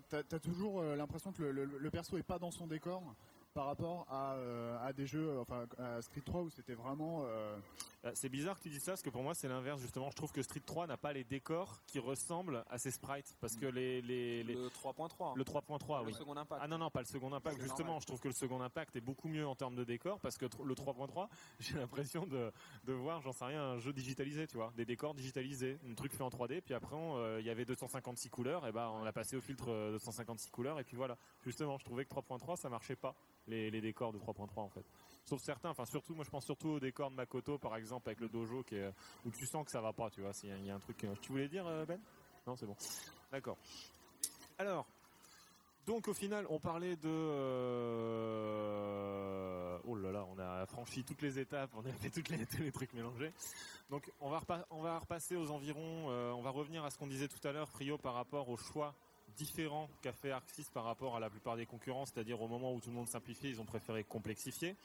T'as 0.10 0.40
toujours 0.40 0.82
l'impression 0.82 1.32
que 1.32 1.44
le, 1.44 1.64
le- 1.66 1.78
le 1.78 1.90
perso 1.92 2.18
est 2.18 2.24
pas 2.24 2.40
dans 2.40 2.50
son 2.50 2.66
décor 2.66 3.04
par 3.54 3.68
rapport 3.68 4.08
à, 4.10 4.36
à 4.84 4.94
des 4.94 5.06
jeux, 5.06 5.38
enfin 5.40 5.68
à 5.78 6.02
Street 6.02 6.24
3 6.26 6.42
où 6.42 6.50
c'était 6.50 6.74
vraiment. 6.74 7.24
Euh, 8.06 8.10
Euh, 8.10 8.12
C'est 8.16 8.30
bizarre 8.30 8.58
que 8.58 8.64
tu 8.64 8.70
dis 8.70 8.80
ça 8.80 8.92
parce 8.92 9.02
que 9.02 9.10
pour 9.10 9.24
moi 9.24 9.34
c'est 9.34 9.48
l'inverse 9.48 9.82
justement. 9.82 10.10
Je 10.12 10.16
trouve 10.16 10.32
que 10.32 10.42
Street 10.42 10.62
3 10.66 10.88
n'a 10.88 10.98
pas 10.98 11.12
les 11.14 11.24
décors 11.24 11.82
qui 11.88 12.00
ressemblent 12.00 12.64
à 12.70 12.78
ses 12.78 12.92
sprites 12.92 13.36
parce 13.42 13.56
que 13.56 13.66
les, 13.66 14.02
les, 14.02 14.44
les- 14.44 14.54
Le 14.54 14.68
3.3. 14.70 15.36
le 15.36 15.44
3.3 15.44 16.00
le 16.02 16.06
oui. 16.08 16.14
second 16.14 16.38
impact. 16.38 16.62
Ah 16.64 16.68
non 16.68 16.78
non 16.78 16.90
pas 16.92 17.00
le 17.02 17.06
second 17.08 17.34
impact 17.34 17.60
justement. 17.62 17.86
normal. 17.88 18.02
Je 18.02 18.08
trouve 18.08 18.20
que 18.20 18.28
le 18.28 18.34
second 18.34 18.62
impact 18.62 18.96
est 18.96 19.02
beaucoup 19.02 19.28
mieux 19.28 19.48
en 19.48 19.56
termes 19.56 19.76
de 19.76 19.84
décor 19.84 20.20
parce 20.20 20.38
que 20.38 20.46
le 20.46 20.74
3.3 20.76 21.28
j'ai 21.60 21.78
l'impression 21.78 22.26
de, 22.28 22.52
de 22.84 22.94
voir 22.94 23.22
j'en 23.22 23.32
sais 23.32 23.46
rien 23.46 23.62
un 23.64 23.80
jeu 23.80 23.92
digitalisé 23.94 24.48
tu 24.48 24.58
vois 24.58 24.72
des 24.76 24.86
décors 24.86 25.14
digitalisés 25.16 25.80
un 25.90 25.94
truc 25.96 26.14
fait 26.14 26.24
en 26.24 26.30
3D 26.30 26.62
puis 26.62 26.74
après 26.74 26.96
on, 26.96 27.18
euh, 27.18 27.40
il 27.40 27.46
y 27.46 27.50
avait 27.50 27.66
256 27.66 28.30
couleurs 28.30 28.68
et 28.68 28.72
ben 28.72 28.90
on 28.90 29.04
l'a 29.04 29.14
passé 29.14 29.36
au 29.36 29.42
filtre 29.42 29.70
euh, 29.70 29.92
256 29.94 30.52
couleurs 30.52 30.80
et 30.80 30.84
puis 30.84 30.96
voilà 30.96 31.18
justement 31.44 31.78
je 31.78 31.86
trouvais 31.86 32.06
que 32.06 32.14
3.3 32.14 32.56
ça 32.58 32.70
marchait 32.70 32.96
pas 32.96 33.16
les, 33.48 33.70
les 33.72 33.82
décors 33.82 34.12
de 34.14 34.20
3.3 34.20 34.60
en 34.60 34.70
fait. 34.70 34.86
Sauf 35.26 35.42
certains, 35.42 35.70
enfin 35.72 35.86
surtout, 35.86 36.14
moi 36.14 36.24
je 36.24 36.30
pense 36.30 36.46
surtout 36.46 36.70
au 36.70 36.80
décor 36.80 37.10
de 37.10 37.16
Makoto 37.16 37.58
par 37.58 37.76
exemple 37.76 38.10
avec 38.10 38.20
le 38.20 38.30
dojo 38.30 38.64
où 39.26 39.32
tu 39.32 39.46
sens 39.48 39.66
que 39.66 39.72
ça 39.72 39.82
va 39.82 39.92
pas, 39.92 40.10
tu 40.12 40.22
vois. 40.22 40.32
Il 40.44 40.66
y, 40.66 40.70
a 40.70 40.76
un 40.76 40.80
truc. 40.80 41.04
euh, 41.04 41.16
Tu 41.22 41.32
voulais 41.32 41.48
dire 41.48 41.66
euh, 41.66 41.84
Ben? 41.86 42.00
Non, 42.46 42.56
c'est 42.56 42.68
bon. 42.68 42.76
D'accord. 43.32 43.58
Alors, 44.60 44.86
donc 45.88 46.08
au 46.08 46.14
final, 46.14 46.46
on 46.50 46.60
parlait 46.60 46.96
de. 46.96 47.10
euh, 48.76 49.80
Oh 49.88 49.96
là 49.96 50.12
là, 50.12 50.26
on 50.30 50.38
a 50.40 50.66
franchi 50.68 51.04
toutes 51.04 51.22
les 51.22 51.40
étapes, 51.40 51.72
on 51.76 51.86
a 51.86 51.92
fait 51.94 52.10
toutes 52.10 52.30
les, 52.30 52.38
les 52.60 52.72
trucs 52.72 52.94
mélangés. 52.94 53.32
Donc 53.90 54.12
on 54.22 54.30
va, 54.30 54.40
repa- 54.40 54.66
on 54.70 54.82
va 54.82 55.00
repasser 55.00 55.36
aux 55.36 55.50
environs, 55.52 56.08
on 56.10 56.42
va 56.42 56.50
revenir 56.52 56.84
à 56.86 56.92
ce 56.92 56.98
qu'on 56.98 57.08
disait 57.08 57.28
tout 57.28 57.46
à 57.48 57.52
l'heure, 57.52 57.70
Frio, 57.70 57.98
par 57.98 58.14
rapport 58.14 58.48
au 58.50 58.58
choix 58.58 58.94
différent 59.38 59.90
qu'a 60.02 60.14
fait 60.14 60.32
6 60.54 60.70
par 60.70 60.86
rapport 60.86 61.16
à 61.16 61.20
la 61.20 61.30
plupart 61.30 61.56
des 61.58 61.66
concurrents, 61.66 62.06
c'est-à-dire 62.06 62.42
au 62.42 62.48
moment 62.48 62.74
où 62.74 62.80
tout 62.80 62.90
le 62.90 62.96
monde 62.96 63.10
simplifiait, 63.10 63.50
ils 63.50 63.60
ont 63.60 63.66
préféré 63.66 64.04
complexifier. 64.04 64.76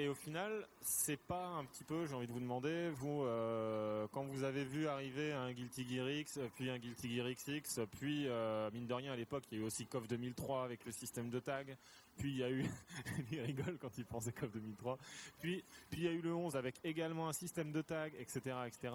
Et 0.00 0.08
au 0.08 0.14
final, 0.14 0.66
c'est 0.80 1.18
pas 1.18 1.48
un 1.48 1.66
petit 1.66 1.84
peu, 1.84 2.06
j'ai 2.06 2.14
envie 2.14 2.26
de 2.26 2.32
vous 2.32 2.40
demander, 2.40 2.88
vous, 2.88 3.22
euh, 3.24 4.06
quand 4.12 4.24
vous 4.24 4.44
avez 4.44 4.64
vu 4.64 4.88
arriver 4.88 5.30
un 5.34 5.52
Guilty 5.52 5.86
Gear 5.86 6.08
X, 6.08 6.40
puis 6.54 6.70
un 6.70 6.78
Guilty 6.78 7.14
Gear 7.14 7.28
XX, 7.28 7.80
puis 7.98 8.26
euh, 8.26 8.70
mine 8.72 8.86
de 8.86 8.94
rien 8.94 9.12
à 9.12 9.16
l'époque, 9.16 9.44
il 9.52 9.58
y 9.58 9.60
a 9.60 9.64
eu 9.64 9.66
aussi 9.66 9.84
KOF 9.84 10.08
2003 10.08 10.64
avec 10.64 10.86
le 10.86 10.92
système 10.92 11.28
de 11.28 11.38
tag, 11.38 11.76
puis 12.16 12.30
il 12.30 12.38
y 12.38 12.42
a 12.42 12.50
eu, 12.50 12.64
il 13.30 13.40
rigole 13.40 13.76
quand 13.76 13.98
il 13.98 14.06
pensait 14.06 14.32
KOF 14.32 14.50
2003, 14.52 14.96
puis 15.38 15.62
puis 15.90 16.00
il 16.00 16.04
y 16.06 16.08
a 16.08 16.12
eu 16.12 16.22
le 16.22 16.34
11 16.34 16.56
avec 16.56 16.76
également 16.82 17.28
un 17.28 17.34
système 17.34 17.70
de 17.70 17.82
tag, 17.82 18.14
etc., 18.18 18.56
etc. 18.68 18.94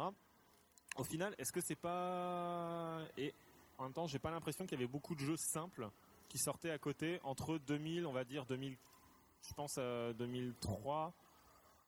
Au 0.97 1.03
final, 1.03 1.35
est-ce 1.37 1.51
que 1.51 1.61
c'est 1.61 1.75
pas 1.75 2.97
et 3.15 3.31
en 3.77 3.83
même 3.83 3.93
temps, 3.93 4.07
j'ai 4.07 4.17
pas 4.17 4.31
l'impression 4.31 4.65
qu'il 4.65 4.79
y 4.79 4.81
avait 4.81 4.91
beaucoup 4.91 5.13
de 5.13 5.19
jeux 5.19 5.37
simples 5.37 5.87
qui 6.29 6.39
sortaient 6.39 6.71
à 6.71 6.79
côté 6.79 7.19
entre 7.23 7.59
2000, 7.59 8.07
on 8.07 8.11
va 8.11 8.23
dire 8.23 8.45
2000, 8.45 8.75
je 9.47 9.53
pense 9.53 9.77
à 9.77 10.13
2003 10.13 11.13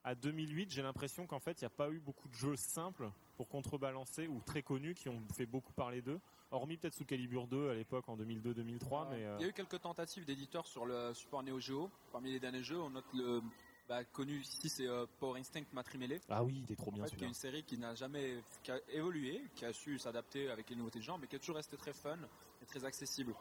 à 0.03 0.15
2008. 0.15 0.71
J'ai 0.71 0.81
l'impression 0.81 1.27
qu'en 1.27 1.39
fait, 1.39 1.61
il 1.61 1.65
n'y 1.65 1.67
a 1.67 1.71
pas 1.71 1.89
eu 1.89 1.99
beaucoup 1.99 2.29
de 2.29 2.33
jeux 2.33 2.55
simples 2.55 3.09
pour 3.35 3.47
contrebalancer 3.49 4.27
ou 4.27 4.41
très 4.45 4.63
connus 4.63 4.95
qui 4.95 5.09
ont 5.09 5.21
fait 5.35 5.45
beaucoup 5.45 5.73
parler 5.73 6.01
d'eux. 6.01 6.19
Hormis 6.49 6.77
peut-être 6.77 6.93
sous 6.93 7.03
Calibur 7.05 7.47
2 7.47 7.69
à 7.69 7.73
l'époque 7.73 8.07
en 8.07 8.15
2002-2003, 8.17 9.09
mais 9.11 9.25
euh, 9.25 9.35
Il 9.39 9.41
y 9.41 9.45
a 9.45 9.49
eu 9.49 9.53
quelques 9.53 9.81
tentatives 9.81 10.25
d'éditeurs 10.25 10.65
sur 10.65 10.85
le 10.85 11.13
support 11.13 11.43
Neo 11.43 11.59
Geo. 11.59 11.91
Parmi 12.11 12.31
les 12.31 12.39
derniers 12.39 12.63
jeux, 12.63 12.79
on 12.79 12.89
note 12.89 13.05
le 13.13 13.41
bah, 13.89 14.03
connu 14.03 14.39
ici, 14.39 14.67
c'est 14.67 14.87
euh, 14.87 15.05
Power 15.19 15.39
Instinct 15.39 15.63
Matrimélé. 15.71 16.19
ah 16.29 16.43
oui, 16.43 16.61
il 16.65 16.71
est 16.71 16.75
trop 16.75 16.91
En 16.91 16.93
bien 16.93 17.03
fait, 17.03 17.07
est 17.07 17.11
celui-là. 17.11 17.27
une 17.27 17.33
série 17.33 17.63
qui 17.63 17.77
n'a 17.77 17.95
jamais, 17.95 18.41
qui 18.63 18.71
a 18.71 18.79
évolué, 18.89 19.41
qui 19.55 19.63
a 19.63 19.71
su 19.71 19.97
s'adapter 19.97 20.49
avec 20.49 20.69
les 20.69 20.75
nouveautés 20.75 20.99
de 20.99 21.03
genre, 21.03 21.17
mais 21.17 21.27
qui 21.27 21.37
a 21.37 21.39
toujours 21.39 21.55
resté 21.55 21.77
très 21.77 21.93
fun 21.93 22.17
et 22.61 22.65
très 22.65 22.83
accessible. 22.83 23.33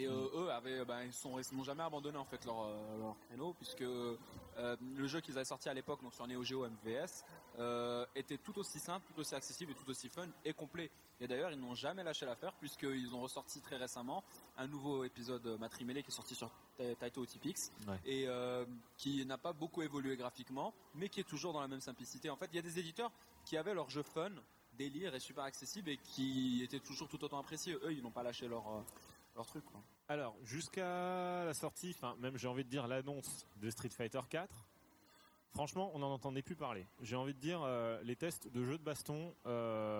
Et 0.00 0.06
euh, 0.06 0.28
eux 0.34 0.50
avaient, 0.52 0.84
ben, 0.84 1.02
ils 1.02 1.12
sont, 1.12 1.38
ils 1.40 1.56
n'ont 1.56 1.64
jamais 1.64 1.82
abandonné 1.82 2.16
en 2.18 2.24
fait 2.24 2.44
leur, 2.44 2.60
euh, 2.62 2.98
leur 2.98 3.16
créneau, 3.26 3.52
puisque 3.54 3.82
euh, 3.82 4.16
le 4.56 5.06
jeu 5.08 5.20
qu'ils 5.20 5.34
avaient 5.36 5.44
sorti 5.44 5.68
à 5.68 5.74
l'époque, 5.74 6.00
donc 6.02 6.14
sur 6.14 6.24
Neo 6.28 6.44
Geo 6.44 6.64
MVS, 6.68 7.24
euh, 7.58 8.06
était 8.14 8.38
tout 8.38 8.56
aussi 8.60 8.78
simple, 8.78 9.04
tout 9.12 9.18
aussi 9.20 9.34
accessible 9.34 9.72
et 9.72 9.74
tout 9.74 9.90
aussi 9.90 10.08
fun 10.08 10.28
et 10.44 10.52
complet. 10.52 10.88
Et 11.20 11.26
d'ailleurs, 11.26 11.50
ils 11.50 11.58
n'ont 11.58 11.74
jamais 11.74 12.04
lâché 12.04 12.24
l'affaire, 12.26 12.52
puisqu'ils 12.54 13.12
ont 13.12 13.20
ressorti 13.22 13.60
très 13.60 13.76
récemment 13.76 14.22
un 14.56 14.68
nouveau 14.68 15.02
épisode 15.02 15.44
Matrimélé 15.58 16.04
qui 16.04 16.10
est 16.10 16.14
sorti 16.14 16.36
sur 16.36 16.48
Ta- 16.76 16.94
Taito 16.94 17.22
Ouais. 17.88 17.98
et 18.06 18.28
qui 18.96 19.26
n'a 19.26 19.36
pas 19.38 19.52
beaucoup 19.52 19.82
évolué 19.82 20.16
graphiquement, 20.16 20.72
mais 20.94 21.08
qui 21.08 21.18
est 21.18 21.24
toujours 21.28 21.52
dans 21.52 21.60
la 21.60 21.66
même 21.66 21.80
simplicité. 21.80 22.30
En 22.30 22.36
fait, 22.36 22.46
il 22.52 22.56
y 22.56 22.60
a 22.60 22.62
des 22.62 22.78
éditeurs 22.78 23.10
qui 23.44 23.56
avaient 23.56 23.74
leur 23.74 23.90
jeu 23.90 24.04
fun, 24.04 24.30
délire 24.74 25.12
et 25.16 25.18
super 25.18 25.42
accessible 25.42 25.90
et 25.90 25.96
qui 25.96 26.62
étaient 26.62 26.78
toujours 26.78 27.08
tout 27.08 27.22
autant 27.24 27.40
appréciés. 27.40 27.74
Eux, 27.82 27.92
ils 27.92 28.02
n'ont 28.02 28.12
pas 28.12 28.22
lâché 28.22 28.46
leur, 28.46 28.62
leur 29.38 29.46
truc. 29.46 29.64
quoi. 29.64 29.80
Alors, 30.08 30.36
jusqu'à 30.44 31.44
la 31.44 31.54
sortie, 31.54 31.94
enfin 31.96 32.14
même 32.20 32.36
j'ai 32.36 32.48
envie 32.48 32.64
de 32.64 32.68
dire 32.70 32.86
l'annonce 32.86 33.46
de 33.56 33.70
Street 33.70 33.90
Fighter 33.90 34.20
4, 34.28 34.48
franchement, 35.52 35.90
on 35.94 35.98
n'en 36.00 36.12
entendait 36.12 36.42
plus 36.42 36.56
parler. 36.56 36.86
J'ai 37.02 37.16
envie 37.16 37.34
de 37.34 37.38
dire 37.40 37.60
euh, 37.62 38.00
les 38.02 38.16
tests 38.16 38.48
de 38.48 38.64
jeux 38.64 38.78
de 38.78 38.82
baston, 38.84 39.34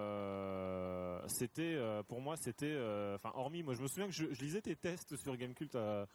euh, 0.09 1.21
c'était 1.29 1.75
euh, 1.75 2.03
pour 2.03 2.21
moi 2.21 2.37
c'était, 2.37 2.67
euh, 2.73 3.17
enfin 3.17 3.33
hormis, 3.35 3.63
moi 3.63 3.75
je 3.75 3.83
me 3.83 3.87
souviens 3.89 4.07
que 4.07 4.13
je, 4.13 4.33
je 4.33 4.41
lisais 4.41 4.61
tes 4.63 4.77
tests 4.77 5.17
sur 5.17 5.37
Gamecult 5.37 5.75
à, 5.75 6.07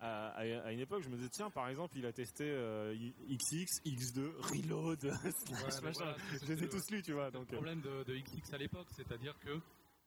à, 0.00 0.28
à- 0.28 0.40
à 0.66 0.72
une 0.72 0.80
époque, 0.80 1.02
je 1.02 1.08
me 1.08 1.16
disais 1.16 1.28
tiens 1.30 1.50
par 1.50 1.68
exemple 1.68 1.96
il 1.98 2.06
a 2.06 2.12
testé 2.12 2.44
euh, 2.46 2.94
XX, 3.28 3.82
X2, 3.84 4.32
Reload, 4.40 5.00
Slash, 5.46 5.94
voilà, 5.96 6.16
je 6.32 6.38
c'était 6.38 6.54
les 6.54 6.58
ai 6.62 6.66
le- 6.66 6.68
tous 6.68 6.90
lus 6.90 7.02
tu 7.02 7.12
vois. 7.12 7.26
Le 7.26 7.32
Donc 7.32 7.48
euh, 7.52 7.56
problème 7.56 7.80
de, 7.80 8.04
de 8.04 8.16
XX 8.16 8.52
à 8.54 8.58
l'époque, 8.58 8.88
c'est-à-dire 8.90 9.38
que 9.40 9.60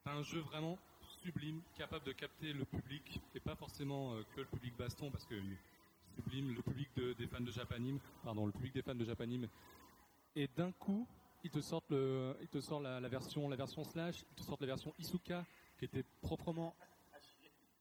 t'as 0.03 0.11
un 0.13 0.23
jeu 0.23 0.39
vraiment 0.41 0.77
sublime, 1.23 1.61
capable 1.75 2.05
de 2.05 2.11
capter 2.11 2.53
le 2.53 2.65
public, 2.65 3.21
et 3.35 3.39
pas 3.39 3.55
forcément 3.55 4.13
euh, 4.13 4.23
que 4.35 4.41
le 4.41 4.47
public 4.47 4.75
baston, 4.77 5.09
parce 5.11 5.25
que 5.25 5.35
sublime, 6.15 6.53
le 6.55 6.61
public 6.61 6.89
de- 6.95 7.13
des 7.13 7.27
fans 7.27 7.39
de 7.41 7.51
Japanime, 7.51 7.99
pardon, 8.23 8.45
le 8.45 8.51
public 8.51 8.73
des 8.73 8.81
fans 8.81 8.95
de 8.95 9.05
Japanime, 9.05 9.47
et 10.35 10.47
d'un 10.55 10.71
coup, 10.71 11.07
ils 11.43 11.51
te 11.51 11.61
sortent 11.61 11.89
le, 11.89 12.35
ils 12.41 12.47
te 12.47 12.59
sortent 12.61 12.83
la, 12.83 12.99
la 12.99 13.07
version, 13.09 13.47
la 13.49 13.55
version 13.55 13.83
slash, 13.83 14.23
ils 14.31 14.35
te 14.35 14.41
sortent 14.43 14.61
la 14.61 14.67
version 14.67 14.93
Isuka, 14.99 15.45
qui 15.77 15.85
était 15.85 16.03
proprement, 16.21 16.75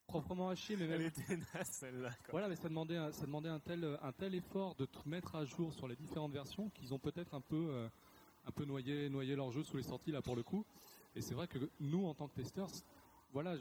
proprement 0.07 0.49
hachée, 0.51 0.77
mais 0.77 0.85
elle 0.85 0.99
même 0.99 1.03
était 1.03 1.37
naze 1.55 1.69
celle-là. 1.71 2.11
voilà, 2.31 2.49
mais 2.49 2.57
ça 2.57 2.69
demandait, 2.69 2.97
un, 2.97 3.13
ça 3.13 3.27
demandait 3.27 3.49
un 3.49 3.59
tel, 3.61 3.99
un 4.03 4.13
tel 4.13 4.35
effort 4.35 4.75
de 4.77 4.87
te 4.87 5.09
mettre 5.09 5.35
à 5.35 5.45
jour 5.45 5.73
sur 5.73 5.89
les 5.89 5.97
différentes 5.97 6.33
versions 6.33 6.71
qu'ils 6.71 6.95
ont 6.95 6.99
peut-être 6.99 7.35
un 7.35 7.41
peu, 7.41 7.69
euh, 7.71 7.89
un 8.47 8.51
peu 8.53 8.65
noyé, 8.65 9.09
noyé 9.09 9.35
leur 9.37 9.51
jeu 9.51 9.63
sous 9.63 9.77
les 9.77 9.83
sorties 9.83 10.13
là 10.13 10.23
pour 10.23 10.37
le 10.37 10.43
coup. 10.43 10.65
Et 11.15 11.23
c'est 11.23 11.35
vrai 11.35 11.49
que 11.49 11.59
nous, 11.81 12.05
en 12.07 12.15
tant 12.15 12.29
que 12.29 12.35
testeurs, 12.35 12.69
voilà, 13.37 13.55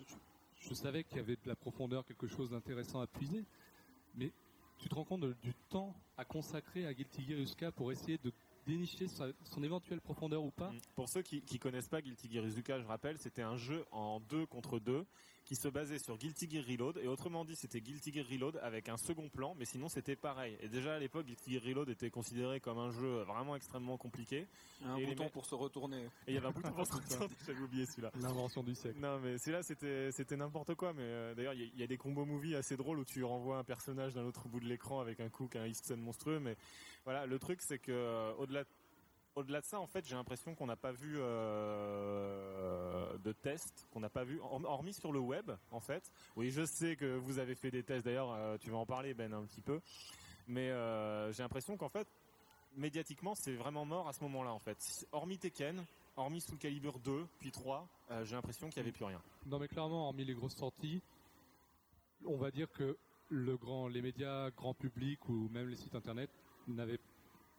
je, 0.62 0.74
savais 0.74 1.04
qu'il 1.04 1.18
y 1.18 1.20
avait 1.20 1.36
de 1.36 1.48
la 1.50 1.56
profondeur, 1.58 2.06
quelque 2.06 2.28
chose 2.28 2.52
d'intéressant 2.52 3.02
à 3.02 3.08
puiser, 3.08 3.44
mais 4.16 4.32
tu 4.78 4.88
te 4.88 4.96
rends 4.96 5.04
compte 5.04 5.26
du 5.42 5.54
temps 5.70 5.94
à 6.16 6.24
consacrer 6.24 6.88
à 6.88 6.94
Guilty 6.94 7.26
Gear 7.26 7.74
pour 7.74 7.92
essayer 7.92 8.18
de 8.20 8.32
dénicher 8.66 9.08
sa- 9.08 9.28
son 9.44 9.64
éventuelle 9.64 10.02
profondeur 10.02 10.44
ou 10.44 10.52
pas. 10.52 10.70
Mm. 10.72 10.80
Pour 10.96 11.10
ceux 11.10 11.22
qui, 11.22 11.42
qui 11.42 11.60
connaissent 11.60 11.90
pas 11.90 12.02
Guilty 12.02 12.32
Gear 12.32 12.46
Isuka, 12.46 12.80
je 12.80 12.86
rappelle, 12.86 13.18
c'était 13.18 13.42
un 13.44 13.58
jeu 13.58 13.86
en 13.92 14.20
2 14.20 14.46
contre 14.46 14.80
2 14.80 15.06
qui 15.46 15.56
se 15.56 15.68
basait 15.68 16.00
sur 16.00 16.18
Guilty 16.18 16.50
Gear 16.50 16.66
Reload 16.66 16.98
et 16.98 17.08
autrement 17.08 17.46
dit, 17.46 17.56
c'était 17.56 17.80
Guilty 17.80 18.12
Gear 18.12 18.26
Reload 18.28 18.58
avec 18.64 18.90
un 18.90 18.98
second 18.98 19.30
plan, 19.30 19.54
mais 19.60 19.66
sinon 19.66 19.88
c'était 19.90 20.16
pareil. 20.16 20.58
Et 20.60 20.68
déjà 20.70 20.96
à 20.96 21.00
l'époque, 21.00 21.28
Guilty 21.28 21.54
Gear 21.54 21.64
Reload 21.64 21.90
était 21.90 22.10
considéré 22.10 22.60
comme 22.60 22.80
un 22.80 22.90
jeu 22.90 23.22
vraiment 23.22 23.56
extrêmement 23.56 23.96
compliqué 23.98 24.48
Un 24.84 24.96
Et 24.98 25.06
bouton 25.06 25.30
pour 25.30 25.46
se 25.46 25.54
retourner. 25.54 26.02
et 26.26 26.30
il 26.30 26.34
y 26.34 26.38
avait 26.38 26.48
un 26.48 26.52
bouton 26.52 26.72
pour 26.72 26.88
se 26.88 26.94
retourner, 27.20 27.28
j'avais 27.46 27.60
oublié 27.62 27.86
celui-là. 27.86 28.12
L'invention 28.20 28.64
du 28.64 28.74
siècle. 28.74 28.98
Non 29.00 29.20
mais 29.20 29.38
celui-là 29.38 29.62
c'était 29.62 30.12
c'était 30.12 30.36
n'importe 30.36 30.74
quoi 30.74 30.94
mais 30.94 31.04
euh, 31.04 31.36
d'ailleurs 31.36 31.54
il 31.54 31.72
y, 31.76 31.80
y 31.80 31.84
a 31.84 31.88
des 31.88 31.98
combos 31.98 32.26
movies 32.26 32.56
assez 32.56 32.76
drôles 32.76 32.98
où 32.98 33.06
tu 33.06 33.24
renvoies 33.24 33.58
un 33.60 33.64
personnage 33.64 34.16
d'un 34.16 34.24
autre 34.26 34.48
bout 34.48 34.60
de 34.60 34.66
l'écran 34.66 35.00
avec 35.00 35.20
un 35.20 35.30
coup 35.30 35.48
qui 35.48 35.60
a 35.60 35.62
un 35.62 35.68
X-Sen 35.68 36.00
monstrueux 36.02 36.40
mais 36.40 36.58
voilà 37.06 37.26
le 37.26 37.40
truc 37.40 37.62
c'est 37.62 37.80
que 37.80 37.92
euh, 37.92 38.34
au-delà 38.36 38.64
de 39.62 39.66
ça 39.66 39.80
en 39.80 39.88
fait 39.88 40.06
j'ai 40.06 40.16
l'impression 40.16 40.54
qu'on 40.56 40.66
n'a 40.66 40.76
pas 40.76 40.92
vu 40.92 41.18
euh, 41.20 43.18
de 43.20 43.32
tests 43.32 43.88
qu'on 43.92 44.00
n'a 44.00 44.10
pas 44.10 44.24
vu 44.24 44.40
hor- 44.42 44.62
hormis 44.66 44.94
sur 44.94 45.12
le 45.12 45.20
web 45.20 45.52
en 45.72 45.80
fait 45.80 46.12
oui 46.36 46.52
je 46.52 46.66
sais 46.66 46.96
que 46.96 47.16
vous 47.18 47.40
avez 47.40 47.56
fait 47.56 47.72
des 47.72 47.84
tests 47.84 48.06
d'ailleurs 48.06 48.32
euh, 48.34 48.58
tu 48.58 48.70
vas 48.70 48.78
en 48.78 48.86
parler 48.86 49.14
Ben 49.14 49.34
un 49.34 49.44
petit 49.46 49.62
peu 49.62 49.80
mais 50.48 50.70
j'ai 51.32 51.42
l'impression 51.44 51.76
qu'en 51.78 51.90
fait 51.90 52.08
médiatiquement, 52.78 53.34
c'est 53.36 53.56
vraiment 53.56 53.86
mort 53.86 54.08
à 54.10 54.12
ce 54.14 54.22
moment-là, 54.26 54.52
en 54.52 54.60
fait. 54.60 54.78
Hormis 55.14 55.38
Tekken, 55.38 55.82
hormis 56.18 56.42
Soul 56.42 56.58
Calibur 56.58 57.00
2, 57.00 57.26
puis 57.40 57.50
3, 57.50 57.88
euh, 58.12 58.26
j'ai 58.26 58.36
l'impression 58.36 58.70
qu'il 58.70 58.82
n'y 58.84 58.90
avait 58.90 58.92
plus 58.96 59.06
rien. 59.06 59.22
Non, 59.46 59.60
mais 59.60 59.70
clairement, 59.70 60.06
hormis 60.08 60.26
les 60.26 60.34
grosses 60.34 60.58
sorties, 60.58 61.02
on 62.26 62.36
va 62.36 62.52
dire 62.52 62.70
que 62.74 62.98
les 63.32 64.02
médias 64.02 64.52
grand 64.52 64.74
public 64.74 65.28
ou 65.30 65.48
même 65.54 65.70
les 65.70 65.78
sites 65.78 65.96
internet 65.96 66.30
n'avaient 66.68 67.00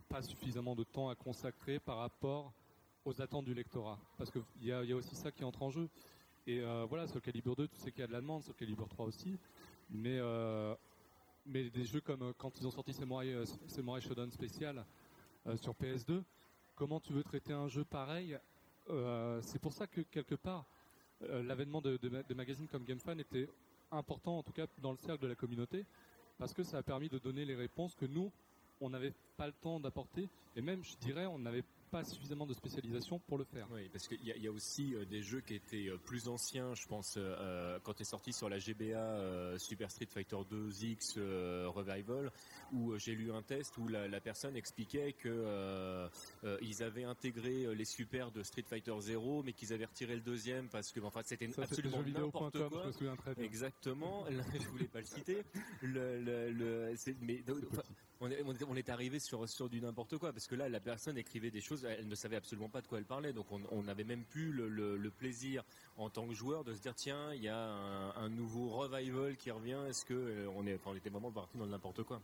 pas 0.09 0.22
suffisamment 0.22 0.74
de 0.74 0.84
temps 0.84 1.09
à 1.09 1.14
consacrer 1.14 1.78
par 1.78 1.98
rapport 1.98 2.52
aux 3.04 3.20
attentes 3.20 3.44
du 3.44 3.54
lectorat. 3.54 3.98
Parce 4.18 4.30
qu'il 4.30 4.42
y 4.62 4.72
a, 4.72 4.96
aussi 4.96 5.14
ça 5.14 5.30
qui 5.30 5.44
entre 5.44 5.62
en 5.62 5.70
jeu. 5.70 5.88
Et 6.46 6.61
euh, 6.61 6.86
voilà, 6.88 7.07
sur 7.07 7.20
Calibur 7.20 7.57
2, 7.57 7.68
tu 7.68 7.76
sais 7.76 7.90
qu'il 7.90 8.00
y 8.00 8.04
a 8.04 8.07
de 8.07 8.12
la 8.12 8.20
demande, 8.20 8.42
sur 8.42 8.54
Calibur 8.54 8.88
3 8.88 9.07
aussi. 9.07 9.38
Mais, 9.90 10.18
euh, 10.18 10.74
mais 11.46 11.70
des 11.70 11.84
jeux 11.84 12.00
comme 12.00 12.22
euh, 12.22 12.32
quand 12.36 12.59
ils 12.61 12.66
ont 12.66 12.70
sorti 12.70 12.92
Samurai, 12.92 13.44
Samurai 13.68 14.00
Shodown 14.00 14.30
spécial 14.30 14.84
euh, 15.46 15.57
sur 15.57 15.74
PS2, 15.74 16.22
comment 16.74 17.00
tu 17.00 17.12
veux 17.12 17.22
traiter 17.22 17.52
un 17.52 17.68
jeu 17.68 17.84
pareil 17.84 18.38
C'est 19.42 19.61
pour 19.61 19.72
ça 19.72 19.86
que 19.86 20.00
quelque 20.02 20.36
part, 20.36 20.64
l'avènement 21.20 21.80
de, 21.80 21.96
de 21.96 22.34
magazines 22.34 22.68
comme 22.68 22.84
GameFan 22.84 23.18
était 23.18 23.48
important, 23.90 24.38
en 24.38 24.42
tout 24.42 24.52
cas 24.52 24.66
dans 24.80 24.92
le 24.92 24.98
cercle 24.98 25.22
de 25.22 25.28
la 25.28 25.34
communauté, 25.34 25.84
parce 26.38 26.52
que 26.52 26.62
ça 26.62 26.78
a 26.78 26.82
permis 26.82 27.09
de 27.09 27.18
donner 27.18 27.44
les 27.44 27.57
réponses 27.57 27.94
que 27.94 28.07
nous, 28.07 28.30
on 28.80 28.90
n'avait 28.90 29.12
pas 29.36 29.46
le 29.46 29.52
temps 29.52 29.80
d'apporter, 29.80 30.28
et 30.54 30.60
même, 30.62 30.82
je 30.82 30.96
dirais, 30.98 31.26
on 31.26 31.38
n'avait 31.38 31.64
pas 31.90 32.02
suffisamment 32.04 32.46
de 32.46 32.52
spécialisation 32.54 33.20
pour 33.20 33.38
le 33.38 33.44
faire. 33.44 33.68
Oui, 33.70 33.88
parce 33.92 34.08
qu'il 34.08 34.22
y, 34.24 34.32
a- 34.32 34.36
il 34.36 34.42
y 34.42 34.48
a 34.48 34.50
aussi 34.50 34.92
euh, 34.94 35.04
des 35.04 35.22
jeux 35.22 35.40
qui 35.40 35.54
étaient 35.54 35.86
euh, 35.88 35.96
plus 35.98 36.26
anciens, 36.26 36.74
je 36.74 36.84
pense, 36.88 37.14
euh, 37.16 37.78
quand 37.84 38.00
est 38.00 38.04
sorti 38.04 38.32
sur 38.32 38.48
la 38.48 38.58
GBA 38.58 38.96
euh, 38.96 39.56
Super 39.58 39.88
Street 39.90 40.08
Fighter 40.10 40.36
2X 40.50 41.14
euh, 41.18 41.68
Revival, 41.68 42.32
où 42.72 42.96
j'ai 42.98 43.14
lu 43.14 43.30
un 43.32 43.42
test 43.42 43.78
où 43.78 43.86
la, 43.86 44.08
la 44.08 44.20
personne 44.20 44.56
expliquait 44.56 45.12
que 45.12 46.08
ils 46.60 46.82
avaient 46.82 47.04
intégré 47.04 47.72
les 47.74 47.84
super 47.84 48.32
de 48.32 48.42
Street 48.42 48.64
Fighter 48.66 48.94
0, 48.98 49.42
mais 49.44 49.52
qu'ils 49.52 49.72
avaient 49.72 49.84
retiré 49.84 50.14
le 50.16 50.22
deuxième 50.22 50.68
parce 50.68 50.90
que, 50.92 50.98
enfin, 51.00 51.20
c'était 51.24 51.48
absolument 51.62 52.02
n'importe 52.02 52.58
quoi. 52.68 52.90
je 52.98 53.04
me 53.04 53.16
très 53.16 53.34
bien. 53.34 53.44
Exactement. 53.44 54.24
Je 54.60 54.68
voulais 54.68 54.88
pas 54.88 55.00
le 55.00 55.06
citer. 55.06 55.44
Le, 55.82 56.20
le, 56.20 56.50
le- 56.50 56.96
c'est- 56.96 57.16
mais 57.20 57.42
donc, 57.42 57.58
on 58.20 58.76
est, 58.76 58.88
arrivé 58.88 59.18
sur 59.18 59.68
du 59.68 59.80
n'importe 59.80 60.16
quoi 60.16 60.32
parce 60.32 60.46
que 60.46 60.54
là, 60.54 60.68
la 60.68 60.80
personne 60.80 61.18
écrivait 61.18 61.50
des 61.50 61.60
choses, 61.60 61.84
elle 61.84 62.08
ne 62.08 62.14
savait 62.14 62.36
absolument 62.36 62.68
pas 62.68 62.80
de 62.80 62.86
quoi 62.86 62.98
elle 62.98 63.04
parlait. 63.04 63.32
Donc, 63.32 63.46
on 63.50 63.82
n'avait 63.82 64.04
même 64.04 64.24
plus 64.24 64.52
le, 64.52 65.10
plaisir 65.10 65.64
en 65.96 66.10
tant 66.10 66.26
que 66.26 66.34
joueur 66.34 66.64
de 66.64 66.74
se 66.74 66.80
dire 66.80 66.94
tiens, 66.94 67.32
il 67.34 67.42
y 67.42 67.48
a 67.48 67.58
un, 67.58 68.28
nouveau 68.28 68.68
revival 68.68 69.36
qui 69.36 69.50
revient. 69.50 69.78
Est-ce 69.88 70.04
que 70.04 70.14
euh, 70.14 70.62
est, 70.66 70.96
était 70.96 71.10
vraiment 71.10 71.30
parti 71.30 71.56
dans 71.58 71.66
n'importe 71.66 72.02
quoi. 72.02 72.20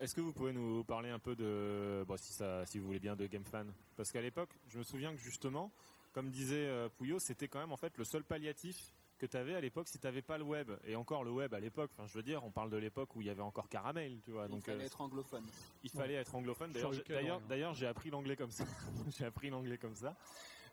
Est-ce 0.00 0.14
que 0.14 0.20
vous 0.20 0.32
pouvez 0.32 0.52
nous 0.52 0.84
parler 0.84 1.10
un 1.10 1.18
peu 1.18 1.34
de, 1.34 2.04
bon, 2.06 2.16
si 2.16 2.32
ça, 2.32 2.64
si 2.66 2.78
vous 2.78 2.86
voulez 2.86 3.00
bien, 3.00 3.16
de 3.16 3.26
GameFan 3.26 3.66
Parce 3.96 4.12
qu'à 4.12 4.20
l'époque, 4.20 4.50
je 4.68 4.78
me 4.78 4.84
souviens 4.84 5.12
que 5.12 5.20
justement, 5.20 5.72
comme 6.12 6.30
disait 6.30 6.66
euh, 6.68 6.88
Pouillot, 6.88 7.18
c'était 7.18 7.48
quand 7.48 7.58
même 7.58 7.72
en 7.72 7.76
fait 7.76 7.96
le 7.98 8.04
seul 8.04 8.22
palliatif 8.22 8.92
que 9.18 9.26
tu 9.26 9.36
avais 9.36 9.54
à 9.54 9.60
l'époque 9.60 9.88
si 9.88 9.98
tu 9.98 10.06
n'avais 10.06 10.22
pas 10.22 10.38
le 10.38 10.44
web. 10.44 10.70
Et 10.84 10.96
encore 10.96 11.24
le 11.24 11.30
web 11.30 11.52
à 11.54 11.60
l'époque, 11.60 11.90
enfin 11.94 12.06
je 12.06 12.14
veux 12.14 12.22
dire, 12.22 12.44
on 12.44 12.50
parle 12.50 12.70
de 12.70 12.76
l'époque 12.76 13.14
où 13.16 13.20
il 13.20 13.26
y 13.26 13.30
avait 13.30 13.42
encore 13.42 13.68
Caramel, 13.68 14.20
tu 14.24 14.30
vois. 14.30 14.46
Il 14.46 14.52
donc 14.52 14.64
fallait 14.64 14.82
euh, 14.82 14.86
être 14.86 15.00
anglophone. 15.00 15.44
il 15.82 15.90
fallait 15.90 16.14
être 16.14 16.34
anglophone. 16.34 16.72
D'ailleurs, 16.72 17.40
d'ailleurs, 17.48 17.74
j'ai 17.74 17.86
appris 17.86 18.10
l'anglais 18.10 18.36
comme 18.36 18.50
ça. 18.50 18.64
j'ai 19.18 19.24
appris 19.24 19.50
l'anglais 19.50 19.78
comme 19.78 19.94
ça. 19.94 20.16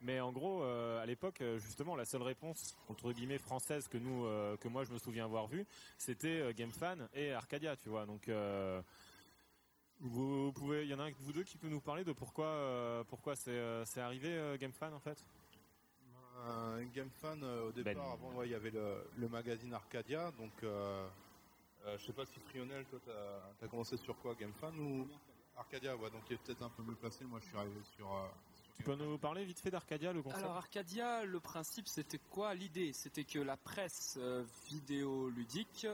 Mais 0.02 0.20
en 0.20 0.32
gros, 0.32 0.62
euh, 0.64 1.02
à 1.02 1.06
l'époque, 1.06 1.42
euh, 1.42 1.58
justement, 1.58 1.96
la 1.96 2.06
seule 2.06 2.22
réponse 2.22 2.76
entre 2.90 3.12
guillemets 3.12 3.38
française 3.38 3.88
que 3.88 3.98
nous, 3.98 4.26
euh, 4.26 4.58
que 4.58 4.68
moi, 4.68 4.84
je 4.84 4.92
me 4.92 5.00
souviens 5.00 5.26
avoir 5.26 5.48
vue, 5.48 5.66
c'était 5.98 6.42
euh, 6.42 6.54
GameFan 6.54 7.08
et 7.14 7.32
Arcadia, 7.32 7.76
tu 7.76 7.90
vois. 7.90 8.06
Donc, 8.06 8.28
euh, 8.28 8.82
vous 10.00 10.52
pouvez, 10.54 10.84
il 10.84 10.90
y 10.90 10.94
en 10.94 11.00
a 11.00 11.04
un 11.04 11.10
de 11.10 11.16
vous 11.22 11.34
deux 11.34 11.44
qui 11.44 11.58
peut 11.58 11.70
nous 11.70 11.80
parler 11.80 12.04
de 12.04 12.12
pourquoi, 12.12 12.46
euh, 12.48 13.04
pourquoi 13.06 13.36
c'est, 13.36 13.52
euh, 13.52 13.86
c'est 13.86 14.02
arrivé 14.02 14.28
euh, 14.30 14.58
GameFan 14.58 14.94
en 14.94 15.00
fait? 15.00 15.24
Un 16.38 16.84
GameFan, 16.94 17.42
euh, 17.44 17.70
au 17.70 17.72
départ, 17.72 17.94
Ben. 17.94 18.12
avant, 18.12 18.34
ouais, 18.36 18.48
il 18.48 18.52
y 18.52 18.56
avait 18.56 18.72
le, 18.72 19.08
le 19.18 19.30
magazine 19.30 19.74
Arcadia. 19.74 20.32
Donc, 20.32 20.52
euh, 20.64 21.08
euh, 21.86 21.98
je 21.98 22.06
sais 22.06 22.14
pas 22.14 22.26
si 22.26 22.40
Frionel, 22.40 22.86
toi, 22.86 23.00
t'as 23.06 23.66
as 23.66 23.70
commencé 23.70 23.96
sur 23.98 24.18
quoi 24.18 24.36
GameFan 24.36 24.78
ou 24.78 25.08
Arcadia 25.58 25.96
Ouais, 25.96 26.10
donc 26.10 26.24
il 26.30 26.34
est 26.34 26.38
peut-être 26.38 26.62
un 26.64 26.70
peu 26.70 26.84
mieux 26.84 26.96
placé. 26.96 27.24
Moi, 27.26 27.40
je 27.42 27.46
suis 27.48 27.58
arrivé 27.58 27.80
sur. 27.96 28.14
euh, 28.14 28.28
Tu 28.78 28.84
peux 28.84 28.96
nous 28.96 29.18
parler 29.18 29.46
vite 29.46 29.60
fait 29.60 29.72
d'Arcadia, 29.72 30.12
le 30.12 30.22
concept? 30.22 30.44
Alors 30.44 30.58
Arcadia, 30.58 31.24
le 31.24 31.40
principe 31.40 31.88
c'était 31.88 32.20
quoi? 32.30 32.54
L'idée 32.54 32.92
c'était 32.92 33.24
que 33.24 33.40
la 33.40 33.56
presse 33.56 34.18
euh, 34.20 34.44
vidéoludique 34.68 35.88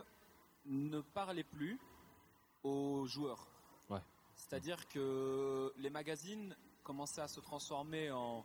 ne 0.65 1.01
parlait 1.01 1.43
plus 1.43 1.79
aux 2.63 3.05
joueurs. 3.05 3.47
Ouais. 3.89 3.99
C'est-à-dire 4.35 4.87
que 4.89 5.71
les 5.77 5.89
magazines 5.91 6.55
commençaient 6.83 7.21
à 7.21 7.27
se 7.27 7.39
transformer 7.39 8.09
en, 8.11 8.43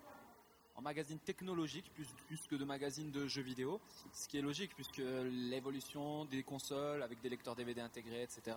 en 0.76 0.82
magazines 0.82 1.18
technologiques 1.18 1.90
plus, 1.94 2.06
plus 2.26 2.46
que 2.46 2.56
de 2.56 2.64
magazines 2.64 3.10
de 3.10 3.26
jeux 3.26 3.42
vidéo, 3.42 3.80
ce 4.12 4.28
qui 4.28 4.38
est 4.38 4.42
logique 4.42 4.74
puisque 4.74 5.02
l'évolution 5.30 6.24
des 6.26 6.42
consoles 6.42 7.02
avec 7.02 7.20
des 7.20 7.28
lecteurs 7.28 7.56
DVD 7.56 7.80
intégrés, 7.80 8.22
etc. 8.22 8.56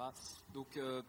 Donc 0.53 0.77
euh, 0.77 1.01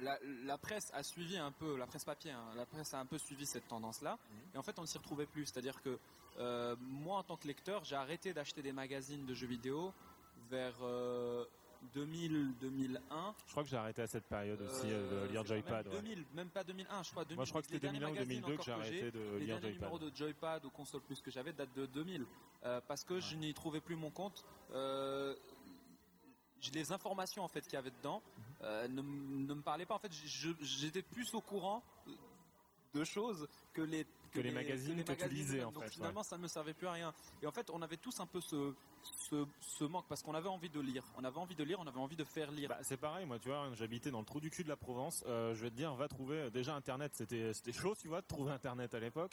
la, 0.00 0.18
la 0.44 0.58
presse 0.58 0.90
a 0.94 1.02
suivi 1.02 1.36
un 1.36 1.52
peu, 1.52 1.76
la 1.76 1.86
presse 1.86 2.04
papier, 2.04 2.30
hein, 2.30 2.44
la 2.56 2.66
presse 2.66 2.94
a 2.94 3.00
un 3.00 3.06
peu 3.06 3.18
suivi 3.18 3.46
cette 3.46 3.66
tendance-là. 3.68 4.18
Et 4.54 4.58
en 4.58 4.62
fait, 4.62 4.78
on 4.78 4.82
ne 4.82 4.86
s'y 4.86 4.98
retrouvait 4.98 5.26
plus. 5.26 5.46
C'est-à-dire 5.46 5.80
que 5.82 5.98
euh, 6.38 6.76
moi, 6.80 7.18
en 7.18 7.22
tant 7.22 7.36
que 7.36 7.46
lecteur, 7.46 7.84
j'ai 7.84 7.96
arrêté 7.96 8.32
d'acheter 8.32 8.62
des 8.62 8.72
magazines 8.72 9.26
de 9.26 9.34
jeux 9.34 9.46
vidéo 9.46 9.92
vers 10.50 10.76
euh, 10.82 11.44
2000-2001. 11.94 12.98
Je 13.46 13.50
crois 13.50 13.62
que 13.62 13.68
j'ai 13.68 13.76
arrêté 13.76 14.02
à 14.02 14.06
cette 14.06 14.26
période 14.26 14.60
aussi 14.62 14.86
Euh, 14.86 15.12
euh, 15.12 15.26
de 15.26 15.32
lire 15.32 15.42
c'est 15.42 15.48
Joypad. 15.48 15.86
même 15.86 15.94
ouais. 15.96 16.02
2000, 16.02 16.24
même 16.34 16.48
pas 16.50 16.64
2001, 16.64 17.02
je 17.02 17.10
crois. 17.10 17.24
2000. 17.24 17.36
Moi, 17.36 17.44
je 17.44 17.50
crois 17.50 17.62
que 17.62 17.66
Les 17.68 17.74
c'était 17.74 17.86
derniers 17.86 17.98
2001 18.00 18.10
ou 18.10 18.14
magazines 18.14 18.40
2002 18.42 18.56
que 18.58 18.64
j'ai 18.64 18.72
arrêté 18.72 19.10
de 19.10 19.18
les 19.18 19.38
lire 19.46 19.46
derniers 19.60 19.60
Joypad. 19.60 19.74
numéros 19.92 19.98
de 19.98 20.16
Joypad 20.16 20.64
ou 20.64 20.70
console 20.70 21.00
plus 21.02 21.20
que 21.20 21.30
j'avais 21.30 21.52
datent 21.52 21.74
de 21.74 21.86
2000 21.86 22.26
euh, 22.64 22.80
parce 22.86 23.04
que 23.04 23.18
je 23.20 23.36
n'y 23.36 23.52
trouvais 23.54 23.80
plus 23.80 23.96
mon 23.96 24.10
compte. 24.10 24.44
Euh, 24.72 25.34
les 26.74 26.92
informations 26.92 27.42
en 27.42 27.48
fait 27.48 27.62
qu'il 27.62 27.72
y 27.72 27.76
avait 27.76 27.90
dedans 27.90 28.22
Mhm. 28.36 28.44
euh, 28.62 28.88
ne, 28.88 29.00
ne 29.02 29.54
me 29.54 29.62
parlaient 29.62 29.86
pas. 29.86 29.94
En 29.94 29.98
fait, 29.98 30.12
j'étais 30.12 31.02
plus 31.02 31.32
au 31.34 31.40
courant 31.40 31.82
de 32.92 33.04
choses 33.04 33.48
que 33.72 33.80
les 33.82 34.04
Que 34.32 34.40
les 34.40 34.52
magazines 34.52 35.02
que 35.04 35.12
tu 35.12 35.28
lisais, 35.28 35.54
eux-mêmes. 35.56 35.68
en 35.68 35.72
Donc 35.72 35.84
fait, 35.84 35.90
finalement, 35.90 36.22
ça 36.22 36.36
ne 36.36 36.42
me 36.42 36.48
servait 36.48 36.74
plus 36.74 36.86
à 36.86 36.92
rien. 36.92 37.12
Et 37.42 37.46
en 37.46 37.50
fait, 37.52 37.68
on 37.70 37.82
avait 37.82 37.96
tous 37.96 38.20
un 38.20 38.26
peu 38.26 38.40
ce, 38.40 38.74
ce, 39.02 39.44
ce 39.60 39.84
manque 39.84 40.06
parce 40.08 40.22
qu'on 40.22 40.34
avait 40.34 40.48
envie 40.48 40.68
de 40.70 40.80
lire. 40.80 41.04
On 41.18 41.24
avait 41.24 41.38
envie 41.38 41.54
de 41.56 41.64
lire, 41.64 41.78
on 41.80 41.86
avait 41.86 41.98
envie 42.00 42.16
de 42.16 42.24
faire 42.24 42.50
lire. 42.52 42.68
Bah, 42.68 42.78
c'est 42.82 42.96
pareil, 42.96 43.26
moi, 43.26 43.38
tu 43.38 43.48
vois, 43.48 43.68
j'habitais 43.74 44.10
dans 44.10 44.20
le 44.20 44.24
trou 44.26 44.40
du 44.40 44.50
cul 44.50 44.62
de 44.64 44.68
la 44.68 44.76
Provence. 44.76 45.24
Euh, 45.26 45.54
je 45.54 45.62
vais 45.62 45.70
te 45.70 45.76
dire, 45.76 45.94
va 45.94 46.08
trouver. 46.08 46.50
Déjà, 46.50 46.74
Internet, 46.74 47.12
c'était 47.14 47.72
chaud, 47.72 47.94
tu 47.98 48.08
vois, 48.08 48.20
de 48.20 48.26
trouver 48.26 48.52
Internet 48.52 48.94
à 48.94 49.00
l'époque. 49.00 49.32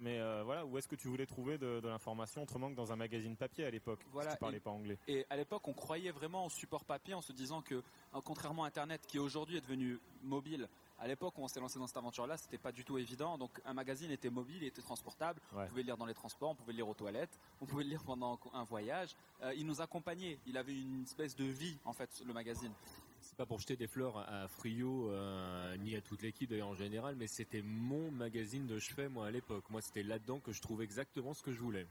Mais 0.00 0.20
euh, 0.20 0.44
voilà, 0.44 0.64
où 0.64 0.78
est-ce 0.78 0.86
que 0.86 0.94
tu 0.94 1.08
voulais 1.08 1.26
trouver 1.26 1.58
de, 1.58 1.80
de 1.80 1.88
l'information 1.88 2.44
autrement 2.44 2.70
que 2.70 2.76
dans 2.76 2.92
un 2.92 2.96
magazine 2.96 3.34
papier 3.34 3.64
à 3.64 3.70
l'époque 3.70 3.98
Voilà, 4.12 4.30
Si 4.30 4.36
tu 4.36 4.40
parlais 4.40 4.58
et- 4.58 4.60
pas 4.60 4.70
anglais? 4.70 4.96
Et 5.08 5.26
à 5.28 5.36
l'époque, 5.36 5.66
on 5.66 5.72
croyait 5.72 6.12
vraiment 6.12 6.46
au 6.46 6.50
support 6.50 6.84
papier 6.84 7.14
en 7.14 7.20
se 7.20 7.32
disant 7.32 7.62
que, 7.62 7.74
euh, 7.74 8.20
contrairement 8.24 8.62
à 8.62 8.68
Internet, 8.68 9.04
qui 9.08 9.18
aujourd'hui 9.18 9.56
est 9.56 9.60
devenu 9.60 9.98
mobile, 10.22 10.68
à 10.98 11.06
l'époque 11.06 11.38
où 11.38 11.42
on 11.42 11.48
s'est 11.48 11.60
lancé 11.60 11.78
dans 11.78 11.86
cette 11.86 11.96
aventure-là, 11.96 12.36
c'était 12.36 12.58
pas 12.58 12.72
du 12.72 12.84
tout 12.84 12.98
évident. 12.98 13.38
Donc, 13.38 13.60
un 13.64 13.74
magazine 13.74 14.10
était 14.10 14.30
mobile, 14.30 14.62
il 14.62 14.66
était 14.66 14.82
transportable. 14.82 15.40
Ouais. 15.52 15.64
On 15.64 15.66
pouvait 15.68 15.82
le 15.82 15.86
lire 15.86 15.96
dans 15.96 16.06
les 16.06 16.14
transports, 16.14 16.50
on 16.50 16.54
pouvait 16.54 16.72
le 16.72 16.78
lire 16.78 16.88
aux 16.88 16.94
toilettes, 16.94 17.38
on 17.60 17.66
pouvait 17.66 17.84
le 17.84 17.90
lire 17.90 18.02
pendant 18.04 18.38
un 18.52 18.64
voyage. 18.64 19.14
Euh, 19.42 19.54
il 19.54 19.66
nous 19.66 19.80
accompagnait. 19.80 20.38
Il 20.46 20.56
avait 20.56 20.74
une 20.74 21.02
espèce 21.02 21.36
de 21.36 21.44
vie, 21.44 21.78
en 21.84 21.92
fait, 21.92 22.22
le 22.26 22.32
magazine. 22.32 22.72
C'est 23.20 23.36
pas 23.36 23.46
pour 23.46 23.58
jeter 23.58 23.76
des 23.76 23.88
fleurs 23.88 24.16
à 24.16 24.42
à 24.42 24.48
Frio 24.48 25.10
euh, 25.10 25.76
ni 25.78 25.96
à 25.96 26.00
toute 26.00 26.22
l'équipe 26.22 26.48
d'ailleurs 26.48 26.68
en 26.68 26.74
général, 26.74 27.16
mais 27.16 27.26
c'était 27.26 27.62
mon 27.62 28.10
magazine 28.10 28.66
de 28.66 28.78
chevet 28.78 29.08
moi 29.08 29.26
à 29.26 29.30
l'époque. 29.30 29.68
Moi, 29.70 29.80
c'était 29.80 30.02
là-dedans 30.02 30.38
que 30.38 30.52
je 30.52 30.60
trouvais 30.60 30.84
exactement 30.84 31.34
ce 31.34 31.42
que 31.42 31.52
je 31.52 31.60
voulais. 31.60 31.86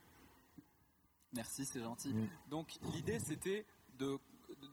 Merci, 1.34 1.66
c'est 1.66 1.82
gentil. 1.82 2.14
Mm. 2.14 2.28
Donc 2.49 2.74
l'idée 2.93 3.20
c'était 3.20 3.66
de 3.99 4.18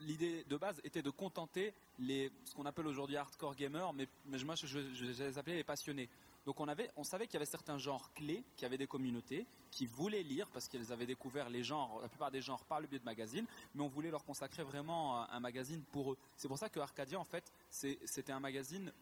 l'idée 0.02 0.44
de 0.44 0.56
base 0.56 0.80
était 0.84 1.02
de 1.02 1.10
contenter 1.10 1.72
les 1.98 2.30
ce 2.44 2.54
qu'on 2.54 2.66
appelle 2.66 2.86
aujourd'hui 2.86 3.16
hardcore 3.16 3.54
gamers, 3.54 3.92
mais, 3.92 4.08
moi 4.44 4.54
je, 4.54 4.78
les 5.04 5.38
appelais 5.38 5.56
les 5.56 5.64
passionnés. 5.64 6.08
Donc 6.46 6.60
on 6.60 6.68
avait, 6.68 6.90
on 6.96 7.04
savait 7.04 7.26
qu'il 7.26 7.34
y 7.34 7.36
avait 7.38 7.46
certains 7.46 7.78
genres 7.78 8.12
clés, 8.14 8.44
qui 8.56 8.66
avaient 8.66 8.76
des 8.76 8.86
communautés, 8.86 9.46
qui 9.70 9.86
voulaient 9.86 10.22
lire 10.22 10.48
parce 10.50 10.68
qu'ils 10.68 10.92
avaient 10.92 11.06
découvert 11.06 11.48
les 11.48 11.64
genres, 11.64 12.00
la 12.02 12.08
plupart 12.08 12.30
des 12.30 12.42
genres 12.42 12.64
par 12.64 12.80
le 12.80 12.86
biais 12.86 12.98
de 12.98 13.04
magazines, 13.04 13.46
mais 13.74 13.82
on 13.82 13.88
voulait 13.88 14.10
leur 14.10 14.24
consacrer 14.24 14.62
vraiment 14.62 15.22
un, 15.30 15.40
magazine 15.40 15.82
pour 15.90 16.12
eux. 16.12 16.18
C'est 16.36 16.48
pour 16.48 16.58
ça 16.58 16.68
que 16.68 16.80
Arcadia 16.80 17.18
en 17.18 17.24
fait, 17.24 17.50
c'était 17.70 18.32
un 18.32 18.40
magazine 18.40 18.92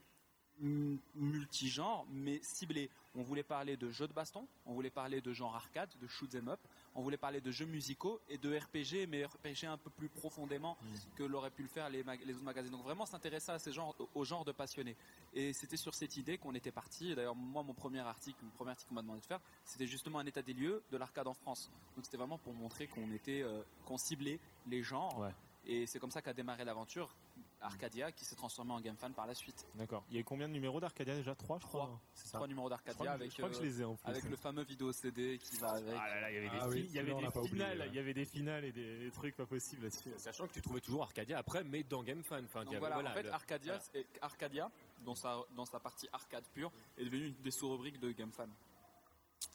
multigenre 0.61 2.07
mais 2.11 2.41
ciblé. 2.43 2.91
On 3.15 3.23
voulait 3.23 3.43
parler 3.43 3.77
de 3.77 3.91
jeux 3.91 4.07
de 4.07 4.13
baston, 4.13 4.47
on 4.65 4.75
voulait 4.75 4.91
parler 4.91 5.21
de 5.21 5.33
genre 5.33 5.57
arcade, 5.57 5.91
de 6.01 6.07
shoot 6.07 6.33
'em 6.35 6.49
up, 6.49 6.61
on 6.95 7.03
voulait 7.03 7.17
parler 7.17 7.41
de 7.41 7.51
jeux 7.51 7.67
musicaux 7.67 8.21
et 8.29 8.39
de 8.39 8.57
RPG, 8.57 9.09
mais 9.09 9.25
RPG 9.25 9.65
un 9.65 9.79
peu 9.79 9.91
plus 9.91 10.09
profondément 10.09 10.77
que 11.17 11.23
l'auraient 11.23 11.51
pu 11.51 11.63
le 11.63 11.69
faire 11.69 11.89
les, 11.89 12.01
autres 12.01 12.43
magazines. 12.43 12.73
Donc 12.73 12.83
vraiment 12.83 13.07
s'intéresser 13.07 13.53
à 13.53 13.59
ces 13.59 13.73
genres, 13.73 13.95
au 14.15 14.25
genre 14.25 14.45
de 14.45 14.53
passionnés. 14.53 14.97
Et 15.35 15.53
c'était 15.53 15.77
sur 15.77 15.95
cette 15.95 16.17
idée 16.17 16.39
qu'on 16.39 16.55
était 16.55 16.73
parti. 16.73 17.15
D'ailleurs, 17.15 17.35
moi, 17.35 17.63
mon 17.63 17.75
premier 17.75 18.01
article, 18.01 18.39
le 18.45 18.51
premier 18.51 18.71
article 18.73 18.89
qu'on 18.89 18.95
m'a 18.95 19.03
demandé 19.03 19.21
de 19.21 19.27
faire, 19.27 19.41
c'était 19.65 19.87
justement 19.87 20.19
un 20.19 20.27
état 20.27 20.43
des 20.43 20.53
lieux 20.53 20.83
de 20.91 20.97
l'arcade 20.97 21.27
en 21.27 21.35
France. 21.35 21.71
Donc 21.97 22.05
c'était 22.05 22.19
vraiment 22.19 22.39
pour 22.39 22.53
montrer 22.53 22.87
qu'on 22.87 23.11
était, 23.13 23.43
euh, 23.43 23.63
qu'on 23.87 23.99
ciblait 23.99 24.39
les 24.67 24.83
genres. 24.83 25.19
Ouais. 25.19 25.35
Et 25.65 25.87
c'est 25.87 25.99
comme 25.99 26.11
ça 26.11 26.23
qu'a 26.23 26.33
démarré 26.33 26.65
l'aventure. 26.65 27.15
Arcadia 27.63 28.13
qui 28.13 28.25
s'est 28.25 28.35
transformé 28.37 28.73
en 28.73 28.81
GameFan 28.81 29.11
par 29.13 29.27
la 29.27 29.35
suite. 29.35 29.67
D'accord. 29.77 30.05
Il 30.11 30.15
y 30.15 30.19
a 30.19 30.21
eu 30.21 30.25
combien 30.25 30.49
de 30.49 30.53
numéros 30.53 30.81
d'Arcadia 30.81 31.15
déjà 31.15 31.35
Trois, 31.35 31.59
je 31.61 31.67
crois. 31.67 31.87
Trois. 31.87 32.01
C'est 32.15 32.29
ça. 32.29 32.39
Trois 32.39 32.49
numéros 32.49 32.69
d'Arcadia 32.69 33.13
avec, 33.13 33.31
je 33.31 33.37
crois 33.37 33.49
que 33.49 33.57
je 33.57 33.63
les 33.63 33.81
ai 33.81 33.85
en 33.85 33.95
plus. 33.97 34.09
avec 34.11 34.25
le 34.25 34.37
fameux 34.37 34.65
vidéo 34.65 34.93
CD 34.93 35.39
qui 35.39 35.57
va 35.57 35.71
avec. 35.73 35.95
Ah 35.99 36.09
là 36.09 36.21
là, 36.23 36.31
il 36.31 36.35
y 36.35 36.39
avait 36.39 36.49
des, 36.51 36.57
Ah 36.61 36.69
oui, 36.69 36.87
il 36.89 36.95
y 36.95 36.99
avait 36.99 37.15
des 37.15 37.31
finales, 37.31 37.39
oublié, 37.77 37.87
il 37.89 37.95
y 37.95 37.99
avait 37.99 38.15
des 38.15 38.25
finales 38.25 38.65
et 38.65 38.73
des, 38.73 38.99
des 38.99 39.11
trucs 39.11 39.37
pas 39.37 39.47
possibles 39.47 39.85
là-dessus. 39.85 40.11
Sachant 40.19 40.47
que 40.47 40.53
tu 40.53 40.63
trouvais 40.63 40.81
toujours 40.81 41.03
Arcadia 41.03 41.39
après, 41.39 41.65
mais 41.65 41.83
dans 41.85 42.03
GameFan. 42.03 42.45
Enfin, 42.45 42.61
il 42.61 42.63
y 42.63 42.65
Donc 42.67 42.75
avait- 42.75 42.79
voilà, 42.93 43.11
en 43.11 43.15
fait, 43.15 43.23
le- 43.23 43.33
Arcadia, 43.33 43.79
voilà. 43.93 44.07
Arcadia 44.23 44.71
dans, 45.05 45.15
sa, 45.15 45.39
dans 45.57 45.65
sa 45.65 45.81
partie 45.81 46.09
arcade 46.13 46.45
pure, 46.55 46.71
est 46.99 47.05
devenue 47.05 47.27
une 47.29 47.35
des 47.43 47.51
sous-rubriques 47.51 47.99
de 48.01 48.11
GameFan. 48.13 48.49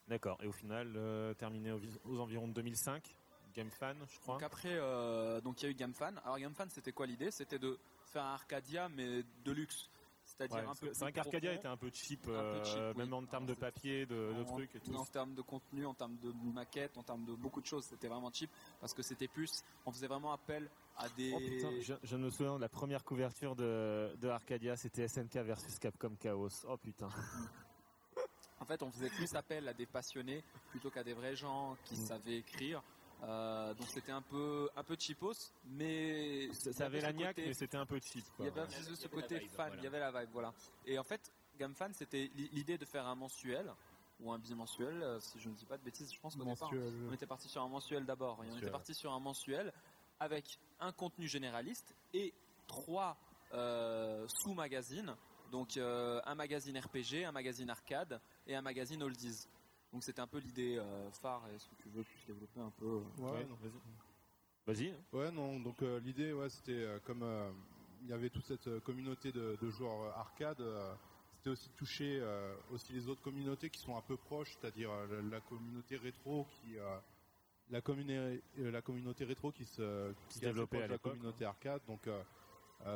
D'accord. 0.08 0.38
Et 0.42 0.48
au 0.48 0.52
final, 0.52 0.94
euh, 0.96 1.34
terminé 1.34 1.72
aux, 1.72 1.80
aux 2.06 2.20
environs 2.20 2.48
de 2.48 2.54
2005, 2.54 3.04
GameFan, 3.54 3.96
je 4.10 4.20
crois. 4.20 4.36
Donc 4.36 4.44
après, 4.44 4.70
euh, 4.74 5.42
donc 5.42 5.62
il 5.62 5.66
y 5.66 5.68
a 5.68 5.72
eu 5.72 5.74
GameFan. 5.76 6.14
Alors 6.24 6.38
GameFan, 6.40 6.68
c'était 6.70 6.92
quoi 6.92 7.06
l'idée? 7.08 7.32
C'était 7.32 7.60
de 7.60 7.78
un 8.20 8.34
Arcadia 8.34 8.90
mais 8.90 9.24
de 9.44 9.52
luxe, 9.52 9.90
c'est-à-dire 10.26 10.58
Ouais, 10.58 10.64
un 10.66 10.76
peu 10.76 10.90
c'est 10.94 11.00
vrai 11.02 11.12
qu'Arcadia 11.14 11.54
était 11.54 11.68
un 11.68 11.78
peu 11.78 11.90
cheap, 11.94 12.22
Un 12.24 12.26
peu 12.26 12.32
euh, 12.36 12.64
cheap, 12.64 12.98
oui. 12.98 13.04
même 13.04 13.14
en 13.14 13.26
termes 13.26 13.46
de 13.46 13.54
papier, 13.54 14.06
de, 14.06 14.44
trucs 14.44 14.76
et 14.76 14.80
tout. 14.80 14.96
en 14.96 15.06
termes 15.06 15.34
de 15.36 15.42
contenu, 15.42 15.86
en 15.86 15.94
termes 15.94 16.18
de 16.18 16.32
maquette, 16.54 16.98
en 16.98 17.04
termes 17.04 17.26
de 17.26 17.34
beaucoup 17.34 17.62
de 17.62 17.66
choses, 17.66 17.86
c'était 17.86 18.08
vraiment 18.08 18.32
cheap 18.32 18.50
parce 18.80 18.94
que 18.94 19.02
c'était 19.02 19.28
plus, 19.28 19.64
on 19.86 19.92
faisait 19.92 20.08
vraiment 20.08 20.34
appel 20.34 20.70
à 20.98 21.08
des. 21.10 21.32
Oh 21.36 21.40
putain, 21.40 21.72
je, 21.82 21.94
je 22.04 22.16
me 22.18 22.30
souviens 22.30 22.56
de 22.56 22.62
la 22.62 22.70
première 22.70 23.04
couverture 23.04 23.56
de, 23.56 24.16
de 24.20 24.28
Arcadia, 24.28 24.76
c'était 24.76 25.08
SNK 25.08 25.36
versus 25.38 25.78
Capcom 25.80 26.16
Chaos. 26.20 26.66
Oh 26.68 26.78
putain. 26.78 27.10
En 28.60 28.66
fait, 28.66 28.82
on 28.82 28.92
faisait 28.92 29.10
plus 29.10 29.34
appel 29.36 29.68
à 29.68 29.74
des 29.74 29.86
passionnés 29.86 30.44
plutôt 30.72 30.90
qu'à 30.90 31.04
des 31.04 31.14
vrais 31.14 31.36
gens 31.36 31.78
qui 31.86 31.94
Mm. 31.96 32.06
savaient 32.08 32.38
écrire. 32.38 32.82
Euh, 33.24 33.74
donc 33.74 33.88
c'était 33.90 34.12
un 34.12 34.22
peu 34.22 34.70
un 34.76 34.84
peu 34.84 34.96
cheapos, 35.00 35.52
mais 35.66 36.50
Ça, 36.54 36.70
il 36.72 36.84
avait 36.84 37.02
la 37.02 37.14
niaque, 37.14 37.38
mais 37.38 37.54
c'était 37.54 37.78
un 37.78 37.86
peu 37.86 38.00
cheap. 38.00 38.24
Il 38.26 38.32
Quoi. 38.36 38.46
y 38.46 38.50
avait 38.50 38.62
Ouais. 38.62 38.68
un 38.68 38.70
peu 38.70 38.92
Il 38.92 38.98
ce 38.98 39.08
côté 39.08 39.40
vibe, 39.40 39.50
fan, 39.50 39.68
voilà. 39.68 39.82
il 39.82 39.84
y 39.84 39.88
avait 39.88 40.00
la 40.00 40.12
vibe, 40.12 40.30
voilà. 40.32 40.54
Et 40.86 41.00
en 41.00 41.04
fait, 41.04 41.32
GameFan, 41.58 41.92
c'était 41.94 42.30
li- 42.36 42.50
l'idée 42.54 42.78
de 42.78 42.86
faire 42.86 43.08
un 43.08 43.16
mensuel 43.16 43.74
ou 44.20 44.32
un 44.32 44.38
bimensuel, 44.38 45.02
euh, 45.02 45.20
si 45.20 45.40
je 45.40 45.50
ne 45.50 45.56
dis 45.56 45.66
pas 45.66 45.78
de 45.78 45.84
bêtises. 45.84 46.14
Je 46.14 46.20
pense 46.20 46.38
départ, 46.38 46.72
on 47.10 47.14
était 47.14 47.26
parti 47.26 47.48
sur 47.50 47.62
un 47.64 47.68
mensuel 47.68 48.06
d'abord. 48.06 48.44
Et 48.44 48.52
on 48.52 48.58
était 48.58 48.70
parti 48.72 48.94
sur 48.94 49.12
un 49.12 49.20
mensuel 49.20 49.74
avec 50.20 50.60
un 50.80 50.92
contenu 50.92 51.28
généraliste 51.28 51.96
et 52.14 52.34
trois 52.68 53.18
euh, 53.54 54.28
sous-magazines. 54.42 55.16
Donc 55.52 55.78
euh, 55.78 56.20
un 56.26 56.36
magazine 56.36 56.78
RPG, 56.78 57.24
un 57.26 57.32
magazine 57.32 57.70
arcade 57.70 58.20
et 58.48 58.56
un 58.56 58.62
magazine 58.62 59.02
oldies. 59.02 59.48
Donc 59.94 60.04
c'était 60.04 60.20
un 60.22 60.28
peu 60.28 60.40
l'idée 60.40 60.78
euh, 60.78 61.10
phare. 61.12 61.48
Est-ce 61.56 61.68
que 61.70 61.76
tu 61.82 61.90
veux 61.90 62.04
plus 62.04 62.26
développer 62.28 62.60
un 62.60 62.72
peu 62.72 62.86
euh, 62.86 63.22
Ouais, 63.24 63.32
Ouais, 63.40 63.46
non. 63.46 63.56
vas-y. 63.56 63.82
Vas-y. 64.66 64.94
Ouais, 65.14 65.32
non, 65.32 65.60
donc 65.60 65.82
euh, 65.82 66.00
l'idée, 66.02 66.34
ouais, 66.34 66.50
c'était 66.50 66.72
euh, 66.74 67.00
comme 67.06 67.24
euh, 67.24 67.52
il 68.04 68.10
y 68.10 68.14
avait 68.14 68.30
toute 68.30 68.46
cette 68.46 68.80
communauté 68.82 69.32
de, 69.32 69.58
de 69.62 69.70
joueurs 69.70 70.02
euh, 70.02 70.12
arcade, 70.20 70.60
euh, 70.60 70.94
c'était 71.38 71.50
aussi 71.52 71.70
de 71.70 71.76
toucher 71.76 72.20
euh, 72.22 72.54
aussi 72.72 72.92
les 72.94 73.08
autres 73.08 73.22
communautés 73.22 73.70
qui 73.70 73.80
sont 73.80 73.96
un 73.96 74.02
peu 74.02 74.18
proches, 74.18 74.58
c'est-à-dire 74.60 74.92
euh, 74.92 75.08
la, 75.22 75.22
la 75.38 75.42
communauté 75.42 75.96
rétro 75.98 76.46
qui. 76.62 76.78
euh, 76.78 76.98
la, 77.70 77.80
euh, 77.90 78.40
la 78.72 78.82
communauté 78.82 79.26
rétro 79.26 79.52
qui 79.52 79.66
se 79.66 80.14
Qui 80.30 80.40
développait 80.40 80.78
à 80.78 80.82
la 80.88 80.94
l'époque, 80.94 81.14
communauté 81.14 81.46
arcade 81.46 81.82
donc 81.86 82.08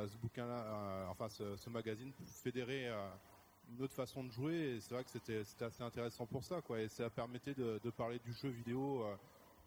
ce 0.08 0.16
bouquin-là 0.18 0.64
euh, 0.64 1.06
enfin 1.08 1.28
ce, 1.28 1.56
ce 1.56 1.68
magazine 1.68 2.10
fédérait 2.42 2.88
euh, 2.88 3.10
une 3.72 3.82
autre 3.82 3.94
façon 3.94 4.24
de 4.24 4.30
jouer 4.30 4.54
et 4.76 4.80
c'est 4.80 4.94
vrai 4.94 5.04
que 5.04 5.10
c'était 5.10 5.44
c'était 5.44 5.64
assez 5.64 5.82
intéressant 5.82 6.26
pour 6.26 6.44
ça 6.44 6.60
quoi 6.60 6.80
et 6.80 6.88
ça 6.88 7.08
permettait 7.10 7.54
de, 7.54 7.80
de 7.82 7.90
parler 7.90 8.18
du 8.18 8.32
jeu 8.32 8.48
vidéo 8.48 9.02
euh, 9.04 9.16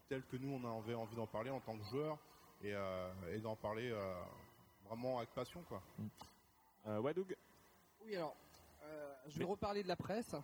tel 0.08 0.22
que 0.24 0.36
nous 0.36 0.48
on 0.50 0.78
avait 0.80 0.94
envie 0.94 1.16
d'en 1.16 1.26
parler 1.26 1.50
en 1.50 1.60
tant 1.60 1.76
que 1.76 1.84
joueur 1.84 2.18
et, 2.62 2.72
euh, 2.74 3.10
et 3.34 3.38
d'en 3.40 3.56
parler 3.56 3.90
euh, 3.90 4.14
vraiment 4.88 5.18
avec 5.18 5.30
passion 5.30 5.62
quoi. 5.68 5.82
Euh, 6.86 7.00
ouais, 7.00 7.12
Doug 7.12 7.34
Oui, 8.04 8.14
alors, 8.14 8.36
euh, 8.84 9.12
je 9.26 9.38
vais 9.38 9.44
reparler 9.44 9.82
de 9.82 9.88
la 9.88 9.96
presse. 9.96 10.36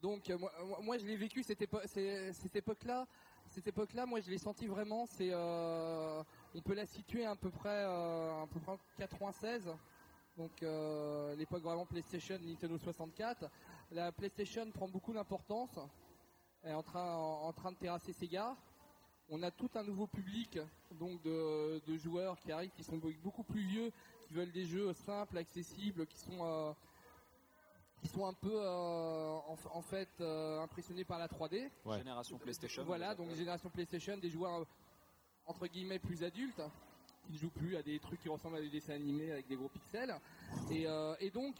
Donc, 0.00 0.30
euh, 0.30 0.38
moi, 0.80 0.96
je 0.96 1.04
l'ai 1.04 1.16
vécu 1.16 1.42
cette, 1.42 1.60
épo- 1.60 1.84
cette 1.86 2.54
époque-là. 2.56 3.06
Cette 3.48 3.66
époque-là, 3.66 4.06
moi, 4.06 4.20
je 4.20 4.30
l'ai 4.30 4.38
senti 4.38 4.68
vraiment. 4.68 5.06
C'est, 5.06 5.30
euh, 5.32 6.22
on 6.54 6.60
peut 6.62 6.74
la 6.74 6.86
situer 6.86 7.24
à 7.26 7.34
peu 7.34 7.50
près, 7.50 7.68
euh, 7.84 8.44
à 8.44 8.46
peu 8.46 8.60
près 8.60 8.72
en 8.72 8.78
96. 8.96 9.74
Donc, 10.40 10.62
euh, 10.62 11.36
l'époque 11.36 11.62
vraiment 11.62 11.84
PlayStation, 11.84 12.38
Nintendo 12.42 12.78
64. 12.78 13.44
La 13.92 14.10
PlayStation 14.10 14.70
prend 14.70 14.88
beaucoup 14.88 15.12
d'importance. 15.12 15.78
Elle 16.62 16.70
est 16.70 16.74
en 16.74 16.82
train, 16.82 17.14
en, 17.14 17.42
en 17.48 17.52
train 17.52 17.72
de 17.72 17.76
terrasser 17.76 18.14
Sega. 18.14 18.56
On 19.28 19.42
a 19.42 19.50
tout 19.50 19.68
un 19.74 19.82
nouveau 19.82 20.06
public, 20.06 20.58
donc 20.98 21.20
de, 21.20 21.82
de 21.86 21.96
joueurs 21.98 22.38
qui 22.38 22.50
arrivent, 22.52 22.70
qui 22.70 22.82
sont 22.82 22.98
beaucoup 23.22 23.42
plus 23.42 23.60
vieux, 23.60 23.92
qui 24.26 24.32
veulent 24.32 24.50
des 24.50 24.64
jeux 24.64 24.94
simples, 24.94 25.36
accessibles, 25.36 26.06
qui 26.06 26.16
sont 26.16 26.38
euh, 26.40 26.72
qui 28.00 28.08
sont 28.08 28.24
un 28.24 28.32
peu 28.32 28.50
euh, 28.62 29.34
en, 29.46 29.58
en 29.74 29.82
fait 29.82 30.08
euh, 30.22 30.62
impressionnés 30.62 31.04
par 31.04 31.18
la 31.18 31.28
3D. 31.28 31.68
Ouais. 31.84 31.98
génération 31.98 32.38
PlayStation 32.38 32.82
Voilà, 32.84 33.14
donc 33.14 33.30
génération 33.34 33.68
PlayStation, 33.68 34.16
des 34.16 34.30
joueurs 34.30 34.66
entre 35.44 35.66
guillemets 35.66 35.98
plus 35.98 36.24
adultes 36.24 36.62
qui 37.26 37.32
ne 37.32 37.38
jouent 37.38 37.50
plus 37.50 37.76
à 37.76 37.82
des 37.82 37.98
trucs 37.98 38.20
qui 38.20 38.28
ressemblent 38.28 38.56
à 38.56 38.60
des 38.60 38.68
dessins 38.70 38.94
animés 38.94 39.30
avec 39.32 39.46
des 39.48 39.56
gros 39.56 39.68
pixels. 39.68 40.14
Et, 40.70 40.86
euh, 40.86 41.14
et 41.20 41.30
donc, 41.30 41.56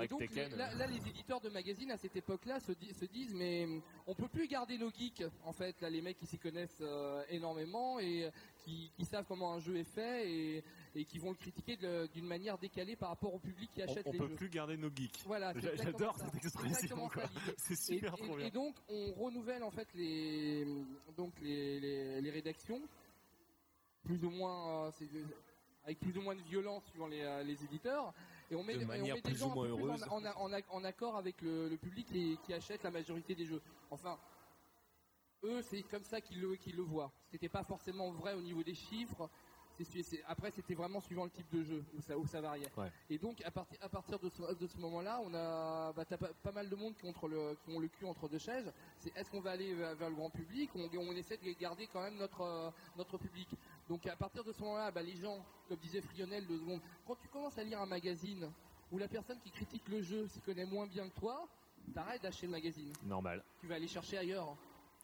et 0.00 0.08
donc 0.08 0.20
Tekken. 0.20 0.56
là, 0.56 0.74
là, 0.74 0.86
les 0.86 1.06
éditeurs 1.08 1.40
de 1.40 1.50
magazines 1.50 1.90
à 1.90 1.98
cette 1.98 2.16
époque-là 2.16 2.58
se, 2.60 2.72
di- 2.72 2.94
se 2.94 3.04
disent 3.04 3.34
mais 3.34 3.68
on 4.06 4.14
peut 4.14 4.26
plus 4.28 4.48
garder 4.48 4.78
nos 4.78 4.90
geeks. 4.90 5.22
En 5.44 5.52
fait, 5.52 5.78
là, 5.82 5.90
les 5.90 6.00
mecs 6.00 6.16
qui 6.18 6.26
s'y 6.26 6.38
connaissent 6.38 6.78
euh, 6.80 7.22
énormément 7.28 7.98
et 8.00 8.24
euh, 8.24 8.30
qui, 8.64 8.90
qui 8.96 9.04
savent 9.04 9.26
comment 9.28 9.52
un 9.52 9.60
jeu 9.60 9.76
est 9.76 9.84
fait 9.84 10.30
et, 10.30 10.64
et 10.94 11.04
qui 11.04 11.18
vont 11.18 11.30
le 11.30 11.36
critiquer 11.36 11.76
d'une 12.14 12.26
manière 12.26 12.56
décalée 12.58 12.96
par 12.96 13.10
rapport 13.10 13.34
au 13.34 13.38
public 13.38 13.70
qui 13.74 13.82
on, 13.82 13.84
achète 13.84 14.06
on 14.06 14.12
les 14.12 14.18
peut 14.18 14.28
jeux. 14.28 14.34
plus 14.36 14.48
garder 14.48 14.76
nos 14.78 14.88
geeks. 14.88 15.20
Voilà, 15.26 15.52
J'adore 15.60 16.16
ça. 16.16 16.24
cette 16.24 16.40
C'est 16.40 16.46
expression. 16.48 17.10
C'est 17.58 17.74
Et, 17.74 17.76
super 17.76 18.14
et- 18.14 18.22
trop 18.22 18.36
bien. 18.36 18.46
et 18.46 18.50
donc 18.50 18.74
on 18.88 19.12
renouvelle 19.12 19.62
en 19.62 19.70
fait 19.70 19.88
les 19.94 20.66
donc 21.16 21.32
les, 21.42 21.78
les, 21.80 22.20
les 22.22 22.30
rédactions 22.30 22.80
plus 24.04 24.24
ou 24.24 24.30
moins 24.30 24.86
euh, 24.86 24.90
avec 25.84 25.98
plus 25.98 26.16
ou 26.16 26.22
moins 26.22 26.34
de 26.34 26.42
violence 26.42 26.84
suivant 26.86 27.06
les, 27.08 27.22
euh, 27.22 27.42
les 27.42 27.64
éditeurs 27.64 28.12
et 28.50 28.54
on 28.54 28.62
met, 28.62 28.74
De 28.74 28.80
et 28.80 28.84
on 28.84 28.88
manière 28.88 29.14
met 29.14 29.20
des 29.20 29.30
plus 29.30 29.38
gens 29.38 29.50
ou 29.50 29.54
moins 29.54 29.64
un 29.64 29.68
peu 29.68 29.74
plus 29.76 29.84
heureuse. 29.88 30.02
en, 30.10 30.24
en- 30.24 30.52
en- 30.52 30.60
en 30.70 30.84
accord 30.84 31.16
avec 31.16 31.40
le, 31.42 31.68
le 31.68 31.76
public 31.76 32.06
qui, 32.06 32.38
qui 32.44 32.52
achète 32.52 32.82
la 32.82 32.90
majorité 32.90 33.34
des 33.34 33.46
jeux. 33.46 33.62
Enfin, 33.90 34.18
eux 35.44 35.62
c'est 35.62 35.82
comme 35.82 36.04
ça 36.04 36.20
qu'ils 36.20 36.40
le, 36.40 36.54
qu'ils 36.56 36.76
le 36.76 36.82
voient. 36.82 37.10
C'était 37.30 37.48
pas 37.48 37.64
forcément 37.64 38.10
vrai 38.12 38.34
au 38.34 38.40
niveau 38.40 38.62
des 38.62 38.74
chiffres. 38.74 39.28
Après, 40.26 40.50
c'était 40.50 40.74
vraiment 40.74 41.00
suivant 41.00 41.24
le 41.24 41.30
type 41.30 41.50
de 41.52 41.62
jeu 41.62 41.84
où 41.96 42.00
ça, 42.00 42.16
où 42.18 42.26
ça 42.26 42.40
variait. 42.40 42.70
Ouais. 42.76 42.90
Et 43.10 43.18
donc, 43.18 43.42
à, 43.44 43.50
partir 43.50 43.78
à 43.82 43.88
partir 43.88 44.18
de 44.18 44.28
ce, 44.28 44.54
de 44.54 44.66
ce 44.66 44.76
moment-là, 44.78 45.20
on 45.24 45.34
a 45.34 45.92
bah, 45.92 46.04
t'as 46.04 46.16
pas, 46.16 46.30
pas 46.42 46.52
mal 46.52 46.68
de 46.68 46.76
monde 46.76 46.94
qui, 46.96 47.06
ont 47.06 47.10
entre 47.10 47.28
le, 47.28 47.56
qui 47.64 47.74
ont 47.74 47.78
le 47.78 47.88
cul 47.88 48.04
entre 48.04 48.28
deux 48.28 48.38
chaises. 48.38 48.72
C'est 48.98 49.16
est-ce 49.16 49.30
qu'on 49.30 49.40
va 49.40 49.52
aller 49.52 49.74
vers, 49.74 49.94
vers 49.94 50.10
le 50.10 50.16
grand 50.16 50.30
public 50.30 50.74
ou 50.74 50.80
on, 50.80 50.98
on 50.98 51.12
essaie 51.12 51.36
de 51.36 51.52
garder 51.58 51.88
quand 51.92 52.02
même 52.02 52.16
notre, 52.16 52.42
euh, 52.42 52.70
notre 52.96 53.18
public? 53.18 53.48
Donc, 53.88 54.06
à 54.06 54.16
partir 54.16 54.44
de 54.44 54.52
ce 54.52 54.60
moment-là, 54.62 54.90
bah, 54.90 55.02
les 55.02 55.16
gens, 55.16 55.44
comme 55.68 55.78
disait 55.78 56.00
Frionel 56.00 56.46
deux 56.46 56.58
secondes, 56.58 56.80
quand 57.06 57.16
tu 57.16 57.28
commences 57.28 57.58
à 57.58 57.64
lire 57.64 57.80
un 57.80 57.86
magazine 57.86 58.50
où 58.90 58.98
la 58.98 59.08
personne 59.08 59.38
qui 59.40 59.50
critique 59.50 59.88
le 59.88 60.02
jeu 60.02 60.26
s'y 60.28 60.40
connaît 60.40 60.66
moins 60.66 60.86
bien 60.86 61.08
que 61.08 61.18
toi, 61.18 61.46
t'arrêtes 61.94 62.22
d'acheter 62.22 62.46
le 62.46 62.52
magazine. 62.52 62.92
Normal. 63.04 63.42
Tu 63.60 63.66
vas 63.66 63.76
aller 63.76 63.88
chercher 63.88 64.18
ailleurs. 64.18 64.56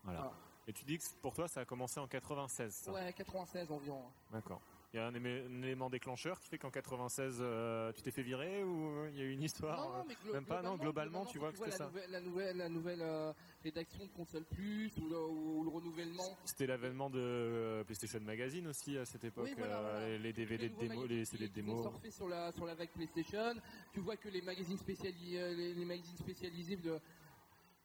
Voilà. 0.04 0.20
Voilà. 0.20 0.34
Et 0.68 0.72
tu 0.74 0.84
dis 0.84 0.98
que 0.98 1.04
pour 1.22 1.32
toi, 1.32 1.48
ça 1.48 1.60
a 1.60 1.64
commencé 1.64 1.98
en 1.98 2.06
96. 2.06 2.72
ça. 2.74 2.92
Ouais, 2.92 3.12
96 3.14 3.72
environ. 3.72 4.04
D'accord. 4.30 4.60
Il 4.92 4.96
y 4.96 5.00
a 5.00 5.06
un, 5.06 5.14
élément 5.14 5.90
déclencheur 5.90 6.38
qui 6.40 6.48
fait 6.48 6.58
qu'en 6.58 6.70
96, 6.70 7.38
euh, 7.40 7.92
tu 7.92 8.00
t'es 8.02 8.10
fait 8.10 8.22
virer 8.22 8.64
ou 8.64 8.86
euh, 8.86 9.10
il 9.10 9.18
y 9.18 9.20
a 9.20 9.24
eu 9.24 9.32
une 9.32 9.42
histoire 9.42 9.78
Non, 9.78 9.88
non, 9.88 9.98
euh, 9.98 10.02
mais 10.08 10.32
même 10.32 10.46
pas, 10.46 10.62
non, 10.62 10.76
globalement, 10.76 11.26
tu 11.26 11.38
vois 11.38 11.52
que 11.52 11.58
c'était 11.58 11.70
ça. 11.70 11.86
Nouvelle, 11.86 12.10
la 12.10 12.20
nouvelle, 12.20 12.56
la 12.56 12.68
nouvelle 12.68 13.02
euh, 13.02 13.32
rédaction 13.62 14.04
de 14.04 14.10
console 14.10 14.44
plus 14.44 14.96
ou 14.98 15.08
le, 15.08 15.18
ou 15.18 15.64
le 15.64 15.70
renouvellement. 15.70 16.36
C'était 16.44 16.66
l'avènement 16.66 17.10
de 17.10 17.18
euh, 17.18 17.84
PlayStation 17.84 18.20
Magazine 18.20 18.66
aussi 18.66 18.96
à 18.96 19.04
cette 19.04 19.24
époque. 19.24 19.44
Oui, 19.46 19.54
voilà, 19.58 19.80
voilà. 19.80 20.18
Les 20.18 20.32
DVD 20.32 20.68
de 20.70 20.76
démo, 20.76 21.06
les 21.06 21.24
CD 21.24 21.48
de 21.48 21.52
démo. 21.52 21.92
sur 22.10 22.28
la 22.28 22.52
sur 22.52 22.64
la 22.64 22.74
vague 22.74 22.90
PlayStation. 22.90 23.54
Tu 23.92 24.00
vois 24.00 24.16
que 24.16 24.28
les 24.28 24.42
magazines 24.42 24.78
spécialisés, 24.78 25.40
euh, 25.40 25.54
les, 25.54 25.74
les 25.74 25.84
magazines 25.84 26.16
spécialisés 26.16 26.76
de, 26.76 26.98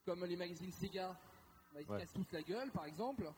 comme 0.06 0.24
les 0.26 0.38
magazines 0.38 0.72
Sega, 0.72 1.18
bah, 1.74 1.80
ils 1.82 1.86
se 1.86 1.91
Ouais. 1.91 2.00
cassent 2.00 2.14
tous 2.14 2.32
la 2.32 2.41
gueule, 2.41 2.72
par 2.72 2.86
exemple. 2.86 3.30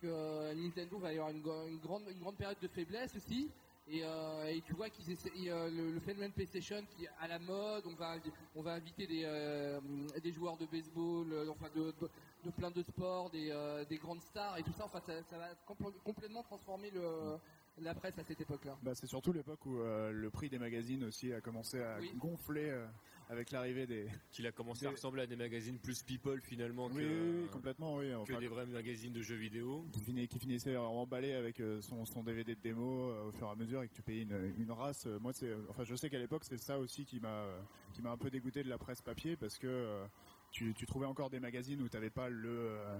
Que 0.00 0.06
euh, 0.08 0.54
Nintendo 0.54 0.98
va 0.98 1.12
y 1.12 1.18
avoir 1.18 1.30
une, 1.30 1.40
grande 1.40 2.02
une 2.10 2.18
grande 2.18 2.36
période 2.36 2.58
de 2.60 2.68
faiblesse 2.68 3.14
aussi. 3.16 3.50
Et, 3.86 4.02
euh, 4.02 4.46
et 4.46 4.62
tu 4.62 4.72
vois 4.72 4.88
qu'ils 4.88 5.10
essaient 5.10 5.30
et, 5.36 5.50
euh, 5.50 5.68
le, 5.70 5.92
le 5.92 6.00
phénomène 6.00 6.32
PlayStation 6.32 6.82
qui 6.96 7.04
est 7.04 7.10
à 7.20 7.28
la 7.28 7.38
mode. 7.38 7.84
On 7.86 7.94
va 7.94 8.16
on 8.56 8.62
va 8.62 8.72
inviter 8.72 9.06
des 9.06 9.22
euh, 9.24 9.80
des 10.22 10.32
joueurs 10.32 10.56
de 10.56 10.66
baseball, 10.66 11.48
enfin 11.50 11.68
de, 11.74 11.92
de, 12.00 12.08
de 12.44 12.50
plein 12.50 12.70
de 12.70 12.82
sports, 12.82 13.30
des, 13.30 13.84
des 13.88 13.98
grandes 13.98 14.22
stars 14.22 14.56
et 14.58 14.62
tout 14.62 14.72
ça. 14.72 14.86
Enfin, 14.86 15.00
ça, 15.00 15.22
ça 15.24 15.38
va 15.38 15.52
compl- 15.68 15.92
complètement 16.02 16.42
transformer 16.42 16.90
le 16.90 17.38
la 17.82 17.94
presse 17.94 18.18
à 18.18 18.24
cette 18.24 18.40
époque-là. 18.40 18.76
Bah, 18.82 18.94
c'est 18.94 19.06
surtout 19.06 19.32
l'époque 19.32 19.64
où 19.66 19.78
euh, 19.78 20.12
le 20.12 20.30
prix 20.30 20.48
des 20.48 20.58
magazines 20.58 21.04
aussi 21.04 21.32
a 21.32 21.40
commencé 21.40 21.80
à 21.80 21.98
Oui. 22.00 22.12
gonfler 22.16 22.70
euh, 22.70 22.86
avec 23.28 23.50
l'arrivée 23.50 23.86
des. 23.86 24.06
Qu'il 24.30 24.46
a 24.46 24.52
commencé 24.52 24.86
à 24.86 24.90
ressembler 24.90 25.22
à 25.22 25.26
des 25.26 25.36
magazines 25.36 25.78
plus 25.78 26.02
people 26.02 26.40
finalement 26.40 26.88
que, 26.88 26.94
Oui, 26.94 27.04
oui, 27.04 27.40
oui, 27.42 27.48
complètement, 27.50 27.96
oui. 27.96 28.12
que 28.26 28.38
des 28.38 28.48
vrais 28.48 28.66
magazines 28.66 29.12
de 29.12 29.22
jeux 29.22 29.36
vidéo. 29.36 29.84
qui, 29.92 30.38
finissait 30.38 30.76
emballé 30.76 31.32
avec 31.32 31.60
euh, 31.60 31.80
son, 31.80 32.04
son 32.04 32.22
DVD 32.22 32.54
de 32.54 32.60
démo 32.60 33.10
euh, 33.10 33.28
au 33.28 33.32
fur 33.32 33.48
et 33.48 33.50
à 33.50 33.54
mesure 33.54 33.82
et 33.82 33.88
que 33.88 33.94
tu 33.94 34.02
payais 34.02 34.22
une, 34.22 34.54
une 34.58 34.70
race. 34.72 35.06
Moi, 35.20 35.32
c'est, 35.32 35.52
enfin, 35.68 35.84
je 35.84 35.94
sais 35.96 36.08
qu'à 36.10 36.18
l'époque, 36.18 36.44
c'est 36.44 36.58
ça 36.58 36.78
aussi 36.78 37.04
qui 37.04 37.18
m'a, 37.20 37.28
euh, 37.28 37.60
qui 37.92 38.02
m'a 38.02 38.10
un 38.10 38.16
peu 38.16 38.30
dégoûté 38.30 38.62
de 38.62 38.68
la 38.68 38.78
presse 38.78 39.02
papier 39.02 39.36
parce 39.36 39.58
que 39.58 39.66
euh, 39.66 40.04
tu, 40.52 40.74
tu 40.74 40.86
trouvais 40.86 41.06
encore 41.06 41.30
des 41.30 41.40
magazines 41.40 41.82
où 41.82 41.88
tu 41.88 41.96
n'avais 41.96 42.10
pas 42.10 42.28
le, 42.28 42.48
euh, 42.48 42.98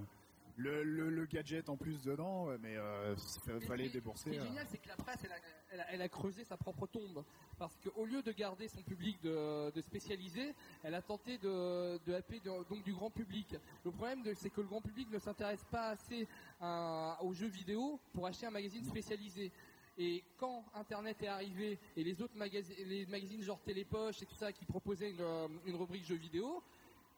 le, 0.57 0.83
le, 0.83 1.09
le 1.09 1.25
gadget 1.25 1.67
en 1.69 1.75
plus 1.77 2.01
dedans, 2.03 2.47
mais 2.59 2.75
euh, 2.77 3.15
il 3.47 3.61
fallait 3.67 3.83
Mais 3.83 3.89
Ce 3.89 3.93
débourser. 3.93 4.29
qui 4.31 4.35
est 4.37 4.39
euh. 4.39 4.45
génial, 4.45 4.65
c'est 4.69 4.77
que 4.77 4.87
la 4.87 4.95
presse, 4.95 5.19
elle 5.23 5.31
a, 5.31 5.35
elle 5.71 5.79
a- 5.81 5.91
elle 5.93 6.01
a 6.01 6.09
creusé 6.09 6.43
sa 6.43 6.55
propre 6.57 6.87
tombe. 6.87 7.23
Parce 7.57 7.77
qu'au 7.77 8.05
lieu 8.05 8.21
de 8.21 8.31
garder 8.31 8.67
son 8.67 8.81
public 8.81 9.21
de, 9.21 9.71
de 9.71 9.81
spécialisé, 9.81 10.53
elle 10.83 10.95
a 10.95 11.01
tenté 11.01 11.37
de, 11.37 11.97
de 12.05 12.13
happer 12.13 12.39
de- 12.39 12.63
donc 12.69 12.83
du 12.83 12.93
grand 12.93 13.09
public. 13.09 13.55
Le 13.83 13.91
problème, 13.91 14.23
c'est 14.35 14.49
que 14.49 14.61
le 14.61 14.67
grand 14.67 14.81
public 14.81 15.09
ne 15.11 15.19
s'intéresse 15.19 15.63
pas 15.69 15.89
assez 15.89 16.27
à- 16.61 17.17
aux 17.21 17.33
jeux 17.33 17.47
vidéo 17.47 17.99
pour 18.13 18.25
acheter 18.27 18.45
un 18.45 18.51
magazine 18.51 18.83
spécialisé. 18.83 19.51
Et 19.97 20.23
quand 20.37 20.65
Internet 20.73 21.21
est 21.23 21.27
arrivé 21.27 21.79
et 21.95 22.03
les 22.03 22.21
autres 22.21 22.35
magazines, 22.35 22.75
les 22.85 23.05
magazines 23.05 23.41
genre 23.41 23.61
Télépoche 23.61 24.21
et 24.21 24.25
tout 24.25 24.35
ça 24.35 24.51
qui 24.51 24.65
proposaient 24.65 25.11
une, 25.11 25.21
euh, 25.21 25.47
une 25.65 25.75
rubrique 25.75 26.03
jeux 26.05 26.15
vidéo, 26.17 26.61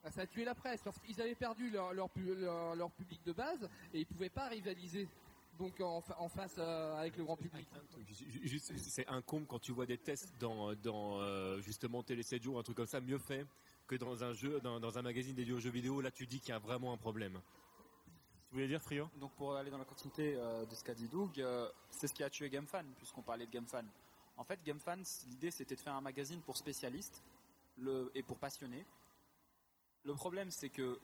bah, 0.08 0.14
ça 0.14 0.22
a 0.22 0.26
tué 0.26 0.44
la 0.44 0.54
presse 0.54 0.80
parce 0.82 0.98
qu'ils 0.98 1.20
avaient 1.20 1.34
perdu 1.34 1.70
leur, 1.70 1.92
leur, 1.92 2.08
pu- 2.10 2.34
leur- 2.34 2.74
leur 2.76 2.90
public 2.90 3.20
de 3.24 3.32
base 3.32 3.68
et 3.92 4.00
ils 4.00 4.06
pouvaient 4.06 4.30
pas 4.30 4.48
rivaliser 4.48 5.06
donc 5.58 5.80
en, 5.80 6.00
fa- 6.00 6.16
en 6.20 6.28
face 6.28 6.54
euh, 6.58 6.96
avec 6.98 7.16
le 7.16 7.24
grand 7.24 7.36
public. 7.36 7.66
C'est 8.78 9.06
un 9.08 9.20
comble 9.22 9.46
quand 9.46 9.58
tu 9.58 9.72
vois 9.72 9.86
des 9.86 9.98
tests 9.98 10.32
dans, 10.38 10.74
dans 10.76 11.20
euh, 11.20 11.60
justement 11.60 12.02
Télé 12.02 12.22
7 12.22 12.42
jours, 12.42 12.58
un 12.58 12.62
truc 12.62 12.76
comme 12.76 12.86
ça, 12.86 13.00
mieux 13.00 13.18
fait 13.18 13.44
que 13.86 13.96
dans 13.96 14.22
un 14.22 14.32
jeu, 14.32 14.60
dans, 14.60 14.78
dans 14.80 14.98
un 14.98 15.02
magazine 15.02 15.34
dédié 15.34 15.52
aux 15.54 15.60
jeux 15.60 15.70
vidéo. 15.70 16.00
Là, 16.00 16.10
tu 16.10 16.26
dis 16.26 16.40
qu'il 16.40 16.50
y 16.50 16.52
a 16.52 16.58
vraiment 16.58 16.92
un 16.92 16.96
problème. 16.98 17.40
Tu 18.48 18.54
voulais 18.54 18.68
dire 18.68 18.80
Frio? 18.80 19.08
Donc 19.20 19.32
pour 19.32 19.56
aller 19.56 19.70
dans 19.70 19.78
la 19.78 19.84
continuité 19.84 20.34
euh, 20.36 20.64
de 20.64 20.74
ce 20.74 20.84
qu'a 20.84 20.94
dit 20.94 21.08
Doug, 21.08 21.38
euh, 21.40 21.68
c'est 21.90 22.06
ce 22.06 22.14
qui 22.14 22.22
a 22.22 22.30
tué 22.30 22.48
GameFan, 22.48 22.84
puisqu'on 22.96 23.22
parlait 23.22 23.46
de 23.46 23.50
GameFan. 23.50 23.84
En 24.36 24.44
fait, 24.44 24.60
GameFan, 24.64 25.02
l'idée 25.28 25.50
c'était 25.50 25.74
de 25.74 25.80
faire 25.80 25.94
un 25.94 26.00
magazine 26.00 26.40
pour 26.42 26.56
spécialistes 26.56 27.22
le, 27.78 28.10
et 28.14 28.22
pour 28.22 28.38
passionnés. 28.38 28.84
Le 30.04 30.14
problème, 30.14 30.50
c'est 30.50 30.70
que 30.70 30.98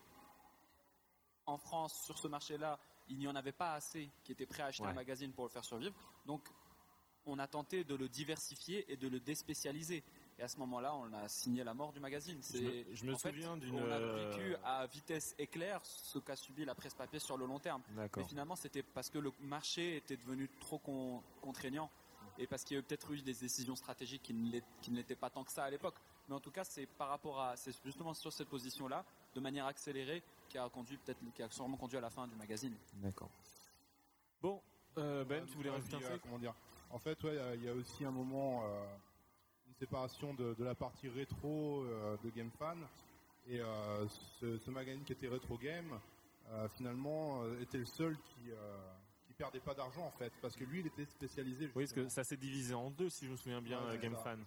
en 1.46 1.58
France, 1.58 2.02
sur 2.04 2.18
ce 2.18 2.26
marché-là, 2.28 2.78
il 3.08 3.18
n'y 3.18 3.28
en 3.28 3.36
avait 3.36 3.52
pas 3.52 3.74
assez 3.74 4.10
qui 4.24 4.32
étaient 4.32 4.46
prêts 4.46 4.62
à 4.62 4.66
acheter 4.66 4.84
Ouais. 4.84 4.90
un 4.90 4.94
magazine 4.94 5.32
pour 5.32 5.44
le 5.44 5.50
faire 5.50 5.64
survivre. 5.64 5.94
Donc, 6.24 6.48
on 7.26 7.38
a 7.38 7.46
tenté 7.46 7.84
de 7.84 7.94
le 7.94 8.08
diversifier 8.08 8.90
et 8.90 8.96
de 8.96 9.08
le 9.08 9.20
déspécialiser. 9.20 10.02
Et 10.38 10.42
à 10.42 10.48
ce 10.48 10.56
moment-là, 10.58 10.94
on 10.94 11.12
a 11.12 11.28
signé 11.28 11.62
la 11.64 11.74
mort 11.74 11.92
du 11.92 12.00
magazine. 12.00 12.40
Je 12.52 12.58
me- 12.58 12.94
je 12.94 13.04
me 13.04 13.14
en 13.14 13.18
souviens 13.18 13.56
d'une, 13.56 13.74
On 13.78 13.90
a 13.90 13.98
euh, 14.00 14.30
vécu 14.30 14.56
à 14.64 14.86
vitesse 14.86 15.34
éclair 15.38 15.80
ce 15.84 16.18
qu'a 16.18 16.34
subi 16.36 16.64
la 16.64 16.74
presse 16.74 16.94
papier 16.94 17.18
sur 17.20 17.36
le 17.36 17.46
long 17.46 17.58
terme. 17.60 17.82
Mais 18.16 18.24
finalement, 18.24 18.56
c'était 18.56 18.82
parce 18.82 19.10
que 19.10 19.18
le 19.18 19.32
marché 19.40 19.96
était 19.96 20.16
devenu 20.16 20.48
trop 20.60 20.78
con- 20.78 21.22
contraignant 21.40 21.90
et 22.38 22.46
parce 22.46 22.64
qu'il 22.64 22.74
y 22.74 22.78
a 22.78 22.80
eu 22.80 22.82
peut-être 22.82 23.12
eu 23.12 23.20
des 23.22 23.34
décisions 23.34 23.76
stratégiques 23.76 24.22
qui 24.22 24.32
ne 24.34 24.96
l'étaient 24.96 25.14
pas 25.14 25.30
tant 25.30 25.44
que 25.44 25.52
ça 25.52 25.64
à 25.64 25.70
l'époque. 25.70 25.96
Mais 26.28 26.34
en 26.34 26.40
tout 26.40 26.50
cas, 26.50 26.64
c'est 26.64 26.86
par 26.86 27.08
rapport 27.08 27.40
à, 27.40 27.56
c'est 27.56 27.72
justement 27.84 28.14
sur 28.14 28.32
cette 28.32 28.48
position-là, 28.48 29.04
de 29.34 29.40
manière 29.40 29.66
accélérée, 29.66 30.22
qui 30.48 30.58
a 30.58 30.68
conduit 30.68 30.96
peut-être, 30.98 31.18
qui 31.34 31.42
a 31.42 31.50
sûrement 31.50 31.76
conduit 31.76 31.98
à 31.98 32.00
la 32.00 32.10
fin 32.10 32.26
du 32.26 32.34
magazine. 32.36 32.74
D'accord. 32.94 33.30
Bon, 34.40 34.60
euh, 34.98 35.24
Ben, 35.24 35.42
Ouais, 35.42 35.48
tu 35.50 35.56
voulais 35.56 35.70
rajouter 35.70 35.96
un 35.96 36.00
euh, 36.00 36.08
truc 36.08 36.22
Comment 36.22 36.38
dire? 36.38 36.54
En 36.90 36.98
fait, 36.98 37.22
ouais, 37.24 37.32
il 37.32 37.36
y 37.36 37.40
a- 37.40 37.54
il 37.56 37.64
y, 37.64 37.68
a 37.68 37.74
aussi 37.74 38.04
un 38.04 38.10
moment, 38.10 38.62
euh, 38.64 38.84
une 39.66 39.74
séparation 39.74 40.32
de, 40.34 40.54
de 40.54 40.64
la 40.64 40.74
partie 40.74 41.08
rétro 41.08 41.82
euh, 41.84 42.16
de 42.22 42.30
GameFan 42.30 42.78
et 43.46 43.60
euh, 43.60 44.06
ce, 44.08 44.56
ce 44.58 44.70
magazine 44.70 45.02
qui 45.04 45.12
était 45.12 45.28
Retro 45.28 45.58
Game, 45.58 45.98
euh, 46.50 46.68
finalement, 46.68 47.42
euh, 47.42 47.60
était 47.60 47.78
le 47.78 47.84
seul 47.86 48.16
qui 48.18 48.50
euh, 48.50 48.92
qui 49.26 49.32
perdait 49.34 49.60
pas 49.60 49.74
d'argent 49.74 50.04
en 50.06 50.10
fait, 50.12 50.32
parce 50.40 50.54
que 50.54 50.64
lui, 50.64 50.80
il 50.80 50.86
était 50.86 51.06
spécialisé. 51.06 51.66
Oui, 51.74 51.84
parce 51.84 51.92
que 51.92 52.08
ça 52.08 52.22
s'est 52.22 52.36
divisé 52.36 52.72
en 52.74 52.90
deux, 52.90 53.10
si 53.10 53.26
je 53.26 53.30
me 53.32 53.36
souviens 53.36 53.60
bien, 53.62 53.80
Ouais, 53.86 53.96
euh, 53.96 53.98
GameFan. 54.00 54.38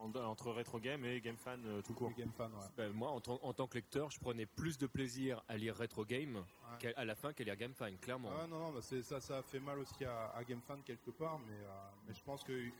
Entre 0.00 0.50
Retro 0.52 0.78
Game 0.78 1.04
et 1.04 1.20
GameFan 1.20 1.58
euh, 1.66 1.82
tout 1.82 1.92
court. 1.92 2.08
Ouais. 2.16 2.68
Ben, 2.76 2.92
moi, 2.92 3.10
en, 3.10 3.20
tant- 3.20 3.40
en 3.42 3.52
tant 3.52 3.66
que 3.66 3.74
lecteur, 3.74 4.10
je 4.10 4.20
prenais 4.20 4.46
plus 4.46 4.78
de 4.78 4.86
plaisir 4.86 5.42
à 5.48 5.56
lire 5.56 5.76
Retro 5.76 6.04
Game 6.04 6.44
qu'à 6.78 6.90
à 6.96 7.04
la 7.04 7.16
fin 7.16 7.32
qu'à 7.32 7.42
lire 7.42 7.56
GameFan, 7.56 7.96
clairement. 8.00 8.30
Ah, 8.38 8.46
non, 8.46 8.58
non, 8.60 8.72
bah, 8.72 8.80
c'est- 8.80 9.02
ça, 9.02 9.20
ça 9.20 9.38
a 9.38 9.42
fait 9.42 9.58
mal 9.58 9.78
aussi 9.80 10.04
à, 10.04 10.28
à 10.36 10.44
GameFan 10.44 10.82
quelque 10.84 11.10
part, 11.10 11.38
mais, 11.40 11.52
euh, 11.52 11.68
mais 12.06 12.14
je 12.14 12.22
pense 12.22 12.44
que 12.44 12.52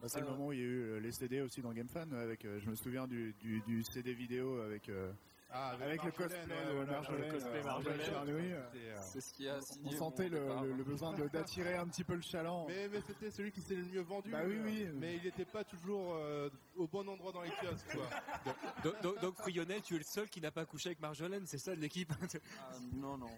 Bah, 0.00 0.06
c'est 0.08 0.20
le 0.20 0.26
moment 0.26 0.46
où 0.46 0.52
il 0.52 0.58
y 0.60 0.62
a 0.62 0.64
eu 0.64 0.80
euh, 0.90 1.00
les 1.00 1.10
CD 1.10 1.40
aussi 1.40 1.60
dans 1.60 1.72
GameFan. 1.72 2.12
Avec, 2.12 2.44
euh, 2.44 2.60
je 2.60 2.70
me 2.70 2.76
souviens 2.76 3.08
du, 3.08 3.32
du, 3.40 3.60
du 3.62 3.82
CD 3.82 4.12
vidéo 4.14 4.60
avec, 4.60 4.88
euh, 4.90 5.12
Ah, 5.50 5.70
avec 5.80 6.02
le 6.04 6.10
cosplay 6.10 6.46
Marjolaine. 6.86 7.32
le 7.32 7.38
euh, 7.42 7.62
Marjolaine. 7.64 8.52
Euh, 8.52 8.68
euh, 8.74 8.98
C'est 9.00 9.20
ce 9.22 9.32
qui 9.32 9.48
a 9.48 9.56
On 9.56 9.60
signé. 9.62 9.96
sentait 9.96 10.28
mon 10.28 10.34
le, 10.36 10.40
départ, 10.40 10.62
le- 10.64 10.72
le 10.74 10.84
besoin 10.84 11.12
d'attirer 11.14 11.74
un 11.76 11.86
petit 11.88 12.04
peu 12.04 12.14
le 12.16 12.20
chaland. 12.20 12.66
Mais, 12.68 12.86
mais 12.88 13.00
c'était 13.00 13.30
celui 13.30 13.50
qui 13.50 13.62
s'est 13.62 13.74
le 13.74 13.84
mieux 13.86 14.02
vendu. 14.02 14.30
Bah 14.30 14.40
oui, 14.46 14.58
oui. 14.62 14.86
Mais 14.94 15.16
il 15.16 15.22
n'était 15.22 15.46
pas 15.46 15.64
toujours 15.64 16.14
euh, 16.16 16.50
au 16.76 16.86
bon 16.86 17.08
endroit 17.08 17.32
dans 17.32 17.40
les 17.42 17.50
kiosques, 17.50 17.94
quoi. 17.94 18.52
Donc, 18.84 19.00
donc, 19.02 19.20
donc, 19.20 19.34
Frionnet, 19.36 19.80
tu 19.80 19.94
es 19.94 19.98
le 19.98 20.04
seul 20.04 20.28
qui 20.28 20.40
n'a 20.42 20.50
pas 20.50 20.66
couché 20.66 20.90
avec 20.90 21.00
Marjolaine, 21.00 21.46
c'est 21.46 21.58
ça 21.58 21.74
de 21.74 21.80
l'équipe? 21.80 22.12
Ah, 22.60 22.74
non, 22.92 23.16
non. 23.16 23.30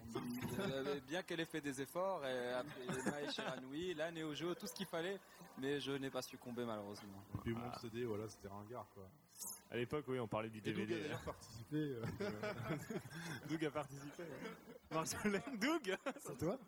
Bien 1.07 1.23
qu'elle 1.23 1.41
ait 1.41 1.45
fait 1.45 1.61
des 1.61 1.81
efforts, 1.81 2.27
et 2.27 2.53
après 2.55 2.87
Maë 3.11 3.31
Chiranoui, 3.33 3.95
la 3.95 4.11
Neo 4.11 4.35
Geo, 4.35 4.55
tout 4.55 4.67
ce 4.67 4.75
qu'il 4.75 4.87
fallait, 4.87 5.19
mais 5.59 5.79
je 5.81 5.93
n'ai 5.93 6.11
pas 6.11 6.23
succombé 6.23 6.65
malheureusement. 6.65 7.23
Et 7.37 7.39
puis 7.39 7.55
mon 7.55 7.73
CD, 7.81 8.05
voilà, 8.05 8.29
c'était 8.29 8.49
ringard, 8.49 8.87
quoi. 8.95 9.05
À 9.71 9.77
l'époque, 9.77 10.05
oui, 10.09 10.19
on 10.19 10.27
parlait 10.27 10.51
du 10.51 10.59
Et 10.59 10.61
Doug 10.63 10.73
a 10.73 10.77
DVD. 10.87 11.03
d'ailleurs 11.03 11.23
participé. 11.23 11.77
euh, 11.77 12.03
Doug 13.49 13.65
a 13.65 13.71
participé. 13.71 14.23
ouais. 14.23 14.51
Marjolaine, 14.91 15.59
Doug 15.59 15.97
C'est 16.27 16.39
toi? 16.39 16.59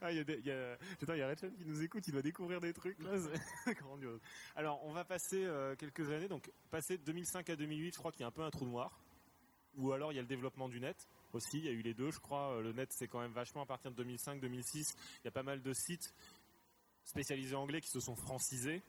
Ah, 0.00 0.10
il 0.12 0.16
y 0.18 0.20
a 0.20 0.24
des- 0.24 0.38
il 0.38 0.46
y 0.46 0.50
a, 0.52 0.78
Attends, 1.02 1.12
il 1.14 1.18
y 1.18 1.22
a 1.22 1.26
Rachel 1.26 1.52
qui 1.52 1.66
nous 1.66 1.82
écoute, 1.82 2.06
il 2.06 2.14
va 2.14 2.22
découvrir 2.22 2.60
des 2.60 2.72
trucs 2.72 2.98
là, 3.02 3.10
c'est 3.66 3.74
grandiose. 3.74 4.20
Alors, 4.54 4.82
on 4.86 4.92
va 4.92 5.04
passer 5.04 5.44
euh, 5.44 5.74
quelques 5.76 6.08
années, 6.10 6.28
donc 6.28 6.50
passer 6.70 6.96
de 6.96 7.02
2005 7.02 7.50
à 7.50 7.56
2008, 7.56 7.92
je 7.92 7.98
crois 7.98 8.12
qu'il 8.12 8.20
y 8.20 8.24
a 8.24 8.28
un 8.28 8.32
peu 8.32 8.42
un 8.42 8.50
trou 8.50 8.64
noir. 8.66 9.02
Ou 9.74 9.92
alors 9.92 10.12
il 10.12 10.16
y 10.16 10.18
a 10.18 10.22
le 10.22 10.28
développement 10.28 10.68
du 10.68 10.80
net 10.80 11.08
aussi, 11.32 11.58
il 11.58 11.64
y 11.64 11.68
a 11.68 11.72
eu 11.72 11.80
les 11.82 11.92
deux, 11.94 12.10
je 12.10 12.20
crois. 12.20 12.52
Euh, 12.56 12.62
Le 12.62 12.72
net, 12.72 12.90
c'est 12.92 13.08
quand 13.08 13.20
même 13.20 13.32
vachement 13.32 13.62
à 13.62 13.66
partir 13.66 13.90
de 13.90 14.02
2005-2006. 14.04 14.94
Il 15.20 15.24
y 15.24 15.28
a 15.28 15.32
pas 15.32 15.42
mal 15.42 15.60
de 15.60 15.72
sites 15.72 16.14
spécialisés 17.04 17.56
anglais 17.56 17.80
qui 17.80 17.88
se 17.90 18.00
sont 18.00 18.14
francisés. 18.16 18.82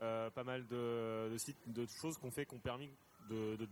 Euh, 0.00 0.30
pas 0.30 0.44
mal 0.44 0.64
de, 0.68 1.34
sites, 1.38 1.56
de 1.66 1.84
choses 1.86 2.18
qu'on 2.18 2.30
fait, 2.30 2.46
qui 2.46 2.54
ont 2.54 2.60
permis 2.60 2.88
de, 3.28 3.56
de 3.56 3.68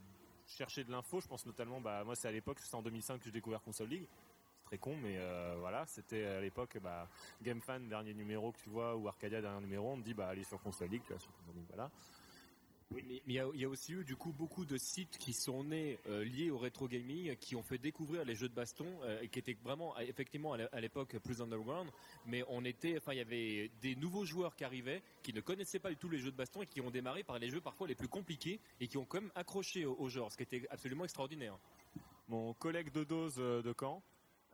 chercher 0.47 0.83
de 0.83 0.91
l'info. 0.91 1.21
Je 1.21 1.29
pense 1.29 1.47
notamment, 1.47 1.81
bah, 1.81 2.03
moi 2.05 2.17
c'est 2.17 2.27
à 2.27 2.33
l'époque, 2.33 2.59
c'est 2.61 2.75
en 2.75 2.83
2005 2.83 3.19
que 3.19 3.25
j'ai 3.25 3.31
découvert 3.31 3.63
Console 3.63 3.89
League. 3.89 4.09
C'est 4.59 4.65
très 4.65 4.79
con, 4.79 4.97
mais 4.97 5.17
euh, 5.19 5.55
voilà, 5.61 5.87
c'était 5.87 6.25
à 6.25 6.41
l'époque, 6.41 6.79
bah, 6.83 7.09
GameFan, 7.43 7.81
dernier 7.89 8.15
numéro 8.15 8.51
que 8.51 8.59
tu 8.59 8.71
vois, 8.71 8.97
ou 8.97 9.07
Arcadia, 9.07 9.41
dernier 9.41 9.61
numéro, 9.61 9.93
on 9.93 9.97
me 9.97 10.03
dit, 10.03 10.15
bah, 10.15 10.29
allez 10.29 10.43
sur 10.43 10.61
Console 10.61 10.89
League, 10.89 11.03
tu 11.07 11.13
vois, 11.13 11.21
sur 11.21 11.31
Console 11.33 11.55
League, 11.55 11.67
voilà. 11.69 11.91
Oui, 12.95 13.03
mais 13.09 13.21
il 13.27 13.33
y, 13.33 13.65
a- 13.65 13.69
aussi 13.69 13.93
eu 13.95 14.05
du 14.05 14.15
coup 14.15 14.33
beaucoup 14.33 14.65
de 14.65 14.77
sites 14.77 15.19
qui 15.19 15.33
sont 15.33 15.65
nés 15.65 15.99
euh, 16.09 16.25
liés 16.25 16.51
au 16.51 16.59
rétro 16.59 16.87
gaming, 16.87 17.35
qui 17.37 17.57
ont 17.57 17.63
fait 17.63 17.79
découvrir 17.79 18.25
les 18.25 18.37
jeux 18.37 18.49
de 18.49 18.55
baston 18.55 18.87
euh, 19.03 19.27
qui 19.27 19.41
étaient 19.41 19.57
vraiment 19.65 19.99
effectivement 19.99 20.53
à 20.53 20.81
l'époque 20.81 21.19
plus 21.19 21.43
underground. 21.43 21.91
Mais 22.27 22.45
on 22.49 22.65
était, 22.65 22.97
enfin 22.97 23.13
il 23.13 23.19
y 23.19 23.21
avait 23.21 23.71
des 23.83 23.97
nouveaux 23.97 24.25
joueurs 24.25 24.55
qui 24.55 24.63
arrivaient, 24.63 25.03
qui 25.25 25.33
ne 25.33 25.41
connaissaient 25.41 25.81
pas 25.81 25.91
du 25.91 25.97
tout 25.97 26.09
les 26.09 26.19
jeux 26.21 26.31
de 26.31 26.37
baston 26.37 26.63
et 26.63 26.67
qui 26.67 26.81
ont 26.81 26.91
démarré 26.91 27.25
par 27.25 27.41
les 27.41 27.51
jeux 27.51 27.61
parfois 27.61 27.89
les 27.89 27.97
plus 27.97 28.09
compliqués 28.09 28.61
et 28.81 28.87
qui 28.87 28.99
ont 28.99 29.05
quand 29.05 29.21
même 29.21 29.33
accroché 29.35 29.85
au, 29.85 29.97
au 29.99 30.09
genre, 30.09 30.31
ce 30.31 30.37
qui 30.37 30.45
était 30.45 30.63
absolument 30.71 31.05
extraordinaire. 31.05 31.59
Mon 32.29 32.55
collègue 32.55 32.93
de 32.93 33.03
dose 33.03 33.35
euh, 33.39 33.63
de 33.63 33.75
Caen, 33.79 34.01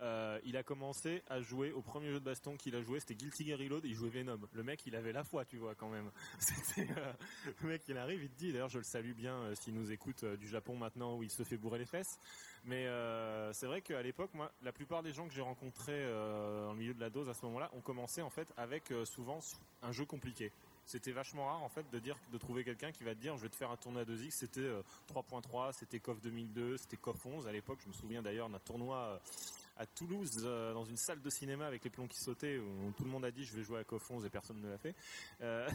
euh, 0.01 0.41
il 0.45 0.57
a 0.57 0.63
commencé 0.63 1.23
à 1.29 1.41
jouer 1.41 1.73
au 1.73 1.83
premier 1.83 2.09
jeu 2.09 2.19
de 2.21 2.25
baston 2.25 2.57
qu'il 2.57 2.75
a 2.75 2.83
joué, 2.83 3.01
c'était 3.01 3.15
Guilty 3.15 3.47
Gear 3.47 3.59
Reload, 3.59 3.85
il 3.85 3.95
jouait 3.95 4.09
Venom. 4.09 4.39
Le 4.53 4.63
mec, 4.63 4.85
il 4.87 4.97
avait 4.97 5.13
la 5.13 5.25
foi, 5.25 5.45
tu 5.45 5.59
vois, 5.59 5.75
quand 5.75 5.89
même. 5.89 6.11
Euh, 6.79 7.13
le 7.63 7.69
mec, 7.69 7.83
il 7.89 7.99
arrive, 7.99 8.23
il 8.23 8.31
te 8.31 8.39
dit, 8.39 8.53
d'ailleurs, 8.53 8.69
je 8.69 8.79
le 8.79 8.85
salue 8.85 9.13
bien 9.13 9.35
euh, 9.35 9.55
s'il 9.55 9.75
nous 9.75 9.93
écoute 9.93 10.25
du 10.25 10.49
Japon 10.49 10.77
maintenant 10.77 11.17
où 11.17 11.23
il 11.23 11.31
se 11.31 11.43
fait 11.43 11.57
bourrer 11.57 11.79
les 11.79 11.87
fesses. 11.87 12.19
Mais 12.65 12.87
c'est 13.53 13.67
vrai 13.67 13.83
qu'à 13.83 14.01
l'époque, 14.03 14.31
moi, 14.35 14.53
la 14.63 14.73
plupart 14.73 15.03
des 15.03 15.13
gens 15.13 15.27
que 15.27 15.35
j'ai 15.35 15.43
rencontrés 15.43 16.01
le 16.05 16.75
milieu 16.75 16.95
de 16.95 17.01
la 17.01 17.11
dose 17.11 17.29
à 17.29 17.35
ce 17.35 17.45
moment-là 17.47 17.71
ont 17.75 17.81
commencé 17.81 18.23
en 18.23 18.31
fait 18.31 18.53
avec 18.57 18.93
souvent 19.05 19.41
un 19.83 19.91
jeu 19.91 20.05
compliqué. 20.05 20.53
C'était 20.85 21.13
vachement 21.13 21.47
rare 21.47 21.63
en 21.63 21.69
fait 21.69 21.89
de 21.91 21.99
dire 21.99 22.17
de 22.33 22.39
trouver 22.39 22.65
quelqu'un 22.65 22.93
qui 22.93 23.05
va 23.05 23.15
te 23.15 23.21
dire 23.21 23.37
je 23.37 23.43
vais 23.43 23.49
te 23.49 23.57
faire 23.57 23.71
un 23.71 23.77
tournoi 23.77 24.03
à 24.03 24.05
2x. 24.05 24.31
C'était 24.31 24.61
euh, 24.61 24.83
3.3, 25.13 25.73
c'était 25.73 26.01
KOF 26.01 26.21
2002, 26.21 26.77
c'était 26.77 26.97
KOF 26.97 27.25
11 27.25 27.47
à 27.47 27.53
l'époque. 27.53 27.79
Je 27.83 27.89
me 27.89 27.95
souviens 27.95 28.23
d'ailleurs 28.23 28.49
d'un 28.49 28.59
tournoi 28.59 29.21
à 29.77 29.87
Toulouse 29.87 30.43
euh, 30.45 30.73
dans 30.75 30.85
une 30.85 30.97
salle 30.97 31.21
de 31.21 31.31
cinéma 31.31 31.67
avec 31.67 31.85
les 31.85 31.91
plombs 31.91 32.09
qui 32.09 32.19
sautaient 32.19 32.59
où 32.59 32.93
tout 32.97 33.05
le 33.05 33.11
monde 33.11 33.25
a 33.25 33.31
dit 33.31 33.45
je 33.45 33.57
vais 33.57 33.63
jouer 33.63 33.81
à 33.81 33.85
11 34.11 34.25
et 34.25 34.31
personne 34.31 34.61
ne 34.61 34.71
l'a 34.71 34.79
fait. 34.79 34.95
Euh, 35.41 35.69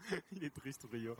Il 0.32 0.44
est 0.44 0.54
triste 0.54 0.86
Rio. 0.90 1.16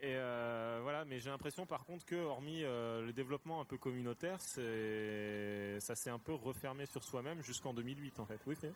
Et 0.00 0.14
euh, 0.14 0.78
voilà, 0.82 1.04
mais 1.04 1.18
j'ai 1.18 1.30
l'impression 1.30 1.66
par 1.66 1.84
contre 1.84 2.04
que, 2.04 2.14
hormis 2.14 2.62
le 2.62 3.10
développement 3.12 3.60
un 3.60 3.64
peu 3.64 3.76
communautaire, 3.76 4.40
ça 4.40 5.94
s'est 5.94 6.10
un 6.10 6.20
peu 6.20 6.34
refermé 6.34 6.86
sur 6.86 7.02
soi-même 7.02 7.42
jusqu'en 7.42 7.74
2008 7.74 8.20
en 8.20 8.26
fait. 8.26 8.40
Oui, 8.46 8.56
c'est. 8.60 8.72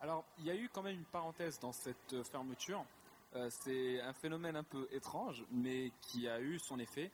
Alors, 0.00 0.24
il 0.38 0.46
y 0.46 0.50
a 0.50 0.54
eu 0.54 0.68
quand 0.72 0.82
même 0.82 0.96
une 0.96 1.04
parenthèse 1.04 1.58
dans 1.60 1.72
cette 1.72 2.22
fermeture. 2.30 2.84
C'est 3.50 4.00
un 4.00 4.12
phénomène 4.14 4.56
un 4.56 4.64
peu 4.64 4.88
étrange, 4.90 5.44
mais 5.50 5.92
qui 6.00 6.28
a 6.28 6.40
eu 6.40 6.58
son 6.58 6.78
effet. 6.78 7.10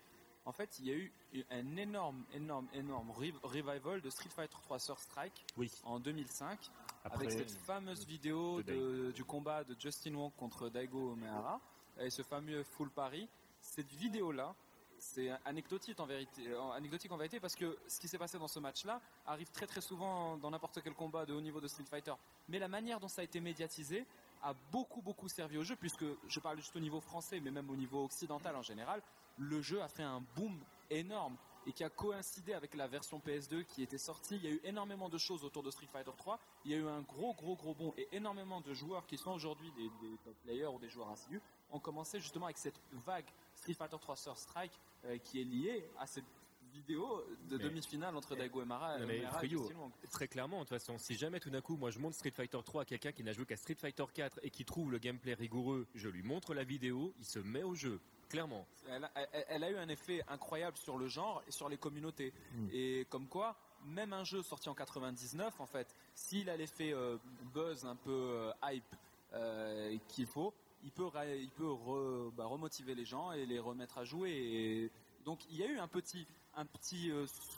En 0.46 0.52
fait, 0.52 0.78
il 0.78 0.86
y 0.86 0.90
a 0.90 0.94
eu 0.94 1.12
un 1.50 1.76
énorme, 1.76 2.24
énorme, 2.32 2.66
énorme 2.72 3.10
rev- 3.10 3.38
revival 3.42 4.00
de 4.00 4.10
Street 4.10 4.30
Fighter 4.30 4.56
3 4.62 4.78
Sur 4.78 4.98
Strike 4.98 5.44
Oui. 5.56 5.70
en 5.84 6.00
2005, 6.00 6.58
Après, 7.04 7.26
avec 7.26 7.30
cette 7.32 7.50
fameuse 7.60 8.06
vidéo 8.06 8.62
de 8.62 8.72
de- 8.72 9.12
du 9.12 9.24
combat 9.24 9.64
de 9.64 9.76
Justin 9.78 10.14
Wong 10.14 10.32
contre 10.36 10.68
Daigo 10.70 11.12
Omehara, 11.12 11.60
et 11.98 12.10
ce 12.10 12.22
fameux 12.22 12.62
Full 12.64 12.90
Paris. 12.90 13.28
Cette 13.60 13.92
vidéo-là, 13.92 14.54
c'est 14.98 15.30
anecdotique 15.44 16.00
en 16.00 16.06
vérité, 16.06 16.48
euh, 16.48 16.70
anecdotique 16.72 17.12
en 17.12 17.16
vérité 17.18 17.38
parce 17.40 17.54
que 17.54 17.78
ce 17.86 18.00
qui 18.00 18.08
s'est 18.08 18.18
passé 18.18 18.38
dans 18.38 18.48
ce 18.48 18.58
match-là 18.58 19.00
arrive 19.26 19.50
très 19.50 19.66
très 19.66 19.80
souvent 19.82 20.36
dans 20.38 20.50
n'importe 20.50 20.80
quel 20.82 20.94
combat 20.94 21.26
de 21.26 21.32
haut 21.34 21.40
niveau 21.40 21.60
de 21.60 21.68
Street 21.68 21.84
Fighter. 21.84 22.14
Mais 22.48 22.58
la 22.58 22.68
manière 22.68 22.98
dont 23.00 23.08
ça 23.08 23.20
a 23.20 23.24
été 23.24 23.40
médiatisé 23.40 24.06
a 24.42 24.54
beaucoup 24.72 25.00
beaucoup 25.02 25.28
servi 25.28 25.58
au 25.58 25.62
jeu 25.64 25.76
puisque 25.76 26.04
je 26.28 26.40
parle 26.40 26.56
juste 26.56 26.74
au 26.76 26.80
niveau 26.80 27.00
français 27.00 27.40
mais 27.40 27.50
même 27.50 27.68
au 27.70 27.76
niveau 27.76 28.04
occidental 28.04 28.56
en 28.56 28.62
général, 28.62 29.02
le 29.40 29.62
jeu 29.62 29.80
a 29.82 29.88
fait 29.88 30.02
un 30.02 30.22
boom 30.36 30.60
énorme 30.90 31.36
et 31.66 31.72
qui 31.72 31.82
a 31.82 31.90
coïncidé 31.90 32.52
avec 32.52 32.74
la 32.74 32.86
version 32.86 33.18
PS2 33.18 33.64
qui 33.64 33.82
était 33.82 33.98
sortie. 33.98 34.36
Il 34.36 34.44
y 34.44 34.48
a 34.48 34.50
eu 34.50 34.60
énormément 34.64 35.08
de 35.08 35.18
choses 35.18 35.44
autour 35.44 35.62
de 35.62 35.70
Street 35.70 35.88
Fighter 35.90 36.12
3. 36.16 36.38
Il 36.64 36.70
y 36.70 36.74
a 36.74 36.78
eu 36.78 36.86
un 36.86 37.00
gros 37.00 37.34
gros 37.34 37.56
gros 37.56 37.74
bond 37.74 37.94
et 37.96 38.08
énormément 38.12 38.60
de 38.60 38.72
joueurs 38.74 39.06
qui 39.06 39.16
sont 39.16 39.30
aujourd'hui 39.32 39.70
des, 39.72 39.88
des 40.06 40.16
top 40.24 40.34
players 40.42 40.66
ou 40.66 40.78
des 40.78 40.88
joueurs 40.88 41.10
assidus 41.10 41.40
ont 41.70 41.80
commencé 41.80 42.20
justement 42.20 42.46
avec 42.46 42.58
cette 42.58 42.80
vague 43.06 43.28
Street 43.54 43.74
Fighter 43.74 43.96
3 44.00 44.16
Sur 44.16 44.36
Strike 44.36 44.72
euh, 45.04 45.18
qui 45.18 45.40
est 45.40 45.44
liée 45.44 45.88
à 45.98 46.06
cette 46.06 46.24
vidéo 46.72 47.24
de 47.48 47.56
demi-finale 47.56 48.14
entre 48.16 48.36
Daigo 48.36 48.64
Non, 48.64 49.06
mais 49.06 49.18
et 49.18 49.26
Frio, 49.26 49.68
Wong. 49.76 49.90
Très 50.10 50.28
clairement, 50.28 50.58
de 50.58 50.62
toute 50.62 50.70
façon, 50.70 50.98
si 50.98 51.16
jamais 51.16 51.40
tout 51.40 51.50
d'un 51.50 51.60
coup, 51.60 51.76
moi 51.76 51.90
je 51.90 51.98
montre 51.98 52.14
Street 52.14 52.30
Fighter 52.30 52.58
3 52.64 52.82
à 52.82 52.84
quelqu'un 52.84 53.12
qui 53.12 53.24
n'a 53.24 53.32
joué 53.32 53.44
qu'à 53.44 53.56
Street 53.56 53.74
Fighter 53.74 54.04
4 54.12 54.40
et 54.42 54.50
qui 54.50 54.64
trouve 54.64 54.92
le 54.92 54.98
gameplay 54.98 55.34
rigoureux, 55.34 55.86
je 55.94 56.08
lui 56.08 56.22
montre 56.22 56.54
la 56.54 56.62
vidéo, 56.62 57.12
il 57.18 57.24
se 57.24 57.40
met 57.40 57.64
au 57.64 57.74
jeu, 57.74 58.00
clairement. 58.30 58.64
Elle 58.88 59.04
a, 59.04 59.10
elle- 59.14 59.44
elle 59.48 59.64
a 59.64 59.70
eu 59.70 59.76
un 59.76 59.88
effet 59.88 60.22
incroyable 60.28 60.76
sur 60.78 60.96
le 60.96 61.08
genre 61.08 61.42
et 61.46 61.50
sur 61.50 61.68
les 61.68 61.76
communautés. 61.76 62.32
Et 62.72 63.06
comme 63.10 63.26
quoi, 63.26 63.56
même 63.84 64.12
un 64.14 64.24
jeu 64.24 64.42
sorti 64.42 64.68
en 64.70 64.74
99, 64.74 65.60
en 65.60 65.66
fait, 65.66 65.94
s'il 66.14 66.48
a 66.48 66.56
l'effet 66.56 66.92
euh, 66.94 67.18
buzz 67.52 67.84
un 67.84 67.96
peu 67.96 68.10
euh, 68.10 68.52
hype 68.64 68.96
euh, 69.34 69.96
qu'il 70.08 70.26
faut, 70.26 70.54
il 70.82 70.90
peut, 70.92 71.08
il 71.38 71.50
peut 71.50 71.64
re- 71.66 72.30
bah, 72.32 72.46
remotiver 72.46 72.94
les 72.94 73.04
gens 73.04 73.32
et 73.32 73.44
les 73.46 73.58
remettre 73.58 73.98
à 73.98 74.04
jouer. 74.04 74.30
Et 74.32 74.90
donc 75.24 75.40
il 75.50 75.56
y 75.58 75.62
a 75.62 75.66
eu 75.66 75.78
un 75.78 75.88
petit, 75.88 76.26
un 76.56 76.64
petit 76.64 77.12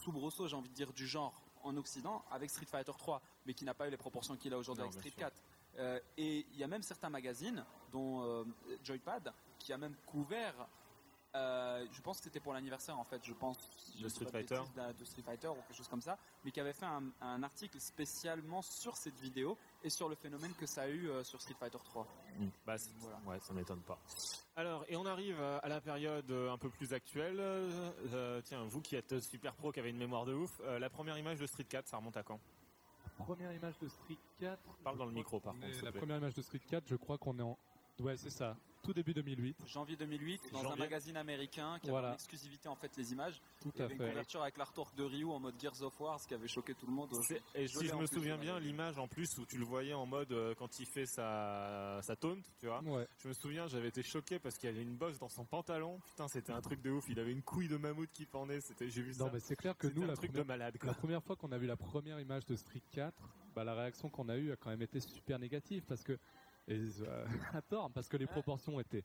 soubresaut, 0.05 0.49
j'ai 0.49 0.57
envie 0.57 0.69
de 0.69 0.75
dire, 0.75 0.93
du 0.93 1.07
genre 1.07 1.33
en 1.65 1.77
Occident 1.77 2.25
avec 2.33 2.51
Street 2.51 2.67
Fighter 2.67 2.93
3, 2.99 3.23
mais 3.47 3.55
qui 3.55 3.65
n'a 3.65 3.75
pas 3.75 3.87
eu 3.87 3.91
les 3.91 3.97
proportions 3.97 4.37
qu'il 4.37 4.53
a 4.53 4.59
aujourd'hui 4.59 4.83
avec 4.83 4.95
Street 4.95 5.11
sûr. 5.11 5.19
4. 5.21 5.33
Euh, 5.79 6.01
et 6.19 6.45
il 6.53 6.59
y 6.59 6.65
a 6.65 6.67
même 6.67 6.83
certains 6.83 7.09
magazines, 7.09 7.65
dont 7.93 8.23
euh, 8.25 8.45
Joypad, 8.85 9.33
qui 9.63 9.73
a 9.73 9.79
même 9.79 9.95
couvert 10.07 10.55
euh, 11.35 11.87
je 11.93 12.03
pense 12.03 12.19
que 12.19 12.25
c'était 12.25 12.41
pour 12.41 12.53
l'anniversaire 12.53 12.99
en 12.99 13.05
fait, 13.05 13.25
je 13.25 13.33
pense 13.33 13.57
je 13.97 14.03
De 14.03 14.09
Street 14.11 14.27
de 14.27 14.31
Fighter. 14.31 14.61
de 14.99 15.05
Street 15.07 15.23
Fighter 15.23 15.49
ou 15.49 15.55
quelque 15.55 15.73
chose 15.75 15.89
comme 15.89 16.03
ça, 16.03 16.19
mais 16.45 16.51
qui 16.51 16.61
avait 16.61 16.75
fait 16.75 16.85
un, 16.85 17.05
un 17.23 17.43
article 17.43 17.81
spécialement 17.81 18.61
sur 18.61 18.99
cette 18.99 19.19
vidéo 19.19 19.57
et 19.83 19.89
sur 19.89 20.11
le 20.11 20.15
phénomène 20.15 20.53
que 20.61 20.67
ça 20.67 20.83
a 20.83 20.89
eu 20.89 21.09
euh, 21.09 21.25
sur 21.25 21.41
Street 21.41 21.55
Fighter 21.59 21.79
3. 21.85 22.07
Bah, 22.67 22.77
c'est- 22.77 22.91
Voilà. 22.99 23.19
ouais, 23.25 23.41
ça 23.41 23.55
m'étonne 23.55 23.81
pas. 23.81 23.99
Alors, 24.57 24.85
et 24.89 24.97
on 24.99 25.07
arrive 25.07 25.41
à 25.41 25.57
à 25.57 25.69
la 25.69 25.81
période 25.81 26.31
euh, 26.31 26.53
un 26.53 26.59
peu 26.59 26.69
plus 26.69 26.93
actuelle. 26.93 27.41
Euh, 27.41 27.91
euh, 28.13 28.43
tiens, 28.45 28.63
vous 28.65 28.83
qui 28.83 28.97
êtes 28.97 29.19
super 29.21 29.55
pro, 29.55 29.73
qui 29.73 29.81
avez 29.81 29.89
une 29.89 29.97
mémoire 29.97 30.27
de 30.27 30.35
ouf, 30.35 30.61
euh, 30.65 30.79
la 30.79 30.91
première 30.91 31.17
image 31.17 31.39
de 31.39 31.47
Street 31.47 31.65
4, 31.65 31.89
ça 31.89 31.97
remonte 31.97 32.19
à 32.19 32.23
quand? 32.23 32.41
Première 33.17 33.55
image 33.55 33.79
de 33.79 33.89
Street 33.89 34.19
4. 34.39 34.59
Parle 34.85 34.99
dans 34.99 35.07
le 35.07 35.13
micro, 35.13 35.41
par 35.41 35.55
contre, 35.55 35.83
La 35.83 35.93
première 35.93 36.19
image 36.19 36.35
de 36.35 36.43
Street 36.43 36.59
4, 36.69 36.87
je 36.89 36.97
crois 36.97 37.17
qu'on 37.17 37.39
est 37.39 37.43
en. 37.43 37.57
Ouais, 38.01 38.19
c'est 38.19 38.29
ça. 38.31 38.55
Tout 38.83 38.93
début 38.93 39.15
2008. 39.15 39.57
Janvier 39.69 39.95
2008, 39.97 40.43
dans 40.53 40.73
un 40.73 40.77
magazine 40.77 41.17
américain 41.17 41.79
qui 41.81 41.89
Voilà. 41.89 42.09
avait 42.09 42.15
en 42.15 42.19
exclusivité 42.19 42.69
en 42.69 42.75
fait 42.75 42.91
les 42.97 43.13
images. 43.13 43.41
Tout 43.61 43.71
à 43.79 43.85
avait 43.85 43.93
une 43.95 44.01
fait. 44.01 44.09
couverture 44.09 44.43
avec 44.43 44.57
l'artwork 44.57 44.95
de 44.97 45.05
Ryu 45.05 45.25
en 45.27 45.39
mode 45.39 45.55
Gears 45.61 45.81
of 45.83 46.01
War, 46.01 46.19
ce 46.21 46.27
qui 46.27 46.35
avait 46.35 46.49
choqué 46.49 46.75
tout 46.75 46.87
le 46.87 46.93
monde. 46.93 47.09
Et 47.55 47.69
si 47.69 47.87
je 47.87 47.93
me 47.95 47.99
plus, 47.99 48.09
souviens 48.09 48.37
bien, 48.37 48.59
l'image 48.59 48.99
en 48.99 49.07
plus 49.07 49.39
où 49.39 49.47
tu 49.47 49.57
le 49.57 49.65
voyais 49.65 49.95
en 49.95 50.05
mode 50.07 50.33
euh, 50.33 50.55
quand 50.57 50.81
il 50.81 50.87
fait 50.87 51.07
sa, 51.07 52.01
sa 52.03 52.17
taunt, 52.17 52.39
tu 52.59 52.67
vois. 52.67 52.83
Ouais. 52.83 53.07
Je 53.19 53.29
me 53.29 53.35
souviens, 53.35 53.69
j'avais 53.69 53.89
été 53.89 54.03
choqué 54.03 54.41
parce 54.41 54.57
qu'il 54.59 54.69
y 54.69 54.73
avait 54.73 54.83
une 54.83 54.97
bosse 54.97 55.19
dans 55.21 55.29
son 55.29 55.45
pantalon. 55.45 56.01
Putain, 56.07 56.27
c'était 56.27 56.53
un 56.53 56.61
truc 56.61 56.83
de 56.83 56.91
ouf. 56.91 57.05
Il 57.09 57.21
avait 57.21 57.33
une 57.33 57.43
couille 57.43 57.69
de 57.69 57.77
mammouth 57.77 58.11
qui 58.13 58.27
pendait. 58.27 58.61
C'était, 58.61 58.91
j'ai 58.91 59.03
vu 59.03 59.15
ça. 59.15 59.25
Non, 59.27 59.31
mais 59.33 59.39
c'est 59.41 59.55
clair 59.57 59.77
que 59.79 59.87
nous, 59.87 60.03
un 60.03 60.07
la 60.09 60.17
truc 60.17 60.31
première, 60.33 60.45
de 60.45 60.49
malade, 60.49 60.79
quoi. 60.79 60.89
la 60.89 60.95
première 60.95 61.23
fois 61.23 61.37
qu'on 61.37 61.53
a 61.53 61.59
vu 61.59 61.69
la 61.69 61.77
première 61.77 62.19
image 62.19 62.47
de 62.47 62.57
Street 62.57 62.83
4, 62.91 63.15
bah, 63.55 63.63
la 63.63 63.75
réaction 63.75 64.09
qu'on 64.09 64.29
a 64.29 64.37
eue 64.37 64.51
a 64.51 64.57
quand 64.57 64.71
même 64.71 64.83
été 64.83 64.99
super 64.99 65.39
négative 65.39 65.85
parce 65.87 66.03
que, 66.03 66.19
et, 66.69 66.79
euh, 67.01 67.27
à 67.53 67.63
tort, 67.63 67.91
parce 67.91 68.09
que 68.09 68.17
les 68.17 68.27
proportions 68.27 68.79
étaient, 68.81 69.05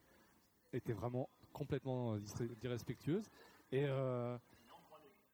étaient 0.74 0.94
vraiment 0.94 1.30
complètement 1.54 2.16
euh, 2.16 2.20
irrespectueuses. 2.64 3.30
Et, 3.72 3.86
euh, 3.86 4.38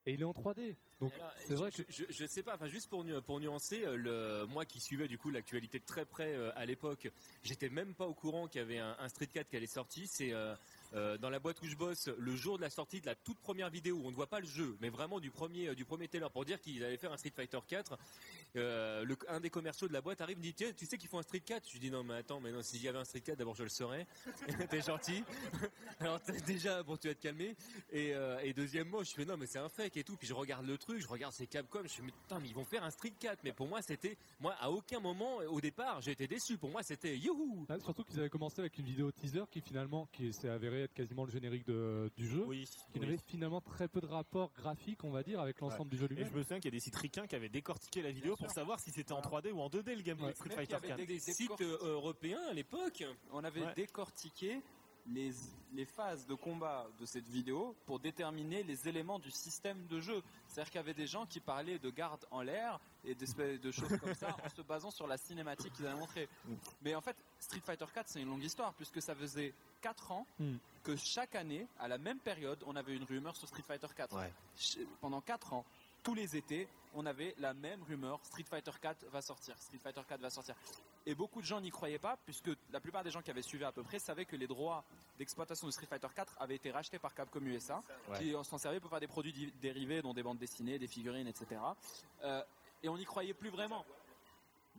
et 0.06 0.14
il 0.14 0.22
est 0.22 0.26
en 0.26 0.32
3D. 0.32 0.76
Donc, 1.02 1.12
c'est 1.48 1.56
vrai 1.56 1.70
je, 1.76 1.82
que. 1.84 1.92
je, 1.92 2.04
je 2.10 2.26
sais 2.26 2.44
pas, 2.44 2.56
enfin 2.56 2.68
juste 2.68 2.90
pour, 2.90 3.04
nu- 3.04 3.22
pour 3.22 3.40
nuancer, 3.40 3.84
euh, 3.86 3.98
le, 3.98 4.46
moi 4.48 4.66
qui 4.66 4.80
suivais 4.80 5.08
du 5.08 5.18
coup 5.18 5.30
l'actualité 5.32 5.80
de 5.80 5.86
très 5.86 6.06
près 6.06 6.34
euh, 6.34 6.52
à 6.56 6.66
l'époque, 6.66 7.10
j'étais 7.44 7.70
même 7.70 7.94
pas 7.94 8.08
au 8.08 8.14
courant 8.14 8.48
qu'il 8.48 8.60
y 8.60 8.64
avait 8.64 8.78
un, 8.80 8.96
un 9.00 9.10
Street 9.10 9.28
4 9.28 9.50
qui 9.50 9.58
allait 9.58 9.68
sortir. 9.68 10.06
C'est 10.10 10.32
euh, 10.32 10.56
euh, 10.94 11.18
dans 11.18 11.30
la 11.30 11.40
boîte 11.40 11.62
où 11.62 11.66
je 11.66 11.76
bosse 11.76 12.08
le 12.18 12.36
jour 12.36 12.58
de 12.58 12.62
la 12.62 12.70
sortie 12.70 13.02
de 13.02 13.06
la 13.08 13.16
toute 13.16 13.40
première 13.40 13.70
vidéo 13.70 13.98
où 13.98 14.06
on 14.08 14.12
ne 14.12 14.16
voit 14.16 14.28
pas 14.30 14.40
le 14.40 14.46
jeu, 14.48 14.78
mais 14.80 14.90
vraiment 14.90 15.20
du 15.20 15.32
premier 15.32 15.76
du 15.76 15.84
premier 15.86 16.08
trailer 16.08 16.30
pour 16.32 16.46
dire 16.46 16.62
qu'ils 16.62 16.84
allaient 16.84 16.98
faire 16.98 17.12
un 17.12 17.18
Street 17.18 17.34
Fighter 17.36 17.60
4. 17.68 17.98
Euh, 18.56 19.04
le, 19.04 19.18
un 19.30 19.40
des 19.40 19.50
commerciaux 19.50 19.88
de 19.88 19.94
la 19.94 20.02
boîte 20.02 20.22
arrive 20.22 20.38
me 20.38 20.44
dit 20.44 20.54
tiens 20.54 20.72
tu 20.78 20.86
sais 20.86 21.00
qu'ils 21.00 21.10
font 21.10 21.18
un 21.18 21.24
Street 21.24 21.40
4 21.40 21.68
je 21.68 21.74
lui 21.74 21.80
dis 21.80 21.90
non 21.90 22.04
mais 22.04 22.14
attends 22.14 22.40
mais 22.40 22.52
non 22.52 22.62
s'il 22.62 22.84
y 22.84 22.88
avait 22.88 23.00
un 23.00 23.04
Street 23.04 23.22
4 23.22 23.36
d'abord 23.40 23.56
je 23.56 23.64
le 23.64 23.70
saurais 23.70 24.06
t'es 24.70 24.82
gentil 24.82 25.24
alors 26.00 26.20
déjà 26.46 26.84
bon 26.84 26.96
tu 26.96 27.08
vas 27.08 27.16
te 27.16 27.22
calmer 27.24 27.56
et, 27.92 28.14
et 28.44 28.54
deuxièmement 28.54 29.02
je 29.02 29.12
fais 29.12 29.26
non 29.26 29.38
mais 29.38 29.48
c'est 29.48 29.58
un 29.58 29.70
fake 29.70 29.98
et 29.98 30.04
tout 30.04 30.16
puis 30.18 30.28
je 30.28 30.36
regarde 30.36 30.68
le 30.68 30.78
truc 30.84 31.00
je 31.02 31.08
regarde 31.08 31.34
ces 31.34 31.48
Capcom 31.48 31.82
je 31.84 31.88
fais 31.90 32.02
mais 32.04 32.12
putain 32.12 32.40
mais 32.40 32.48
ils 32.48 32.54
vont 32.56 32.64
faire 32.66 32.84
un 32.84 32.92
Street 32.92 33.14
4 33.20 33.40
mais 33.44 33.52
pour 33.54 33.68
moi 33.68 33.82
c'était 33.82 34.18
moi 34.40 34.54
à 34.60 34.70
aucun 34.70 35.00
moment 35.00 35.38
au 35.38 35.60
départ 35.62 36.02
j'ai 36.02 36.12
été 36.12 36.28
déçu 36.28 36.58
pour 36.58 36.70
moi 36.70 36.84
c'était 36.84 37.18
youhou 37.18 37.66
Ah, 37.70 37.80
surtout 37.80 38.04
qu'ils 38.04 38.20
avaient 38.20 38.30
commencé 38.30 38.60
avec 38.60 38.78
une 38.78 38.86
vidéo 38.86 39.12
teaser 39.12 39.44
qui 39.50 39.62
finalement, 39.62 40.08
qui 40.12 40.32
s'est 40.34 40.50
avérée 40.50 40.84
être 40.84 40.94
quasiment 40.94 41.26
le 41.26 41.32
générique 41.32 41.66
de- 41.66 42.12
du 42.18 42.28
jeu, 42.28 42.44
Oui. 42.46 42.66
qui 42.66 43.00
oui. 43.00 43.06
n'avait 43.06 43.18
finalement 43.28 43.62
très 43.62 43.88
peu 43.88 44.02
de 44.02 44.06
rapport 44.08 44.52
graphique, 44.54 45.04
on 45.04 45.12
va 45.12 45.24
dire, 45.24 45.40
avec 45.40 45.60
l'ensemble 45.62 45.90
du 45.90 45.98
jeu 45.98 46.06
Et 46.06 46.10
lui-même. 46.10 46.30
je 46.32 46.38
me 46.38 46.44
souviens 46.44 46.58
qu'il 46.60 46.66
y 46.66 46.76
a 46.76 46.78
des 46.78 46.80
sites 46.80 46.96
ricains 46.96 47.26
qui 47.28 47.36
avaient 47.36 47.50
décortiqué 47.50 48.02
la 48.02 48.12
vidéo 48.12 48.36
pour 48.36 48.52
savoir 48.52 48.80
si 48.80 48.92
c'était 48.92 49.14
en 49.14 49.22
3D 49.22 49.52
ou 49.52 49.60
en 49.62 49.70
2D 49.70 49.96
le 49.96 50.02
gameplay 50.02 50.32
de 50.32 50.36
Street 50.36 50.50
Fighter 50.50 50.76
avait 50.76 50.88
4. 50.90 50.98
des- 50.98 51.06
des 51.06 51.20
sites 51.20 51.62
euh, 51.62 51.78
européens 51.82 52.42
à 52.50 52.54
l'époque 52.54 53.04
On 53.32 53.44
avait 53.44 53.62
Ouais. 53.62 53.74
décortiqué 53.76 54.62
les, 55.08 55.32
les 55.74 55.86
phases 55.86 56.26
de 56.26 56.34
combat 56.34 56.88
de 57.00 57.06
cette 57.06 57.28
vidéo 57.28 57.76
pour 57.86 58.00
déterminer 58.00 58.64
les 58.64 58.88
éléments 58.88 59.20
du 59.20 59.32
système 59.32 59.86
de 59.88 60.00
jeu. 60.00 60.22
C'est-à-dire 60.48 60.72
qu'il 60.72 60.80
y 60.80 60.84
avait 60.84 60.94
des 60.94 61.08
gens 61.08 61.26
qui 61.26 61.40
parlaient 61.40 61.80
de 61.80 61.90
garde 61.90 62.26
en 62.32 62.42
l'air 62.42 62.80
et 63.04 63.14
d'espèces 63.16 63.60
de 63.60 63.72
choses 63.72 63.98
comme 64.00 64.14
ça 64.14 64.36
en 64.44 64.50
se 64.50 64.62
basant 64.62 64.92
sur 64.92 65.08
la 65.08 65.18
cinématique 65.18 65.74
qu'ils 65.74 65.86
avaient 65.88 66.00
montrée. 66.00 66.30
Mais 66.82 66.96
en 66.96 67.02
fait, 67.02 67.18
Street 67.40 67.60
Fighter 67.64 67.86
4, 67.94 68.08
c'est 68.08 68.22
une 68.22 68.30
longue 68.30 68.44
histoire 68.44 68.74
puisque 68.76 69.02
ça 69.02 69.14
faisait 69.16 69.54
4 69.82 70.12
ans 70.12 70.26
Hmm. 70.40 70.56
que 70.84 70.96
chaque 70.96 71.36
année, 71.36 71.68
à 71.80 71.88
la 71.90 71.98
même 71.98 72.20
période, 72.20 72.64
on 72.66 72.76
avait 72.76 72.96
une 72.96 73.04
rumeur 73.04 73.36
sur 73.36 73.48
Street 73.48 73.64
Fighter 73.68 73.88
4. 73.96 74.16
Ouais. 74.16 74.32
Ch- 74.56 74.86
Pendant 75.02 75.20
4 75.22 75.54
ans, 75.54 75.66
tous 76.02 76.14
les 76.14 76.36
étés, 76.38 76.68
on 76.94 77.06
avait 77.06 77.34
la 77.40 77.54
même 77.54 77.82
rumeur 77.84 78.20
Street 78.24 78.44
Fighter 78.50 78.72
4 78.82 79.06
va 79.08 79.22
sortir, 79.22 79.58
Street 79.58 79.80
Fighter 79.80 80.02
4 80.08 80.22
va 80.22 80.30
sortir. 80.30 80.56
Et 81.06 81.16
beaucoup 81.16 81.42
de 81.42 81.46
gens 81.46 81.60
n'y 81.60 81.70
croyaient 81.70 82.00
pas, 82.00 82.18
puisque 82.26 82.50
la 82.72 82.80
plupart 82.80 83.04
des 83.04 83.12
gens 83.12 83.22
qui 83.22 83.30
avaient 83.30 83.42
suivi 83.42 83.66
à 83.66 83.72
peu 83.74 83.84
près 83.84 84.00
savaient 84.00 84.24
que 84.26 84.38
les 84.38 84.48
droits 84.48 84.86
d'exploitation 85.18 85.68
de 85.68 85.72
Street 85.72 85.86
Fighter 85.86 86.08
4 86.16 86.38
avaient 86.40 86.56
été 86.56 86.72
rachetés 86.72 86.98
par 87.00 87.14
Capcom 87.14 87.42
USA, 87.42 87.82
Ouais. 88.10 88.20
qui 88.20 88.32
s'en 88.44 88.58
servaient 88.58 88.80
pour 88.80 88.90
faire 88.90 89.02
des 89.02 89.08
produits 89.08 89.52
dérivés, 89.62 90.02
dont 90.02 90.14
des 90.14 90.24
bandes 90.24 90.38
dessinées, 90.38 90.80
des 90.80 90.88
figurines, 90.88 91.28
etc. 91.28 91.60
Euh, 92.24 92.42
et 92.82 92.88
on 92.90 92.98
n'y 92.98 93.04
croyait 93.06 93.34
plus 93.34 93.50
vraiment. 93.50 93.86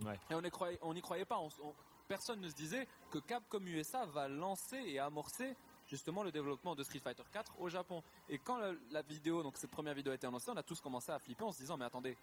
Ouais. 0.03 0.19
Et 0.31 0.35
on 0.35 0.41
n'y 0.41 0.51
croyait, 0.51 0.79
on 0.83 0.95
n'y 0.95 1.03
croyait 1.03 1.25
pas. 1.27 1.39
On- 1.39 1.49
on- 1.63 1.75
personne 2.09 2.41
ne 2.41 2.49
se 2.49 2.55
disait 2.55 2.89
que 3.11 3.19
Capcom 3.19 3.61
USA 3.67 4.07
va 4.07 4.27
lancer 4.29 4.77
et 4.79 4.99
amorcer 4.99 5.55
justement 5.87 6.23
le 6.23 6.33
développement 6.33 6.75
de 6.75 6.83
Street 6.83 7.01
Fighter 7.01 7.23
4 7.31 7.61
au 7.61 7.69
Japon. 7.69 8.03
Et 8.31 8.39
quand 8.39 8.57
la, 8.57 8.73
la 8.91 9.03
vidéo, 9.03 9.43
donc 9.43 9.59
cette 9.59 9.71
première 9.71 9.95
vidéo 9.95 10.13
a 10.13 10.15
été 10.15 10.27
annoncée, 10.27 10.51
on 10.51 10.57
a 10.57 10.63
tous 10.63 10.81
commencé 10.81 11.13
à 11.13 11.19
flipper 11.19 11.45
en 11.45 11.53
se 11.53 11.59
disant 11.59 11.77
mais 11.77 11.85
attendez, 11.85 12.17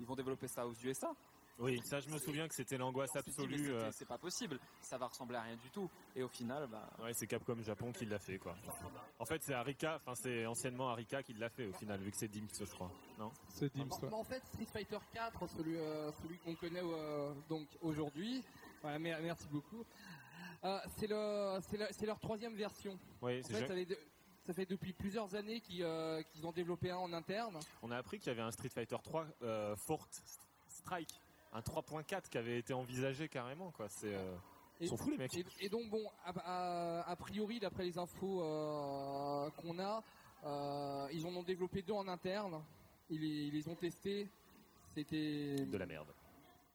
ils 0.00 0.06
vont 0.06 0.14
développer 0.14 0.46
ça 0.46 0.64
aux 0.66 0.74
USA 0.74 1.12
Oui, 1.60 1.80
ça 1.84 1.98
je 2.00 2.08
me 2.08 2.18
souviens 2.18 2.46
que 2.46 2.54
c'était 2.54 2.78
l'angoisse 2.78 3.14
absolue. 3.16 3.70
euh, 3.72 3.90
C'est 3.92 4.06
pas 4.06 4.18
possible, 4.18 4.60
ça 4.80 4.96
va 4.96 5.06
ressembler 5.08 5.36
à 5.36 5.42
rien 5.42 5.56
du 5.56 5.70
tout. 5.70 5.90
Et 6.14 6.22
au 6.22 6.28
final, 6.28 6.68
bah, 6.70 6.88
Ouais, 7.02 7.12
c'est 7.14 7.26
Capcom 7.26 7.60
Japon 7.62 7.90
qui 7.92 8.06
l'a 8.06 8.18
fait, 8.20 8.38
quoi. 8.38 8.54
En 9.18 9.24
fait, 9.24 9.42
c'est 9.42 9.54
Arika, 9.54 9.96
enfin, 9.96 10.14
c'est 10.14 10.46
anciennement 10.46 10.88
Arika 10.90 11.22
qui 11.22 11.34
l'a 11.34 11.48
fait, 11.48 11.66
au 11.66 11.72
final, 11.72 12.00
vu 12.00 12.12
que 12.12 12.16
c'est 12.16 12.28
Dims, 12.28 12.46
je 12.60 12.64
crois. 12.64 12.90
Non? 13.18 13.32
C'est 13.48 13.74
Dims, 13.74 13.88
En- 13.90 14.00
ouais. 14.06 14.12
En 14.14 14.24
fait, 14.24 14.40
Street 14.46 14.66
Fighter 14.72 14.98
4, 15.12 15.46
celui, 15.48 15.76
euh, 15.76 16.12
celui 16.22 16.38
qu'on 16.38 16.54
connaît 16.54 16.82
euh, 16.82 17.32
donc 17.48 17.66
aujourd'hui, 17.82 18.44
voilà, 18.82 18.98
mer- 19.00 19.18
merci 19.20 19.48
beaucoup. 19.48 19.84
Euh, 20.64 20.78
c'est 20.96 21.06
le, 21.08 21.58
c'est 21.68 21.76
le- 21.76 21.88
c'est 21.90 22.06
leur 22.06 22.20
troisième 22.20 22.54
version. 22.54 22.96
Oui, 23.22 23.42
c'est 23.44 23.66
ça 24.46 24.54
fait 24.54 24.64
depuis 24.64 24.92
plusieurs 24.94 25.34
années 25.34 25.60
qu'ils 25.60 25.82
euh, 25.82 26.22
ont 26.42 26.52
développé 26.52 26.90
un 26.90 26.96
en 26.96 27.12
interne. 27.12 27.58
On 27.82 27.90
a 27.90 27.98
appris 27.98 28.18
qu'il 28.18 28.28
y 28.28 28.30
avait 28.30 28.40
un 28.42 28.50
Street 28.50 28.70
Fighter 28.70 28.96
3 29.02 29.26
euh, 29.42 29.76
Fort 29.76 30.08
Strike, 30.68 31.10
un 31.52 31.60
3.4 31.60 32.28
qui 32.28 32.38
avait 32.38 32.58
été 32.58 32.72
envisagé 32.74 33.28
carrément 33.28 33.70
quoi. 33.70 33.88
C'est 33.88 34.14
euh, 34.14 34.36
sont 34.86 34.96
fous 34.96 35.10
les 35.10 35.16
mecs. 35.18 35.34
Et, 35.36 35.44
et 35.60 35.68
donc 35.68 35.88
bon, 35.90 36.02
a, 36.24 36.30
a- 37.00 37.10
a 37.10 37.16
priori, 37.16 37.58
d'après 37.58 37.84
les 37.84 37.98
infos 37.98 38.42
euh, 38.42 39.50
qu'on 39.50 39.78
a, 39.78 40.02
euh, 40.44 41.08
ils 41.12 41.26
en 41.26 41.34
ont 41.34 41.42
développé 41.42 41.82
deux 41.82 41.94
en 41.94 42.06
interne. 42.08 42.62
Ils 43.10 43.20
les, 43.20 43.46
ils 43.46 43.54
les 43.54 43.68
ont 43.68 43.74
testés. 43.74 44.28
C'était 44.94 45.56
De 45.66 45.76
la 45.76 45.86
merde. 45.86 46.08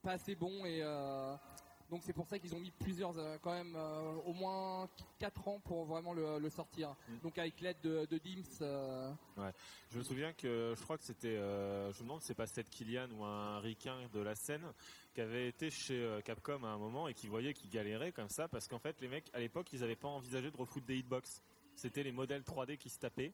pas 0.01 0.13
assez 0.13 0.35
bon 0.35 0.65
et 0.65 0.81
euh, 0.81 1.35
donc 1.89 2.01
c'est 2.03 2.13
pour 2.13 2.27
ça 2.27 2.39
qu'ils 2.39 2.53
ont 2.55 2.59
mis 2.59 2.71
plusieurs, 2.71 3.17
euh, 3.17 3.37
quand 3.41 3.51
même 3.53 3.75
euh, 3.75 4.13
au 4.25 4.33
moins 4.33 4.87
4 5.19 5.47
ans 5.47 5.59
pour 5.59 5.85
vraiment 5.85 6.13
le, 6.13 6.39
le 6.39 6.49
sortir. 6.49 6.95
Mm. 7.07 7.17
Donc 7.23 7.37
avec 7.37 7.61
l'aide 7.61 7.77
de, 7.83 8.05
de 8.05 8.17
Dims. 8.17 8.43
euh, 8.61 9.11
Je 9.91 9.97
me 9.99 10.03
souviens 10.03 10.33
que 10.33 10.73
je 10.77 10.83
crois 10.83 10.97
que 10.97 11.03
c'était, 11.03 11.35
je 11.37 11.97
me 11.99 12.03
demande 12.03 12.21
si 12.21 12.27
c'est 12.27 12.33
pas 12.33 12.47
Seth 12.47 12.69
Killian 12.69 13.09
ou 13.17 13.23
un 13.23 13.59
ricain 13.59 13.97
de 14.13 14.19
la 14.19 14.35
scène 14.35 14.65
qui 15.13 15.21
avait 15.21 15.47
été 15.47 15.69
chez 15.69 16.19
Capcom 16.25 16.63
à 16.63 16.69
un 16.69 16.77
moment 16.77 17.07
et 17.07 17.13
qui 17.13 17.27
voyait 17.27 17.53
qu'ils 17.53 17.69
galéraient 17.69 18.11
comme 18.11 18.29
ça 18.29 18.47
parce 18.47 18.67
qu'en 18.67 18.79
fait 18.79 18.99
les 19.01 19.07
mecs 19.07 19.29
à 19.33 19.39
l'époque 19.39 19.71
ils 19.73 19.83
avaient 19.83 19.95
pas 19.95 20.07
envisagé 20.07 20.49
de 20.49 20.57
refoutre 20.57 20.85
des 20.87 20.97
hitbox. 20.97 21.41
C'était 21.75 22.03
les 22.03 22.11
modèles 22.11 22.41
3D 22.43 22.77
qui 22.77 22.89
se 22.89 22.99
tapaient. 22.99 23.33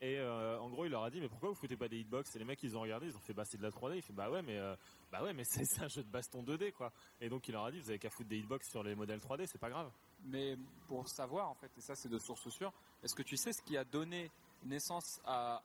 Et 0.00 0.18
euh, 0.18 0.60
en 0.60 0.68
gros, 0.68 0.84
il 0.84 0.90
leur 0.90 1.02
a 1.02 1.10
dit 1.10 1.20
mais 1.20 1.28
pourquoi 1.28 1.48
vous 1.48 1.56
foutez 1.56 1.76
pas 1.76 1.88
des 1.88 1.98
hitbox? 1.98 2.34
Et 2.36 2.38
les 2.38 2.44
mecs 2.44 2.62
ils 2.62 2.76
ont 2.76 2.80
regardé, 2.80 3.06
ils 3.06 3.16
ont 3.16 3.20
fait 3.20 3.32
bah 3.32 3.44
c'est 3.44 3.58
de 3.58 3.62
la 3.62 3.70
3D. 3.70 3.96
Il 3.96 4.02
fait 4.02 4.12
bah 4.12 4.30
ouais 4.30 4.42
mais 4.42 4.56
euh, 4.56 4.76
bah 5.10 5.22
ouais 5.24 5.32
mais 5.32 5.42
c'est 5.48 5.82
un 5.82 5.88
jeu 5.88 6.02
de 6.02 6.08
baston 6.08 6.42
2D 6.42 6.72
quoi. 6.72 6.92
Et 7.20 7.28
donc 7.28 7.48
il 7.48 7.52
leur 7.52 7.64
a 7.64 7.72
dit 7.72 7.80
vous 7.80 7.90
avez 7.90 7.98
qu'à 7.98 8.10
foutre 8.10 8.28
des 8.28 8.38
hitbox 8.38 8.68
sur 8.70 8.82
les 8.82 8.94
modèles 8.94 9.18
3D, 9.18 9.46
c'est 9.46 9.58
pas 9.58 9.70
grave. 9.70 9.90
Mais 10.24 10.56
pour 10.86 11.08
savoir, 11.08 11.48
en 11.48 11.54
fait, 11.54 11.70
et 11.76 11.80
ça 11.80 11.94
c'est 11.94 12.08
de 12.08 12.18
source 12.18 12.48
sûre, 12.48 12.72
est-ce 13.02 13.14
que 13.14 13.22
tu 13.22 13.36
sais 13.36 13.52
ce 13.52 13.62
qui 13.62 13.76
a 13.76 13.84
donné 13.84 14.30
naissance 14.64 15.20
à, 15.24 15.62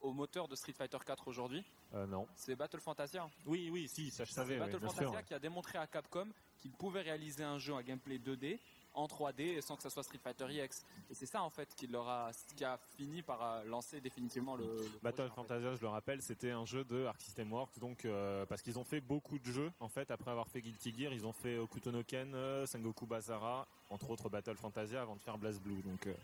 au 0.00 0.12
moteur 0.12 0.48
de 0.48 0.56
Street 0.56 0.72
Fighter 0.72 0.98
4 1.04 1.28
aujourd'hui? 1.28 1.64
Euh, 1.94 2.06
non. 2.06 2.26
C'est 2.34 2.56
Battle 2.56 2.80
Fantasia. 2.80 3.28
Oui 3.46 3.70
oui 3.72 3.88
si 3.88 4.10
ça 4.10 4.24
je 4.24 4.32
savais. 4.32 4.58
Battle 4.58 4.80
Fantasia 4.80 5.08
sûr. 5.08 5.24
qui 5.24 5.34
a 5.34 5.38
démontré 5.38 5.78
à 5.78 5.86
Capcom 5.86 6.28
qu'il 6.58 6.72
pouvait 6.72 7.02
réaliser 7.02 7.44
un 7.44 7.58
jeu 7.58 7.74
à 7.76 7.82
gameplay 7.82 8.18
2D 8.18 8.58
en 8.98 9.06
3D 9.06 9.40
et 9.40 9.60
sans 9.60 9.76
que 9.76 9.82
ça 9.82 9.90
soit 9.90 10.02
Street 10.02 10.18
Fighter 10.18 10.46
EX. 10.50 10.84
Et 11.10 11.14
c'est 11.14 11.26
ça 11.26 11.42
en 11.42 11.50
fait 11.50 11.72
qui 11.74 11.86
leur 11.86 12.08
a, 12.08 12.30
qui 12.56 12.64
a 12.64 12.78
fini 12.96 13.22
par 13.22 13.42
euh, 13.42 13.64
lancer 13.64 14.00
définitivement 14.00 14.56
le, 14.56 14.64
le 14.64 14.98
Battle 15.02 15.16
projet, 15.16 15.22
en 15.22 15.28
fait. 15.28 15.34
Fantasia, 15.34 15.74
je 15.76 15.80
le 15.80 15.88
rappelle, 15.88 16.20
c'était 16.20 16.50
un 16.50 16.64
jeu 16.64 16.84
de 16.84 17.04
Arc 17.04 17.20
System 17.20 17.52
Works, 17.52 17.78
donc 17.78 18.04
euh, 18.04 18.44
parce 18.46 18.60
qu'ils 18.62 18.78
ont 18.78 18.84
fait 18.84 19.00
beaucoup 19.00 19.38
de 19.38 19.50
jeux. 19.50 19.70
En 19.80 19.88
fait, 19.88 20.10
après 20.10 20.30
avoir 20.30 20.48
fait 20.48 20.60
Guilty 20.60 20.92
Gear, 20.98 21.12
ils 21.12 21.26
ont 21.26 21.32
fait 21.32 21.58
Okuto 21.58 21.92
no 21.92 22.02
Ken, 22.02 22.34
euh, 22.34 22.66
Sengoku 22.66 23.06
Basara, 23.06 23.66
entre 23.88 24.10
autres 24.10 24.28
Battle 24.28 24.56
Fantasia, 24.56 25.00
avant 25.02 25.14
de 25.14 25.20
faire 25.20 25.38
Blast 25.38 25.62
Blue. 25.62 25.80
Donc 25.82 26.06
euh, 26.06 26.14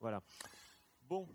voilà. 0.00 0.22
Bon, 1.08 1.26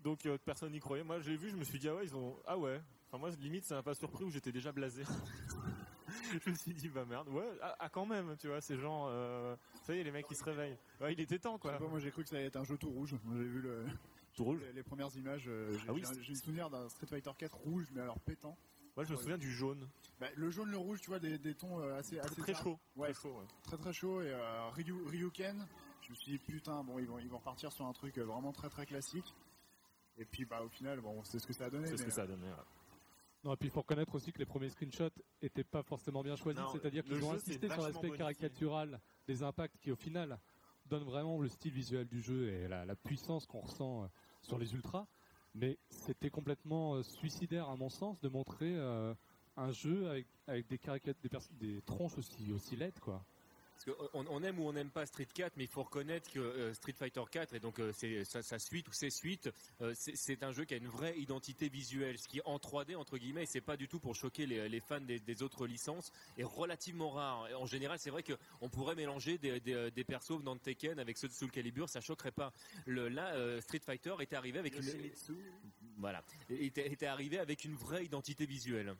donc 0.00 0.26
euh, 0.26 0.36
personne 0.44 0.72
n'y 0.72 0.80
croyait. 0.80 1.04
Moi, 1.04 1.20
j'ai 1.20 1.36
vu, 1.36 1.50
je 1.50 1.56
me 1.56 1.64
suis 1.64 1.78
dit 1.78 1.88
ah 1.88 1.94
ouais, 1.94 2.04
ils 2.04 2.14
ont 2.14 2.36
ah 2.46 2.58
ouais. 2.58 2.80
Enfin 3.08 3.18
moi, 3.18 3.30
limite, 3.40 3.64
ça 3.64 3.76
m'a 3.76 3.82
pas 3.82 3.94
surpris 3.94 4.24
où 4.24 4.30
j'étais 4.30 4.52
déjà 4.52 4.70
blasé. 4.72 5.02
je 6.44 6.50
me 6.50 6.54
suis 6.54 6.74
dit 6.74 6.88
bah 6.88 7.04
merde, 7.04 7.28
ouais, 7.28 7.48
ah, 7.62 7.76
ah, 7.78 7.88
quand 7.88 8.06
même, 8.06 8.36
tu 8.38 8.48
vois, 8.48 8.60
ces 8.60 8.76
gens, 8.78 9.06
euh, 9.08 9.56
ça 9.82 9.94
y 9.94 9.98
est, 10.00 10.04
les 10.04 10.10
mecs 10.12 10.26
ils 10.30 10.36
se 10.36 10.44
réveillent. 10.44 10.78
Ouais, 11.00 11.12
il 11.12 11.20
était 11.20 11.38
temps 11.38 11.58
quoi. 11.58 11.72
pas, 11.78 11.86
moi 11.88 11.98
j'ai 11.98 12.10
cru 12.10 12.22
que 12.22 12.28
ça 12.28 12.36
allait 12.36 12.46
être 12.46 12.56
un 12.56 12.64
jeu 12.64 12.76
tout 12.76 12.90
rouge. 12.90 13.14
J'ai 13.32 13.44
vu 13.44 13.60
le, 13.60 13.84
Tout 14.34 14.44
rouge. 14.44 14.60
les, 14.62 14.72
les 14.72 14.82
premières 14.82 15.14
images. 15.16 15.44
euh, 15.48 15.76
J'ai 15.78 15.84
Ah 15.88 15.92
oui, 15.92 16.02
le 16.28 16.34
souvenir 16.34 16.70
d'un 16.70 16.88
Street 16.88 17.06
Fighter 17.06 17.30
4 17.36 17.54
rouge, 17.56 17.86
mais 17.92 18.00
alors 18.00 18.18
pétant. 18.20 18.56
Moi, 18.96 19.04
je 19.04 19.12
me 19.12 19.16
souviens 19.18 19.38
du 19.38 19.50
jaune, 19.50 19.88
Bah, 20.20 20.26
le 20.36 20.50
jaune, 20.50 20.70
le 20.70 20.76
rouge, 20.76 21.00
tu 21.00 21.08
vois, 21.08 21.18
des, 21.18 21.38
des 21.38 21.54
tons 21.54 21.80
euh, 21.80 21.98
assez, 21.98 22.18
assez 22.18 22.40
très 22.42 22.52
tard- 22.52 22.62
chaud, 22.62 22.78
Ouais, 22.96 23.12
très 23.12 23.22
chaud. 23.22 23.38
ouais. 23.38 23.46
très 23.62 23.76
très 23.78 23.92
chaud. 23.92 24.20
Et 24.20 24.30
euh, 24.30 24.68
Ryu, 24.70 24.94
Ryuken, 25.06 25.66
je 26.02 26.10
me 26.10 26.14
suis 26.14 26.32
dit 26.32 26.38
putain, 26.38 26.82
bon, 26.84 26.98
ils 26.98 27.06
vont, 27.06 27.18
ils 27.18 27.28
vont 27.28 27.38
repartir 27.38 27.72
sur 27.72 27.86
un 27.86 27.92
truc 27.94 28.18
vraiment 28.18 28.52
très 28.52 28.68
très 28.68 28.84
classique. 28.86 29.34
Et 30.18 30.26
puis 30.26 30.44
bah 30.44 30.60
au 30.62 30.68
final, 30.68 31.00
bon, 31.00 31.24
c'est 31.24 31.38
ce 31.38 31.46
que 31.46 31.54
ça 31.54 31.64
a 31.66 31.70
donné. 31.70 31.86
C'est 31.88 31.96
ce 31.96 32.04
que 32.04 32.10
ça 32.10 32.22
a 32.22 32.26
donné. 32.26 32.46
ouais. 32.46 32.52
Non, 33.44 33.54
et 33.54 33.56
puis 33.56 33.68
il 33.68 33.72
faut 33.72 33.80
reconnaître 33.80 34.14
aussi 34.14 34.32
que 34.32 34.38
les 34.38 34.46
premiers 34.46 34.68
screenshots 34.70 35.10
étaient 35.40 35.64
pas 35.64 35.82
forcément 35.82 36.22
bien 36.22 36.36
choisis, 36.36 36.62
c'est-à-dire 36.72 37.02
qu'ils 37.04 37.24
ont 37.24 37.32
insisté 37.32 37.66
sur 37.68 37.82
l'aspect 37.88 38.08
caricatural 38.18 39.00
des 39.26 39.42
impacts 39.42 39.76
qui 39.78 39.90
au 39.90 39.96
final 39.96 40.38
donnent 40.86 41.04
vraiment 41.04 41.40
le 41.40 41.48
style 41.48 41.72
visuel 41.72 42.06
du 42.06 42.20
jeu 42.22 42.48
et 42.48 42.68
la, 42.68 42.84
la 42.84 42.94
puissance 42.96 43.46
qu'on 43.46 43.60
ressent 43.60 44.04
euh, 44.04 44.06
sur 44.42 44.58
les 44.58 44.74
ultras. 44.74 45.06
Mais 45.54 45.78
c'était 45.90 46.30
complètement 46.30 46.94
euh, 46.94 47.02
suicidaire 47.02 47.68
à 47.68 47.76
mon 47.76 47.88
sens 47.90 48.20
de 48.20 48.28
montrer 48.28 48.74
euh, 48.76 49.12
un 49.56 49.70
jeu 49.72 50.08
avec, 50.08 50.26
avec 50.46 50.66
des 50.68 50.78
caricatures, 50.78 51.20
des, 51.60 51.74
des 51.74 51.82
tronches 51.82 52.16
aussi, 52.18 52.52
aussi 52.52 52.76
laides 52.76 52.98
quoi. 53.00 53.24
On, 54.14 54.24
on 54.28 54.42
aime 54.42 54.58
ou 54.58 54.68
on 54.68 54.72
n'aime 54.72 54.90
pas 54.90 55.06
Street 55.06 55.28
4, 55.32 55.56
mais 55.56 55.64
il 55.64 55.70
faut 55.70 55.82
reconnaître 55.82 56.30
que 56.30 56.38
euh, 56.38 56.74
Street 56.74 56.92
Fighter 56.92 57.22
4 57.30 57.54
et 57.54 57.60
donc 57.60 57.78
euh, 57.80 57.92
c'est 57.94 58.24
sa, 58.24 58.42
sa 58.42 58.58
suite 58.58 58.88
ou 58.88 58.92
ses 58.92 59.10
suites, 59.10 59.50
euh, 59.80 59.94
c'est 59.96 60.42
un 60.42 60.52
jeu 60.52 60.64
qui 60.64 60.74
a 60.74 60.76
une 60.76 60.88
vraie 60.88 61.18
identité 61.18 61.68
visuelle, 61.68 62.18
ce 62.18 62.28
qui 62.28 62.40
en 62.44 62.58
3D 62.58 62.96
entre 62.96 63.18
guillemets, 63.18 63.46
c'est 63.46 63.60
pas 63.60 63.76
du 63.76 63.88
tout 63.88 63.98
pour 63.98 64.14
choquer 64.14 64.46
les, 64.46 64.68
les 64.68 64.80
fans 64.80 65.00
des, 65.00 65.18
des 65.18 65.42
autres 65.42 65.66
licences, 65.66 66.12
est 66.38 66.44
relativement 66.44 67.10
rare. 67.10 67.48
En 67.58 67.66
général, 67.66 67.98
c'est 67.98 68.10
vrai 68.10 68.22
que 68.22 68.34
on 68.60 68.68
pourrait 68.68 68.94
mélanger 68.94 69.38
des, 69.38 69.60
des, 69.60 69.90
des 69.90 70.04
persos 70.04 70.38
venant 70.38 70.54
de 70.54 70.60
Tekken 70.60 70.98
avec 70.98 71.18
ceux 71.18 71.28
de 71.28 71.32
Soul 71.32 71.50
Calibur, 71.50 71.88
ça 71.88 72.00
choquerait 72.00 72.32
pas. 72.32 72.52
Le, 72.86 73.08
là, 73.08 73.34
euh, 73.34 73.60
Street 73.60 73.80
Fighter 73.84 74.14
était 74.20 74.36
arrivé 74.36 74.58
avec 74.58 74.74
une 74.76 74.82
voilà, 75.98 76.22
était, 76.48 76.90
était 76.90 77.06
arrivé 77.06 77.38
avec 77.38 77.64
une 77.64 77.74
vraie 77.74 78.04
identité 78.04 78.46
visuelle. 78.46 78.94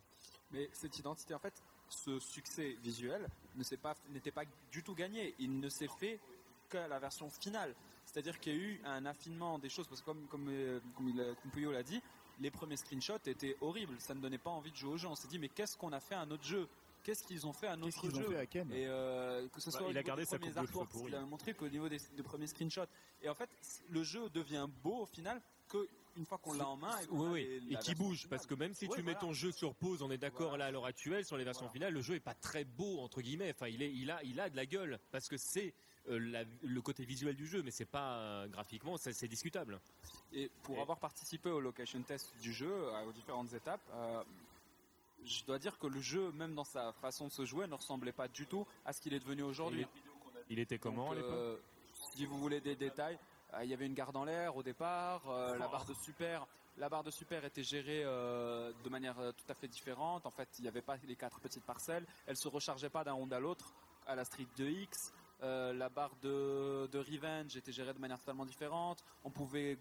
Mais 0.52 0.68
cette 0.72 0.98
identité, 0.98 1.34
en 1.34 1.38
fait, 1.38 1.62
ce 1.92 2.18
succès 2.18 2.76
visuel 2.82 3.28
ne 3.56 3.62
s'est 3.62 3.76
pas, 3.76 3.94
n'était 4.10 4.30
pas 4.30 4.44
du 4.70 4.82
tout 4.82 4.94
gagné. 4.94 5.34
Il 5.38 5.60
ne 5.60 5.68
s'est 5.68 5.88
fait 5.98 6.18
qu'à 6.68 6.88
la 6.88 6.98
version 6.98 7.28
finale. 7.30 7.74
C'est-à-dire 8.06 8.40
qu'il 8.40 8.52
y 8.54 8.56
a 8.56 8.58
eu 8.58 8.80
un 8.84 9.06
affinement 9.06 9.58
des 9.58 9.68
choses, 9.68 9.86
parce 9.86 10.00
que 10.00 10.06
comme, 10.06 10.26
comme, 10.26 10.48
euh, 10.48 10.80
comme, 10.96 11.08
il 11.08 11.20
a- 11.20 11.34
comme 11.34 11.50
Puyo 11.52 11.70
l'a 11.72 11.82
dit, 11.82 12.00
les 12.40 12.50
premiers 12.50 12.76
screenshots 12.76 13.18
étaient 13.26 13.56
horribles. 13.60 13.94
Ça 14.00 14.14
ne 14.14 14.20
donnait 14.20 14.38
pas 14.38 14.50
envie 14.50 14.70
de 14.72 14.76
jouer 14.76 14.92
au 14.94 14.96
jeu. 14.96 15.06
On 15.08 15.14
s'est 15.14 15.28
dit, 15.28 15.38
mais 15.38 15.48
qu'est-ce 15.48 15.76
qu'on 15.76 15.92
a 15.92 16.00
fait 16.00 16.14
à 16.14 16.20
un 16.22 16.30
autre 16.30 16.44
jeu? 16.44 16.66
Qu'est-ce 17.04 17.24
qu'ils 17.24 17.46
ont 17.46 17.52
fait 17.52 17.66
à 17.66 17.76
qu'ils 17.76 17.86
ont 18.16 18.20
jeu? 18.22 18.30
fait 18.30 18.36
à 18.38 18.46
Ken 18.46 18.70
Et 18.72 18.86
euh, 18.86 19.48
que 19.48 19.60
ce 19.60 19.70
soit 19.70 19.86
au 19.86 19.90
il 19.90 19.98
a 19.98 20.02
gardé 20.02 20.24
sa 20.24 20.38
premiers 20.38 20.52
coupe 20.52 20.62
de 20.62 20.66
cheveux 20.68 20.80
artworks, 20.80 21.08
il 21.08 21.14
a 21.16 21.20
montré 21.22 21.52
qu'au 21.54 21.68
niveau 21.68 21.88
des, 21.88 21.98
des 22.16 22.22
premiers 22.22 22.46
screenshots. 22.46 22.86
Et 23.22 23.28
en 23.28 23.34
fait, 23.34 23.50
le 23.90 24.02
jeu 24.04 24.28
devient 24.30 24.66
beau 24.82 24.98
au 25.02 25.06
final 25.06 25.40
que 25.68 25.88
une 26.16 26.26
fois 26.26 26.38
qu'on 26.38 26.52
l'a 26.54 26.66
en 26.68 26.76
main 26.76 26.98
et, 27.00 27.06
Oui, 27.10 27.28
oui, 27.32 27.66
et 27.70 27.76
qui 27.76 27.94
bouge, 27.94 28.18
finale. 28.22 28.30
parce 28.30 28.46
que 28.46 28.54
même 28.54 28.74
si 28.74 28.88
tu 28.88 29.02
mets 29.02 29.14
ton 29.14 29.32
jeu 29.32 29.50
sur 29.52 29.74
pause, 29.74 30.02
on 30.02 30.10
est 30.10 30.18
d'accord 30.18 30.50
Voilà. 30.50 30.64
là 30.64 30.68
à 30.68 30.70
l'heure 30.70 30.84
actuelle 30.86 31.24
sur 31.24 31.36
les 31.36 31.44
versions 31.44 31.62
Voilà. 31.66 31.72
finales, 31.72 31.94
le 31.94 32.02
jeu 32.02 32.14
est 32.14 32.20
pas 32.20 32.34
très 32.34 32.64
beau 32.64 33.00
entre 33.00 33.22
guillemets. 33.22 33.50
Enfin, 33.50 33.68
il 33.68 33.82
est, 33.82 33.92
il 33.92 34.10
a, 34.10 34.22
il 34.24 34.38
a 34.40 34.50
de 34.50 34.56
la 34.56 34.66
gueule 34.66 34.98
parce 35.10 35.28
que 35.28 35.36
c'est 35.36 35.72
euh, 36.08 36.18
la- 36.18 36.44
le 36.62 36.82
côté 36.82 37.04
visuel 37.04 37.36
du 37.36 37.46
jeu, 37.46 37.62
mais 37.62 37.70
c'est 37.70 37.84
pas 37.84 38.16
euh, 38.18 38.48
graphiquement, 38.48 38.96
c'est 38.96 39.28
discutable. 39.28 39.80
Et 40.32 40.50
pour 40.64 40.76
Et- 40.76 40.80
avoir 40.80 40.98
participé 40.98 41.48
au 41.48 41.60
location 41.60 42.02
test 42.02 42.34
du 42.40 42.52
jeu, 42.52 42.72
aux 43.06 43.12
différentes 43.12 43.52
étapes, 43.52 43.80
euh, 43.94 44.22
je 45.24 45.44
dois 45.44 45.60
dire 45.60 45.78
que 45.78 45.86
le 45.86 46.00
jeu, 46.00 46.32
même 46.32 46.54
dans 46.56 46.64
sa 46.64 46.92
façon 46.94 47.28
de 47.28 47.32
se 47.32 47.44
jouer, 47.44 47.68
ne 47.68 47.74
ressemblait 47.74 48.10
pas 48.12 48.26
du 48.26 48.46
tout 48.46 48.66
à 48.84 48.92
ce 48.92 49.00
qu'il 49.00 49.14
est 49.14 49.20
devenu 49.20 49.42
aujourd'hui. 49.44 49.86
Il 50.50 50.58
était 50.58 50.78
comment 50.78 51.04
Donc, 51.04 51.12
à 51.12 51.16
l'époque 51.16 51.60
Si 52.12 52.26
vous 52.26 52.36
voulez 52.38 52.60
des 52.60 52.74
détails, 52.74 53.16
il 53.62 53.68
y 53.70 53.74
avait 53.74 53.86
une 53.86 53.94
garde 53.94 54.16
en 54.16 54.24
l'air 54.24 54.56
au 54.56 54.62
départ, 54.62 55.22
euh, 55.28 55.56
la 55.58 55.68
barre 55.68 55.84
de 55.84 55.94
super. 55.94 56.46
La 56.78 56.88
barre 56.88 57.02
de 57.04 57.10
super 57.10 57.44
était 57.44 57.62
gérée 57.62 58.02
euh, 58.04 58.72
de 58.82 58.88
manière 58.88 59.18
euh, 59.18 59.32
tout 59.32 59.44
à 59.50 59.54
fait 59.54 59.68
différente. 59.68 60.24
En 60.24 60.30
fait, 60.30 60.48
il 60.58 60.62
n'y 60.62 60.68
avait 60.68 60.80
pas 60.80 60.96
les 61.04 61.16
quatre 61.16 61.38
petites 61.40 61.64
parcelles. 61.64 62.06
Elle 62.26 62.36
se 62.36 62.48
rechargeait 62.48 62.88
pas 62.88 63.04
d'un 63.04 63.12
round 63.12 63.30
à 63.32 63.40
l'autre 63.40 63.74
à 64.06 64.14
la 64.14 64.24
Street 64.24 64.46
2X. 64.56 65.12
Euh, 65.42 65.72
la 65.74 65.88
barre 65.90 66.14
de, 66.22 66.88
de 66.90 66.98
Revenge 66.98 67.54
était 67.56 67.72
gérée 67.72 67.92
de 67.92 67.98
manière 67.98 68.18
totalement 68.18 68.46
différente. 68.46 69.04
On 69.24 69.30
pouvait 69.30 69.76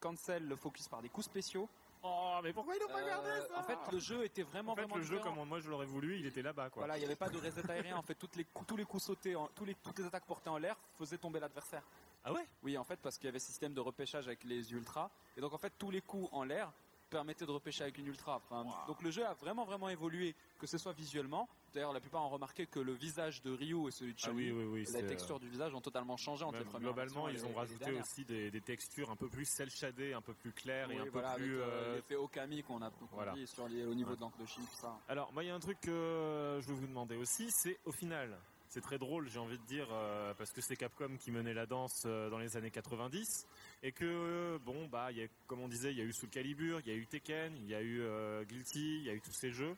cancel 0.00 0.46
le 0.48 0.56
focus 0.56 0.88
par 0.88 1.02
des 1.02 1.10
coups 1.10 1.26
spéciaux. 1.26 1.68
Oh, 2.02 2.38
mais 2.42 2.54
pourquoi 2.54 2.74
ils 2.74 2.80
n'ont 2.80 2.88
pas 2.88 3.02
gardé 3.04 3.28
Euh, 3.28 3.46
ça 3.46 3.58
en 3.58 3.62
fait, 3.64 3.76
le 3.92 3.98
jeu 3.98 4.24
était 4.24 4.42
vraiment 4.42 4.72
En 4.72 4.74
fait, 4.76 4.82
vraiment 4.82 4.96
le 4.96 5.02
jeu, 5.02 5.18
comme 5.18 5.46
moi 5.46 5.60
je 5.60 5.68
l'aurais 5.68 5.84
voulu, 5.84 6.18
il 6.18 6.24
était 6.24 6.40
là-bas, 6.40 6.70
quoi. 6.70 6.80
Voilà, 6.80 6.96
il 6.96 7.00
n'y 7.00 7.04
avait 7.04 7.16
pas 7.16 7.28
de 7.28 7.36
reset 7.36 7.70
aérien. 7.70 7.98
En 7.98 8.02
fait, 8.02 8.14
toutes 8.14 8.36
les 8.36 8.44
coups- 8.44 8.66
tous 8.66 8.76
les 8.78 8.86
coups 8.86 9.02
sautés, 9.02 9.36
en- 9.36 9.48
tous 9.48 9.66
les, 9.66 9.74
toutes 9.74 9.98
les 9.98 10.06
attaques 10.06 10.24
portées 10.24 10.48
en 10.48 10.56
l'air 10.56 10.76
faisaient 10.98 11.18
tomber 11.18 11.38
l'adversaire. 11.40 11.82
Ah 12.24 12.32
ouais 12.32 12.46
Oui, 12.62 12.76
en 12.76 12.84
fait, 12.84 12.98
parce 13.00 13.16
qu'il 13.16 13.26
y 13.26 13.28
avait 13.28 13.38
système 13.38 13.72
de 13.74 13.80
repêchage 13.80 14.26
avec 14.26 14.44
les 14.44 14.72
ultras. 14.72 15.10
Et 15.36 15.40
donc, 15.40 15.52
en 15.52 15.58
fait, 15.58 15.72
tous 15.78 15.90
les 15.90 16.00
coups 16.02 16.28
en 16.32 16.44
l'air 16.44 16.72
permettaient 17.08 17.46
de 17.46 17.50
repêcher 17.50 17.82
avec 17.82 17.98
une 17.98 18.06
ultra. 18.06 18.36
Enfin, 18.36 18.64
Donc, 18.86 19.02
le 19.02 19.10
jeu 19.10 19.26
a 19.26 19.34
vraiment, 19.34 19.64
vraiment 19.64 19.88
évolué, 19.88 20.36
que 20.60 20.66
ce 20.68 20.78
soit 20.78 20.92
visuellement. 20.92 21.48
D'ailleurs, 21.74 21.92
la 21.92 21.98
plupart 22.00 22.22
ont 22.22 22.28
remarqué 22.28 22.66
que 22.66 22.78
le 22.78 22.92
visage 22.92 23.42
de 23.42 23.50
Ryu 23.50 23.88
et 23.88 23.90
celui 23.90 24.12
de 24.14 24.18
Ah 24.22 24.26
Chun-Li, 24.28 24.52
oui, 24.52 24.58
oui, 24.62 24.64
oui. 24.64 24.80
et 24.82 24.84
c'est, 24.84 25.00
la 25.00 25.06
euh, 25.06 25.08
texture 25.08 25.40
du 25.40 25.48
visage 25.48 25.74
ont 25.74 25.80
totalement 25.80 26.16
changé 26.16 26.44
entre 26.44 26.58
les 26.58 26.64
premières 26.64 26.92
globalement, 26.92 27.28
ils 27.28 27.44
ont 27.44 27.52
rajouté 27.54 27.90
aussi 27.92 28.24
des, 28.24 28.50
des 28.52 28.60
textures 28.60 29.10
un 29.10 29.16
peu 29.16 29.28
plus 29.28 29.44
cel 29.44 29.70
shadées, 29.70 30.12
un 30.12 30.20
peu 30.20 30.34
plus 30.34 30.52
claires 30.52 30.90
et 30.92 30.98
un 30.98 31.04
peu 31.06 31.10
plus. 31.10 31.20
avec, 31.24 31.40
euh, 31.48 31.62
euh, 31.64 31.94
l'effet 31.96 32.14
Okami 32.16 32.62
qu'on 32.62 32.80
a 32.82 32.90
voilà. 33.12 33.32
dit 33.32 33.46
sur 33.46 33.66
les, 33.68 33.84
au 33.84 33.94
niveau 33.94 34.10
Ouais. 34.10 34.16
de 34.16 34.20
l'encre 34.20 34.38
de 34.38 34.46
Chine, 34.46 34.64
tout 34.70 34.80
ça. 34.80 34.96
Alors, 35.08 35.32
moi, 35.32 35.42
il 35.42 35.48
y 35.48 35.50
a 35.50 35.54
un 35.54 35.60
truc 35.60 35.80
que 35.80 36.58
je 36.60 36.66
veux 36.68 36.74
vous 36.74 36.86
demander 36.86 37.16
aussi, 37.16 37.50
c'est 37.50 37.78
au 37.86 37.92
final, 37.92 38.36
c'est 38.70 38.80
très 38.80 38.98
drôle, 38.98 39.28
j'ai 39.28 39.40
envie 39.40 39.58
de 39.58 39.64
dire, 39.64 39.88
euh, 39.90 40.32
parce 40.34 40.52
que 40.52 40.60
c'est 40.60 40.76
Capcom 40.76 41.16
qui 41.18 41.32
menait 41.32 41.52
la 41.52 41.66
danse 41.66 42.04
euh, 42.06 42.30
dans 42.30 42.38
les 42.38 42.56
années 42.56 42.70
90, 42.70 43.48
et 43.82 43.90
que, 43.90 44.04
euh, 44.04 44.58
bon, 44.64 44.86
bah, 44.86 45.10
y 45.10 45.24
a, 45.24 45.26
comme 45.48 45.60
on 45.60 45.68
disait, 45.68 45.90
il 45.90 45.98
y 45.98 46.00
a 46.00 46.04
eu 46.04 46.12
Soul 46.12 46.30
Calibur, 46.30 46.78
il 46.80 46.86
y 46.86 46.92
a 46.92 46.94
eu 46.94 47.04
Tekken, 47.04 47.56
il 47.56 47.66
y 47.66 47.74
a 47.74 47.82
eu 47.82 48.00
Guilty, 48.46 48.98
il 48.98 49.02
y 49.02 49.10
a 49.10 49.12
eu 49.12 49.20
tous 49.20 49.32
ces 49.32 49.50
jeux, 49.50 49.76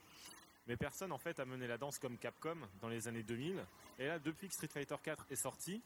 mais 0.67 0.77
personne, 0.77 1.11
en 1.11 1.17
fait, 1.17 1.39
a 1.39 1.45
mené 1.45 1.65
la 1.65 1.79
danse 1.79 1.97
comme 1.97 2.19
Capcom 2.19 2.57
dans 2.81 2.87
les 2.87 3.07
années 3.07 3.23
2000. 3.23 3.65
Et 3.97 4.07
là, 4.07 4.19
depuis 4.19 4.47
que 4.47 4.53
Street 4.53 4.69
Fighter 4.71 4.95
4 5.01 5.25
est 5.31 5.35
sorti, 5.35 5.81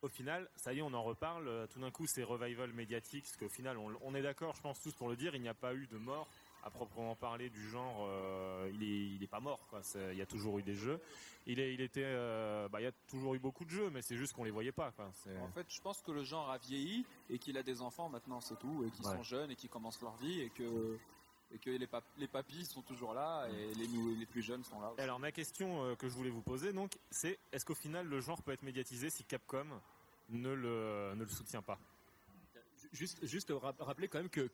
au 0.00 0.08
final, 0.08 0.48
ça 0.56 0.72
y 0.72 0.78
est, 0.78 0.82
on 0.82 0.94
en 0.94 1.02
reparle. 1.02 1.68
Tout 1.68 1.80
d'un 1.80 1.90
coup, 1.90 2.06
c'est 2.06 2.22
revival 2.22 2.72
médiatique, 2.72 3.24
parce 3.24 3.36
qu'au 3.36 3.48
final, 3.50 3.76
on, 3.76 3.92
on 4.00 4.14
est 4.14 4.22
d'accord, 4.22 4.54
je 4.56 4.62
pense 4.62 4.80
tous 4.80 4.94
pour 4.94 5.10
le 5.10 5.16
dire, 5.16 5.34
il 5.34 5.42
n'y 5.42 5.48
a 5.48 5.54
pas 5.54 5.74
eu 5.74 5.86
de 5.88 5.98
mort 5.98 6.26
à 6.64 6.70
proprement 6.70 7.14
parler 7.16 7.50
du 7.50 7.68
genre. 7.68 8.06
euh, 8.08 8.70
il 8.74 8.82
est, 8.82 9.06
il 9.16 9.22
est 9.22 9.26
pas 9.28 9.40
mort, 9.40 9.66
quoi. 9.68 9.80
Il 10.12 10.16
y 10.16 10.22
a 10.22 10.26
toujours 10.26 10.58
eu 10.58 10.62
des 10.62 10.74
jeux. 10.74 11.00
Il 11.46 11.60
est, 11.60 11.72
il 11.72 11.80
était, 11.80 12.02
euh, 12.04 12.68
bah, 12.68 12.80
il 12.80 12.84
y 12.84 12.88
a 12.88 12.92
toujours 13.08 13.34
eu 13.34 13.38
beaucoup 13.38 13.64
de 13.64 13.70
jeux, 13.70 13.88
mais 13.90 14.02
c'est 14.02 14.16
juste 14.16 14.34
qu'on 14.34 14.44
les 14.44 14.50
voyait 14.50 14.72
pas, 14.72 14.90
quoi. 14.92 15.06
En 15.40 15.48
fait, 15.52 15.66
je 15.68 15.80
pense 15.80 16.02
que 16.02 16.10
le 16.12 16.22
genre 16.24 16.50
a 16.50 16.58
vieilli 16.58 17.04
et 17.30 17.38
qu'il 17.38 17.56
a 17.56 17.62
des 17.62 17.80
enfants 17.80 18.08
maintenant, 18.08 18.40
c'est 18.40 18.58
tout, 18.58 18.84
et 18.86 18.90
qu'ils 18.90 19.06
Ouais. 19.06 19.16
sont 19.16 19.22
jeunes 19.22 19.50
et 19.50 19.56
qu'ils 19.56 19.70
commencent 19.70 20.02
leur 20.02 20.16
vie 20.16 20.40
et 20.40 20.50
que, 20.50 20.98
et 21.50 21.58
que 21.58 21.70
les, 21.70 21.86
pap- 21.86 22.04
les 22.18 22.28
sont 22.64 22.82
toujours 22.82 23.14
là 23.14 23.46
et 23.48 23.74
les, 23.74 23.88
nou- 23.88 24.14
les 24.14 24.26
plus 24.26 24.42
jeunes 24.42 24.62
sont 24.64 24.80
là. 24.80 24.90
aussi. 24.92 25.00
Alors 25.00 25.18
ma 25.18 25.32
question 25.32 25.84
euh, 25.84 25.94
que 25.94 26.08
je 26.08 26.14
voulais 26.14 26.28
vous 26.30 26.42
poser 26.42 26.72
donc, 26.72 26.98
c'est 27.10 27.38
est-ce 27.52 27.64
qu'au 27.64 27.74
final 27.74 28.06
le 28.06 28.20
genre 28.20 28.42
peut 28.42 28.52
être 28.52 28.62
médiatisé 28.62 29.08
si 29.08 29.24
Capcom 29.24 29.66
ne 30.28 30.52
le, 30.52 31.14
ne 31.14 31.22
le 31.22 31.30
soutient 31.30 31.62
pas? 31.62 31.78
Juste, 32.92 33.24
juste 33.26 33.50
rap- 33.50 33.80
rappeler 33.80 34.08
quand 34.08 34.18
même 34.18 34.30
que, 34.30 34.46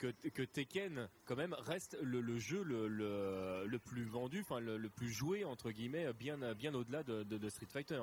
Tekken 0.45 1.09
quand 1.25 1.37
même 1.37 1.55
reste 1.55 1.97
le, 2.03 2.39
jeu 2.39 2.63
le, 2.63 2.89
le, 2.89 3.79
plus 3.79 4.05
vendu, 4.05 4.41
enfin 4.41 4.61
le, 4.61 4.89
plus 4.89 5.11
joué 5.11 5.45
entre 5.45 5.71
guillemets, 5.71 6.13
bien, 6.13 6.55
bien 6.55 6.75
au-delà 6.75 7.03
de, 7.03 7.49
Street 7.49 7.69
Fighter. 7.71 8.01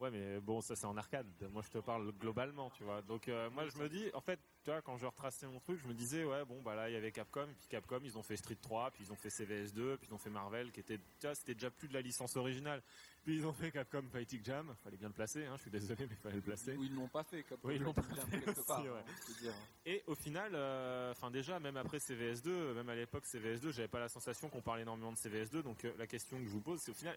Ouais, 0.00 0.12
mais 0.12 0.38
bon, 0.38 0.60
ça 0.60 0.76
c'est 0.76 0.86
en 0.86 0.96
arcade. 0.96 1.26
Moi, 1.50 1.60
je 1.62 1.70
te 1.70 1.78
parle 1.78 2.12
globalement, 2.12 2.70
tu 2.70 2.84
vois. 2.84 3.02
Donc, 3.02 3.26
euh, 3.28 3.50
moi, 3.50 3.66
je 3.68 3.76
me 3.78 3.88
dis, 3.88 4.08
en 4.14 4.20
fait, 4.20 4.38
tu 4.62 4.70
vois, 4.70 4.80
quand 4.80 4.96
je 4.96 5.04
retraçais 5.06 5.48
mon 5.48 5.58
truc, 5.58 5.80
je 5.82 5.88
me 5.88 5.92
disais, 5.92 6.22
ouais, 6.24 6.44
bon, 6.44 6.62
bah 6.62 6.76
là, 6.76 6.88
il 6.88 6.92
y 6.92 6.96
avait 6.96 7.10
Capcom, 7.10 7.48
puis 7.58 7.66
Capcom, 7.68 7.98
ils 8.04 8.16
ont 8.16 8.22
fait 8.22 8.36
Street 8.36 8.58
3, 8.62 8.92
puis 8.92 9.02
ils 9.04 9.12
ont 9.12 9.16
fait 9.16 9.28
CVS2, 9.28 9.96
puis 9.96 10.06
ils 10.08 10.14
ont 10.14 10.18
fait 10.18 10.30
Marvel, 10.30 10.70
qui 10.70 10.78
était, 10.78 10.98
tu 10.98 11.26
vois, 11.26 11.34
c'était 11.34 11.54
déjà 11.54 11.70
plus 11.72 11.88
de 11.88 11.94
la 11.94 12.00
licence 12.00 12.36
originale. 12.36 12.80
Puis 13.24 13.38
ils 13.38 13.44
ont 13.44 13.52
fait 13.52 13.72
Capcom 13.72 14.04
Fighting 14.12 14.44
Jam. 14.44 14.72
Fallait 14.84 14.96
bien 14.96 15.08
le 15.08 15.14
placer, 15.14 15.44
hein. 15.46 15.54
Je 15.56 15.62
suis 15.62 15.70
désolé, 15.72 16.06
mais 16.08 16.14
fallait 16.14 16.36
le 16.36 16.42
placer. 16.42 16.76
Ou 16.76 16.84
ils 16.84 16.94
l'ont 16.94 17.08
pas 17.08 17.24
fait, 17.24 17.42
comme 17.42 17.58
Oui, 17.64 17.74
ils 17.74 17.82
l'ont 17.82 17.92
pas 17.92 18.02
fait 18.02 18.38
quelque 18.40 18.60
part. 18.64 18.78
aussi, 18.78 18.88
ouais. 18.88 18.98
hein, 19.00 19.32
dire. 19.42 19.52
Et 19.84 20.04
au 20.06 20.14
final, 20.14 20.52
euh, 20.54 21.10
enfin 21.10 21.32
déjà, 21.32 21.58
même 21.58 21.76
après 21.76 21.98
CVS2, 21.98 22.74
même 22.74 22.88
à 22.88 22.94
l'époque 22.94 23.24
CVS2, 23.26 23.72
j'avais 23.72 23.88
pas 23.88 23.98
la 23.98 24.08
sensation 24.08 24.48
qu'on 24.48 24.62
parlait 24.62 24.82
énormément 24.82 25.10
de 25.12 25.16
CVS2. 25.18 25.62
Donc 25.62 25.84
euh, 25.84 25.92
la 25.98 26.06
question 26.06 26.38
que 26.38 26.44
je 26.44 26.50
vous 26.50 26.60
pose, 26.60 26.80
c'est 26.80 26.92
au 26.92 26.94
final, 26.94 27.16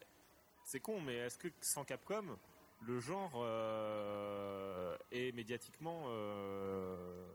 c'est 0.65 0.79
con, 0.79 0.99
mais 0.99 1.15
est-ce 1.17 1.37
que 1.37 1.47
sans 1.61 1.85
Capcom, 1.85 2.37
le 2.81 2.99
genre 2.99 3.31
euh, 3.35 4.97
est 5.11 5.31
médiatiquement 5.33 6.03
euh, 6.07 7.25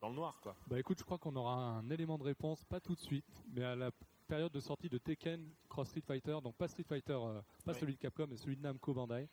dans 0.00 0.08
le 0.08 0.14
noir, 0.14 0.40
quoi 0.40 0.56
Bah 0.68 0.78
écoute, 0.78 0.98
je 0.98 1.04
crois 1.04 1.18
qu'on 1.18 1.34
aura 1.36 1.54
un 1.54 1.90
élément 1.90 2.18
de 2.18 2.22
réponse, 2.22 2.64
pas 2.64 2.80
tout 2.80 2.94
de 2.94 3.00
suite, 3.00 3.42
mais 3.52 3.64
à 3.64 3.74
la 3.74 3.90
période 4.28 4.52
de 4.52 4.60
sortie 4.60 4.88
de 4.88 4.98
Tekken 4.98 5.44
Cross 5.68 5.88
Street 5.88 6.02
Fighter, 6.06 6.38
donc 6.42 6.54
pas 6.56 6.68
Street 6.68 6.84
Fighter, 6.88 7.18
euh, 7.20 7.40
pas 7.64 7.74
celui 7.74 7.94
de 7.94 7.98
Capcom, 7.98 8.26
mais 8.28 8.36
celui 8.36 8.56
de 8.56 8.62
Namco 8.62 8.94
Bandai, 8.94 9.28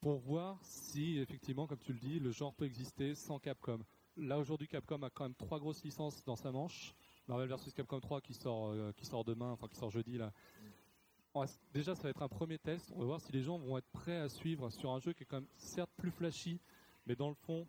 pour 0.00 0.18
voir 0.18 0.58
si 0.62 1.18
effectivement, 1.18 1.66
comme 1.66 1.78
tu 1.78 1.92
le 1.92 1.98
dis, 1.98 2.18
le 2.18 2.30
genre 2.30 2.54
peut 2.54 2.64
exister 2.64 3.14
sans 3.14 3.38
Capcom. 3.38 3.80
Là 4.16 4.38
aujourd'hui, 4.38 4.66
Capcom 4.66 5.02
a 5.02 5.10
quand 5.10 5.24
même 5.24 5.34
trois 5.34 5.58
grosses 5.60 5.84
licences 5.84 6.24
dans 6.24 6.36
sa 6.36 6.50
manche. 6.50 6.94
Marvel 7.28 7.48
vs 7.48 7.72
Capcom 7.76 8.00
3 8.00 8.20
qui 8.22 8.34
sort, 8.34 8.74
qui 8.96 9.06
sort 9.06 9.24
demain, 9.24 9.52
enfin 9.52 9.68
qui 9.68 9.76
sort 9.76 9.90
jeudi 9.90 10.18
là. 10.18 10.32
Va 11.34 11.46
déjà, 11.72 11.94
ça 11.94 12.02
va 12.04 12.10
être 12.10 12.22
un 12.22 12.28
premier 12.28 12.58
test. 12.58 12.90
On 12.94 12.98
va 13.00 13.04
voir 13.06 13.20
si 13.20 13.32
les 13.32 13.42
gens 13.42 13.58
vont 13.58 13.78
être 13.78 13.88
prêts 13.92 14.16
à 14.16 14.28
suivre 14.28 14.70
sur 14.70 14.90
un 14.90 14.98
jeu 15.00 15.12
qui 15.12 15.22
est 15.22 15.26
quand 15.26 15.36
même 15.36 15.48
certes 15.56 15.90
plus 15.96 16.10
flashy, 16.10 16.58
mais 17.06 17.14
dans 17.14 17.28
le 17.28 17.34
fond 17.34 17.66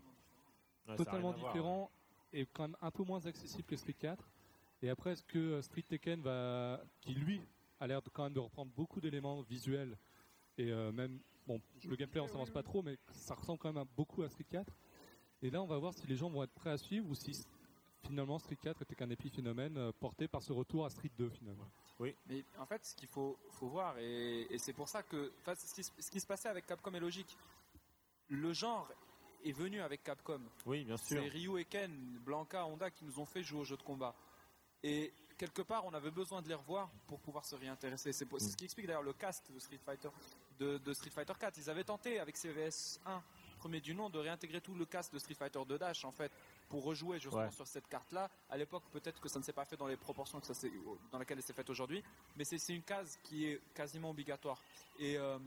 Ouais, 0.88 0.96
totalement 0.96 1.32
voir, 1.32 1.52
différent 1.52 1.92
et 2.34 2.46
quand 2.54 2.64
même 2.64 2.78
un 2.82 2.92
peu 2.92 3.04
moins 3.04 3.26
accessible 3.28 3.64
que 3.64 3.76
Street 3.76 3.94
4. 3.94 4.30
Et 4.82 4.90
après, 4.90 5.12
est-ce 5.12 5.24
que 5.24 5.38
euh, 5.38 5.62
Street 5.62 5.84
Tekken 5.84 6.22
va, 6.22 6.82
qui 7.02 7.14
lui 7.14 7.40
a 7.80 7.86
l'air 7.88 8.02
de, 8.02 8.10
quand 8.10 8.24
même 8.24 8.34
de 8.34 8.40
reprendre 8.40 8.72
beaucoup 8.76 9.00
d'éléments 9.00 9.42
visuels 9.44 9.96
et 10.58 10.72
euh, 10.72 10.92
même, 10.92 11.20
bon, 11.48 11.62
le 11.86 11.96
gameplay 11.96 12.20
on 12.20 12.28
s'avance 12.28 12.50
pas 12.50 12.64
trop, 12.64 12.82
mais 12.82 12.98
ça 13.12 13.36
ressemble 13.36 13.60
quand 13.60 13.70
même 13.72 13.82
à- 13.84 13.86
beaucoup 13.96 14.24
à 14.24 14.30
Street 14.30 14.46
4. 14.50 14.74
Et 15.44 15.50
là, 15.50 15.62
on 15.62 15.68
va 15.68 15.78
voir 15.78 15.94
si 15.94 16.06
les 16.08 16.16
gens 16.16 16.30
vont 16.30 16.44
être 16.44 16.52
prêts 16.54 16.72
à 16.72 16.78
suivre 16.78 17.08
ou 17.10 17.16
si 17.16 17.34
finalement 18.06 18.40
Street 18.40 18.58
4 18.62 18.82
était 18.82 18.96
qu'un 18.96 19.10
épiphénomène 19.10 19.78
euh, 19.78 19.92
porté 20.00 20.28
par 20.28 20.42
ce 20.44 20.52
retour 20.54 20.86
à 20.86 20.90
Street 20.90 21.12
2 21.18 21.30
finalement. 21.30 21.68
Mais 22.28 22.44
en 22.58 22.66
fait, 22.66 22.84
ce 22.86 22.96
qu'il 22.96 23.08
faut, 23.08 23.38
faut 23.52 23.68
voir, 23.68 23.98
et, 24.00 24.48
et 24.54 24.58
c'est 24.58 24.74
pour 24.74 24.90
ça 24.90 25.04
que 25.04 25.32
enfin, 25.42 25.56
ce, 25.56 25.74
qui, 25.74 25.84
se- 25.84 25.92
ce 26.00 26.10
qui 26.12 26.20
se 26.20 26.26
passait 26.28 26.50
avec 26.50 26.66
Capcom 26.66 26.92
est 26.94 27.00
logique. 27.00 27.38
Le 28.30 28.54
genre 28.54 28.88
est 29.44 29.52
venu 29.52 29.82
avec 29.82 30.04
Capcom. 30.04 30.42
Oui, 30.66 30.84
bien 30.86 30.98
sûr. 30.98 31.22
C'est 31.22 31.28
Ryu 31.30 31.60
et 31.60 31.66
Ken, 31.66 31.92
Blanca, 32.26 32.66
Honda 32.66 32.90
qui 32.92 33.06
nous 33.06 33.20
ont 33.20 33.26
fait 33.26 33.44
jouer 33.44 33.60
aux 33.62 33.66
jeux 33.66 33.78
de 33.78 33.84
combat. 33.84 34.16
Et 34.84 35.14
quelque 35.38 35.62
part, 35.62 35.86
on 35.86 35.94
avait 35.94 36.12
besoin 36.12 36.42
de 36.42 36.48
les 36.48 36.54
revoir 36.56 36.90
pour 37.08 37.20
pouvoir 37.20 37.46
se 37.46 37.56
réintéresser. 37.56 38.14
C'est 38.14 38.26
ce 38.40 38.56
qui 38.56 38.64
explique 38.66 38.88
d'ailleurs 38.88 39.04
le 39.04 39.14
cast 39.14 39.52
de 39.52 39.60
Street 39.60 39.80
Fighter, 39.84 40.10
de, 40.60 40.78
de 40.78 40.94
Street 40.94 41.10
Fighter 41.10 41.34
4. 41.40 41.58
Ils 41.58 41.70
avaient 41.70 41.84
tenté 41.84 42.20
avec 42.20 42.38
CVS 42.38 43.00
1, 43.06 43.22
premier 43.58 43.82
du 43.82 43.94
nom, 43.94 44.10
de 44.10 44.18
réintégrer 44.20 44.62
tout 44.62 44.74
le 44.76 44.86
cast 44.86 45.14
de 45.14 45.20
Street 45.20 45.34
Fighter 45.36 45.60
2 45.68 45.78
Dash 45.78 46.06
en 46.06 46.12
fait 46.12 46.32
pour 46.72 46.86
rejouer 46.86 47.20
justement 47.20 47.44
Ouais. 47.44 47.52
sur 47.52 47.68
cette 47.68 47.88
carte-là. 47.88 48.30
À 48.50 48.56
l'époque, 48.58 48.84
peut-être 48.94 49.20
que 49.20 49.28
ça 49.28 49.38
ne 49.40 49.44
s'est 49.44 49.52
pas 49.52 49.66
fait 49.66 49.76
dans 49.76 49.88
les 49.88 49.98
proportions 49.98 50.40
que 50.40 50.48
ça 50.48 50.54
s'est- 50.54 50.72
dans 51.12 51.20
lesquelles 51.20 51.38
elle 51.38 51.44
s'est 51.44 51.52
faite 51.54 51.70
aujourd'hui, 51.70 52.02
mais 52.38 52.46
c'est 52.46 52.58
c'est 52.58 52.74
une 52.74 52.82
case 52.84 53.20
qui 53.24 53.46
est 53.46 53.60
quasiment 53.74 54.12
obligatoire. 54.12 54.58
Et 54.98 55.18
euh, 55.18 55.38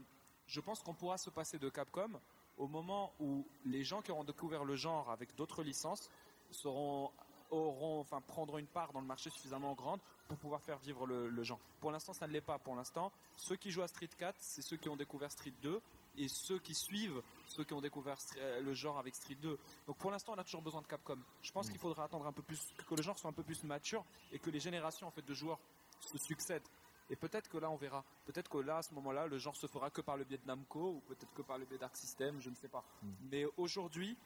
je 0.46 0.60
pense 0.60 0.82
qu'on 0.82 0.92
pourra 0.94 1.16
se 1.16 1.30
passer 1.30 1.58
de 1.58 1.70
Capcom 1.70 2.20
au 2.58 2.68
moment 2.68 3.10
où 3.20 3.46
les 3.64 3.84
gens 3.84 4.02
qui 4.02 4.10
auront 4.12 4.22
découvert 4.24 4.64
le 4.64 4.76
genre 4.76 5.10
avec 5.10 5.34
d'autres 5.34 5.62
licences 5.62 6.10
seront 6.50 7.10
auront, 7.50 8.00
enfin, 8.00 8.20
prendront 8.20 8.58
une 8.58 8.66
part 8.66 8.92
dans 8.92 9.00
le 9.00 9.06
marché 9.06 9.30
suffisamment 9.30 9.74
grande 9.74 10.00
pour 10.28 10.36
pouvoir 10.38 10.60
faire 10.62 10.78
vivre 10.78 11.06
le, 11.06 11.28
le 11.28 11.42
genre. 11.44 11.60
Pour 11.80 11.92
l'instant, 11.92 12.12
ça 12.12 12.26
ne 12.26 12.32
l'est 12.32 12.40
pas. 12.40 12.58
Pour 12.58 12.74
l'instant, 12.74 13.12
ceux 13.36 13.54
qui 13.56 13.70
jouent 13.70 13.82
à 13.82 13.86
Street 13.88 14.08
4, 14.18 14.34
c'est 14.40 14.62
ceux 14.62 14.76
qui 14.76 14.88
ont 14.88 14.96
découvert 14.96 15.30
Street 15.30 15.52
2 15.62 15.80
et 16.16 16.26
ceux 16.28 16.58
qui 16.58 16.74
suivent 16.74 17.22
ceux 17.46 17.64
qui 17.64 17.72
ont 17.74 17.80
découvert 17.80 18.18
euh, 18.36 18.60
le 18.60 18.74
genre 18.74 18.98
avec 18.98 19.14
Street 19.14 19.36
2. 19.36 19.58
Donc 19.86 19.96
pour 19.98 20.10
l'instant, 20.10 20.32
on 20.34 20.38
a 20.38 20.44
toujours 20.44 20.62
besoin 20.62 20.82
de 20.82 20.86
Capcom. 20.86 21.18
Je 21.42 21.52
pense 21.52 21.68
qu'il 21.68 21.78
faudra 21.78 22.04
attendre 22.04 22.26
un 22.26 22.32
peu 22.32 22.42
plus, 22.42 22.60
que 22.86 22.94
le 22.94 23.02
genre 23.02 23.18
soit 23.18 23.30
un 23.30 23.34
peu 23.34 23.42
plus 23.42 23.62
mature 23.64 24.04
et 24.32 24.38
que 24.38 24.50
les 24.50 24.60
générations 24.60 25.06
en 25.06 25.10
fait 25.10 25.24
de 25.24 25.34
joueurs 25.34 25.58
se 26.00 26.18
succèdent. 26.18 26.68
Et 27.10 27.16
peut-être 27.16 27.48
que 27.48 27.58
là, 27.58 27.70
on 27.70 27.76
verra. 27.76 28.02
Peut-être 28.24 28.48
que 28.48 28.58
là, 28.58 28.78
à 28.78 28.82
ce 28.82 28.94
moment-là, 28.94 29.26
le 29.26 29.38
genre 29.38 29.56
se 29.56 29.66
fera 29.66 29.90
que 29.90 30.00
par 30.00 30.16
le 30.16 30.24
biais 30.24 30.38
de 30.38 30.46
Namco 30.46 30.94
ou 30.94 31.00
peut-être 31.00 31.32
que 31.34 31.42
par 31.42 31.58
le 31.58 31.66
biais 31.66 31.78
d'Arc 31.78 31.96
System, 31.96 32.40
je 32.40 32.48
ne 32.48 32.54
sais 32.54 32.68
pas. 32.68 32.82
Mais 33.30 33.44
aujourd'hui, 33.56 34.16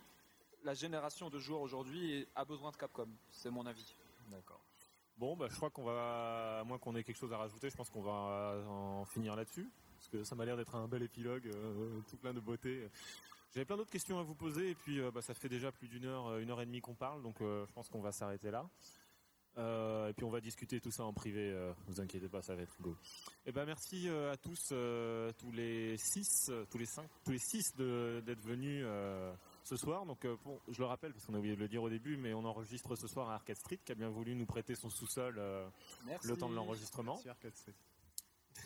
la 0.63 0.75
génération 0.75 1.29
de 1.29 1.39
joueurs 1.39 1.61
aujourd'hui 1.61 2.27
a 2.37 2.45
besoin 2.45 2.71
de 2.71 2.77
Capcom. 2.77 3.09
C'est 3.31 3.51
mon 3.51 3.67
avis. 3.67 3.95
D'accord. 4.31 4.61
Bon, 5.17 5.37
bah, 5.37 5.49
je 5.51 5.57
crois 5.57 5.71
qu'on 5.71 5.83
va, 5.83 6.61
à 6.61 6.65
moins 6.65 6.79
qu'on 6.79 6.95
ait 6.95 7.03
quelque 7.03 7.17
chose 7.17 7.33
à 7.33 7.39
rajouter, 7.39 7.71
je 7.71 7.77
pense 7.77 7.91
qu'on 7.91 8.03
va 8.03 8.63
en 8.69 9.05
finir 9.05 9.35
là-dessus. 9.35 9.69
Parce 9.99 10.09
que 10.09 10.25
ça 10.25 10.35
m'a 10.35 10.45
l'air 10.45 10.57
d'être 10.57 10.75
un 10.77 10.87
bel 10.89 11.03
épilogue, 11.03 11.47
euh, 11.49 12.01
tout 12.09 12.17
plein 12.17 12.33
de 12.33 12.41
beauté. 12.41 12.89
J'avais 13.53 13.65
plein 13.65 13.77
d'autres 13.77 13.91
questions 13.91 14.19
à 14.19 14.23
vous 14.23 14.35
poser, 14.35 14.71
et 14.71 14.75
puis 14.75 15.01
euh, 15.01 15.11
bah, 15.11 15.23
ça 15.23 15.35
fait 15.35 15.49
déjà 15.49 15.73
plus 15.73 15.89
d'une 15.89 16.05
heure, 16.05 16.29
euh, 16.29 16.41
une 16.41 16.51
heure 16.51 16.61
et 16.61 16.67
demie 16.67 16.81
qu'on 16.81 16.95
parle, 16.95 17.23
donc 17.23 17.37
je 17.41 17.73
pense 17.73 17.89
qu'on 17.89 18.01
va 18.01 18.13
s'arrêter 18.13 18.51
là. 18.51 18.69
Euh, 19.57 20.09
et 20.09 20.13
puis 20.13 20.25
on 20.25 20.31
va 20.31 20.41
discuter 20.41 20.81
tout 20.81 20.93
ça 20.93 21.03
en 21.03 21.13
privé, 21.13 21.51
euh, 21.51 21.73
vous 21.89 22.01
inquiétez 22.01 22.29
pas, 22.29 22.43
ça 22.43 22.55
va 22.55 22.63
être 22.63 22.71
rigolo. 22.77 22.97
Et 23.45 23.51
ben 23.51 23.65
merci 23.65 24.09
euh, 24.09 24.33
à 24.33 24.37
tous, 24.37 24.69
tous 24.69 25.51
les 25.53 25.97
six, 25.99 26.47
euh, 26.51 26.65
tous 26.71 26.79
les 26.79 26.87
cinq, 26.87 27.09
tous 27.25 27.33
les 27.33 27.41
six 27.41 27.75
de- 27.77 28.23
d'être 28.25 28.41
venus 28.43 28.85
ce 29.65 29.77
soir. 29.77 30.07
Donc 30.07 30.25
pour- 30.45 30.61
je 30.69 30.79
le 30.79 30.85
rappelle 30.85 31.13
parce 31.13 31.27
qu'on 31.27 31.35
a 31.35 31.39
oublié 31.39 31.57
de 31.57 31.61
le 31.61 31.67
dire 31.69 31.83
au 31.83 31.89
début, 31.91 32.17
mais 32.17 32.35
on 32.35 32.45
enregistre 32.45 32.95
ce 32.95 33.09
soir 33.09 33.31
à 33.31 33.35
Arcade 33.35 33.57
Street, 33.57 33.81
qui 33.85 33.91
a 33.91 33.97
bien 33.97 34.11
voulu 34.11 34.37
nous 34.37 34.47
prêter 34.47 34.77
son 34.77 34.91
sous-sol 34.91 35.41
le 36.29 36.37
temps 36.37 36.49
de 36.49 36.55
l'enregistrement. 36.55 37.17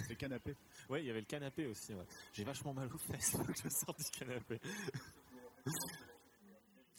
Les 0.09 0.17
canapés. 0.17 0.57
Oui, 0.89 1.01
il 1.01 1.07
y 1.07 1.11
avait 1.11 1.21
le 1.21 1.27
canapé 1.27 1.67
aussi. 1.67 1.95
ouais. 1.95 2.05
J'ai 2.33 2.45
vachement 2.45 2.73
mal 2.75 2.89
aux 2.93 2.99
fesses, 2.99 3.33
que 3.33 3.53
je 3.55 3.69
sorte 3.69 3.99
du 3.99 4.11
canapé. 4.19 4.61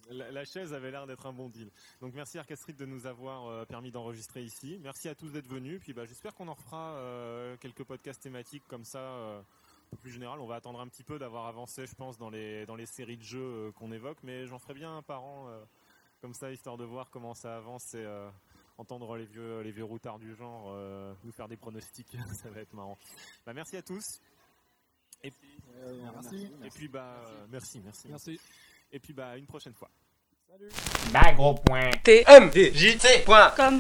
La, 0.09 0.43
chaise 0.43 0.73
avait 0.73 0.91
l'air 0.91 1.07
d'être 1.07 1.25
un 1.25 1.33
bon 1.33 1.49
deal. 1.49 1.71
Donc 2.01 2.13
merci 2.13 2.37
Arcade 2.37 2.57
Street 2.57 2.73
de 2.73 2.85
nous 2.85 3.07
avoir 3.07 3.47
euh, 3.47 3.65
permis 3.65 3.89
d'enregistrer 3.89 4.43
ici. 4.43 4.77
Merci 4.81 5.07
à 5.07 5.15
tous 5.15 5.31
d'être 5.31 5.47
venus. 5.47 5.79
Puis 5.79 5.93
bah, 5.93 6.05
j'espère 6.05 6.35
qu'on 6.35 6.47
en 6.49 6.53
refera 6.53 6.95
euh, 6.95 7.55
quelques 7.57 7.83
podcasts 7.83 8.21
thématiques 8.21 8.63
comme 8.67 8.83
ça, 8.83 8.99
euh, 8.99 9.41
plus 10.01 10.11
général. 10.11 10.39
On 10.41 10.45
va 10.45 10.55
attendre 10.55 10.81
un 10.81 10.87
petit 10.87 11.03
peu 11.03 11.17
d'avoir 11.19 11.47
avancé, 11.47 11.87
je 11.87 11.95
pense, 11.95 12.17
dans 12.17 12.29
les 12.29 12.65
dans 12.65 12.75
les 12.75 12.85
séries 12.85 13.17
de 13.17 13.23
jeux 13.23 13.39
euh, 13.39 13.71
qu'on 13.71 13.91
évoque, 13.91 14.17
mais 14.23 14.45
j'en 14.45 14.59
ferai 14.59 14.73
bien 14.73 14.97
un 14.97 15.01
par 15.01 15.23
an, 15.23 15.49
comme 16.21 16.33
ça, 16.33 16.51
histoire 16.51 16.77
de 16.77 16.83
voir 16.83 17.09
comment 17.09 17.33
ça 17.33 17.55
avance 17.55 17.95
entendre 18.77 19.17
les 19.17 19.25
vieux 19.25 19.61
les 19.61 19.71
vieux 19.71 19.83
routards 19.83 20.19
du 20.19 20.35
genre 20.35 20.67
euh, 20.69 21.13
nous 21.23 21.31
faire 21.31 21.47
des 21.47 21.57
pronostics. 21.57 22.15
ça 22.41 22.49
va 22.49 22.61
être 22.61 22.73
marrant. 22.73 22.97
Bah, 23.45 23.53
merci 23.53 23.77
à 23.77 23.81
tous. 23.81 24.19
Et, 25.25 25.31
Merci. 26.13 26.51
et 26.63 26.69
puis 26.69 26.89
bah 26.89 27.23
euh, 27.25 27.45
merci, 27.49 27.79
merci, 27.81 28.07
Merci. 28.09 28.37
Et 28.91 28.99
puis 28.99 29.13
bah 29.13 29.29
à 29.29 29.37
une 29.37 29.47
prochaine 29.47 29.73
fois. 29.73 29.89
Bagro.tmdjc.com 31.11 33.79